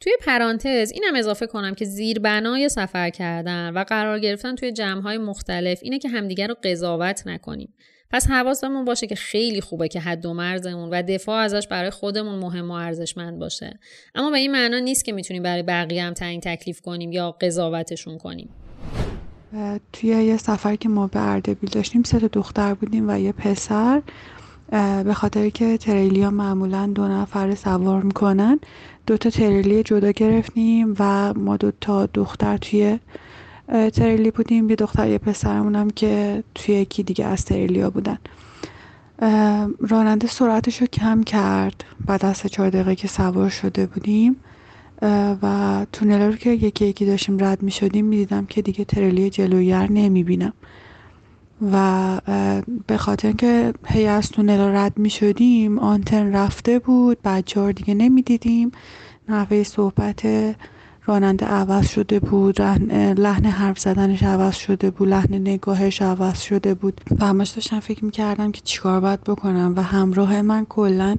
توی 0.00 0.12
پرانتز 0.20 0.92
اینم 0.92 1.14
اضافه 1.14 1.46
کنم 1.46 1.74
که 1.74 1.84
زیربنای 1.84 2.68
سفر 2.68 3.10
کردن 3.10 3.72
و 3.74 3.84
قرار 3.84 4.18
گرفتن 4.18 4.54
توی 4.54 4.72
جمعهای 4.72 5.18
مختلف 5.18 5.78
اینه 5.82 5.98
که 5.98 6.08
همدیگر 6.08 6.46
رو 6.46 6.54
قضاوت 6.64 7.22
نکنیم. 7.26 7.74
پس 8.10 8.26
حواسمون 8.26 8.84
باشه 8.84 9.06
که 9.06 9.14
خیلی 9.14 9.60
خوبه 9.60 9.88
که 9.88 10.00
حد 10.00 10.26
و 10.26 10.34
مرزمون 10.34 10.90
و 10.90 11.02
دفاع 11.02 11.42
ازش 11.42 11.66
برای 11.68 11.90
خودمون 11.90 12.38
مهم 12.38 12.70
و 12.70 12.74
ارزشمند 12.74 13.38
باشه. 13.38 13.78
اما 14.14 14.30
به 14.30 14.38
این 14.38 14.52
معنا 14.52 14.78
نیست 14.78 15.04
که 15.04 15.12
می‌تونیم 15.12 15.42
برای 15.42 15.62
بقیه 15.62 16.04
هم 16.04 16.12
تعیین 16.12 16.40
تکلیف 16.40 16.80
کنیم 16.80 17.12
یا 17.12 17.30
قضاوتشون 17.30 18.18
کنیم. 18.18 18.48
توی 19.92 20.08
یه 20.08 20.36
سفر 20.36 20.76
که 20.76 20.88
ما 20.88 21.06
به 21.06 21.28
اردبیل 21.28 21.70
داشتیم 21.70 22.02
سه 22.02 22.18
دختر 22.18 22.74
بودیم 22.74 23.08
و 23.08 23.18
یه 23.18 23.32
پسر. 23.32 24.02
به 25.04 25.14
خاطر 25.14 25.48
که 25.48 25.78
تریلیا 25.78 26.30
معمولا 26.30 26.86
دو 26.86 27.08
نفر 27.08 27.54
سوار 27.54 28.02
می‌کنن. 28.02 28.60
دو 29.06 29.16
تا 29.16 29.30
تریلی 29.30 29.82
جدا 29.82 30.10
گرفتیم 30.10 30.94
و 30.98 31.34
ما 31.34 31.56
دو 31.56 31.70
تا 31.80 32.06
دختر 32.06 32.56
توی 32.56 32.98
تریلی 33.68 34.30
بودیم. 34.30 34.70
یه 34.70 34.76
دختر 34.76 35.08
یه 35.08 35.18
پسرمونم 35.18 35.90
که 35.90 36.44
توی 36.54 36.74
یکی 36.74 37.02
دیگه 37.02 37.26
از 37.26 37.44
تریلیا 37.44 37.90
بودن. 37.90 38.18
راننده 39.88 40.26
سرعتش 40.26 40.80
رو 40.80 40.86
کم 40.86 41.22
کرد. 41.22 41.84
بعد 42.06 42.24
از 42.24 42.42
چهار 42.42 42.70
دقیقه 42.70 42.94
که 42.94 43.08
سوار 43.08 43.48
شده 43.48 43.86
بودیم 43.86 44.36
و 45.42 45.86
تونل 45.92 46.20
رو 46.22 46.32
که 46.32 46.50
یکی 46.50 46.86
یکی 46.86 47.06
داشتیم 47.06 47.44
رد 47.44 47.62
می 47.62 47.70
شدیم 47.70 48.04
می 48.04 48.16
دیدم 48.16 48.46
که 48.46 48.62
دیگه 48.62 48.84
تریلی 48.84 49.30
جلویر 49.30 49.92
نمی 49.92 50.24
بینم 50.24 50.52
و 51.72 52.20
به 52.86 52.96
خاطر 52.96 53.32
که 53.32 53.72
هی 53.86 54.06
از 54.06 54.30
تونل 54.30 54.60
رد 54.60 54.98
می 54.98 55.10
شدیم 55.10 55.78
آنتن 55.78 56.32
رفته 56.36 56.78
بود 56.78 57.18
بچه 57.24 57.60
ها 57.60 57.72
دیگه 57.72 57.94
نمی 57.94 58.22
دیدیم 58.22 58.70
نحوه 59.28 59.62
صحبت 59.62 60.22
راننده 61.06 61.46
عوض 61.46 61.88
شده 61.88 62.20
بود 62.20 62.62
لحن 63.20 63.44
حرف 63.46 63.78
زدنش 63.78 64.22
عوض 64.22 64.54
شده 64.56 64.90
بود 64.90 65.08
لحن 65.08 65.34
نگاهش 65.34 66.02
عوض 66.02 66.40
شده 66.40 66.74
بود. 66.74 67.00
و 67.20 67.26
همش 67.26 67.50
داشتم 67.50 67.80
فکر 67.80 68.04
می‌کردم 68.04 68.52
که 68.52 68.60
چیکار 68.64 69.00
باید 69.00 69.24
بکنم 69.24 69.72
و 69.76 69.82
همراه 69.82 70.42
من 70.42 70.64
کلا 70.64 71.16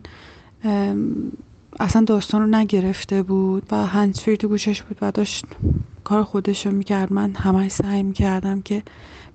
اصلا 1.79 2.03
داستان 2.03 2.41
رو 2.41 2.47
نگرفته 2.47 3.23
بود 3.23 3.63
و 3.71 3.85
هنسفری 3.87 4.37
تو 4.37 4.47
گوشش 4.47 4.81
بود 4.81 4.97
و 5.01 5.11
داشت 5.11 5.45
کار 6.03 6.23
خودش 6.23 6.65
رو 6.65 6.71
می‌کرد. 6.71 7.13
من 7.13 7.35
همش 7.35 7.71
سعی 7.71 8.03
می‌کردم 8.03 8.61
که 8.61 8.83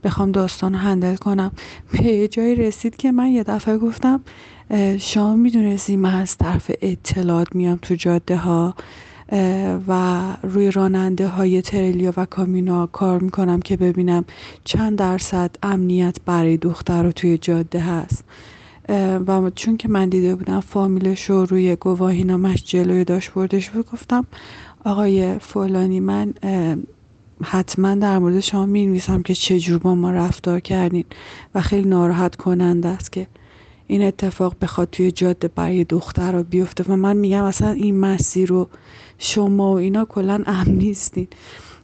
بخوام 0.05 0.33
داستان 0.33 0.73
رو 0.73 0.79
هندل 0.79 1.17
کنم. 1.17 1.53
به 1.93 2.29
جایی 2.29 2.55
رسید 2.55 2.97
که 2.97 3.13
من 3.13 3.29
یه 3.29 3.43
دفعه 3.43 3.79
گفتم 3.79 4.21
شما 4.99 5.37
می‌دونستی 5.37 5.97
من 5.97 6.15
از 6.15 6.37
طرف 6.37 6.71
اطلاعات 6.83 7.49
میام 7.55 7.79
تو 7.83 7.95
جاده 7.95 8.37
ها 8.37 8.75
و 9.89 10.21
روی 10.43 10.71
راننده 10.71 11.29
های 11.29 11.63
تریلیا 11.63 12.13
و 12.17 12.25
کامینا 12.25 12.87
کار 12.87 13.21
می‌کنم 13.21 13.61
که 13.61 13.77
ببینم 13.77 14.25
چند 14.65 14.99
درصد 14.99 15.51
امنیت 15.63 16.17
برای 16.27 16.57
دختر 16.57 17.03
رو 17.03 17.13
توی 17.13 17.39
جاده 17.39 17.81
هست. 17.81 18.25
و 19.27 19.51
چون 19.55 19.77
که 19.77 19.89
من 19.89 20.09
دیده 20.09 20.35
بودم 20.35 20.61
فامیلش 20.61 21.31
رو 21.31 21.45
روی 21.45 21.77
گواهی 21.77 22.25
نامش 22.25 22.65
جلوی 22.65 23.05
داشت 23.05 23.33
بردش 23.33 23.71
بود 23.71 23.91
گفتم 23.91 24.27
آقای 24.85 25.39
فلانی 25.39 26.01
من 26.01 26.35
حتما 27.43 27.95
در 27.95 28.19
مورد 28.19 28.41
شما 28.41 28.67
می 28.67 28.87
نویسم 28.87 29.23
که 29.23 29.35
چجور 29.35 29.79
با 29.79 29.95
ما 29.95 30.11
رفتار 30.11 30.61
کردین 30.61 31.05
و 31.55 31.61
خیلی 31.61 31.89
ناراحت 31.89 32.37
کننده 32.37 32.89
است 32.89 33.13
که 33.13 33.27
این 33.87 34.03
اتفاق 34.03 34.57
بخواد 34.61 34.89
توی 34.91 35.11
جاده 35.11 35.49
برای 35.49 35.85
دختر 35.85 36.33
رو 36.33 36.43
بیفته 36.43 36.85
و 36.89 36.97
من 36.97 37.17
میگم 37.17 37.45
اصلا 37.45 37.71
این 37.71 38.01
مسیر 38.01 38.49
رو 38.49 38.69
شما 39.19 39.73
و 39.73 39.77
اینا 39.77 40.05
کلا 40.05 40.43
امن 40.47 40.71
نیستین. 40.71 41.29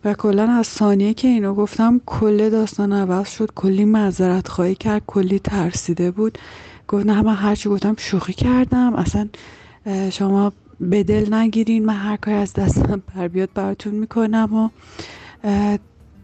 و 0.05 0.15
کلا 0.15 0.51
از 0.51 0.67
ثانیه 0.67 1.15
که 1.15 1.29
اینو 1.29 1.55
گفتم 1.55 2.01
کل 2.07 2.51
داستان 2.51 2.93
عوض 2.93 3.29
شد 3.29 3.51
کلی 3.55 3.85
معذرت 3.85 4.49
خواهی 4.49 4.75
کرد 4.75 5.03
کلی 5.07 5.39
ترسیده 5.39 6.11
بود. 6.11 6.39
گفت 6.89 7.07
نه 7.07 7.23
من 7.23 7.35
هرچی 7.35 7.69
گفتم 7.69 7.95
شوخی 7.99 8.33
کردم. 8.33 8.95
اصلا 8.95 9.29
شما 10.11 10.53
به 10.81 11.03
دل 11.03 11.35
نگیرین. 11.35 11.85
من 11.85 11.97
هر 11.97 12.17
کاری 12.17 12.37
از 12.37 12.53
دستم 12.53 13.03
بر 13.15 13.29
بیاد 13.29 13.51
براتون 13.55 13.95
می‌کنم 13.95 14.55
و 14.55 14.69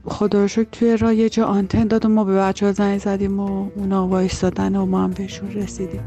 خدا 0.05 0.43
رو 0.43 0.65
توی 0.73 0.97
راه 0.97 1.15
یه 1.15 1.29
جا 1.29 1.45
آنتن 1.45 1.87
داد 1.87 2.05
و 2.05 2.09
ما 2.09 2.25
به 2.25 2.37
بچه 2.37 2.67
ها 2.67 2.73
زنگ 2.73 2.99
زدیم 2.99 3.41
و 3.41 3.71
اونا 3.75 4.09
وایستادن 4.09 4.77
و 4.77 4.87
ما 4.87 5.05
هم 5.05 5.11
بهشون 5.11 5.51
رسیدیم. 5.51 6.03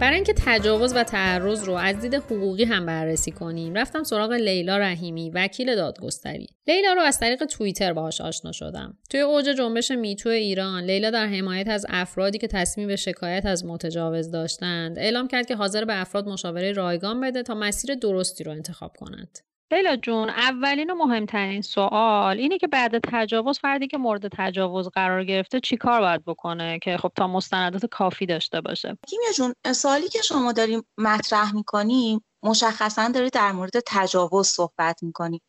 برای 0.00 0.14
اینکه 0.14 0.34
تجاوز 0.36 0.96
و 0.96 1.04
تعرض 1.04 1.64
رو 1.64 1.74
از 1.74 2.00
دید 2.00 2.14
حقوقی 2.14 2.64
هم 2.64 2.86
بررسی 2.86 3.30
کنیم 3.30 3.74
رفتم 3.74 4.02
سراغ 4.02 4.32
لیلا 4.32 4.78
رحیمی 4.78 5.30
وکیل 5.30 5.76
دادگستری. 5.76 6.46
لیلا 6.66 6.92
رو 6.92 7.00
از 7.00 7.18
طریق 7.18 7.44
توییتر 7.44 7.92
باهاش 7.92 8.20
آشنا 8.20 8.52
شدم. 8.52 8.98
توی 9.10 9.20
اوج 9.20 9.44
جنبش 9.44 9.90
میتو 9.90 10.28
ایران 10.28 10.84
لیلا 10.84 11.10
در 11.10 11.26
حمایت 11.26 11.68
از 11.68 11.86
افرادی 11.88 12.38
که 12.38 12.46
تصمیم 12.46 12.88
به 12.88 12.96
شکایت 12.96 13.46
از 13.46 13.64
متجاوز 13.64 14.30
داشتند 14.30 14.98
اعلام 14.98 15.28
کرد 15.28 15.46
که 15.46 15.56
حاضر 15.56 15.84
به 15.84 16.00
افراد 16.00 16.28
مشاوره 16.28 16.72
رایگان 16.72 17.20
بده 17.20 17.42
تا 17.42 17.54
مسیر 17.54 17.94
درستی 17.94 18.44
رو 18.44 18.52
انتخاب 18.52 18.96
کنند 18.96 19.38
لیلا 19.72 19.96
جون 19.96 20.30
اولین 20.30 20.90
و 20.90 20.94
مهمترین 20.94 21.62
سوال 21.62 22.38
اینه 22.38 22.58
که 22.58 22.66
بعد 22.66 22.98
تجاوز 22.98 23.58
فردی 23.58 23.86
که 23.86 23.98
مورد 23.98 24.28
تجاوز 24.28 24.88
قرار 24.88 25.24
گرفته 25.24 25.60
چی 25.60 25.76
کار 25.76 26.00
باید 26.00 26.24
بکنه 26.24 26.78
که 26.78 26.96
خب 26.96 27.12
تا 27.16 27.26
مستندات 27.26 27.86
کافی 27.86 28.26
داشته 28.26 28.60
باشه؟ 28.60 28.98
کیمیا 29.08 29.32
جون 29.36 29.72
سوالی 29.74 30.08
که 30.08 30.22
شما 30.22 30.52
داریم 30.52 30.82
مطرح 30.98 31.54
می‌کنیم 31.54 32.24
مشخصا 32.42 33.08
داری 33.08 33.30
در 33.30 33.52
مورد 33.52 33.72
تجاوز 33.86 34.48
صحبت 34.48 35.02
می‌کنی. 35.02 35.42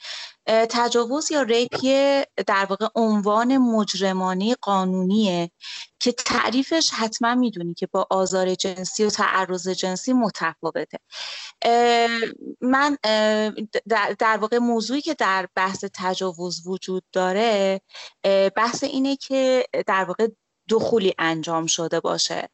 تجاوز 0.47 1.31
یا 1.31 1.41
ریپیه 1.41 2.27
در 2.47 2.65
واقع 2.65 2.87
عنوان 2.95 3.57
مجرمانه 3.57 4.55
قانونیه 4.61 5.51
که 5.99 6.11
تعریفش 6.11 6.89
حتما 6.93 7.35
می‌دونی 7.35 7.73
که 7.73 7.87
با 7.87 8.07
آزار 8.09 8.55
جنسی 8.55 9.05
و 9.05 9.09
تعرض 9.09 9.67
جنسی 9.67 10.13
متفاوته. 10.13 10.97
من 12.61 12.97
در 14.19 14.37
واقع 14.37 14.57
موضوعی 14.57 15.01
که 15.01 15.13
در 15.13 15.47
بحث 15.55 15.85
تجاوز 15.93 16.67
وجود 16.67 17.03
داره 17.13 17.81
بحث 18.55 18.83
اینه 18.83 19.15
که 19.15 19.65
در 19.87 20.03
واقع 20.03 20.27
دخولی 20.71 21.13
انجام 21.19 21.65
شده 21.65 21.99
باشه. 21.99 22.49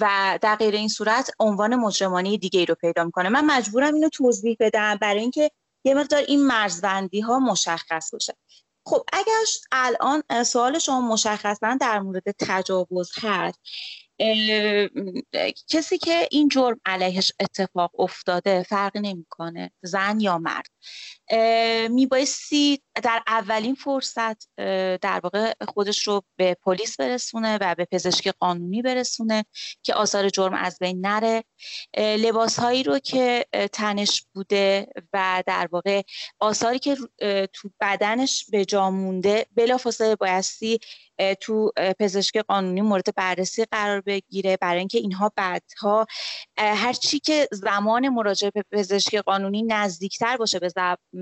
و 0.00 0.38
در 0.42 0.56
غیر 0.56 0.74
این 0.74 0.88
صورت 0.88 1.30
عنوان 1.40 1.76
مجرمانه 1.76 2.36
دیگه 2.36 2.60
ای 2.60 2.66
رو 2.66 2.74
پیدا 2.74 3.04
می‌کنه. 3.04 3.28
من 3.28 3.44
مجبورم 3.44 3.94
اینو 3.94 4.08
توضیح 4.08 4.56
بدم 4.60 4.96
برای 5.00 5.20
اینکه 5.20 5.50
یه 5.84 5.94
مقدار 5.94 6.24
این 6.28 6.46
مرزبندی 6.46 7.20
ها 7.20 7.38
مشخص 7.38 8.10
باشه 8.10 8.34
خب 8.86 9.04
اگر 9.12 9.32
الان 9.72 10.22
سوال 10.44 10.78
شما 10.78 11.00
مشخصا 11.00 11.76
در 11.80 12.00
مورد 12.00 12.22
تجاوز 12.38 13.12
هست 13.22 13.60
کسی 15.68 15.98
که 15.98 16.28
این 16.30 16.48
جرم 16.48 16.80
علیهش 16.84 17.32
اتفاق 17.40 18.00
افتاده 18.00 18.62
فرقی 18.62 19.00
نمی‌کنه 19.00 19.70
زن 19.82 20.20
یا 20.20 20.38
مرد؟ 20.38 20.75
میبایستی 21.90 22.82
در 23.02 23.22
اولین 23.26 23.74
فرصت 23.74 24.48
در 25.00 25.20
واقع 25.22 25.52
خودش 25.68 26.06
رو 26.08 26.22
به 26.36 26.56
پلیس 26.62 26.96
برسونه 26.96 27.58
و 27.60 27.74
به 27.74 27.84
پزشکی 27.84 28.30
قانونی 28.30 28.82
برسونه 28.82 29.44
که 29.82 29.94
آثار 29.94 30.28
جرم 30.28 30.54
از 30.54 30.78
بین 30.80 31.06
نره. 31.06 31.44
لباس 31.98 32.58
هایی 32.58 32.82
رو 32.82 32.98
که 32.98 33.46
تنش 33.72 34.26
بوده 34.34 34.86
و 35.12 35.42
در 35.46 35.68
واقع 35.72 36.02
آثاری 36.40 36.78
که 36.78 36.96
تو 37.52 37.70
بدنش 37.80 38.44
به 38.50 38.64
جا 38.64 38.90
مونده 38.90 39.46
بلافاصله 39.56 40.16
بایستی 40.16 40.78
تو 41.40 41.72
پزشکی 41.98 42.42
قانونی 42.42 42.80
مورد 42.80 43.14
بررسی 43.14 43.64
قرار 43.64 44.00
بگیره. 44.00 44.56
برای 44.56 44.78
اینکه 44.78 44.98
اینها 44.98 45.32
بعدها 45.36 46.06
هر 46.58 46.92
چی 46.92 47.18
که 47.18 47.48
زمان 47.52 48.08
مراجعه 48.08 48.50
به 48.50 48.64
پزشکی 48.72 49.20
قانونی 49.20 49.62
نزدیکتر 49.62 50.36
باشه 50.36 50.58
به 50.58 50.68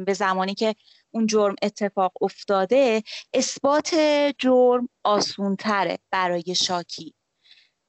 زمانی 0.08 0.54
که 0.54 0.74
اون 1.10 1.26
جرم 1.26 1.56
اتفاق 1.62 2.12
افتاده 2.20 3.02
اثبات 3.34 3.94
جرم 4.38 4.88
آسونتره 5.04 5.98
برای 6.10 6.54
شاکی. 6.54 7.14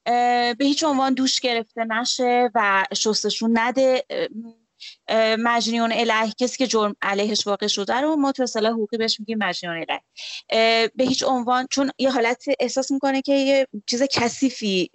به 0.04 0.56
هیچ 0.60 0.84
عنوان 0.84 1.14
دوش 1.14 1.40
گرفته 1.40 1.84
نشه 1.84 2.50
و 2.54 2.84
شستشون 2.94 3.58
نده. 3.58 4.04
مجنیون 5.38 5.92
اله 5.92 6.32
کسی 6.38 6.58
که 6.58 6.66
جرم 6.66 6.96
علیهش 7.02 7.46
واقع 7.46 7.66
شده 7.66 7.94
رو 7.94 8.16
ما 8.16 8.32
تو 8.32 8.42
اصطلاح 8.42 8.72
حقوقی 8.72 8.96
بهش 8.96 9.20
میگیم 9.20 9.38
مجنیون 9.38 9.84
اله 9.88 10.00
به 10.94 11.04
هیچ 11.04 11.24
عنوان 11.24 11.66
چون 11.70 11.90
یه 11.98 12.10
حالت 12.10 12.44
احساس 12.60 12.90
می‌کنه 12.90 13.22
که 13.22 13.32
یه 13.32 13.66
چیز 13.86 14.02
کثیفی 14.02 14.90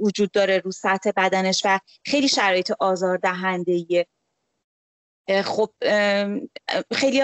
وجود 0.00 0.30
داره 0.30 0.58
رو 0.58 0.70
سطح 0.70 1.10
بدنش 1.16 1.62
و 1.64 1.78
خیلی 2.04 2.28
شرایط 2.28 2.72
آزار 2.80 3.16
دهنده 3.16 4.06
خب 5.44 5.70
خیلی 6.92 7.22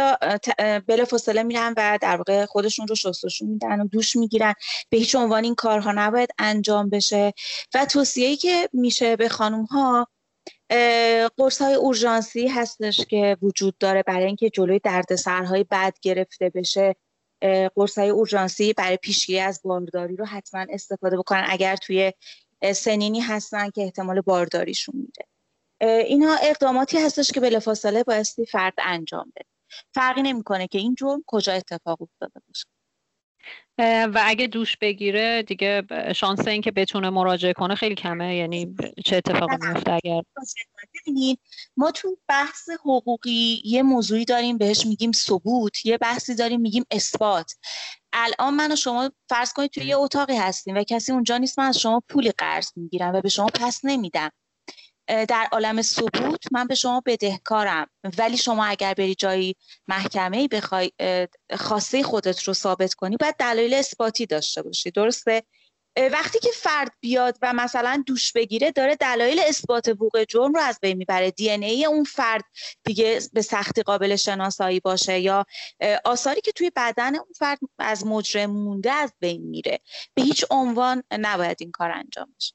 بلا 0.86 1.05
فاصله 1.05 1.43
میرن 1.43 1.74
و 1.77 1.98
در 2.02 2.16
واقع 2.16 2.44
خودشون 2.47 2.89
رو 2.89 2.94
شستشون 2.94 3.48
میدن 3.48 3.81
و 3.81 3.89
دوش 3.89 4.16
می‌گیرن. 4.16 4.55
به 4.90 4.97
هیچ 4.97 5.14
عنوان 5.14 5.44
این 5.44 5.55
کارها 5.55 5.93
نباید 5.93 6.31
انجام 6.39 6.90
بشه. 6.90 7.32
و 7.74 7.85
توصیه‌ای 7.85 8.36
که 8.36 8.68
میشه 8.73 9.16
به 9.16 9.28
خانم 9.28 9.64
ها 9.64 10.09
قرص 11.36 11.62
های 11.62 11.74
اورژانسی 11.74 12.48
هستش 12.48 13.01
که 13.06 13.36
وجود 13.43 13.78
داره 13.78 14.02
برای 14.02 14.27
اینکه 14.27 14.51
جلوی 14.51 14.78
دردسرهای 14.78 15.64
بد 15.64 15.94
گرفته 16.02 16.51
بشه. 16.55 16.97
قرص 17.74 17.98
های 17.98 18.09
اورژانسی 18.09 18.73
برای 18.73 18.97
پیشگیری 18.97 19.40
از 19.40 19.60
بارداری 19.64 20.16
رو 20.16 20.24
حتما 20.24 20.66
استفاده 20.70 21.16
بکنن 21.16 21.44
اگر 21.48 21.77
توی 21.77 22.12
سنینی 22.74 23.20
هستن 23.20 23.70
که 23.70 23.82
احتمال 23.82 24.20
بارداریشون 24.20 24.94
میده 24.97 25.24
اینها 25.81 26.36
اقداماتی 26.43 26.98
هستش 26.98 27.31
که 27.31 27.40
بلافاصله 27.40 28.05
بایستی 28.05 28.47
فرد 28.47 28.74
انجام 28.78 29.32
بده. 29.36 29.47
فرقی 29.94 30.23
نمی‌کنه 30.23 30.66
که 30.66 30.78
این 30.78 30.94
جرم 30.94 31.23
کجا 31.27 31.53
اتفاق 31.53 32.03
افتاده 32.03 32.40
باشه. 32.48 32.65
و 34.15 34.20
اگه 34.24 34.47
دوش 34.47 34.77
بگیره 34.77 35.43
دیگه 35.43 35.82
شانس 36.16 36.48
این 36.48 36.62
که 36.62 36.70
بتونه 36.70 37.11
مراجعه 37.11 37.53
کنه 37.53 37.74
خیلی 37.74 37.94
کمه. 37.94 38.36
یعنی 38.36 38.74
چه 39.05 39.16
اتفاقی 39.16 39.57
میفته 39.61 39.93
اگر؟ 39.93 40.23
ببینید 40.94 41.40
ما 41.77 41.90
تو 41.90 42.19
بحث 42.28 42.70
حقوقی 42.70 43.62
یه 43.65 43.82
موضوعی 43.82 44.24
داریم 44.24 44.59
بهش 44.59 44.86
میگیم 44.86 45.12
ثبوت 45.12 45.86
یه 45.86 45.98
بحثی 45.98 46.35
داریم 46.35 46.61
میگیم 46.61 46.85
اثبات. 46.90 47.53
الان 48.12 48.55
من 48.55 48.73
و 48.73 48.77
شما 48.77 49.11
فرض 49.28 49.53
کنید 49.53 49.70
توی 49.70 49.85
یه 49.85 49.97
اتاقی 49.97 50.36
هستیم 50.36 50.77
و 50.77 50.82
کسی 50.82 51.12
اونجا 51.12 51.39
نیست 51.39 51.59
من 51.59 51.65
از 51.65 51.78
شما 51.78 52.03
پولی 52.09 52.32
قرض 52.32 52.70
می‌گیرم 52.77 53.15
و 53.15 53.20
به 53.20 53.28
شما 53.28 53.47
پس 53.47 53.81
نمیدم. 53.85 54.31
در 55.09 55.49
عالم 55.53 55.83
ثبوت 55.83 56.45
من 56.53 56.66
به 56.66 56.74
شما 56.74 57.03
بدهکارم. 57.07 57.87
ولی 58.19 58.37
شما 58.37 58.65
اگر 58.65 58.95
بری 58.95 59.15
جایی 59.15 59.57
محکمه 59.89 60.49
بخوای 60.49 60.93
خواسته 61.57 62.03
خودت 62.03 62.43
رو 62.43 62.55
ثابت 62.55 62.95
کنی 62.95 63.16
باید 63.16 63.37
دلایل 63.37 63.74
اثباتی 63.74 64.27
داشته 64.27 64.62
باشی. 64.62 64.91
درسته؟ 64.91 65.43
وقتی 66.12 66.39
که 66.39 66.49
فرد 66.55 66.93
بیاد 67.01 67.39
و 67.43 67.53
مثلا 67.53 68.03
دوش 68.07 68.33
بگیره 68.33 68.70
داره 68.70 68.97
دلایل 68.97 69.41
اثبات 69.47 69.89
وقوع 69.89 70.24
جرم 70.24 70.53
رو 70.53 70.61
از 70.61 70.78
بین 70.83 70.97
می‌بره. 70.97 71.31
دی 71.31 71.51
ای 71.51 71.85
اون 71.85 72.05
فرد 72.05 72.45
دیگه 72.85 73.20
به 73.33 73.43
سختی 73.43 73.83
قابل 73.83 74.16
شناسایی 74.16 74.81
باشه 74.81 75.20
یا 75.20 75.47
آثاری 76.05 76.41
که 76.41 76.53
توی 76.53 76.70
بدن 76.77 77.16
اون 77.16 77.33
فرد 77.39 77.59
از 77.78 78.07
مجرم 78.07 78.51
مونده 78.51 78.93
از 78.93 79.12
بین 79.20 79.43
میره. 79.43 79.81
به 80.15 80.23
هیچ 80.23 80.45
عنوان 80.51 81.03
نباید 81.12 81.57
این 81.61 81.70
کار 81.70 81.91
انجام 81.91 82.35
بشه. 82.37 82.55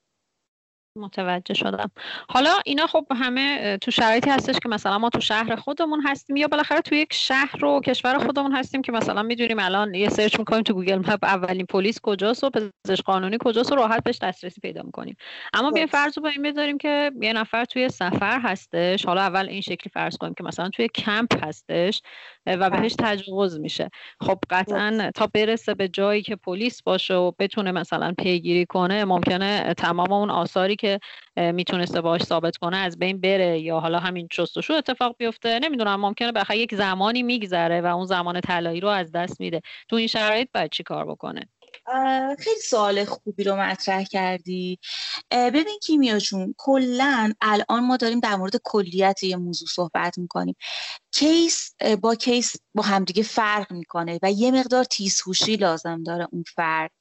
متوجه 0.95 1.53
شدم. 1.53 1.91
حالا 2.29 2.49
اینا 2.65 2.87
خب 2.87 3.05
همه 3.11 3.77
تو 3.77 3.91
شرایطی 3.91 4.29
هستش 4.29 4.55
که 4.63 4.69
مثلا 4.69 4.97
ما 4.97 5.09
تو 5.09 5.19
شهر 5.19 5.55
خودمون 5.55 6.01
هستیم 6.07 6.35
یا 6.35 6.47
بالاخره 6.47 6.81
تو 6.81 6.95
یک 6.95 7.13
شهر 7.13 7.65
و 7.65 7.81
کشور 7.81 8.17
خودمون 8.17 8.55
هستیم 8.55 8.81
که 8.81 8.91
مثلا 8.91 9.23
می‌دونیم 9.23 9.59
الان 9.59 9.93
یه 9.93 10.09
search 10.09 10.39
می‌کنیم 10.39 10.63
تو 10.63 10.73
Google 10.73 10.97
Map 10.97 11.23
اولین 11.23 11.65
پلیس 11.65 11.99
کجاست 12.03 12.43
و 12.43 12.49
پزشک 12.49 13.03
قانونی 13.03 13.37
کجاست 13.39 13.71
و 13.71 13.75
راحت 13.75 14.03
بهش 14.03 14.17
دسترسی 14.17 14.61
پیدا 14.61 14.81
می‌کنیم. 14.83 15.15
اما 15.53 15.71
بیایم 15.71 15.87
فرض 15.87 16.17
رو 16.17 16.23
با 16.23 16.29
این 16.29 16.41
بذاریم 16.41 16.77
که 16.77 17.11
یه 17.21 17.33
نفر 17.33 17.65
توی 17.65 17.89
سفر 17.89 18.39
هستش. 18.39 19.05
حالا 19.05 19.21
اول 19.21 19.47
این 19.49 19.61
شکلی 19.61 19.91
فرض 19.93 20.17
کنیم 20.17 20.33
که 20.33 20.43
مثلا 20.43 20.69
توی 20.69 20.87
کمپ 20.87 21.45
هستش 21.45 22.01
و 22.45 22.69
بهش 22.69 22.95
تجاوز 22.99 23.59
میشه. 23.59 23.89
خب 24.21 24.37
قطعا 24.49 25.11
تا 25.15 25.27
برسه 25.33 25.73
به 25.73 25.87
جایی 25.87 26.21
که 26.21 26.35
پلیس 26.35 26.83
باشه 26.83 27.13
و 27.13 27.31
بتونه 27.39 27.71
مثلا 27.71 28.13
پیگیری 28.17 28.65
کنه 28.65 29.05
ممکنه 29.05 29.73
تمام 29.77 30.11
اون 30.11 30.29
آثاری 30.29 30.75
که 30.81 30.99
می‌تونسته 31.35 32.01
باش 32.01 32.23
ثابت 32.23 32.57
کنه 32.57 32.77
از 32.77 32.99
بین 32.99 33.21
بره 33.21 33.59
یا 33.59 33.79
حالا 33.79 33.99
همین 33.99 34.27
شستشو 34.31 34.73
اتفاق 34.73 35.15
بیفته 35.17 35.59
نمی‌دونم 35.59 36.01
ممکنه 36.01 36.31
بخاطر 36.31 36.55
یک 36.55 36.75
زمانی 36.75 37.23
میگذره 37.23 37.81
و 37.81 37.85
اون 37.85 38.05
زمان 38.05 38.41
طلایی 38.41 38.79
رو 38.79 38.87
از 38.87 39.11
دست 39.11 39.41
میده. 39.41 39.61
تو 39.89 39.95
این 39.95 40.07
شرایط 40.07 40.49
باید 40.53 40.71
چی 40.71 40.83
کار 40.83 41.05
بکنه؟ 41.05 41.49
خیلی 42.39 42.59
سوال 42.59 43.05
خوبی 43.05 43.43
رو 43.43 43.55
مطرح 43.55 44.03
کردی. 44.03 44.79
ببین 45.31 45.79
کیمیا 45.83 46.19
جون 46.19 46.55
کلا 46.57 47.33
الان 47.41 47.83
ما 47.83 47.97
داریم 47.97 48.19
در 48.19 48.35
مورد 48.35 48.55
کلیت 48.63 49.23
یه 49.23 49.35
موضوع 49.35 49.67
صحبت 49.67 50.17
می‌کنیم. 50.17 50.55
کیس 51.13 51.75
با 52.01 52.15
کیس 52.15 52.55
با 52.75 52.83
همدیگه 52.83 53.23
فرق 53.23 53.71
می‌کنه 53.71 54.19
و 54.23 54.31
یه 54.31 54.51
مقدار 54.51 54.83
تیزهوشی 54.83 55.55
لازم 55.55 56.03
داره 56.03 56.27
اون 56.31 56.43
فرق 56.55 56.91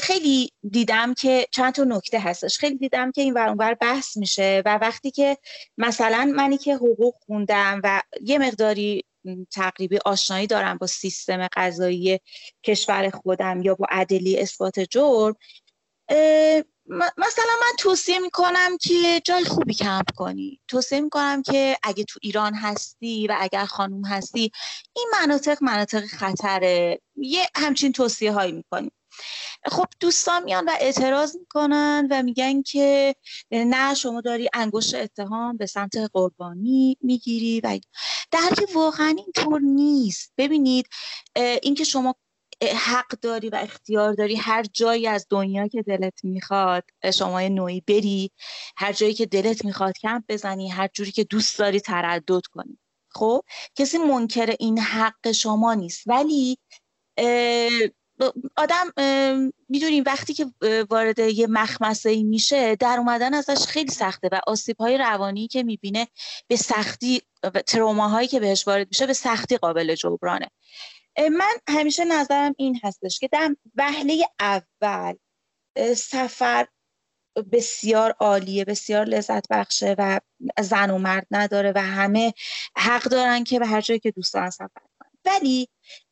خیلی 0.00 0.52
دیدم 0.70 1.14
که 1.14 1.46
چند 1.50 1.74
تا 1.74 1.84
نکته 1.84 2.20
هستش. 2.20 2.58
خیلی 2.58 2.76
دیدم 2.76 3.12
که 3.12 3.20
این 3.20 3.34
ور 3.34 3.74
بحث 3.74 4.16
میشه 4.16 4.62
و 4.66 4.78
وقتی 4.82 5.10
که 5.10 5.38
مثلا 5.78 6.32
منی 6.36 6.58
که 6.58 6.74
حقوق 6.74 7.14
خوندم 7.26 7.80
و 7.84 8.02
یه 8.22 8.38
مقداری 8.38 9.04
تقریبی 9.50 9.98
آشنایی 10.04 10.46
دارم 10.46 10.78
با 10.78 10.86
سیستم 10.86 11.48
قضایی 11.52 12.20
کشور 12.64 13.10
خودم 13.10 13.62
یا 13.62 13.74
با 13.74 13.86
عدلی 13.90 14.38
اثبات 14.38 14.80
جرم 14.80 15.36
مثلا 17.18 17.52
من 17.60 17.76
توصیه 17.78 18.18
می‌کنم 18.18 18.78
که 18.80 19.20
جای 19.24 19.44
خوبی 19.44 19.74
کمپ 19.74 20.14
کنی. 20.16 20.60
توصیه 20.68 21.00
می‌کنم 21.00 21.42
که 21.42 21.76
اگه 21.82 22.04
تو 22.04 22.18
ایران 22.22 22.54
هستی 22.54 23.26
و 23.26 23.36
اگر 23.40 23.64
خانوم 23.64 24.04
هستی 24.04 24.52
این 24.96 25.10
مناطق 25.20 25.58
مناطق 25.62 26.06
خطره. 26.06 27.00
یه 27.16 27.42
همچین 27.56 27.92
توصیه 27.92 28.32
هایی 28.32 28.52
می‌کنیم 28.52 28.92
خب 29.66 29.86
دوستان 30.00 30.44
میان 30.44 30.64
و 30.64 30.70
اعتراض 30.80 31.36
می‌کنن 31.36 32.08
و 32.10 32.22
میگن 32.22 32.62
که 32.62 33.14
نه 33.50 33.94
شما 33.94 34.20
داری 34.20 34.48
انگشت 34.52 34.94
اتهام 34.94 35.56
به 35.56 35.66
سمت 35.66 35.96
قربانی 36.12 36.96
می‌گیری 37.00 37.60
و 37.60 37.78
در 38.30 38.48
که 38.56 38.66
واقعا 38.74 39.16
اینطور 39.18 39.60
نیست. 39.60 40.32
ببینید 40.38 40.86
اینکه 41.62 41.84
شما 41.84 42.14
حق 42.76 43.08
داری 43.08 43.48
و 43.48 43.58
اختیار 43.62 44.12
داری 44.12 44.36
هر 44.36 44.64
جایی 44.72 45.06
از 45.06 45.26
دنیا 45.30 45.68
که 45.68 45.82
دلت 45.82 46.24
می‌خواد 46.24 46.84
شما 47.14 47.40
نوعی 47.40 47.80
بری 47.80 48.30
هر 48.76 48.92
جایی 48.92 49.14
که 49.14 49.26
دلت 49.26 49.64
می‌خواد 49.64 49.98
کمپ 49.98 50.24
بزنی 50.28 50.68
هر 50.68 50.88
جوری 50.94 51.12
که 51.12 51.24
دوست 51.24 51.58
داری 51.58 51.80
تردد 51.80 52.42
کنی. 52.52 52.78
خب 53.10 53.44
کسی 53.74 53.98
منکر 53.98 54.56
این 54.60 54.78
حق 54.78 55.32
شما 55.32 55.74
نیست. 55.74 56.02
ولی 56.06 56.58
آدم 58.56 58.92
می‌دونیم 59.68 60.04
وقتی 60.06 60.34
که 60.34 60.46
وارد 60.90 61.18
یه 61.18 61.46
مخمسه 61.46 62.10
ای 62.10 62.24
میشه 62.24 62.76
در 62.76 62.96
اومدن 62.98 63.34
ازش 63.34 63.66
خیلی 63.66 63.90
سخته 63.90 64.28
و 64.32 64.40
آسیب 64.46 64.76
های 64.80 64.98
روانی 64.98 65.48
که 65.48 65.62
می‌بینه 65.62 66.08
به 66.46 66.56
سختی 66.56 67.22
تروماهایی 67.66 68.28
که 68.28 68.40
بهش 68.40 68.66
وارد 68.66 68.88
میشه 68.88 69.06
به 69.06 69.12
سختی 69.12 69.56
قابل 69.56 69.94
جبرانه. 69.94 70.50
من 71.18 71.56
همیشه 71.68 72.04
نظرم 72.04 72.54
این 72.58 72.80
هستش 72.82 73.18
که 73.18 73.28
در 73.32 73.56
وهله 73.76 74.24
اول 74.40 75.14
سفر 75.96 76.66
بسیار 77.52 78.14
عالیه 78.20 78.64
بسیار 78.64 79.04
لذت 79.04 79.48
بخشه 79.50 79.94
و 79.98 80.20
زن 80.60 80.90
و 80.90 80.98
مرد 80.98 81.26
نداره 81.30 81.72
و 81.74 81.82
همه 81.82 82.34
حق 82.76 83.02
دارن 83.02 83.44
که 83.44 83.58
به 83.58 83.66
هر 83.66 83.80
جایی 83.80 84.00
که 84.00 84.10
دوست 84.10 84.34
دارن 84.34 84.50
سفر 84.50 84.68
کنن. 84.98 85.10
ولی 85.24 85.68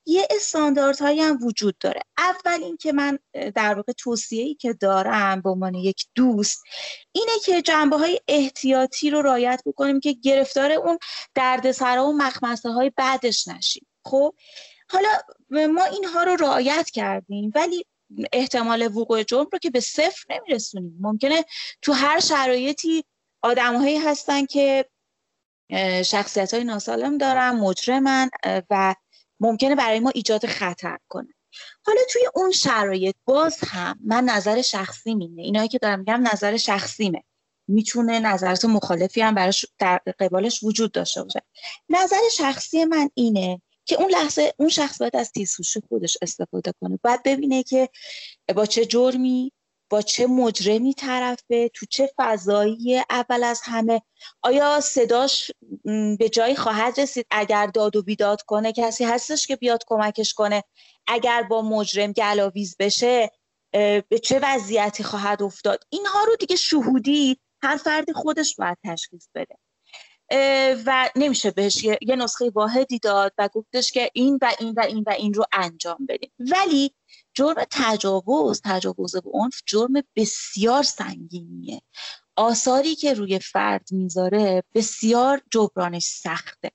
یه 0.07 0.29
استانداردهایی 0.31 1.21
هم 1.21 1.39
وجود 1.43 1.79
داره. 1.79 2.01
اول 2.19 2.63
اینکه 2.63 2.93
من 2.93 3.19
در 3.55 3.75
واقع 3.75 3.93
توصیه 3.93 4.55
که 4.55 4.73
دارم 4.73 5.41
به 5.41 5.51
عنوان 5.51 5.75
یک 5.75 6.07
دوست 6.15 6.63
اینه 7.13 7.39
که 7.45 7.63
جنبه 7.63 7.97
های 7.97 8.21
احتیاطی 8.29 9.11
رو 9.11 9.23
رایت 9.23 9.63
بکنیم 9.67 10.01
که 10.01 10.13
گرفتار 10.13 10.73
اون 10.73 10.99
دردسرا 11.35 12.07
و 12.07 12.17
مخمسه 12.17 12.69
های 12.69 12.93
بعدش 12.97 13.49
نشیم. 13.49 13.87
خب؟ 14.05 14.35
حالا 14.91 15.09
ما 15.51 15.85
اینها 15.85 16.23
رو 16.23 16.37
رعایت 16.37 16.91
کردیم 16.91 17.53
ولی 17.55 17.87
احتمال 18.33 18.97
وقوع 18.97 19.23
جرم 19.23 19.47
رو 19.53 19.59
که 19.59 19.71
به 19.71 19.81
صفر 19.81 20.25
نمیرسونیم. 20.31 20.99
ممکنه 21.01 21.45
تو 21.83 21.93
هر 21.93 22.21
شرایطی 22.21 23.05
آدمهایی 23.43 23.99
هستن 23.99 24.47
که 24.47 24.85
شخصیت 26.05 26.55
های 26.55 26.65
ناسالم 26.65 27.19
دارن 27.19 27.51
مجرمن 27.51 28.31
و 28.71 28.95
ممکنه 29.41 29.75
برای 29.75 30.01
ما 30.01 30.11
ایجاد 30.15 30.47
خطر 30.47 30.99
کنه. 31.09 31.35
حالا 31.83 32.01
توی 32.13 32.23
اون 32.35 32.51
شرایط 32.51 33.15
باز 33.25 33.59
هم 33.67 33.99
من 34.05 34.25
نظر 34.25 34.63
شخصی 34.63 35.15
مینه 35.15 35.43
اینایی 35.43 35.69
که 35.69 35.79
دارم 35.79 35.99
میگم 35.99 36.29
نظر 36.33 36.57
شخصیمه. 36.57 37.23
می‌تونه 37.69 38.19
نظرات 38.19 38.65
مخالفی 38.65 39.21
هم 39.21 39.35
براش 39.35 39.67
در 39.79 40.01
قبالش 40.19 40.63
وجود 40.63 40.93
داشته 40.93 41.23
باشه. 41.23 41.43
نظر 41.89 42.21
شخصی 42.33 42.85
من 42.85 43.11
اینه 43.15 43.63
که 43.85 43.97
اون 44.01 44.11
لحظه 44.11 44.55
اون 44.57 44.69
شخص 44.69 44.99
باید 44.99 45.17
از 45.17 45.33
تیزهوشی 45.33 45.81
خودش 45.89 46.19
استفاده 46.23 46.73
کنه. 46.81 46.99
باید 47.03 47.23
ببینه 47.23 47.63
که 47.63 47.89
با 48.55 48.67
چه 48.67 48.87
جرمی 48.87 49.53
با 49.91 50.03
چه 50.03 50.27
مجرمی 50.27 50.95
طرفه؟ 50.95 51.69
تو 51.69 51.87
چه 51.91 52.11
فضایی 52.17 53.03
اول 53.11 53.45
از 53.45 53.61
همه 53.65 54.03
آیا 54.43 54.81
صداش 54.81 55.51
به 56.19 56.29
جایی 56.33 56.57
خواهد 56.57 57.01
رسید؟ 57.01 57.27
اگر 57.31 57.67
داد 57.67 57.97
و 57.97 58.03
بیداد 58.03 58.43
کنه 58.43 58.73
کسی 58.73 59.05
هستش 59.05 59.47
که 59.47 59.57
بیاد 59.57 59.83
کمکش 59.87 60.35
کنه؟ 60.35 60.63
اگر 61.07 61.43
با 61.43 61.63
مجرم 61.63 62.13
گلاویز 62.13 62.77
بشه 62.79 63.31
به 64.09 64.21
چه 64.23 64.41
وضعیتی 64.43 65.03
خواهد 65.03 65.43
افتاد؟ 65.43 65.85
اینها 65.91 66.25
رو 66.25 66.37
دیگه 66.37 66.57
شهودی 66.57 67.39
هر 67.63 67.77
فرد 67.77 68.13
خودش 68.13 68.57
باید 68.57 68.79
تشخیص 68.85 69.29
بده. 69.35 69.57
و 70.87 71.11
نمیشه 71.17 71.51
بهش 71.51 71.85
یه 71.85 72.17
نسخه 72.17 72.51
واحدی 72.51 72.99
داد 72.99 73.33
و 73.39 73.49
گفتش 73.49 73.93
که 73.93 74.11
این 74.15 74.39
و 74.43 74.53
این 74.61 74.75
و 74.77 74.81
این 74.81 75.05
و 75.07 75.11
این 75.11 75.35
رو 75.35 75.45
انجام 75.53 76.07
بدیم. 76.09 76.33
ولی 76.39 76.95
جرم 77.37 77.65
تجاوز 77.71 78.61
تجاوز 78.65 79.17
به 79.17 79.31
عنف 79.35 79.63
جرم 79.67 79.93
بسیار 80.17 80.83
سنگینیه. 80.83 81.83
آثاری 82.37 82.95
که 82.95 83.15
روی 83.15 83.39
فرد 83.39 83.89
می‌ذاره 83.93 84.63
بسیار 84.75 85.43
جبرانش 85.53 86.05
سخته. 86.05 86.71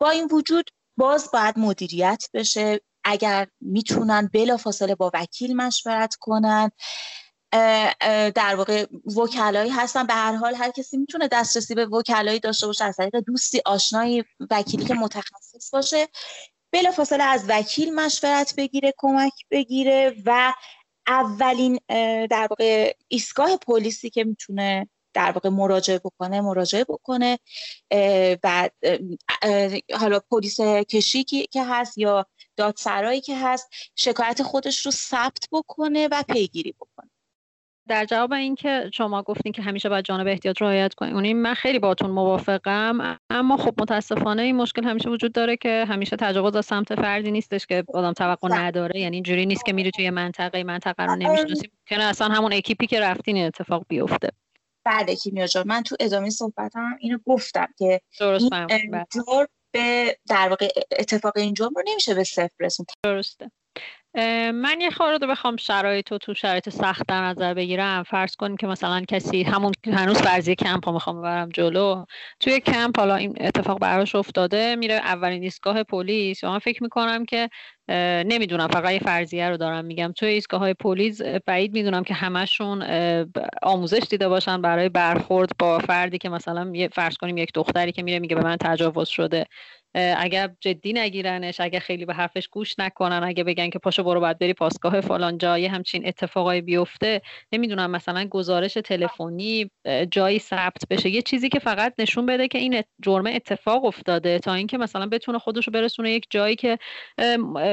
با 0.00 0.10
این 0.10 0.28
وجود 0.32 0.70
باز 0.96 1.30
باید 1.32 1.58
مدیریت 1.58 2.24
بشه. 2.34 2.80
اگر 3.04 3.46
می‌تونن 3.60 4.30
بلافاصله 4.32 4.94
با 4.94 5.10
وکیل 5.14 5.56
مشورت 5.56 6.14
کنن 6.14 6.70
در 8.34 8.54
واقع 8.56 8.86
وکلایی 9.16 9.70
هستن. 9.70 10.06
به 10.06 10.14
هر 10.14 10.36
حال 10.36 10.54
هر 10.54 10.70
کسی 10.70 10.96
می‌تونه 10.96 11.28
دسترسی 11.28 11.74
به 11.74 11.86
وکلایی 11.86 12.40
داشته 12.40 12.66
باشه. 12.66 12.84
از 12.84 12.96
طریق 12.96 13.16
دوستی 13.16 13.62
آشنایی 13.66 14.24
وکیلی 14.50 14.84
که 14.84 14.94
متخصص 14.94 15.70
باشه. 15.72 16.08
بلافاصله 16.72 17.24
از 17.24 17.44
وکیل 17.48 17.94
مشورت 17.94 18.54
بگیره 18.56 18.94
کمک 18.96 19.32
بگیره 19.50 20.14
و 20.24 20.54
اولین 21.06 21.78
در 22.30 22.46
واقع 22.50 22.94
ایستگاه 23.08 23.56
پلیسی 23.56 24.10
که 24.10 24.24
می‌تونه 24.24 24.88
در 25.14 25.30
واقع 25.30 25.48
مراجعه 25.48 25.98
بکنه 25.98 26.40
مراجعه 26.40 26.84
بکنه. 26.84 27.38
و 28.44 28.70
حالا 29.98 30.20
پلیس 30.30 30.60
کشی 30.60 31.24
که 31.24 31.64
هست 31.64 31.98
یا 31.98 32.26
دادسرایی 32.56 33.20
که 33.20 33.36
هست 33.36 33.68
شکایت 33.96 34.42
خودش 34.42 34.86
رو 34.86 34.92
ثبت 34.92 35.48
بکنه 35.52 36.08
و 36.12 36.22
پیگیری 36.28 36.72
بکنه. 36.72 37.10
در 37.88 38.04
جواب 38.04 38.32
اینکه 38.32 38.90
شما 38.94 39.22
گفتین 39.22 39.52
که 39.52 39.62
همیشه 39.62 39.88
باید 39.88 40.04
جانب 40.04 40.26
احتیاط 40.26 40.62
رعایت 40.62 40.94
کنیم 40.94 41.36
من 41.36 41.54
خیلی 41.54 41.78
باتون 41.78 42.10
موافقم 42.10 43.18
اما 43.30 43.56
خب 43.56 43.74
متاسفانه 43.80 44.42
این 44.42 44.56
مشکل 44.56 44.84
همیشه 44.84 45.10
وجود 45.10 45.32
داره 45.32 45.56
که 45.56 45.84
همیشه 45.88 46.16
تجاوز 46.16 46.56
از 46.56 46.66
سمت 46.66 46.94
فردی 46.94 47.30
نیستش 47.30 47.66
که 47.66 47.84
آدم 47.94 48.12
توقع 48.12 48.48
نداره. 48.48 49.00
یعنی 49.00 49.16
اینجوری 49.16 49.46
نیست 49.46 49.64
که 49.64 49.72
میری 49.72 49.90
توی 49.90 50.10
منطقه 50.10 50.64
منطقه 50.64 51.02
رو 51.02 51.16
نمی‌شناسی. 51.16 51.70
ممکنه 51.78 52.04
اصلا 52.04 52.28
همون 52.28 52.52
اکیپی 52.52 52.86
که 52.86 53.00
رفتین 53.00 53.46
اتفاق 53.46 53.84
بیفته. 53.88 54.28
بله 54.84 55.14
کیمیا 55.14 55.46
جان 55.46 55.68
من 55.68 55.82
تو 55.82 55.96
ادامه 56.00 56.30
صحبتم 56.30 56.96
اینو 57.00 57.18
گفتم 57.26 57.66
که 57.78 58.00
درست 58.20 58.52
این 58.52 59.04
به 59.72 60.18
در 60.28 60.48
واقع 60.48 60.68
اتفاق 60.98 61.36
این 61.36 61.54
جرم 61.54 61.70
رو 61.76 61.82
نمیشه 61.86 62.14
به 62.14 62.24
صفر 62.24 62.50
رسون 62.60 62.86
درسته. 63.02 63.50
من 64.54 64.80
یه 64.80 64.90
خورده 64.90 65.26
بخوام 65.26 65.56
شرایط 65.56 66.12
رو 66.12 66.18
تو 66.18 66.34
شرایط 66.34 66.68
سخت 66.68 67.02
در 67.08 67.22
نظر 67.22 67.54
بگیرم. 67.54 68.02
فرض 68.02 68.36
کنیم 68.36 68.56
که 68.56 68.66
مثلا 68.66 69.00
کسی 69.08 69.42
همون 69.42 69.72
هنوز 69.86 70.18
فرضیه 70.18 70.54
کمپ 70.54 70.88
رو 70.88 70.94
می‌خوام 70.94 71.18
ببرم 71.18 71.48
جلو. 71.48 72.04
توی 72.40 72.60
کمپ 72.60 72.98
حالا 72.98 73.16
این 73.16 73.34
اتفاق 73.40 73.78
براش 73.78 74.14
افتاده 74.14 74.76
میره 74.76 74.94
اولین 74.94 75.42
ایستگاه 75.42 75.82
پلیس. 75.82 76.44
من 76.44 76.58
فکر 76.58 76.82
می‌کنم 76.82 77.24
که 77.24 77.48
نمی‌دونم 78.24 78.68
فقط 78.68 78.92
یه 78.92 78.98
فرضیه 78.98 79.48
رو 79.48 79.56
دارم 79.56 79.84
میگم. 79.84 80.12
توی 80.16 80.28
ایستگاه 80.28 80.60
های 80.60 80.74
پلیس 80.74 81.22
بعید 81.46 81.72
می‌دونم 81.72 82.04
که 82.04 82.14
همشون 82.14 82.82
آموزش 83.62 84.02
دیده 84.10 84.28
باشن 84.28 84.62
برای 84.62 84.88
برخورد 84.88 85.50
با 85.58 85.78
فردی 85.78 86.18
که 86.18 86.28
مثلا 86.28 86.72
فرض 86.92 87.16
کنیم 87.16 87.36
یک 87.36 87.52
دختری 87.54 87.92
که 87.92 88.02
میره 88.02 88.18
میگه 88.18 88.36
به 88.36 88.42
من 88.42 88.56
تجاوز 88.56 89.08
شده. 89.08 89.46
اگر 90.16 90.50
جدی 90.60 90.92
نگیرنش 90.92 91.60
اگر 91.60 91.78
خیلی 91.78 92.04
به 92.04 92.14
حرفش 92.14 92.48
گوش 92.48 92.78
نکنن 92.78 93.20
اگه 93.24 93.44
بگن 93.44 93.70
که 93.70 93.78
پاشو 93.78 94.02
برو 94.02 94.20
باید 94.20 94.38
بری 94.38 94.52
پاسگاه 94.52 95.00
فلان 95.00 95.38
جایی 95.38 95.66
همچین 95.66 96.06
اتفاقایی 96.08 96.60
بیفته 96.60 97.22
نمی‌دونم 97.52 97.90
مثلا 97.90 98.24
گزارش 98.24 98.74
تلفنی 98.74 99.70
جایی 100.10 100.38
ثبت 100.38 100.82
بشه 100.90 101.10
یه 101.10 101.22
چیزی 101.22 101.48
که 101.48 101.58
فقط 101.58 101.94
نشون 101.98 102.26
بده 102.26 102.48
که 102.48 102.58
این 102.58 102.82
جرم 103.02 103.26
اتفاق 103.26 103.84
افتاده 103.84 104.38
تا 104.38 104.54
اینکه 104.54 104.78
مثلا 104.78 105.06
بتونه 105.06 105.38
خودش 105.38 105.66
رو 105.66 105.72
برسونه 105.72 106.10
یک 106.10 106.26
جایی 106.30 106.56
که 106.56 106.78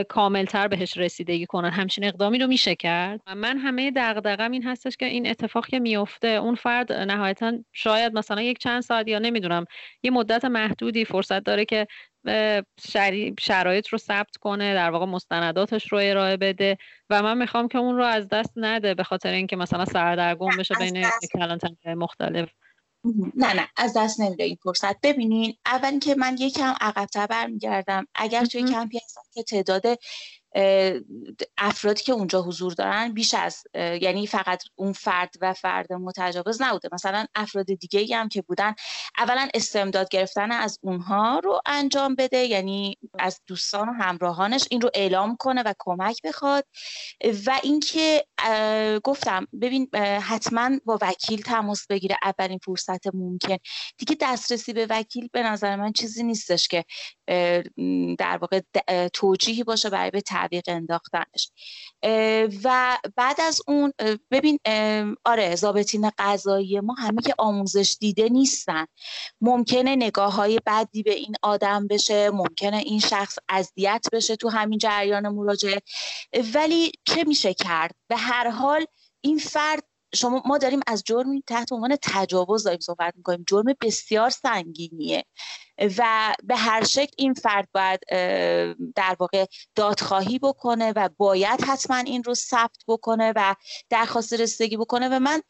کاملتر 0.10 0.68
بهش 0.68 0.98
رسیدگی 0.98 1.46
کنن. 1.46 1.70
همچین 1.70 2.06
اقدامی 2.06 2.40
رو 2.40 2.48
میشه 2.48 2.76
کرد. 2.76 3.22
من 3.36 3.58
همه 3.58 3.92
دغدغم 3.96 4.52
این 4.52 4.64
هستش 4.64 4.98
که 4.98 5.06
این 5.06 5.30
اتفاق 5.30 5.68
که 5.68 5.80
میفته 5.80 6.28
اون 6.28 6.56
فرد 6.56 6.94
نهایتا 6.94 7.54
شاید 7.74 8.14
مثلا 8.14 8.42
یک 8.42 8.58
چند 8.58 8.82
ساعت 8.82 9.08
یا 9.08 9.20
نمی‌دونم 9.20 9.66
یه 10.04 10.12
مدت 10.12 10.46
محدودی 10.46 11.06
فرصت 11.06 11.44
داره 11.44 11.66
که 11.66 11.88
شرایط 13.40 13.88
رو 13.88 13.98
ثبت 13.98 14.36
کنه 14.38 14.74
در 14.74 14.90
واقع 14.90 15.06
مستنداتش 15.06 15.92
رو 15.92 15.98
ارائه 16.02 16.38
بده 16.38 16.78
و 17.10 17.24
من 17.24 17.38
می‌خوام 17.38 17.68
که 17.68 17.78
اون 17.78 17.98
رو 17.98 18.04
از 18.04 18.28
دست 18.28 18.52
نده 18.56 18.94
به 18.94 19.04
خاطر 19.04 19.32
اینکه 19.32 19.56
مثلا 19.56 19.86
سردرگم 19.86 20.58
بشه 20.60 20.76
بین 20.76 21.06
کلانتری 21.34 21.94
مختلف. 21.94 22.50
نه 23.36 23.54
نه 23.54 23.68
از 23.78 23.94
دست 23.98 24.20
نمیده 24.20 24.44
این 24.44 24.58
فرصت. 24.64 25.02
ببینین 25.02 25.56
اول 25.66 26.00
که 26.00 26.16
من 26.16 26.36
یکم 26.40 26.74
عقبتر 26.82 27.26
برمیگردم 27.26 28.08
اگر 28.16 28.46
توی 28.46 28.64
کمپی 28.64 29.00
هستم 29.06 29.22
که 29.34 29.44
تعداد 29.44 29.84
افرادی 31.58 32.04
که 32.04 32.12
اونجا 32.12 32.42
حضور 32.42 32.74
دارن 32.74 33.14
بیش 33.14 33.34
از 33.34 33.64
یعنی 33.76 34.28
فقط 34.28 34.64
اون 34.76 34.94
فرد 34.94 35.34
و 35.42 35.54
فرد 35.54 35.94
متجاوز 35.94 36.62
نبوده. 36.62 36.90
مثلا 36.92 37.26
افراد 37.36 37.66
دیگه 37.66 38.18
هم 38.18 38.30
که 38.30 38.42
بودن 38.42 38.76
اولا 39.18 39.48
استمداد 39.54 40.10
گرفتن 40.10 40.52
از 40.52 40.80
اونها 40.82 41.40
رو 41.40 41.62
انجام 41.66 42.16
بده 42.16 42.38
یعنی 42.38 42.98
از 43.20 43.42
دوستان 43.48 43.90
و 43.90 43.94
همراهانش 43.94 44.68
این 44.72 44.82
رو 44.82 44.90
اعلام 44.94 45.36
کنه 45.36 45.64
و 45.64 45.74
کمک 45.80 46.22
بخواد. 46.24 46.66
و 47.46 47.60
اینکه 47.64 48.26
گفتم 49.04 49.48
ببین 49.62 49.90
حتما 50.22 50.70
با 50.86 51.00
وکیل 51.02 51.42
تماس 51.42 51.88
بگیره 51.88 52.18
اولین 52.24 52.60
فرصت 52.66 53.16
ممکن. 53.16 53.58
دیگه 53.98 54.18
دسترسی 54.22 54.74
به 54.74 54.88
وکیل 54.90 55.30
به 55.32 55.44
نظر 55.44 55.76
من 55.76 55.92
چیزی 55.92 56.24
نیستش 56.24 56.68
که 56.68 56.86
در 58.18 58.38
واقع 58.38 58.62
توجیهی 59.14 59.64
باشه 59.64 59.90
برای 59.90 60.12
به 60.12 60.22
تعویق 60.46 60.64
انداختنش. 60.68 61.52
و 62.64 62.98
بعد 63.16 63.42
از 63.42 63.62
اون 63.68 63.94
ببین 64.32 64.60
آره 65.26 65.56
زابطین 65.56 66.12
قضایی 66.18 66.80
ما 66.80 66.94
همه 66.94 67.22
که 67.22 67.34
آموزش 67.38 67.98
دیده 68.00 68.30
نیستن. 68.30 68.86
ممکنه 69.42 69.96
نگاه 69.96 70.34
های 70.34 70.60
بدی 70.66 71.04
به 71.04 71.14
این 71.14 71.36
آدم 71.42 71.88
بشه 71.88 72.30
ممکنه 72.30 72.78
این 72.78 73.00
شخص 73.00 73.38
اذیت 73.50 74.06
بشه 74.14 74.36
تو 74.36 74.50
همین 74.50 74.80
جریان 74.80 75.28
مراجعه. 75.28 75.82
ولی 76.54 76.92
چه 77.08 77.24
میشه 77.24 77.54
کرد؟ 77.54 77.96
به 78.08 78.18
هر 78.18 78.50
حال 78.50 78.86
این 79.22 79.38
فرد 79.38 79.84
شما 80.16 80.42
ما 80.46 80.58
داریم 80.58 80.80
از 80.88 81.04
جرمی 81.04 81.44
تحت 81.48 81.72
عنوان 81.72 81.98
تجاوز 82.02 82.64
داریم 82.64 82.80
صحبت 82.80 83.14
می‌کنیم. 83.18 83.46
جرم 83.48 83.66
بسیار 83.82 84.30
سنگینیه. 84.30 85.26
و 85.98 86.34
به 86.44 86.56
هر 86.56 86.84
شکل 86.84 87.14
این 87.18 87.34
فرد 87.34 87.70
باید 87.74 88.00
در 88.96 89.16
واقع 89.20 89.46
دادخواهی 89.76 90.40
بکنه 90.40 90.94
و 90.96 91.10
باید 91.18 91.62
حتما 91.62 91.98
این 91.98 92.24
رو 92.24 92.34
ثبت 92.34 92.78
بکنه 92.88 93.34
و 93.36 93.56
درخواست 93.90 94.34
رسیدگی 94.34 94.78
بکنه. 94.78 95.10
و 95.10 95.20
من 95.20 95.42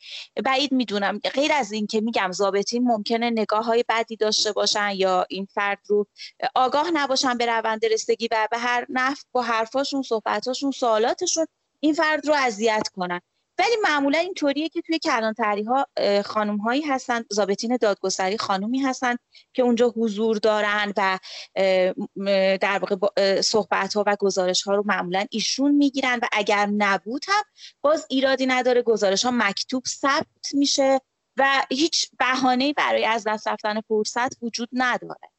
بعید 0.45 0.71
می‌دونم 0.71 1.19
غیر 1.33 1.51
از 1.53 1.71
این 1.71 1.87
که 1.87 2.01
میگم 2.01 2.31
ضابطین 2.31 2.83
ممکنه 2.83 3.29
نگاه 3.29 3.65
های 3.65 3.85
بدی 3.89 4.15
داشته 4.15 4.51
باشن 4.51 4.91
یا 4.95 5.25
این 5.29 5.47
فرد 5.53 5.79
رو 5.87 6.07
آگاه 6.55 6.91
نباشن 6.91 7.37
به 7.37 7.45
روند 7.45 7.85
رسیدگی 7.85 8.27
و 8.31 8.47
به 8.51 8.57
هر 8.57 8.85
نفع 8.89 9.23
با 9.31 9.41
حرفاشون 9.41 10.01
صحبتاشون 10.01 10.71
سوالاتشون 10.71 11.45
این 11.79 11.93
فرد 11.93 12.27
رو 12.27 12.33
اذیت 12.33 12.87
کنن. 12.95 13.21
ولی 13.59 13.75
معمولا 13.83 14.19
اینطوریه 14.19 14.69
که 14.69 14.81
توی 14.81 14.99
کلانتری 14.99 15.63
ها 15.63 15.87
خانم 16.25 16.57
هایی 16.57 16.81
هستن 16.81 17.23
ضابطین 17.33 17.77
دادگستری 17.81 18.37
خانومی 18.37 18.79
هستن 18.79 19.15
که 19.53 19.61
اونجا 19.61 19.93
حضور 19.97 20.37
دارن 20.37 20.93
و 20.97 21.19
در 22.57 22.79
واقع 22.79 23.41
صحبت 23.41 23.93
ها 23.93 24.03
و 24.07 24.15
گزارش 24.19 24.63
ها 24.63 24.75
رو 24.75 24.83
معمولا 24.85 25.25
ایشون 25.31 25.71
می‌گیرن 25.71 26.19
و 26.21 26.27
اگر 26.31 26.65
نبود 26.65 27.25
هم 27.27 27.43
باز 27.81 28.05
ایرادی 28.09 28.45
نداره 28.45 28.81
گزارش 28.81 29.25
ها 29.25 29.31
مکتوب 29.33 29.83
ثبت 29.87 30.53
میشه 30.53 31.01
و 31.37 31.65
هیچ 31.69 32.09
بهانه‌ای 32.19 32.73
برای 32.73 33.05
از 33.05 33.23
دست 33.27 33.47
رفتن 33.47 33.81
فرصت 33.81 34.43
وجود 34.43 34.69
نداره. 34.73 35.29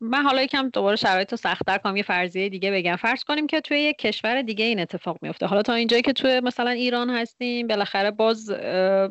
من 0.00 0.22
حالا 0.22 0.42
یکم 0.42 0.68
دوباره 0.68 0.96
شرایط 0.96 1.30
رو 1.30 1.36
سختتر 1.36 1.78
کنم 1.78 1.96
یه 1.96 2.02
فرضیه 2.02 2.48
دیگه 2.48 2.70
بگم. 2.70 2.96
فرض 2.96 3.24
کنیم 3.24 3.46
که 3.46 3.60
توی 3.60 3.78
یک 3.80 3.96
کشور 3.98 4.42
دیگه 4.42 4.64
این 4.64 4.80
اتفاق 4.80 5.18
میفته 5.22 5.46
حالا 5.46 5.62
تا 5.62 5.74
اینجایی 5.74 6.02
که 6.02 6.12
توی 6.12 6.40
مثلا 6.40 6.70
ایران 6.70 7.10
هستیم 7.10 7.66
بالاخره 7.66 8.10
باز 8.10 8.50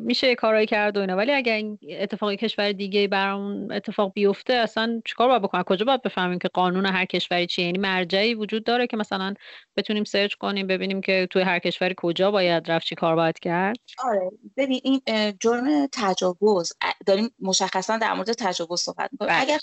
میشه 0.00 0.26
یه 0.26 0.34
کارایی 0.34 0.66
کرد 0.66 0.96
و 0.96 1.00
اینا. 1.00 1.16
ولی 1.16 1.32
اگر 1.32 1.54
این 1.54 1.78
اتفاقی 1.90 2.36
کشور 2.36 2.72
دیگه 2.72 3.08
برامون 3.08 3.72
اتفاق 3.72 4.12
بیفته 4.12 4.54
اصلا 4.54 5.02
چیکار 5.04 5.28
باید 5.28 5.42
بکنم؟ 5.42 5.62
کجا 5.62 5.84
باید 5.84 6.02
بفهمیم 6.02 6.38
که 6.38 6.48
قانون 6.48 6.86
هر 6.86 7.04
کشوری 7.04 7.46
چیه؟ 7.46 7.64
یعنی 7.64 7.78
مرجعی 7.78 8.34
وجود 8.34 8.64
داره 8.64 8.86
که 8.86 8.96
مثلا 8.96 9.34
بتونیم 9.76 10.04
سرچ 10.04 10.34
کنیم 10.34 10.66
ببینیم 10.66 11.00
که 11.00 11.28
توی 11.30 11.42
هر 11.42 11.58
کشوری 11.58 11.94
کجا 11.96 12.30
باید 12.30 12.70
رفت 12.70 12.86
چی 12.86 12.94
کار 12.94 13.16
باید 13.16 13.38
کرد؟ 13.38 13.76
آره. 14.04 14.30
ببین 14.56 14.80
این 14.84 15.00
جرم 15.40 15.86
تجاوز. 15.92 16.72
داریم 17.06 17.30
مشخصا 17.40 17.96
در 17.96 18.12
مورد 18.12 18.32
تجاوز 18.32 18.80
صحبت 18.80 19.08
می‌کنیم. 19.12 19.30
بله. 19.30 19.42
اگر 19.42 19.58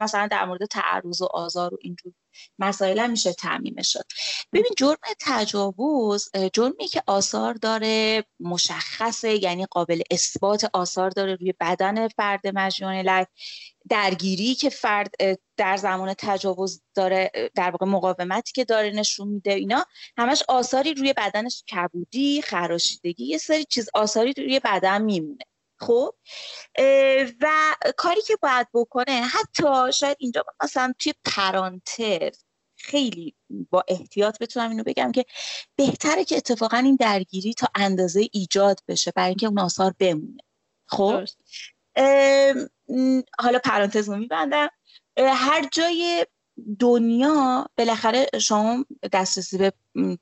مثلا 0.00 0.15
در 0.30 0.44
مورد 0.44 0.64
تعرض 0.64 1.22
و 1.22 1.24
آزار 1.24 1.74
و 1.74 1.78
اینجور 1.80 2.12
مسائل 2.58 2.98
هم 2.98 3.10
میشه 3.10 3.32
تعمیمش 3.32 3.92
شد. 3.92 4.04
ببین 4.52 4.72
جرم 4.76 4.96
تجاوز 5.20 6.30
جرمی 6.52 6.88
که 6.88 7.02
آثار 7.06 7.54
داره 7.54 8.24
مشخصه 8.40 9.42
یعنی 9.42 9.66
قابل 9.66 10.02
اثبات 10.10 10.70
آثار 10.72 11.10
داره 11.10 11.34
روی 11.34 11.54
بدن 11.60 12.08
فرد 12.08 12.40
مجنون 12.46 12.94
لک 12.94 13.28
درگیری 13.88 14.54
که 14.54 14.70
فرد 14.70 15.14
در 15.56 15.76
زمان 15.76 16.14
تجاوز 16.18 16.82
داره 16.94 17.30
در 17.54 17.70
واقع 17.70 17.86
مقاومتی 17.86 18.52
که 18.52 18.64
داره 18.64 18.90
نشون 18.90 19.28
میده 19.28 19.52
اینا 19.52 19.86
همش 20.18 20.42
آثاری 20.48 20.94
روی 20.94 21.12
بدنش 21.12 21.64
کبودی 21.64 22.42
خراشیدگی 22.42 23.24
یه 23.24 23.38
سری 23.38 23.64
چیز 23.64 23.88
آثاری 23.94 24.32
روی 24.32 24.60
بدن 24.64 25.02
میمونه. 25.02 25.44
خب 25.78 26.14
و 27.40 27.74
کاری 27.96 28.22
که 28.22 28.36
باید 28.42 28.66
بکنه 28.74 29.12
حتی 29.12 29.92
شاید 29.92 30.16
اینجا 30.20 30.44
مثلا 30.62 30.92
توی 30.98 31.14
پرانتز 31.24 32.44
خیلی 32.76 33.34
با 33.70 33.84
احتیاط 33.88 34.38
بتونم 34.38 34.70
اینو 34.70 34.82
بگم 34.82 35.12
که 35.12 35.24
بهتره 35.76 36.24
که 36.24 36.36
اتفاقا 36.36 36.76
این 36.76 36.96
درگیری 36.96 37.54
تا 37.54 37.68
اندازه 37.74 38.28
ایجاد 38.32 38.80
بشه 38.88 39.12
برای 39.16 39.28
اینکه 39.28 39.46
اون 39.46 39.58
آثار 39.58 39.94
بمونه. 39.98 40.42
خب؟ 40.86 41.24
حالا 43.38 43.58
پرانتز 43.64 44.08
رو 44.08 44.16
میبندم. 44.16 44.68
هر 45.18 45.68
جای 45.72 46.26
دنیا 46.80 47.66
بالاخره 47.78 48.26
شما 48.40 48.84
دسترسی 49.12 49.58
به 49.58 49.72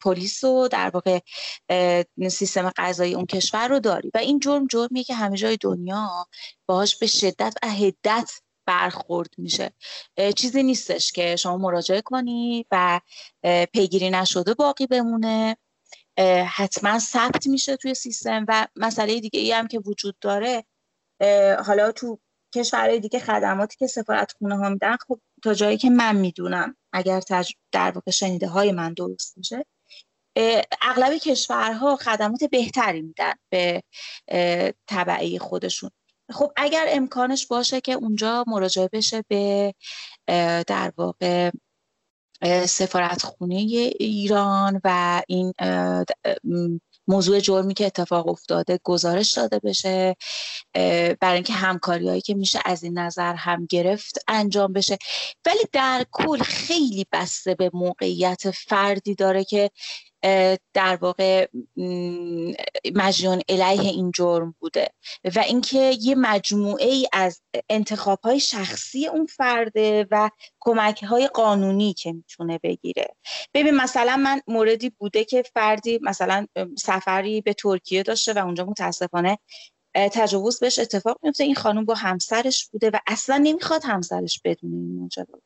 پلیس 0.00 0.44
و 0.44 0.68
در 0.68 0.90
واقع 0.90 1.20
سیستم 2.28 2.72
قضایی 2.76 3.14
اون 3.14 3.26
کشور 3.26 3.68
رو 3.68 3.80
داری. 3.80 4.10
و 4.14 4.18
این 4.18 4.38
جرم 4.40 4.66
جرمیه 4.66 5.04
که 5.04 5.14
همه 5.14 5.36
جای 5.36 5.56
دنیا 5.60 6.26
باهاش 6.66 6.96
به 6.96 7.06
شدت 7.06 7.54
و 7.62 7.68
حدت 7.68 8.30
برخورد 8.66 9.30
میشه. 9.38 9.72
چیزی 10.36 10.62
نیستش 10.62 11.12
که 11.12 11.36
شما 11.36 11.56
مراجعه 11.56 12.00
کنی 12.00 12.66
و 12.70 13.00
پیگیری 13.72 14.10
نشده 14.10 14.54
باقی 14.54 14.86
بمونه. 14.86 15.56
حتما 16.46 16.98
ثبت 16.98 17.46
میشه 17.46 17.76
توی 17.76 17.94
سیستم. 17.94 18.44
و 18.48 18.66
مسئله 18.76 19.20
دیگه 19.20 19.40
ای 19.40 19.52
هم 19.52 19.68
که 19.68 19.78
وجود 19.78 20.16
داره 20.20 20.64
حالا 21.66 21.92
تو 21.92 22.18
کشورهای 22.54 23.00
دیگه 23.00 23.18
خدماتی 23.18 23.76
که 23.76 23.86
سفارت 23.86 24.32
خونه 24.32 24.56
ها 24.56 24.68
میدن 24.68 24.96
خب 25.08 25.20
تا 25.44 25.54
جایی 25.54 25.76
که 25.76 25.90
من 25.90 26.16
می‌دونم 26.16 26.76
اگر. 26.92 27.22
در 27.72 27.90
واقع 27.90 28.10
شنیده 28.10 28.48
های 28.48 28.72
من 28.72 28.94
درست 28.94 29.38
میشه 29.38 29.66
اغلب 30.82 31.14
کشورها 31.18 31.96
خدمات 31.96 32.44
بهتری 32.44 33.02
میدن 33.02 33.32
به 33.52 33.82
طبعی 34.86 35.38
خودشون 35.38 35.90
خب 36.30 36.52
اگر 36.56 36.86
امکانش 36.88 37.46
باشه 37.46 37.80
که 37.80 37.92
اونجا 37.92 38.44
مراجعه 38.46 38.88
بشه 38.92 39.24
به 39.28 39.74
در 40.66 40.92
واقع 40.96 41.50
سفارت 42.66 43.22
خونه 43.22 43.54
ایران 44.00 44.80
و 44.84 45.22
این 45.28 45.52
موضوع 47.08 47.40
جرمی 47.40 47.74
که 47.74 47.86
اتفاق 47.86 48.28
افتاده 48.28 48.80
گزارش 48.84 49.32
داده 49.32 49.58
بشه 49.58 50.16
برای 51.20 51.34
اینکه 51.34 51.52
همکاری 51.52 52.08
هایی 52.08 52.20
که 52.20 52.34
میشه 52.34 52.60
از 52.64 52.82
این 52.82 52.98
نظر 52.98 53.34
هم 53.34 53.66
گرفت 53.66 54.18
انجام 54.28 54.72
بشه. 54.72 54.98
ولی 55.46 55.64
در 55.72 56.06
کل 56.12 56.38
خیلی 56.38 57.06
بسته 57.12 57.54
به 57.54 57.70
موقعیت 57.74 58.50
فردی 58.50 59.14
داره 59.14 59.44
که 59.44 59.70
در 60.74 60.98
واقع 61.00 61.46
مجنون 62.94 63.42
علیه 63.48 63.90
این 63.90 64.12
جرم 64.14 64.54
بوده. 64.60 64.88
و 65.36 65.38
اینکه 65.38 65.96
یه 66.00 66.14
مجموعه 66.14 66.86
ای 66.86 67.08
از 67.12 67.42
انتخاب 67.68 68.20
های 68.20 68.40
شخصی 68.40 69.06
اون 69.06 69.26
فرده 69.26 70.06
و 70.10 70.30
کمک 70.60 71.02
های 71.02 71.26
قانونی 71.26 71.94
که 71.94 72.12
می‌تونه 72.12 72.60
بگیره. 72.62 73.06
ببین 73.54 73.74
مثلا 73.74 74.16
من 74.16 74.40
موردی 74.46 74.90
بوده 74.90 75.24
که 75.24 75.42
فردی 75.54 75.98
مثلا 76.02 76.46
سفری 76.78 77.40
به 77.40 77.52
ترکیه 77.52 78.02
داشته 78.02 78.32
و 78.32 78.38
اونجا 78.38 78.64
متاسفانه 78.64 79.38
تجاوز 79.94 80.60
بهش 80.60 80.78
اتفاق 80.78 81.18
میفته 81.22 81.44
این 81.44 81.54
خانم 81.54 81.84
با 81.84 81.94
همسرش 81.94 82.68
بوده 82.72 82.90
و 82.90 82.98
اصلا 83.06 83.36
نمی‌خواد 83.36 83.84
همسرش 83.84 84.40
بدون 84.44 84.72
این 84.72 85.00
ماجرا 85.00 85.40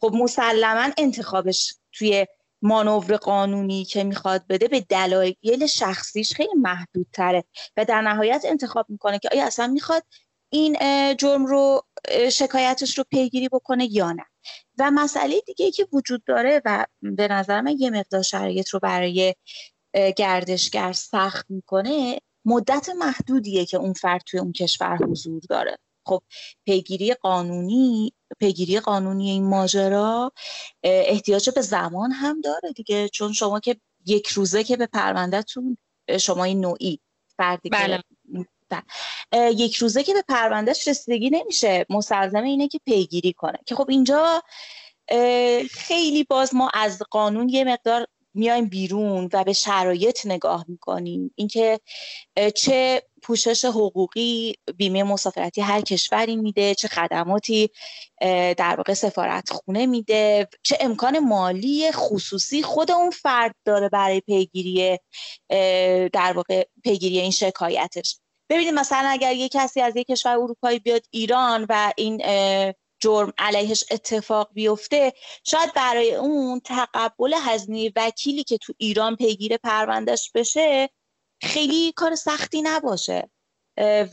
خب 0.00 0.12
مسلما 0.14 0.90
انتخابش 0.98 1.74
توی 1.92 2.26
مانور 2.62 3.16
قانونی 3.16 3.84
که 3.84 4.04
می‌خواد 4.04 4.46
بده 4.48 4.68
به 4.68 4.80
دلایل 4.80 5.66
شخصیش 5.66 6.32
خیلی 6.32 6.54
محدودتره 6.56 7.44
و 7.76 7.84
در 7.84 8.02
نهایت 8.02 8.44
انتخاب 8.48 8.86
می‌کنه 8.88 9.18
که 9.18 9.28
آیا 9.32 9.46
اصلا 9.46 9.66
می‌خواد 9.66 10.02
این 10.50 10.76
جرم 11.16 11.46
رو 11.46 11.82
شکایتش 12.32 12.98
رو 12.98 13.04
پیگیری 13.10 13.48
بکنه 13.48 13.92
یا 13.92 14.12
نه. 14.12 14.24
و 14.78 14.90
مسئله 14.90 15.40
دیگه 15.46 15.70
که 15.70 15.86
وجود 15.92 16.24
داره 16.24 16.62
و 16.64 16.86
به 17.02 17.28
نظر 17.28 17.60
من 17.60 17.76
یه 17.78 17.90
مقدار 17.90 18.22
شرایط 18.22 18.68
رو 18.68 18.80
برای 18.80 19.34
گردشگر 20.16 20.92
سخت 20.92 21.46
می‌کنه 21.48 22.18
مدت 22.44 22.88
محدودیه 22.98 23.64
که 23.64 23.76
اون 23.76 23.92
فرد 23.92 24.22
توی 24.26 24.40
اون 24.40 24.52
کشور 24.52 24.96
حضور 24.96 25.42
داره. 25.48 25.76
خب 26.06 26.22
پیگیری 26.64 27.14
قانونی 27.14 28.12
پیگیری 28.40 28.80
قانونی 28.80 29.30
این 29.30 29.44
ماجرا 29.44 30.32
احتیاج 30.82 31.50
به 31.50 31.60
زمان 31.60 32.12
هم 32.12 32.40
داره 32.40 32.72
دیگه 32.72 33.08
چون 33.08 33.32
شما 33.32 33.60
که 33.60 33.76
یک 34.06 34.26
روزه 34.26 34.64
که 34.64 34.76
به 34.76 34.86
پروندهتون 34.86 35.76
شما 36.20 36.44
این 36.44 36.60
نوعی 36.60 37.00
فردی 37.36 37.68
بله. 37.68 38.02
یک 39.32 39.76
روزه 39.76 40.02
که 40.02 40.14
به 40.14 40.22
پروندهش 40.28 40.88
رسیدگی 40.88 41.30
نمیشه 41.30 41.86
مستلزم 41.90 42.42
اینه 42.42 42.68
که 42.68 42.80
پیگیری 42.84 43.32
کنه 43.32 43.58
که 43.66 43.74
خب 43.74 43.90
اینجا 43.90 44.42
خیلی 45.70 46.24
باز 46.28 46.54
ما 46.54 46.70
از 46.74 47.02
قانون 47.10 47.48
یه 47.48 47.64
مقدار 47.64 48.06
میایم 48.36 48.68
بیرون 48.68 49.28
و 49.32 49.44
به 49.44 49.52
شرایط 49.52 50.26
نگاه 50.26 50.64
می‌کنیم. 50.68 51.30
اینکه 51.34 51.80
چه 52.54 53.02
پوشش 53.22 53.64
حقوقی 53.64 54.54
بیمه 54.76 55.02
مسافرتی 55.02 55.60
هر 55.60 55.80
کشوری 55.80 56.36
میده 56.36 56.74
چه 56.74 56.88
خدماتی 56.88 57.70
در 58.56 58.74
واقع 58.76 58.94
سفارت 58.94 59.50
خونه 59.50 59.86
میده 59.86 60.48
چه 60.62 60.76
امکان 60.80 61.18
مالی 61.18 61.92
خصوصی 61.92 62.62
خود 62.62 62.90
اون 62.90 63.10
فرد 63.10 63.54
داره 63.64 63.88
برای 63.88 64.20
پیگیری 64.20 64.98
در 66.12 66.32
واقع 66.36 66.66
پیگیری 66.84 67.18
این 67.18 67.30
شکایتش. 67.30 68.18
ببینید 68.50 68.74
مثلا 68.74 69.08
اگر 69.08 69.32
یک 69.32 69.52
کسی 69.52 69.80
از 69.80 69.96
یک 69.96 70.06
کشور 70.06 70.32
اروپایی 70.32 70.78
بیاد 70.78 71.02
ایران 71.10 71.66
و 71.68 71.92
این 71.96 72.22
جرم 73.06 73.32
علیهش 73.38 73.84
اتفاق 73.90 74.50
بیفته 74.52 75.12
شاید 75.44 75.72
برای 75.74 76.14
اون 76.14 76.60
تقبل 76.60 77.34
هزینه 77.42 77.92
وکیلی 77.96 78.44
که 78.44 78.58
تو 78.58 78.72
ایران 78.78 79.16
پیگیر 79.16 79.56
پروندهش 79.56 80.30
بشه 80.34 80.90
خیلی 81.42 81.92
کار 81.92 82.14
سختی 82.14 82.62
نباشه 82.62 83.30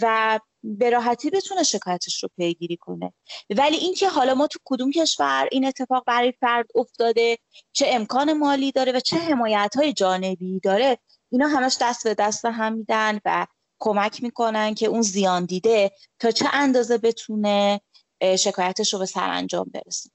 و 0.01 0.39
به 0.63 0.89
راحتی 0.89 1.29
بتونه 1.29 1.63
شکایتش 1.63 2.23
رو 2.23 2.29
پیگیری 2.37 2.77
کنه. 2.77 3.13
ولی 3.49 3.77
اینکه 3.77 4.09
حالا 4.09 4.33
ما 4.33 4.47
تو 4.47 4.59
کدوم 4.65 4.91
کشور 4.91 5.47
این 5.51 5.65
اتفاق 5.65 6.03
برای 6.07 6.33
فرد 6.39 6.67
افتاده 6.75 7.37
چه 7.71 7.85
امکان 7.89 8.33
مالی 8.33 8.71
داره 8.71 8.91
و 8.91 8.99
چه 8.99 9.17
حمایت 9.17 9.73
های 9.75 9.93
جانبی 9.93 10.59
داره 10.59 10.97
اینا 11.31 11.47
همش 11.47 11.77
دست 11.81 12.03
به 12.03 12.13
دست 12.13 12.45
هم 12.45 12.73
میدن 12.73 13.19
و 13.25 13.47
کمک 13.79 14.23
می‌کنن 14.23 14.73
که 14.73 14.85
اون 14.85 15.01
زیان 15.01 15.45
دیده 15.45 15.91
تا 16.19 16.31
چه 16.31 16.45
اندازه 16.53 16.97
بتونه 16.97 17.81
شکایتش 18.37 18.93
رو 18.93 18.99
به 18.99 19.05
سرانجام 19.05 19.71
برسونه 19.73 20.13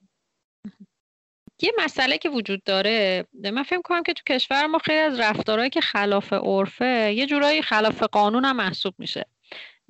یه 1.63 1.73
مسئله 1.79 2.19
که 2.19 2.29
وجود 2.29 2.63
داره 2.63 3.25
من 3.53 3.63
فکر 3.63 3.83
کنم 3.83 4.03
که 4.03 4.13
تو 4.13 4.23
کشور 4.35 4.67
ما 4.67 4.79
خیلی 4.79 4.99
از 4.99 5.21
رفتارهایی 5.21 5.71
که 5.71 5.81
خلاف 5.81 6.33
عرفه 6.33 7.15
یه 7.17 7.27
جورایی 7.27 7.63
خلاف 7.63 8.03
قانون 8.03 8.45
هم 8.45 8.57
محسوب 8.57 8.95
میشه. 8.99 9.25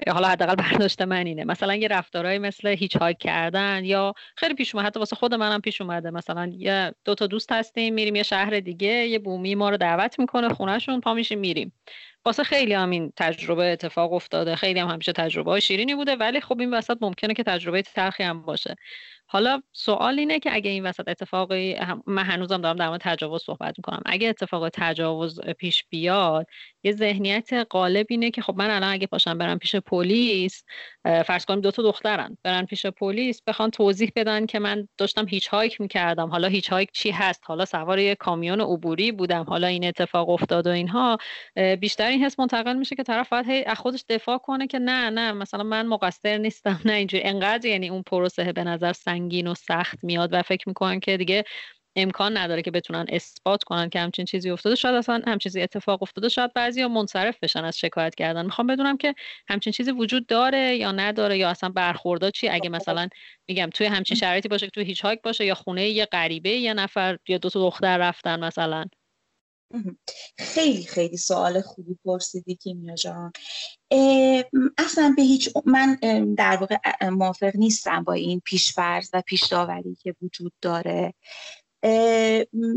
حالا 0.08 0.28
حداقل 0.28 0.54
برداشت 0.54 1.02
من 1.02 1.26
اینه. 1.26 1.44
مثلا 1.44 1.74
یه 1.74 1.88
رفتارهایی 1.88 2.38
مثل 2.38 2.68
هیچ 2.68 2.96
هایک 2.96 3.18
کردن 3.18 3.84
یا 3.84 4.12
خیلی 4.36 4.54
پیش 4.54 4.74
اومده 4.74 4.88
حتی 4.88 4.98
واسه 4.98 5.16
خود 5.16 5.34
منم 5.34 5.60
پیش 5.60 5.80
اومده. 5.80 6.10
مثلا 6.10 6.52
یه 6.54 6.94
دو 7.04 7.14
تا 7.14 7.26
دوست 7.26 7.52
هستیم 7.52 7.94
میریم 7.94 8.16
یه 8.16 8.22
شهر 8.22 8.60
دیگه 8.60 8.88
یه 8.88 9.18
بومی 9.18 9.54
ما 9.54 9.70
رو 9.70 9.76
دعوت 9.76 10.18
می‌کنه 10.18 10.48
خونهشون 10.48 11.00
پا 11.00 11.14
میشیم 11.14 11.38
میریم. 11.38 11.72
واسه 12.28 12.44
خیلی 12.44 12.72
هم 12.72 12.90
این 12.90 13.12
تجربه 13.16 13.72
اتفاق 13.72 14.12
افتاده. 14.12 14.56
خیلی 14.56 14.80
هم 14.80 14.88
همیشه 14.88 15.12
تجربه 15.12 15.50
های 15.50 15.60
شیرینی 15.60 15.94
بوده 15.94 16.16
ولی 16.16 16.40
خب 16.40 16.60
این 16.60 16.74
وسط 16.74 16.96
ممکنه 17.00 17.34
که 17.34 17.42
تجربه 17.42 17.82
تلخی 17.82 18.22
هم 18.22 18.42
باشه. 18.42 18.74
حالا 19.30 19.62
سوال 19.72 20.18
اینه 20.18 20.38
که 20.38 20.54
اگه 20.54 20.70
این 20.70 20.86
وسط 20.86 21.08
اتفاقی 21.08 21.76
من 22.06 22.22
هنوزم 22.22 22.60
دارم 22.60 22.76
در 22.76 22.88
مورد 22.88 23.00
تجاوز 23.00 23.42
صحبت 23.42 23.74
می‌کنم. 23.78 24.02
اگه 24.06 24.28
اتفاق 24.28 24.68
تجاوز 24.68 25.40
پیش 25.40 25.84
بیاد 25.90 26.46
یه 26.82 26.92
ذهنیت 26.92 27.50
غالب 27.70 28.06
اینه 28.10 28.30
که 28.30 28.42
خب 28.42 28.54
من 28.56 28.70
الان 28.70 28.92
اگه 28.92 29.06
پاشم 29.06 29.38
برم 29.38 29.58
پیش 29.58 29.76
پلیس 29.76 30.64
فرض 31.04 31.44
کنیم 31.44 31.60
دو 31.60 31.70
تا 31.70 31.82
دخترن 31.82 32.38
برن 32.42 32.66
پیش 32.66 32.86
پلیس 32.86 33.42
بخوان 33.46 33.70
توضیح 33.70 34.12
بدن 34.16 34.46
که 34.46 34.58
من 34.58 34.88
داشتم 34.98 35.26
hitchhike 35.28 35.80
می‌کردم. 35.80 36.28
حالا 36.28 36.48
hitchhike 36.48 36.90
چی 36.92 37.10
هست؟ 37.10 37.42
حالا 37.44 37.64
سوار 37.64 37.98
یه 37.98 38.14
کامیون 38.14 38.60
عبوری 38.60 39.12
بودم. 39.12 39.44
حالا 39.44 39.66
این 39.66 39.84
اتفاق 39.84 40.28
افتاد 40.28 40.66
و 40.66 40.70
اینها. 40.70 41.18
بیشتر 41.80 42.10
این 42.18 42.26
حس 42.26 42.38
منتقل 42.38 42.76
میشه 42.76 42.96
که 42.96 43.02
طرف 43.02 43.28
باید 43.28 43.64
از 43.66 43.78
خودش 43.78 44.04
دفاع 44.08 44.38
کنه 44.38 44.66
که 44.66 44.78
نه 44.78 45.10
نه 45.10 45.32
مثلا 45.32 45.62
من 45.62 45.86
مقصر 45.86 46.38
نیستم 46.38 46.80
نه 46.84 46.92
اینجوری. 46.92 47.22
انقدر 47.24 47.66
یعنی 47.66 47.88
اون 47.88 48.02
پروسه 48.02 48.52
به 48.52 48.64
نظر 48.64 48.92
سنگین 48.92 49.46
و 49.46 49.54
سخت 49.54 49.98
میاد 50.04 50.30
و 50.32 50.42
فکر 50.42 50.68
می‌کنن 50.68 51.00
که 51.00 51.16
دیگه 51.16 51.44
امکان 51.96 52.36
نداره 52.36 52.62
که 52.62 52.70
بتونن 52.70 53.06
اثبات 53.08 53.64
کنن 53.64 53.88
که 53.88 54.00
همچین 54.00 54.24
چیزی 54.24 54.50
افتاده. 54.50 54.74
شاید 54.74 54.94
اصلا 54.94 55.14
همچین 55.14 55.38
چیزی 55.38 55.62
اتفاق 55.62 56.02
افتاده 56.02 56.28
شاید 56.28 56.52
بعضیا 56.52 56.88
منصرف 56.88 57.38
بشن 57.42 57.64
از 57.64 57.78
شکایت 57.78 58.14
کردن. 58.14 58.44
می‌خوام 58.44 58.66
بدونم 58.66 58.96
که 58.96 59.14
همچین 59.48 59.72
چیزی 59.72 59.90
وجود 59.90 60.26
داره 60.26 60.76
یا 60.76 60.92
نداره 60.92 61.38
یا 61.38 61.50
اصلا 61.50 61.68
برخوردا 61.70 62.30
چی؟ 62.30 62.48
اگه 62.48 62.70
مثلا 62.70 63.08
میگم 63.48 63.70
توی 63.74 63.86
همچین 63.86 64.16
شرایطی 64.16 64.48
باشه 64.48 64.66
که 64.66 64.70
توی 64.70 64.84
هیچ 64.84 65.00
هایک 65.04 65.22
باشه 65.22 65.44
یا 65.44 65.54
خونه 65.54 65.88
یه 65.88 66.04
غریبه 66.06 66.50
یه 66.50 66.74
نفر 66.74 67.18
یا 67.28 67.38
دو 67.38 67.50
تا 67.50 67.60
دختر 67.60 67.98
رفتن 67.98 68.44
مثلا. 68.44 68.84
خیلی 70.38 70.84
خیلی 70.84 71.16
سوال 71.16 71.60
خوبی 71.60 71.98
پرسیدی 72.04 72.54
کیمیا 72.54 72.94
جان. 72.94 73.32
اصلا 74.78 75.14
به 75.16 75.22
هیچ 75.22 75.50
من 75.64 75.98
در 76.38 76.56
واقع 76.56 77.08
موافق 77.08 77.56
نیستم 77.56 78.04
با 78.04 78.12
این 78.12 78.40
پیشفرض 78.40 79.10
و 79.12 79.22
پیش 79.26 79.44
داوری 79.44 79.96
که 80.02 80.14
وجود 80.22 80.52
داره. 80.62 81.14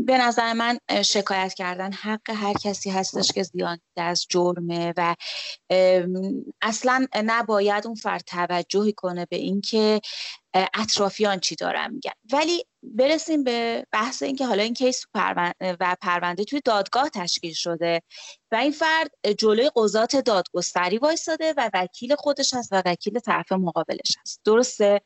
به 0.06 0.18
نظر 0.20 0.52
من 0.52 0.78
شکایت 1.04 1.54
کردن 1.54 1.92
حق 1.92 2.30
هر 2.30 2.52
کسی 2.52 2.90
هستش 2.90 3.32
که 3.32 3.42
زیان 3.42 3.78
از 3.96 4.26
جرمه 4.28 4.94
و 4.96 5.14
اصلا 6.62 7.06
نباید 7.24 7.86
اون 7.86 7.94
فرد 7.94 8.22
توجهی 8.26 8.92
کنه 8.92 9.26
به 9.30 9.36
اینکه 9.36 10.00
اطرافیان 10.54 11.40
چی 11.40 11.56
دارن 11.56 11.94
میگن. 11.94 12.12
ولی 12.32 12.64
برسیم 12.82 13.44
به 13.44 13.86
بحث 13.92 14.22
اینکه 14.22 14.46
حالا 14.46 14.62
این 14.62 14.74
کیس 14.74 15.04
و 15.60 15.96
پرونده 16.00 16.44
توی 16.44 16.60
دادگاه 16.64 17.08
تشکیل 17.08 17.52
شده 17.52 18.02
و 18.52 18.56
این 18.56 18.72
فرد 18.72 19.10
جلوی 19.38 19.70
قضات 19.76 20.16
دادگستری 20.16 20.98
وایستاده 20.98 21.54
و 21.56 21.70
وکیل 21.74 22.14
خودش 22.14 22.54
هست 22.54 22.72
و 22.72 22.82
وکیل 22.86 23.18
طرف 23.18 23.52
مقابلش 23.52 24.16
هست. 24.20 24.40
درسته؟ 24.44 25.00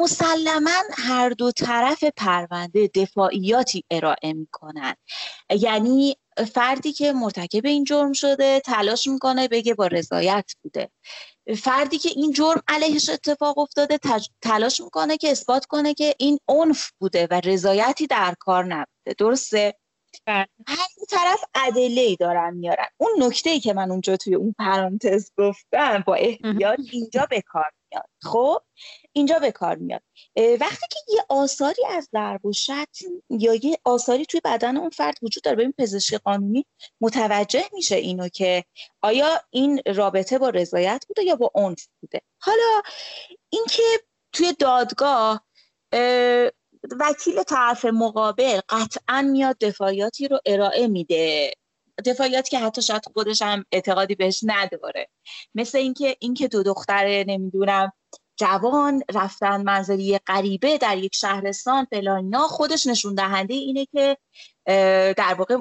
مسلما 0.00 0.82
هر 0.92 1.28
دو 1.28 1.52
طرف 1.52 2.04
پرونده 2.16 2.90
دفاعیاتی 2.94 3.84
ارائه 3.90 4.32
می‌کنن. 4.32 4.94
یعنی 5.50 6.16
فردی 6.54 6.92
که 6.92 7.12
مرتکب 7.12 7.66
این 7.66 7.84
جرم 7.84 8.12
شده 8.12 8.60
تلاش 8.60 9.06
می‌کنه 9.06 9.48
بگه 9.48 9.74
با 9.74 9.86
رضایت 9.86 10.52
بوده. 10.62 10.90
فردی 11.54 11.98
که 11.98 12.08
این 12.08 12.32
جرم 12.32 12.62
علیهش 12.68 13.08
اتفاق 13.08 13.58
افتاده 13.58 13.98
تلاش 14.42 14.80
می‌کنه 14.80 15.16
که 15.16 15.30
اثبات 15.30 15.66
کنه 15.66 15.94
که 15.94 16.14
این 16.18 16.38
عنف 16.48 16.90
بوده 16.98 17.28
و 17.30 17.40
رضایتی 17.44 18.06
در 18.06 18.34
کار 18.40 18.64
نبوده. 18.64 19.14
درسته؟ 19.18 19.74
بله. 20.26 20.46
هر 20.66 20.86
طرف 21.10 21.44
ادله 21.54 22.00
ای 22.00 22.16
دارن 22.16 22.54
میارن. 22.54 22.86
اون 22.96 23.10
نکته 23.18 23.50
ای 23.50 23.60
که 23.60 23.72
من 23.72 23.90
اونجا 23.90 24.16
توی 24.16 24.34
اون 24.34 24.54
پرانتز 24.58 25.30
گفتم 25.38 26.04
با 26.06 26.14
احتیاط 26.14 26.78
اینجا 26.92 27.26
به 27.30 27.40
کار 27.40 27.70
میاد. 27.90 28.08
خب؟ 28.22 28.62
اینجا 29.18 29.38
به 29.38 29.52
کار 29.52 29.76
میاد. 29.76 30.02
وقتی 30.60 30.86
که 30.90 30.98
یه 31.14 31.24
آثاری 31.28 31.86
از 31.86 32.08
ضرب 32.12 32.46
و 32.46 32.52
شتم 32.52 33.22
یا 33.30 33.54
یه 33.54 33.78
آثاری 33.84 34.26
توی 34.26 34.40
بدن 34.44 34.76
اون 34.76 34.90
فرد 34.90 35.14
وجود 35.22 35.44
داره 35.44 35.56
ببین 35.56 35.74
پزشک 35.78 36.14
قانونی 36.14 36.66
متوجه 37.00 37.64
میشه 37.72 37.96
اینو 37.96 38.28
که 38.28 38.64
آیا 39.02 39.40
این 39.50 39.82
رابطه 39.86 40.38
با 40.38 40.48
رضایت 40.48 41.04
بوده 41.08 41.22
یا 41.24 41.36
با 41.36 41.50
عنف 41.54 41.86
بوده. 42.00 42.20
حالا 42.40 42.82
اینکه 43.50 43.82
توی 44.32 44.52
دادگاه 44.58 45.44
وکیل 47.00 47.42
طرف 47.42 47.84
مقابل 47.84 48.60
قطعا 48.68 49.22
میاد 49.22 49.58
دفاعیاتی 49.58 50.28
رو 50.28 50.38
ارائه 50.46 50.88
میده. 50.88 51.52
دفاعیاتی 52.06 52.50
که 52.50 52.58
حتی 52.58 52.82
شاید 52.82 53.02
خودش 53.12 53.42
هم 53.42 53.64
اعتقادی 53.72 54.14
بهش 54.14 54.40
نداره. 54.46 55.08
مثل 55.54 55.78
اینکه 55.78 56.16
اینکه 56.20 56.48
دو 56.48 56.62
دختر 56.62 57.24
نمی‌دونم 57.26 57.92
جوان 58.38 59.02
رفتن 59.14 59.62
منزلی 59.62 60.18
غریبه 60.18 60.78
در 60.78 60.98
یک 60.98 61.14
شهرستان 61.16 61.86
فلان 61.90 62.36
خودش 62.36 62.86
نشون 62.86 63.14
دهنده 63.14 63.54
اینه 63.54 63.86
که 63.86 64.16
در 65.14 65.34
واقع 65.38 65.56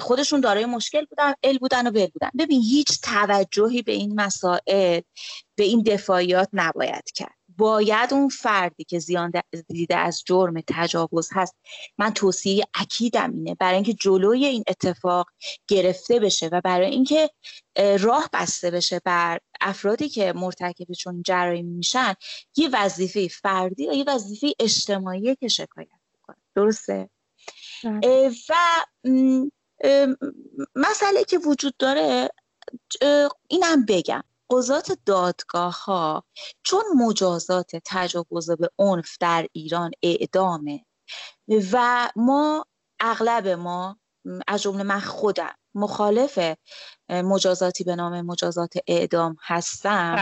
خودشون 0.00 0.40
دارای 0.40 0.64
مشکل 0.66 1.04
بودن 1.04 1.34
ال 1.42 1.58
بودن 1.58 1.86
و 1.86 1.90
بل 1.90 2.06
بودن. 2.06 2.30
ببین 2.38 2.62
هیچ 2.62 3.00
توجهی 3.02 3.82
به 3.82 3.92
این 3.92 4.20
مسائل 4.20 5.00
به 5.56 5.64
این 5.64 5.82
دفاعیات 5.82 6.48
نباید 6.52 7.10
کرد. 7.14 7.35
باید 7.58 8.14
اون 8.14 8.28
فردی 8.28 8.84
که 8.84 8.98
زیان 8.98 9.32
دیده 9.68 9.96
از 9.96 10.22
جرم 10.26 10.60
تجاوز 10.66 11.28
هست. 11.32 11.56
من 11.98 12.10
توصیه 12.10 12.64
اکیدم 12.74 13.32
اینه 13.32 13.54
برای 13.54 13.74
اینکه 13.74 13.92
جلوی 13.92 14.44
این 14.44 14.64
اتفاق 14.68 15.26
گرفته 15.68 16.20
بشه 16.20 16.48
و 16.52 16.60
برای 16.64 16.90
اینکه 16.90 17.30
راه 18.00 18.28
بسته 18.32 18.70
بشه 18.70 19.00
بر 19.04 19.38
افرادی 19.60 20.08
که 20.08 20.32
مرتکب 20.32 20.92
چون 20.92 21.22
جرایم 21.22 21.66
میشن 21.66 22.14
یه 22.56 22.68
وظیفه 22.72 23.28
فردی 23.28 23.84
یا 23.84 23.92
یه 23.92 24.04
وظیفه 24.06 24.52
اجتماعی 24.60 25.36
که 25.36 25.48
شکایت 25.48 25.88
بکنه 26.14 26.36
درسته؟ 26.54 27.10
بله. 27.84 28.30
و 28.48 28.54
مسئله 30.74 31.24
که 31.24 31.38
وجود 31.38 31.76
داره 31.78 32.30
اینم 33.48 33.84
بگم. 33.88 34.22
قضات 34.50 34.98
دادگاه 35.06 35.84
ها 35.84 36.24
چون 36.62 36.84
مجازات 36.96 37.70
تجاوز 37.84 38.50
به 38.50 38.70
عنف 38.78 39.16
در 39.20 39.46
ایران 39.52 39.90
اعدامه 40.02 40.84
و 41.72 42.08
ما 42.16 42.66
اغلب 43.00 43.48
ما 43.48 43.98
از 44.46 44.62
جمله 44.62 44.82
من 44.82 45.00
خودم 45.00 45.54
مخالف 45.74 46.38
مجازاتی 47.08 47.84
به 47.84 47.96
نام 47.96 48.20
مجازات 48.20 48.74
اعدام 48.86 49.36
هستم 49.42 50.16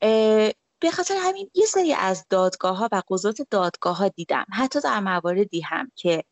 بله. 0.00 0.54
به 0.80 0.90
خاطر 0.90 1.14
همین 1.22 1.50
یه 1.54 1.66
سری 1.66 1.92
از 1.94 2.26
دادگاه 2.30 2.76
ها 2.76 2.88
و 2.92 3.02
قضات 3.10 3.42
دادگاه 3.50 3.96
ها 3.96 4.08
دیدم 4.08 4.46
حتی 4.52 4.80
در 4.80 5.00
مواردی 5.00 5.60
هم 5.60 5.92
که 5.96 6.24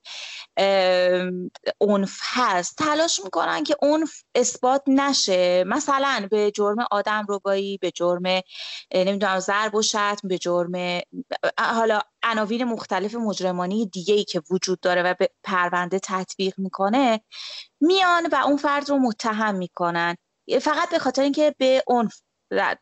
عنف 1.81 2.19
هست. 2.23 2.77
تلاش 2.79 3.21
می‌کنن 3.25 3.65
که 3.65 3.77
عنف 3.83 4.23
اثبات 4.35 4.83
نشه. 4.87 5.65
مثلا 5.65 6.29
به 6.31 6.51
جرم 6.51 6.77
آدم 6.91 7.27
ربایی 7.29 7.79
به 7.79 7.91
جرم 7.91 8.43
نمی‌دونم 8.95 9.41
ضرب 9.41 9.75
و 9.75 9.83
شتم 9.83 10.29
به 10.29 10.39
جرم 10.39 11.01
حالا 11.59 12.01
عناوین 12.23 12.65
مختلف 12.65 13.15
مجرمانی 13.15 13.87
دیگه 13.87 14.15
ای 14.15 14.25
که 14.25 14.43
وجود 14.51 14.81
داره 14.81 15.03
و 15.03 15.15
به 15.19 15.31
پرونده 15.45 15.99
تطبیق 16.03 16.55
می‌کنه 16.59 17.21
میان 17.81 18.27
و 18.33 18.37
اون 18.47 18.57
فرد 18.57 18.91
رو 18.91 18.99
متهم 18.99 19.55
می‌کنن. 19.55 20.17
فقط 20.61 20.91
به 20.91 20.99
خاطر 20.99 21.23
اینکه 21.23 21.55
به 21.59 21.85
عنف 21.87 22.21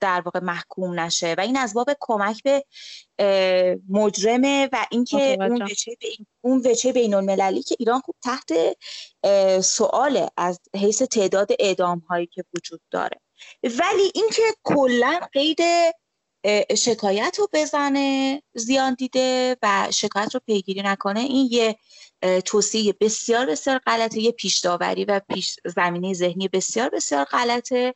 در 0.01 0.23
واقع 0.25 0.41
محکوم 0.41 1.01
نشه 1.01 1.35
و 1.39 1.41
این 1.41 1.57
از 1.57 1.75
باب 1.75 1.91
کمک 2.01 2.43
به 2.43 2.65
مجرمه 3.89 4.69
و 4.73 4.87
اینکه 4.91 5.37
اون 5.41 5.63
وچه 5.63 5.97
اون 6.41 6.63
وچه 6.67 6.93
بین 6.93 7.15
المللی 7.15 7.63
که 7.63 7.77
ایران 7.79 8.01
خوب 8.01 8.15
تحت 8.23 8.53
سواله 9.61 10.31
از 10.37 10.61
حیث 10.77 11.03
تعداد 11.03 11.49
اعدام 11.59 11.99
هایی 11.99 12.27
که 12.27 12.45
وجود 12.57 12.81
داره. 12.91 13.21
ولی 13.63 14.13
اینکه 14.15 14.43
کلا 14.63 15.21
قید 15.33 15.59
شکایت 16.79 17.37
رو 17.39 17.49
بزنه 17.53 18.43
زیان 18.55 18.95
دیده 18.95 19.57
و 19.63 19.89
شکایت 19.91 20.35
رو 20.35 20.41
پیگیری 20.47 20.83
نکنه 20.83 21.21
این 21.21 21.49
یه 21.51 21.77
توصیه 22.45 22.95
بسیار 23.01 23.47
بسیار 23.47 23.79
غلطه 23.79 24.21
یه 24.21 24.33
پیش 24.33 24.59
داوری 24.59 25.05
و 25.05 25.21
پیش 25.29 25.57
زمینه 25.65 26.13
ذهنی 26.13 26.49
بسیار 26.49 26.89
بسیار 26.89 27.25
غلطه. 27.25 27.95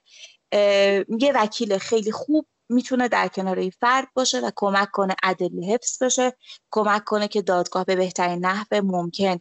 یه 0.53 1.33
وکیل 1.35 1.79
خیلی 1.79 2.13
خوب 2.13 2.47
می‌تونه 2.69 3.09
در 3.09 3.29
کنار 3.29 3.59
این 3.59 3.73
فرد 3.81 4.09
باشه 4.15 4.41
و 4.41 4.51
کمک 4.57 4.91
کنه 4.91 5.17
عدل 5.23 5.65
حفظ 5.65 6.03
بشه 6.03 6.37
کمک 6.71 7.05
کنه 7.05 7.29
که 7.29 7.43
دادگاه 7.43 7.85
به 7.85 7.97
بهترین 7.97 8.47
نحو 8.47 8.83
ممکن 8.85 9.41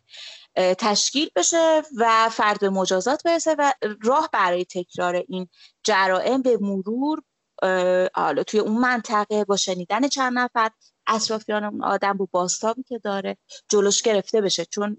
تشکیل 0.56 1.30
بشه 1.36 1.82
و 1.98 2.30
فرد 2.30 2.60
به 2.60 2.70
مجازات 2.70 3.24
برسه 3.24 3.56
و 3.60 3.74
راه 4.04 4.30
برای 4.34 4.66
تکرار 4.66 5.16
این 5.16 5.48
جرائم 5.84 6.42
به 6.42 6.58
مرور 6.62 7.22
حالا 8.16 8.44
توی 8.48 8.60
اون 8.60 8.78
منطقه 8.78 9.46
با 9.46 9.58
شنیدن 9.58 10.08
چند 10.08 10.40
نفر 10.40 10.70
اطرافیان 11.08 11.64
اون 11.64 11.84
آدم 11.84 12.14
با 12.14 12.28
باستابی 12.32 12.84
که 12.84 13.00
داره 13.00 13.38
جلوش 13.70 14.02
گرفته 14.02 14.42
بشه. 14.42 14.66
چون 14.66 14.98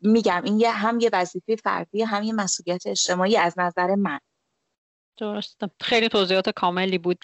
میگم 0.00 0.42
این 0.44 0.60
یه 0.60 0.70
هم 0.70 1.00
یه 1.00 1.10
وظیفه 1.12 1.56
فردی 1.56 2.02
هم 2.02 2.22
یه 2.22 2.32
مسئولیت 2.32 2.86
اجتماعی 2.86 3.36
از 3.36 3.54
نظر 3.58 3.94
من. 3.94 4.20
درسته 5.16 5.70
خیلی 5.80 6.08
توضیحات 6.08 6.50
کاملی 6.50 6.98
بود. 6.98 7.18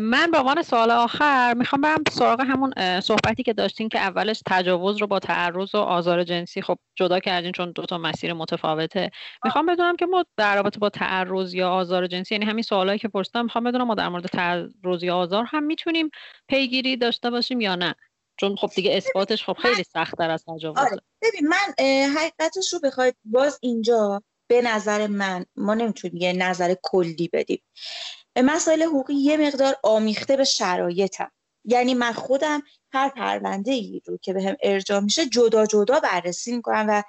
من 0.00 0.30
به 0.32 0.38
عنوان 0.38 0.62
سوال 0.62 0.90
آخر 0.90 1.54
می‌خوام 1.54 1.80
برم 1.80 2.02
سراغ 2.10 2.40
همون 2.40 3.00
صحبتی 3.00 3.42
که 3.42 3.52
داشتین 3.52 3.88
که 3.88 3.98
اولش 3.98 4.42
تجاوز 4.46 4.96
رو 4.96 5.06
با 5.06 5.18
تعرض 5.18 5.74
و 5.74 5.78
آزار 5.78 6.24
جنسی 6.24 6.62
خب 6.62 6.78
جدا 6.96 7.20
کردین 7.20 7.52
چون 7.52 7.72
دو 7.72 7.86
تا 7.86 7.98
مسیر 7.98 8.32
متفاوته. 8.32 9.10
می‌خوام 9.44 9.66
بدونم 9.66 9.96
که 9.96 10.06
ما 10.06 10.24
در 10.36 10.56
رابطه 10.56 10.78
با 10.78 10.88
تعرض 10.88 11.54
یا 11.54 11.70
آزار 11.70 12.06
جنسی 12.06 12.34
یعنی 12.34 12.44
همین 12.44 12.62
سوالایی 12.62 12.98
که 12.98 13.08
پرسیدم 13.08 13.42
می‌خوام 13.42 13.64
بدونم 13.64 13.86
ما 13.86 13.94
در 13.94 14.08
مورد 14.08 14.26
تعرض 14.26 15.02
یا 15.02 15.16
آزار 15.16 15.44
هم 15.48 15.62
می‌تونیم 15.62 16.10
پیگیری 16.48 16.96
داشته 16.96 17.30
باشیم 17.30 17.60
یا 17.60 17.74
نه؟ 17.74 17.94
چون 18.36 18.56
خب 18.56 18.70
دیگه 18.76 18.96
اثباتش 18.96 19.44
خب 19.44 19.56
خیلی 19.62 19.82
سختتر 19.82 20.30
از 20.30 20.44
تجاوزه 20.44 20.80
آره. 20.80 21.00
ببین 21.22 21.48
من 21.48 21.84
حقیقتش 22.16 22.72
رو 22.72 22.80
بخواید 22.80 23.16
باز 23.24 23.58
اینجا 23.62 24.22
به 24.50 24.62
نظر 24.62 25.06
من 25.06 25.46
ما 25.56 25.74
نمی‌تونیم 25.74 26.16
یه 26.16 26.32
نظر 26.32 26.74
کلی 26.82 27.28
بدیم. 27.32 27.62
مسائل 28.36 28.82
حقوقی 28.82 29.14
یه 29.14 29.36
مقدار 29.36 29.76
آمیخته 29.82 30.36
به 30.36 30.44
شرایطم. 30.44 31.30
یعنی 31.64 31.94
من 31.94 32.12
خودم 32.12 32.62
هر 32.92 33.08
پرونده 33.08 33.72
ای 33.72 34.02
رو 34.06 34.16
که 34.16 34.32
به 34.32 34.42
هم 34.42 34.56
ارجاع 34.62 35.00
میشه 35.00 35.26
جدا 35.26 35.66
جدا 35.66 36.00
بررسی 36.00 36.52
می‌کنم 36.52 36.86
و 36.88 37.02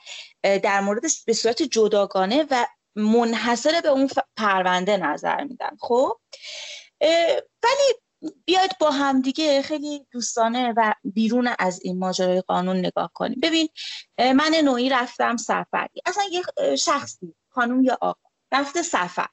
در 0.59 0.81
موردش 0.81 1.23
به 1.23 1.33
صورت 1.33 1.63
جداگانه 1.63 2.45
و 2.51 2.65
منحصر 2.95 3.81
به 3.81 3.89
اون 3.89 4.09
پرونده 4.37 4.97
نظر 4.97 5.43
میدم. 5.43 5.77
خب؟ 5.79 6.19
ولی 7.63 7.93
بیاید 8.45 8.71
با 8.79 8.91
همدیگه 8.91 9.61
خیلی 9.61 10.07
دوستانه 10.11 10.73
و 10.77 10.93
بیرون 11.03 11.49
از 11.59 11.79
این 11.83 11.99
ماجرای 11.99 12.41
قانون 12.41 12.77
نگاه 12.77 13.11
کنیم 13.13 13.39
ببین 13.43 13.69
من 14.17 14.51
نوعی 14.63 14.89
رفتم 14.89 15.37
سفری 15.37 16.01
اصلا 16.05 16.23
یه 16.31 16.75
شخصی 16.75 17.35
خانوم 17.49 17.83
یا 17.83 17.97
آقا 18.01 18.29
رفته 18.51 18.81
سفر 18.81 19.27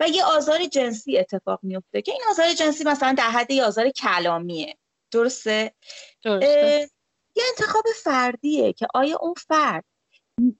و 0.00 0.08
یه 0.08 0.24
آزار 0.24 0.66
جنسی 0.66 1.18
اتفاق 1.18 1.60
میفته 1.62 2.02
که 2.02 2.12
این 2.12 2.22
آزار 2.30 2.52
جنسی 2.52 2.84
مثلا 2.84 3.12
در 3.12 3.30
حد 3.30 3.50
یه 3.50 3.64
آزار 3.64 3.90
کلامیه 3.90 4.78
درسته؟ 5.10 5.74
درسته. 6.22 6.90
یه 7.36 7.44
انتخاب 7.48 7.84
فردیه 8.04 8.72
که 8.72 8.86
آیا 8.94 9.18
اون 9.22 9.34
فرد 9.48 9.84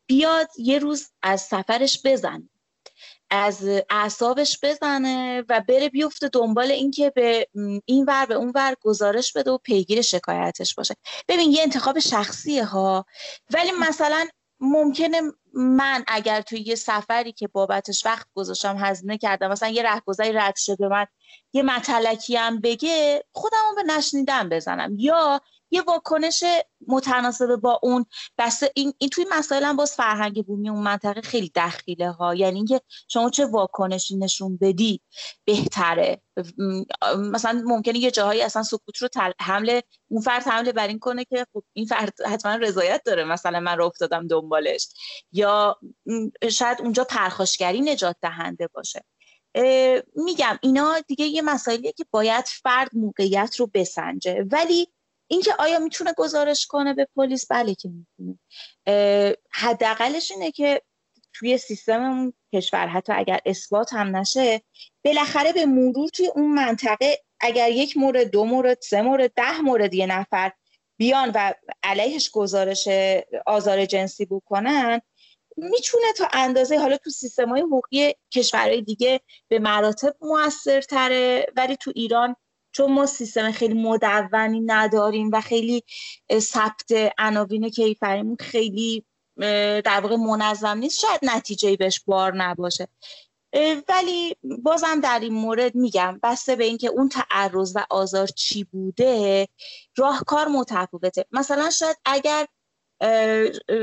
بیاد 0.07 0.49
یه 0.59 0.79
روز 0.79 1.11
از 1.23 1.41
سفرش 1.41 2.03
بزنه 2.05 2.49
از 3.31 3.69
اعصابش 3.91 4.59
بزنه 4.63 5.45
و 5.49 5.61
بره 5.69 5.89
بیفته 5.89 6.29
دنبال 6.29 6.71
اینکه 6.71 7.11
به 7.11 7.49
این 7.85 8.05
ور 8.05 8.27
به 8.27 8.35
اون 8.35 8.53
ور 8.55 8.75
گزارش 8.81 9.33
بده 9.33 9.51
و 9.51 9.59
پیگیر 9.59 10.03
شکایتش 10.03 10.75
باشه. 10.75 10.95
ببین 11.29 11.51
یه 11.51 11.63
انتخاب 11.63 11.99
شخصیه 11.99 12.65
ها 12.65 13.05
ولی 13.55 13.71
مثلا 13.81 14.27
ممکنه 14.61 15.21
من 15.55 16.05
اگر 16.07 16.41
توی 16.41 16.61
یه 16.61 16.75
سفری 16.75 17.33
که 17.33 17.49
بابتش 17.49 18.07
وقت 18.07 18.27
گذاشتم 18.35 18.77
هزینه 18.79 19.19
کردم 19.19 19.49
مثلا 19.49 19.69
یه 19.69 19.83
رهگذری 19.83 20.33
رد 20.33 20.57
شده 20.57 20.89
من 20.89 21.07
یه 21.53 21.63
متلکی 21.63 22.37
هم 22.37 22.61
بگه 22.61 23.25
خودم 23.33 23.75
به 23.77 23.83
نشنیدم 23.83 24.49
بزنم. 24.49 24.95
یا 24.99 25.41
یه 25.71 25.83
واکنش 25.83 26.45
متناسب 26.89 27.57
با 27.57 27.81
اون 27.83 28.07
بس 28.39 28.63
این, 28.75 28.93
این 28.99 29.11
توی 29.11 29.27
مسائل 29.31 29.65
هم 29.65 29.77
باز 29.77 29.93
فرهنگ 29.95 30.47
بومی 30.47 30.69
اون 30.69 30.83
منطقه 30.83 31.21
خیلی 31.21 31.53
دخیله 31.55 32.11
ها. 32.11 32.35
یعنی 32.35 32.57
اینکه 32.57 32.81
شما 33.09 33.31
چه 33.31 33.47
واکنشی 33.47 34.17
نشون 34.17 34.57
بدی 34.57 35.01
بهتره. 35.45 36.23
مثلا 37.19 37.63
ممکنه 37.65 37.99
یه 37.99 38.11
جاهایی 38.11 38.43
اصلا 38.43 38.63
سکوت 38.63 38.97
رو 38.99 39.09
تل... 39.09 39.33
حمله 39.41 39.83
اون 40.09 40.23
فرد 40.23 40.43
حمله 40.43 40.73
بر 40.73 40.89
این 40.89 40.99
کنه 40.99 41.25
که 41.25 41.47
خب 41.53 41.65
این 41.73 41.87
فرد 41.87 42.13
حتما 42.27 42.55
رضایت 42.55 43.03
داره. 43.05 43.25
مثلا 43.25 43.61
من 43.61 43.79
رو 43.79 43.87
افتادم 43.87 44.27
دنبالش. 44.27 44.89
یا 45.33 45.79
شاید 46.51 46.81
اونجا 46.81 47.05
پرخاشگری 47.05 47.81
نجات 47.81 48.17
دهنده 48.23 48.69
باشه. 48.75 49.05
میگم 50.15 50.59
اینا 50.63 51.01
دیگه 51.01 51.25
یه 51.25 51.43
مسائلیه 51.43 51.93
که 51.93 52.05
باید 52.11 52.45
فرد 52.63 52.91
موقعیت 52.93 53.57
رو 53.59 53.71
بسنجه. 53.75 54.47
ولی 54.53 54.89
اینکه 55.31 55.55
آیا 55.59 55.79
می‌تونه 55.79 56.13
گزارش 56.17 56.67
کنه 56.67 56.95
به 56.95 57.09
پلیس؟ 57.17 57.47
بله 57.51 57.75
که 57.75 57.89
می‌تونه. 57.89 58.39
حداقلش 59.51 60.31
اینه 60.31 60.51
که 60.51 60.83
توی 61.33 61.59
سیستم 61.59 62.33
کشور 62.55 62.87
حتی 62.87 63.13
اگر 63.13 63.41
اثبات 63.47 63.93
هم 63.93 64.17
نشه 64.17 64.63
بالاخره 65.05 65.53
به 65.53 65.67
مرور 65.67 66.09
توی 66.09 66.27
اون 66.27 66.55
منطقه 66.55 67.19
اگر 67.41 67.71
یک 67.71 67.97
مورد 67.97 68.31
دو 68.31 68.45
مورد 68.45 68.79
سه 68.81 69.03
مورد 69.03 69.33
ده 69.35 69.61
مورد 69.61 69.95
یه 69.95 70.07
نفر 70.07 70.53
بیان 70.97 71.33
و 71.35 71.55
علیهش 71.83 72.31
گزارش 72.31 72.89
آزار 73.47 73.85
جنسی 73.85 74.27
بکنن 74.27 75.01
می‌تونه 75.57 76.13
تا 76.17 76.29
اندازه 76.33 76.79
حالا 76.79 76.97
تو 76.97 77.11
سیستم 77.11 77.49
های 77.49 77.61
حقوقی 77.61 78.15
کشورهای 78.35 78.83
دیگه 78.83 79.21
به 79.49 79.59
مراتب 79.59 80.17
موثرتره 80.21 81.47
ولی 81.57 81.77
تو 81.77 81.93
ایران 81.95 82.37
چون 82.73 82.93
ما 82.93 83.07
سیستم 83.07 83.53
خیلی 83.53 83.83
مدونی 83.83 84.61
نداریم 84.61 85.31
و 85.33 85.41
خیلی 85.41 85.85
ثبت 86.39 87.13
عناوین 87.19 87.69
کیفریمون 87.69 88.37
خیلی 88.41 89.05
در 89.85 90.01
واقع 90.03 90.17
منظم 90.17 90.79
نیست. 90.79 91.01
شاید 91.01 91.21
نتیجه 91.23 91.77
بهش 91.77 92.01
بار 92.07 92.37
نباشه. 92.37 92.89
ولی 93.89 94.37
بازم 94.63 95.01
در 95.01 95.19
این 95.23 95.33
مورد 95.33 95.75
میگم 95.75 96.21
بسته 96.23 96.57
به 96.57 96.65
اینکه 96.65 96.89
اون 96.89 97.09
تعرض 97.09 97.77
و 97.77 97.87
آزار 97.91 98.27
چی 98.27 98.65
بوده 98.65 99.49
راهکار 99.97 100.49
متفاوته. 100.49 101.25
مثلا 101.33 101.71
شاید 101.71 101.97
اگر 102.05 102.47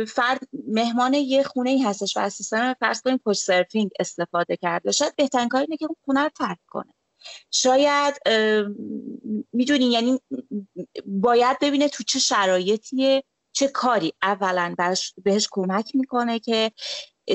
فرد 0.08 0.48
مهمان 0.68 1.14
یه 1.14 1.44
خونه 1.44 1.70
ای 1.70 1.82
هستش 1.82 2.18
و 2.18 2.20
از 2.20 2.34
سیستم 2.34 2.74
فرض 2.80 3.02
کنیم 3.02 3.18
پشت 3.18 3.44
سرفینگ 3.44 3.92
استفاده 4.00 4.58
کرده 4.58 4.92
شاید 4.92 5.16
بهترین 5.16 5.50
کار 5.50 5.62
اینه 5.62 5.78
که 5.78 5.86
اون 5.86 5.96
خونه 6.06 6.24
رو 6.24 6.30
ترک 6.30 6.60
کنه. 6.68 6.94
شاید 7.52 8.16
می‌دونین 9.54 9.92
یعنی 9.92 10.20
باید 11.06 11.58
ببینه 11.62 11.90
تو 11.90 12.04
چه 12.04 12.20
شرایطیه 12.20 13.24
چه 13.52 13.68
کاری 13.68 14.14
اولا 14.22 14.76
بهش 15.24 15.48
کمک 15.52 15.92
می‌کنه 15.96 16.40
که 16.40 16.72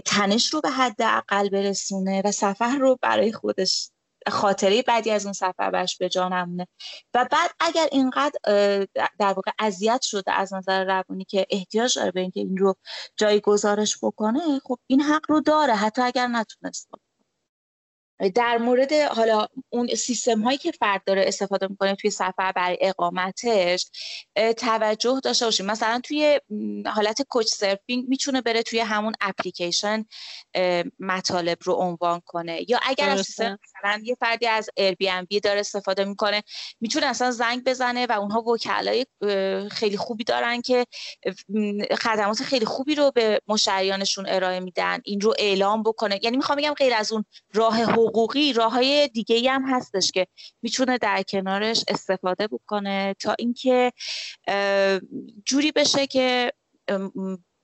تنش 0.05 0.55
رو 0.55 0.61
به 0.61 0.71
حد 0.71 1.03
اقل 1.03 1.49
برسونه 1.49 2.23
و 2.25 2.33
سفر 2.33 2.77
رو 2.79 2.99
برای 3.03 3.33
خودش 3.33 3.91
خاطره 4.31 4.83
بعدی 4.83 5.11
از 5.11 5.25
اون 5.25 5.33
سفر 5.33 5.71
برش 5.71 5.99
به 5.99 6.11
و 7.15 7.29
بعد 7.31 7.51
اگر 7.61 7.89
اینقدر 7.93 8.39
در 9.19 9.33
واقع 9.33 9.51
اذیت 9.59 10.03
شده 10.03 10.33
از 10.33 10.55
نظر 10.55 10.85
روانی 10.85 11.25
که 11.25 11.47
احتیاج 11.51 11.99
داره 11.99 12.11
به 12.11 12.21
اینکه 12.21 12.41
این 12.41 12.57
رو 12.57 12.75
جایی 13.17 13.41
گزارش 13.41 13.99
بکنه 14.03 14.41
خب 14.65 14.79
این 14.87 15.01
حق 15.01 15.23
رو 15.29 15.41
داره 15.41 15.75
حتی 15.75 16.03
اگر 16.03 16.27
نتونست 16.27 16.89
در 18.31 18.59
مورد 18.59 18.93
حالا 18.93 19.47
اون 19.71 19.95
سیستم 19.95 20.41
هایی 20.41 20.59
که 20.59 20.73
فرد 20.73 21.03
داره 21.07 21.25
استفاده 21.27 21.67
می‌کنه 21.67 21.95
توی 21.95 22.11
سفر 22.11 22.53
برای 22.53 22.79
اقامتش 22.81 23.87
توجه 24.57 25.21
داشته 25.25 25.45
باشیم. 25.45 25.67
مثلا 25.67 26.01
توی 26.05 26.41
حالت 26.87 27.23
Couchsurfing 27.23 28.09
می‌تونه 28.09 28.41
بره 28.41 28.63
توی 28.63 28.79
همون 28.79 29.13
اپلیکیشن 29.21 30.05
مطالب 30.99 31.59
رو 31.63 31.73
عنوان 31.73 32.23
کنه. 32.27 32.71
یا 32.71 32.79
اگر 32.83 33.09
از 33.09 33.27
سیستم 33.27 33.59
مثلا 33.65 34.03
یه 34.05 34.17
فردی 34.21 34.47
از 34.47 34.71
Airbnb 34.77 35.41
داره 35.41 35.61
استفاده 35.61 36.05
می‌کنه 36.05 36.43
می‌تونه 36.81 37.07
اصلا 37.07 37.31
زنگ 37.31 37.65
بزنه 37.65 38.07
و 38.07 38.13
اونها 38.13 38.41
وکلای 38.41 39.07
خیلی 39.71 39.97
خوبی 39.97 40.25
دارن 40.25 40.61
که 40.61 40.87
خدمات 41.99 42.43
خیلی 42.43 42.65
خوبی 42.65 42.95
رو 42.95 43.11
به 43.11 43.41
مشتریانشون 43.49 44.27
ارائه 44.29 44.61
میدن 44.61 44.99
این 45.05 45.21
رو 45.21 45.35
اعلام 45.39 45.83
بکنه. 45.83 46.21
یعنی 46.23 46.37
می‌خوام 46.37 46.59
بگم 46.59 46.75
غیر 46.75 46.95
از 46.95 47.13
اون 47.13 47.25
راه 47.55 47.85
حقوقی 48.13 48.53
راه 48.53 48.73
های 48.73 49.09
دیگه 49.09 49.51
هم 49.51 49.65
هستش 49.67 50.11
که 50.11 50.27
می‌تونه 50.63 50.99
در 50.99 51.23
کنارش 51.23 51.85
استفاده 51.89 52.47
بکنه 52.47 53.17
تا 53.21 53.35
اینکه 53.39 53.93
جوری 55.45 55.73
بشه 55.73 56.07
که 56.07 56.53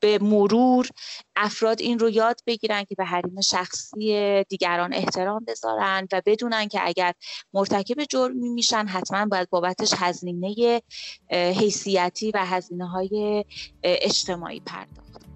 به 0.01 0.19
مرور 0.19 0.89
افراد 1.37 1.81
این 1.81 1.99
رو 1.99 2.11
یاد 2.11 2.41
بگیرن 2.47 2.85
که 2.85 2.95
به 2.95 3.05
حریم 3.05 3.41
شخصی 3.41 4.45
دیگران 4.49 4.95
احترام 4.95 5.45
بذارن 5.49 6.09
و 6.13 6.23
بدونن 6.27 6.69
که 6.69 6.81
اگر 6.83 7.13
مرتکب 7.53 8.05
جرمی 8.05 8.49
میشن 8.49 8.87
حتما 8.87 9.27
باید 9.27 9.51
بابتش 9.51 9.93
هزینه 9.97 10.83
حیثیتی 11.31 12.31
و 12.31 12.45
هزینه 12.45 12.89
های 12.89 13.45
اجتماعی 13.83 14.61
پرداخت. 14.61 15.28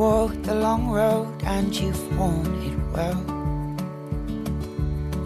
Walked 0.00 0.42
the 0.44 0.54
long 0.54 0.88
road 0.88 1.28
and 1.44 1.76
you've 1.76 2.18
worn 2.18 2.46
it 2.64 2.78
well. 2.94 3.20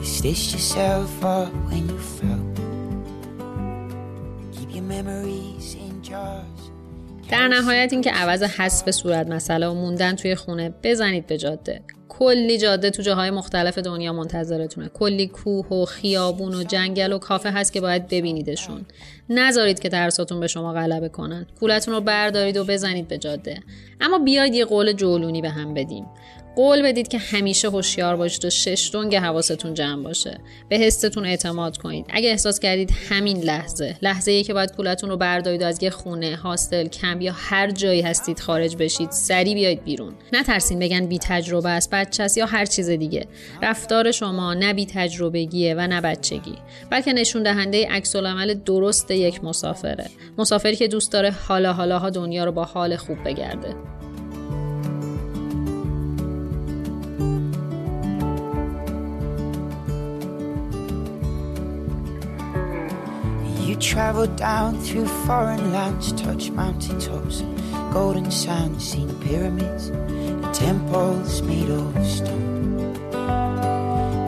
You 0.01 0.05
stitched 0.05 0.53
yourself 0.53 1.25
up 1.25 1.53
when 1.71 1.89
you 1.89 1.99
fell. 2.17 2.45
Keep 4.53 4.75
your 4.75 4.83
memories. 4.83 5.54
در 7.35 7.49
نهایت 7.49 7.93
اینکه 7.93 8.11
عوض 8.11 8.43
حذف 8.43 8.91
صورت 8.91 9.27
مسئله 9.27 9.69
و 9.69 9.75
موندن 9.75 10.17
توی 10.17 10.35
خونه 10.35 10.75
بزنید 10.83 11.27
به 11.27 11.39
جاده. 11.39 11.81
کلی 12.09 12.59
جاده 12.59 12.91
تو 12.91 13.03
جاهای 13.03 13.31
مختلف 13.31 13.79
دنیا 13.79 14.13
منتظرتونه. 14.13 14.89
کلی 14.89 15.27
کوه 15.27 15.67
و 15.67 15.85
خیابون 15.85 16.55
و 16.55 16.63
جنگل 16.63 17.13
و 17.13 17.19
کافه 17.19 17.51
هست 17.51 17.73
که 17.73 17.81
باید 17.81 18.09
ببینیدشون. 18.09 18.87
نذارید 19.29 19.79
که 19.79 19.89
ترساتون 19.89 20.41
به 20.41 20.47
شما 20.47 20.73
غلبه 20.73 21.09
کنن. 21.09 21.47
پولتون 21.61 21.95
رو 21.95 22.01
بردارید 22.01 22.57
و 22.57 22.65
بزنید 22.65 23.09
به 23.09 23.19
جاده. 23.19 23.61
اما 24.01 24.19
بیاید 24.19 24.55
یه 24.55 24.65
قول 24.65 24.93
جولونی 24.93 25.43
به 25.43 25.51
هم 25.51 25.75
بدیم. 25.75 26.07
قول 26.57 26.83
بدید 26.83 27.09
که 27.09 27.19
همیشه 27.19 27.69
هوشیار 27.69 28.17
باشید 28.17 28.45
و 28.45 28.51
شش 28.51 28.91
دنگ 28.93 29.17
حواستون 29.17 29.75
جمع 29.75 30.03
باشه. 30.03 30.41
به 30.69 30.77
حستون 30.77 31.27
اعتماد 31.27 31.77
کنید. 31.77 32.07
اگه 32.09 32.29
احساس 32.29 32.61
کردید 32.61 32.91
همین 33.09 33.39
لحظه 33.39 33.97
لحظه 34.03 34.31
ای 34.31 34.43
که 34.43 34.55
باید 34.55 34.73
پولتون 34.73 35.11
رو 35.11 35.17
بردارید 35.17 35.63
از 35.63 35.83
یه 35.83 35.91
خونه 35.91 36.37
هاستل 36.37 36.89
کم 36.89 37.21
یا 37.21 37.33
هر 37.37 37.71
جایی 37.71 38.01
هستید 38.01 38.41
خارج 38.41 38.77
بشید 38.77 39.11
سری 39.11 39.55
بیاید 39.55 39.85
بیرون. 39.85 40.15
نترسین 40.33 40.79
بگن 40.79 41.07
بی 41.07 41.19
تجربه 41.19 41.71
است 41.71 41.91
بچه 41.91 42.27
یا 42.37 42.47
هر 42.47 42.67
چیز 42.67 42.91
دیگه. 42.91 43.27
رفتار 43.63 44.11
شما 44.11 44.55
نه 44.55 44.75
بی 44.75 44.87
تجربگیه 44.87 45.75
و 45.75 45.87
نه 45.87 46.01
بچگی. 46.01 46.55
بلکه 46.91 47.13
نشون 47.13 47.43
دهنده 47.43 47.89
عکس 47.89 48.17
العمل 48.17 48.55
درست 48.55 49.11
یک 49.11 49.45
مسافره. 49.45 50.11
مسافری 50.39 50.77
که 50.77 50.89
دوست 50.89 51.13
داره 51.13 51.31
حالا 51.31 51.73
حالاها 51.73 52.11
دنیا 52.11 52.45
رو 52.45 52.53
با 52.53 52.65
حال 52.65 52.97
خوب 52.97 53.25
بگرده. 53.25 53.75
You 63.75 63.81
travel 63.81 64.29
down 64.29 64.79
through 64.79 65.09
foreign 65.27 65.73
lands, 65.73 66.13
touch 66.13 66.49
mountain 66.53 67.01
tops, 67.01 67.43
golden 67.93 68.31
sands, 68.31 68.89
seen 68.89 69.13
pyramids 69.19 69.89
and 69.89 70.55
temples 70.55 71.43
made 71.43 71.69
of 71.69 72.07
stone. 72.07 72.95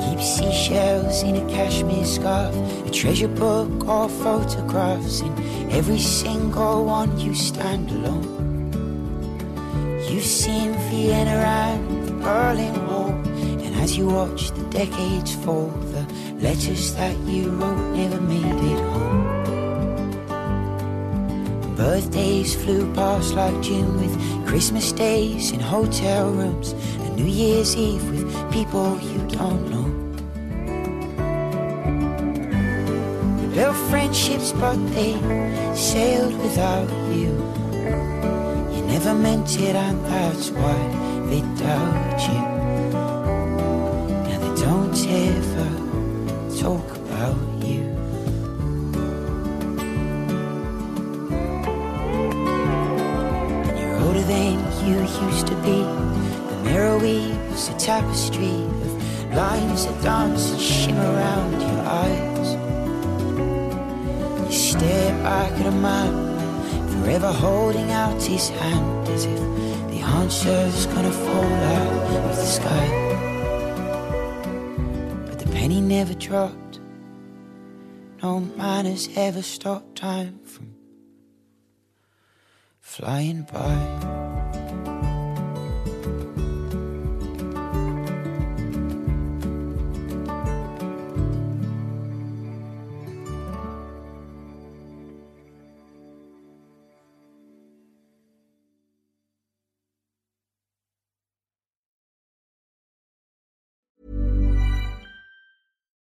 Keep 0.01 0.21
seashells 0.21 1.23
in 1.23 1.37
a 1.37 1.49
cashmere 1.49 2.05
scarf, 2.05 2.57
a 2.87 2.91
treasure 2.91 3.29
book 3.29 3.87
or 3.87 4.09
photographs. 4.09 5.21
In 5.21 5.71
every 5.71 6.01
single 6.01 6.85
one, 6.85 7.17
you 7.21 7.33
stand 7.33 7.89
alone. 7.93 8.73
You've 10.11 10.25
seen 10.25 10.73
Vienna 10.91 11.31
and 11.31 12.09
the 12.09 12.13
Berlin 12.15 12.85
Wall, 12.89 13.13
and 13.63 13.77
as 13.77 13.97
you 13.97 14.09
watch 14.09 14.51
the 14.51 14.65
decades 14.71 15.37
fall, 15.37 15.69
the 15.95 16.05
letters 16.41 16.97
that 16.97 17.17
you 17.19 17.51
wrote 17.51 17.95
never 17.95 18.21
made 18.21 18.45
it 18.45 18.81
home. 18.91 19.26
Birthdays 21.77 22.55
flew 22.55 22.91
past 22.95 23.35
like 23.35 23.61
June 23.61 24.01
with 24.01 24.47
Christmas 24.47 24.93
days 24.93 25.51
in 25.51 25.61
hotel 25.61 26.31
rooms 26.31 26.73
and 26.73 27.17
New 27.17 27.27
Year's 27.27 27.77
Eve 27.77 28.03
with 28.11 28.51
people 28.51 28.99
you 28.99 29.19
don't 29.29 29.69
know. 29.69 29.85
Built 33.55 33.77
friendships, 33.91 34.53
but 34.53 34.77
they 34.95 35.13
sailed 35.77 36.39
without 36.41 36.89
you. 37.13 37.33
You 38.75 38.83
never 38.87 39.15
meant 39.15 39.61
it, 39.61 39.77
and 39.77 40.03
that's 40.07 40.49
why 40.51 40.79
they 41.29 41.43
doubt 41.61 42.21
you. 42.31 42.41
Now 44.25 44.39
they 44.41 44.63
don't 44.63 44.99
ever 45.09 45.56
you 54.87 55.01
used 55.01 55.47
to 55.49 55.55
be. 55.57 55.79
The 56.51 56.61
mirror 56.65 56.99
weaves 56.99 57.69
a 57.69 57.77
tapestry 57.77 58.55
of 58.85 59.35
lines 59.35 59.85
that 59.87 60.03
dance 60.03 60.51
and 60.53 60.61
shimmer 60.61 61.13
around 61.15 61.61
your 61.61 61.81
eyes. 62.05 62.49
You 64.47 64.53
stare 64.53 65.13
back 65.25 65.53
at 65.53 65.67
a 65.67 65.73
man 65.73 66.13
forever 66.93 67.33
holding 67.33 67.91
out 67.91 68.23
his 68.23 68.49
hand 68.49 69.09
as 69.09 69.25
if 69.25 69.41
the 69.91 70.01
answer's 70.21 70.87
gonna 70.87 71.11
fall 71.11 71.53
out 71.77 72.31
of 72.31 72.37
the 72.37 72.45
sky. 72.45 72.89
But 75.27 75.39
the 75.41 75.51
penny 75.51 75.81
never 75.81 76.15
dropped. 76.15 76.79
No 78.23 78.41
man 78.41 78.87
has 78.87 79.09
ever 79.17 79.43
stopped 79.43 79.97
time 79.97 80.39
from 80.45 80.75
flying 82.81 83.43
by. 83.43 84.26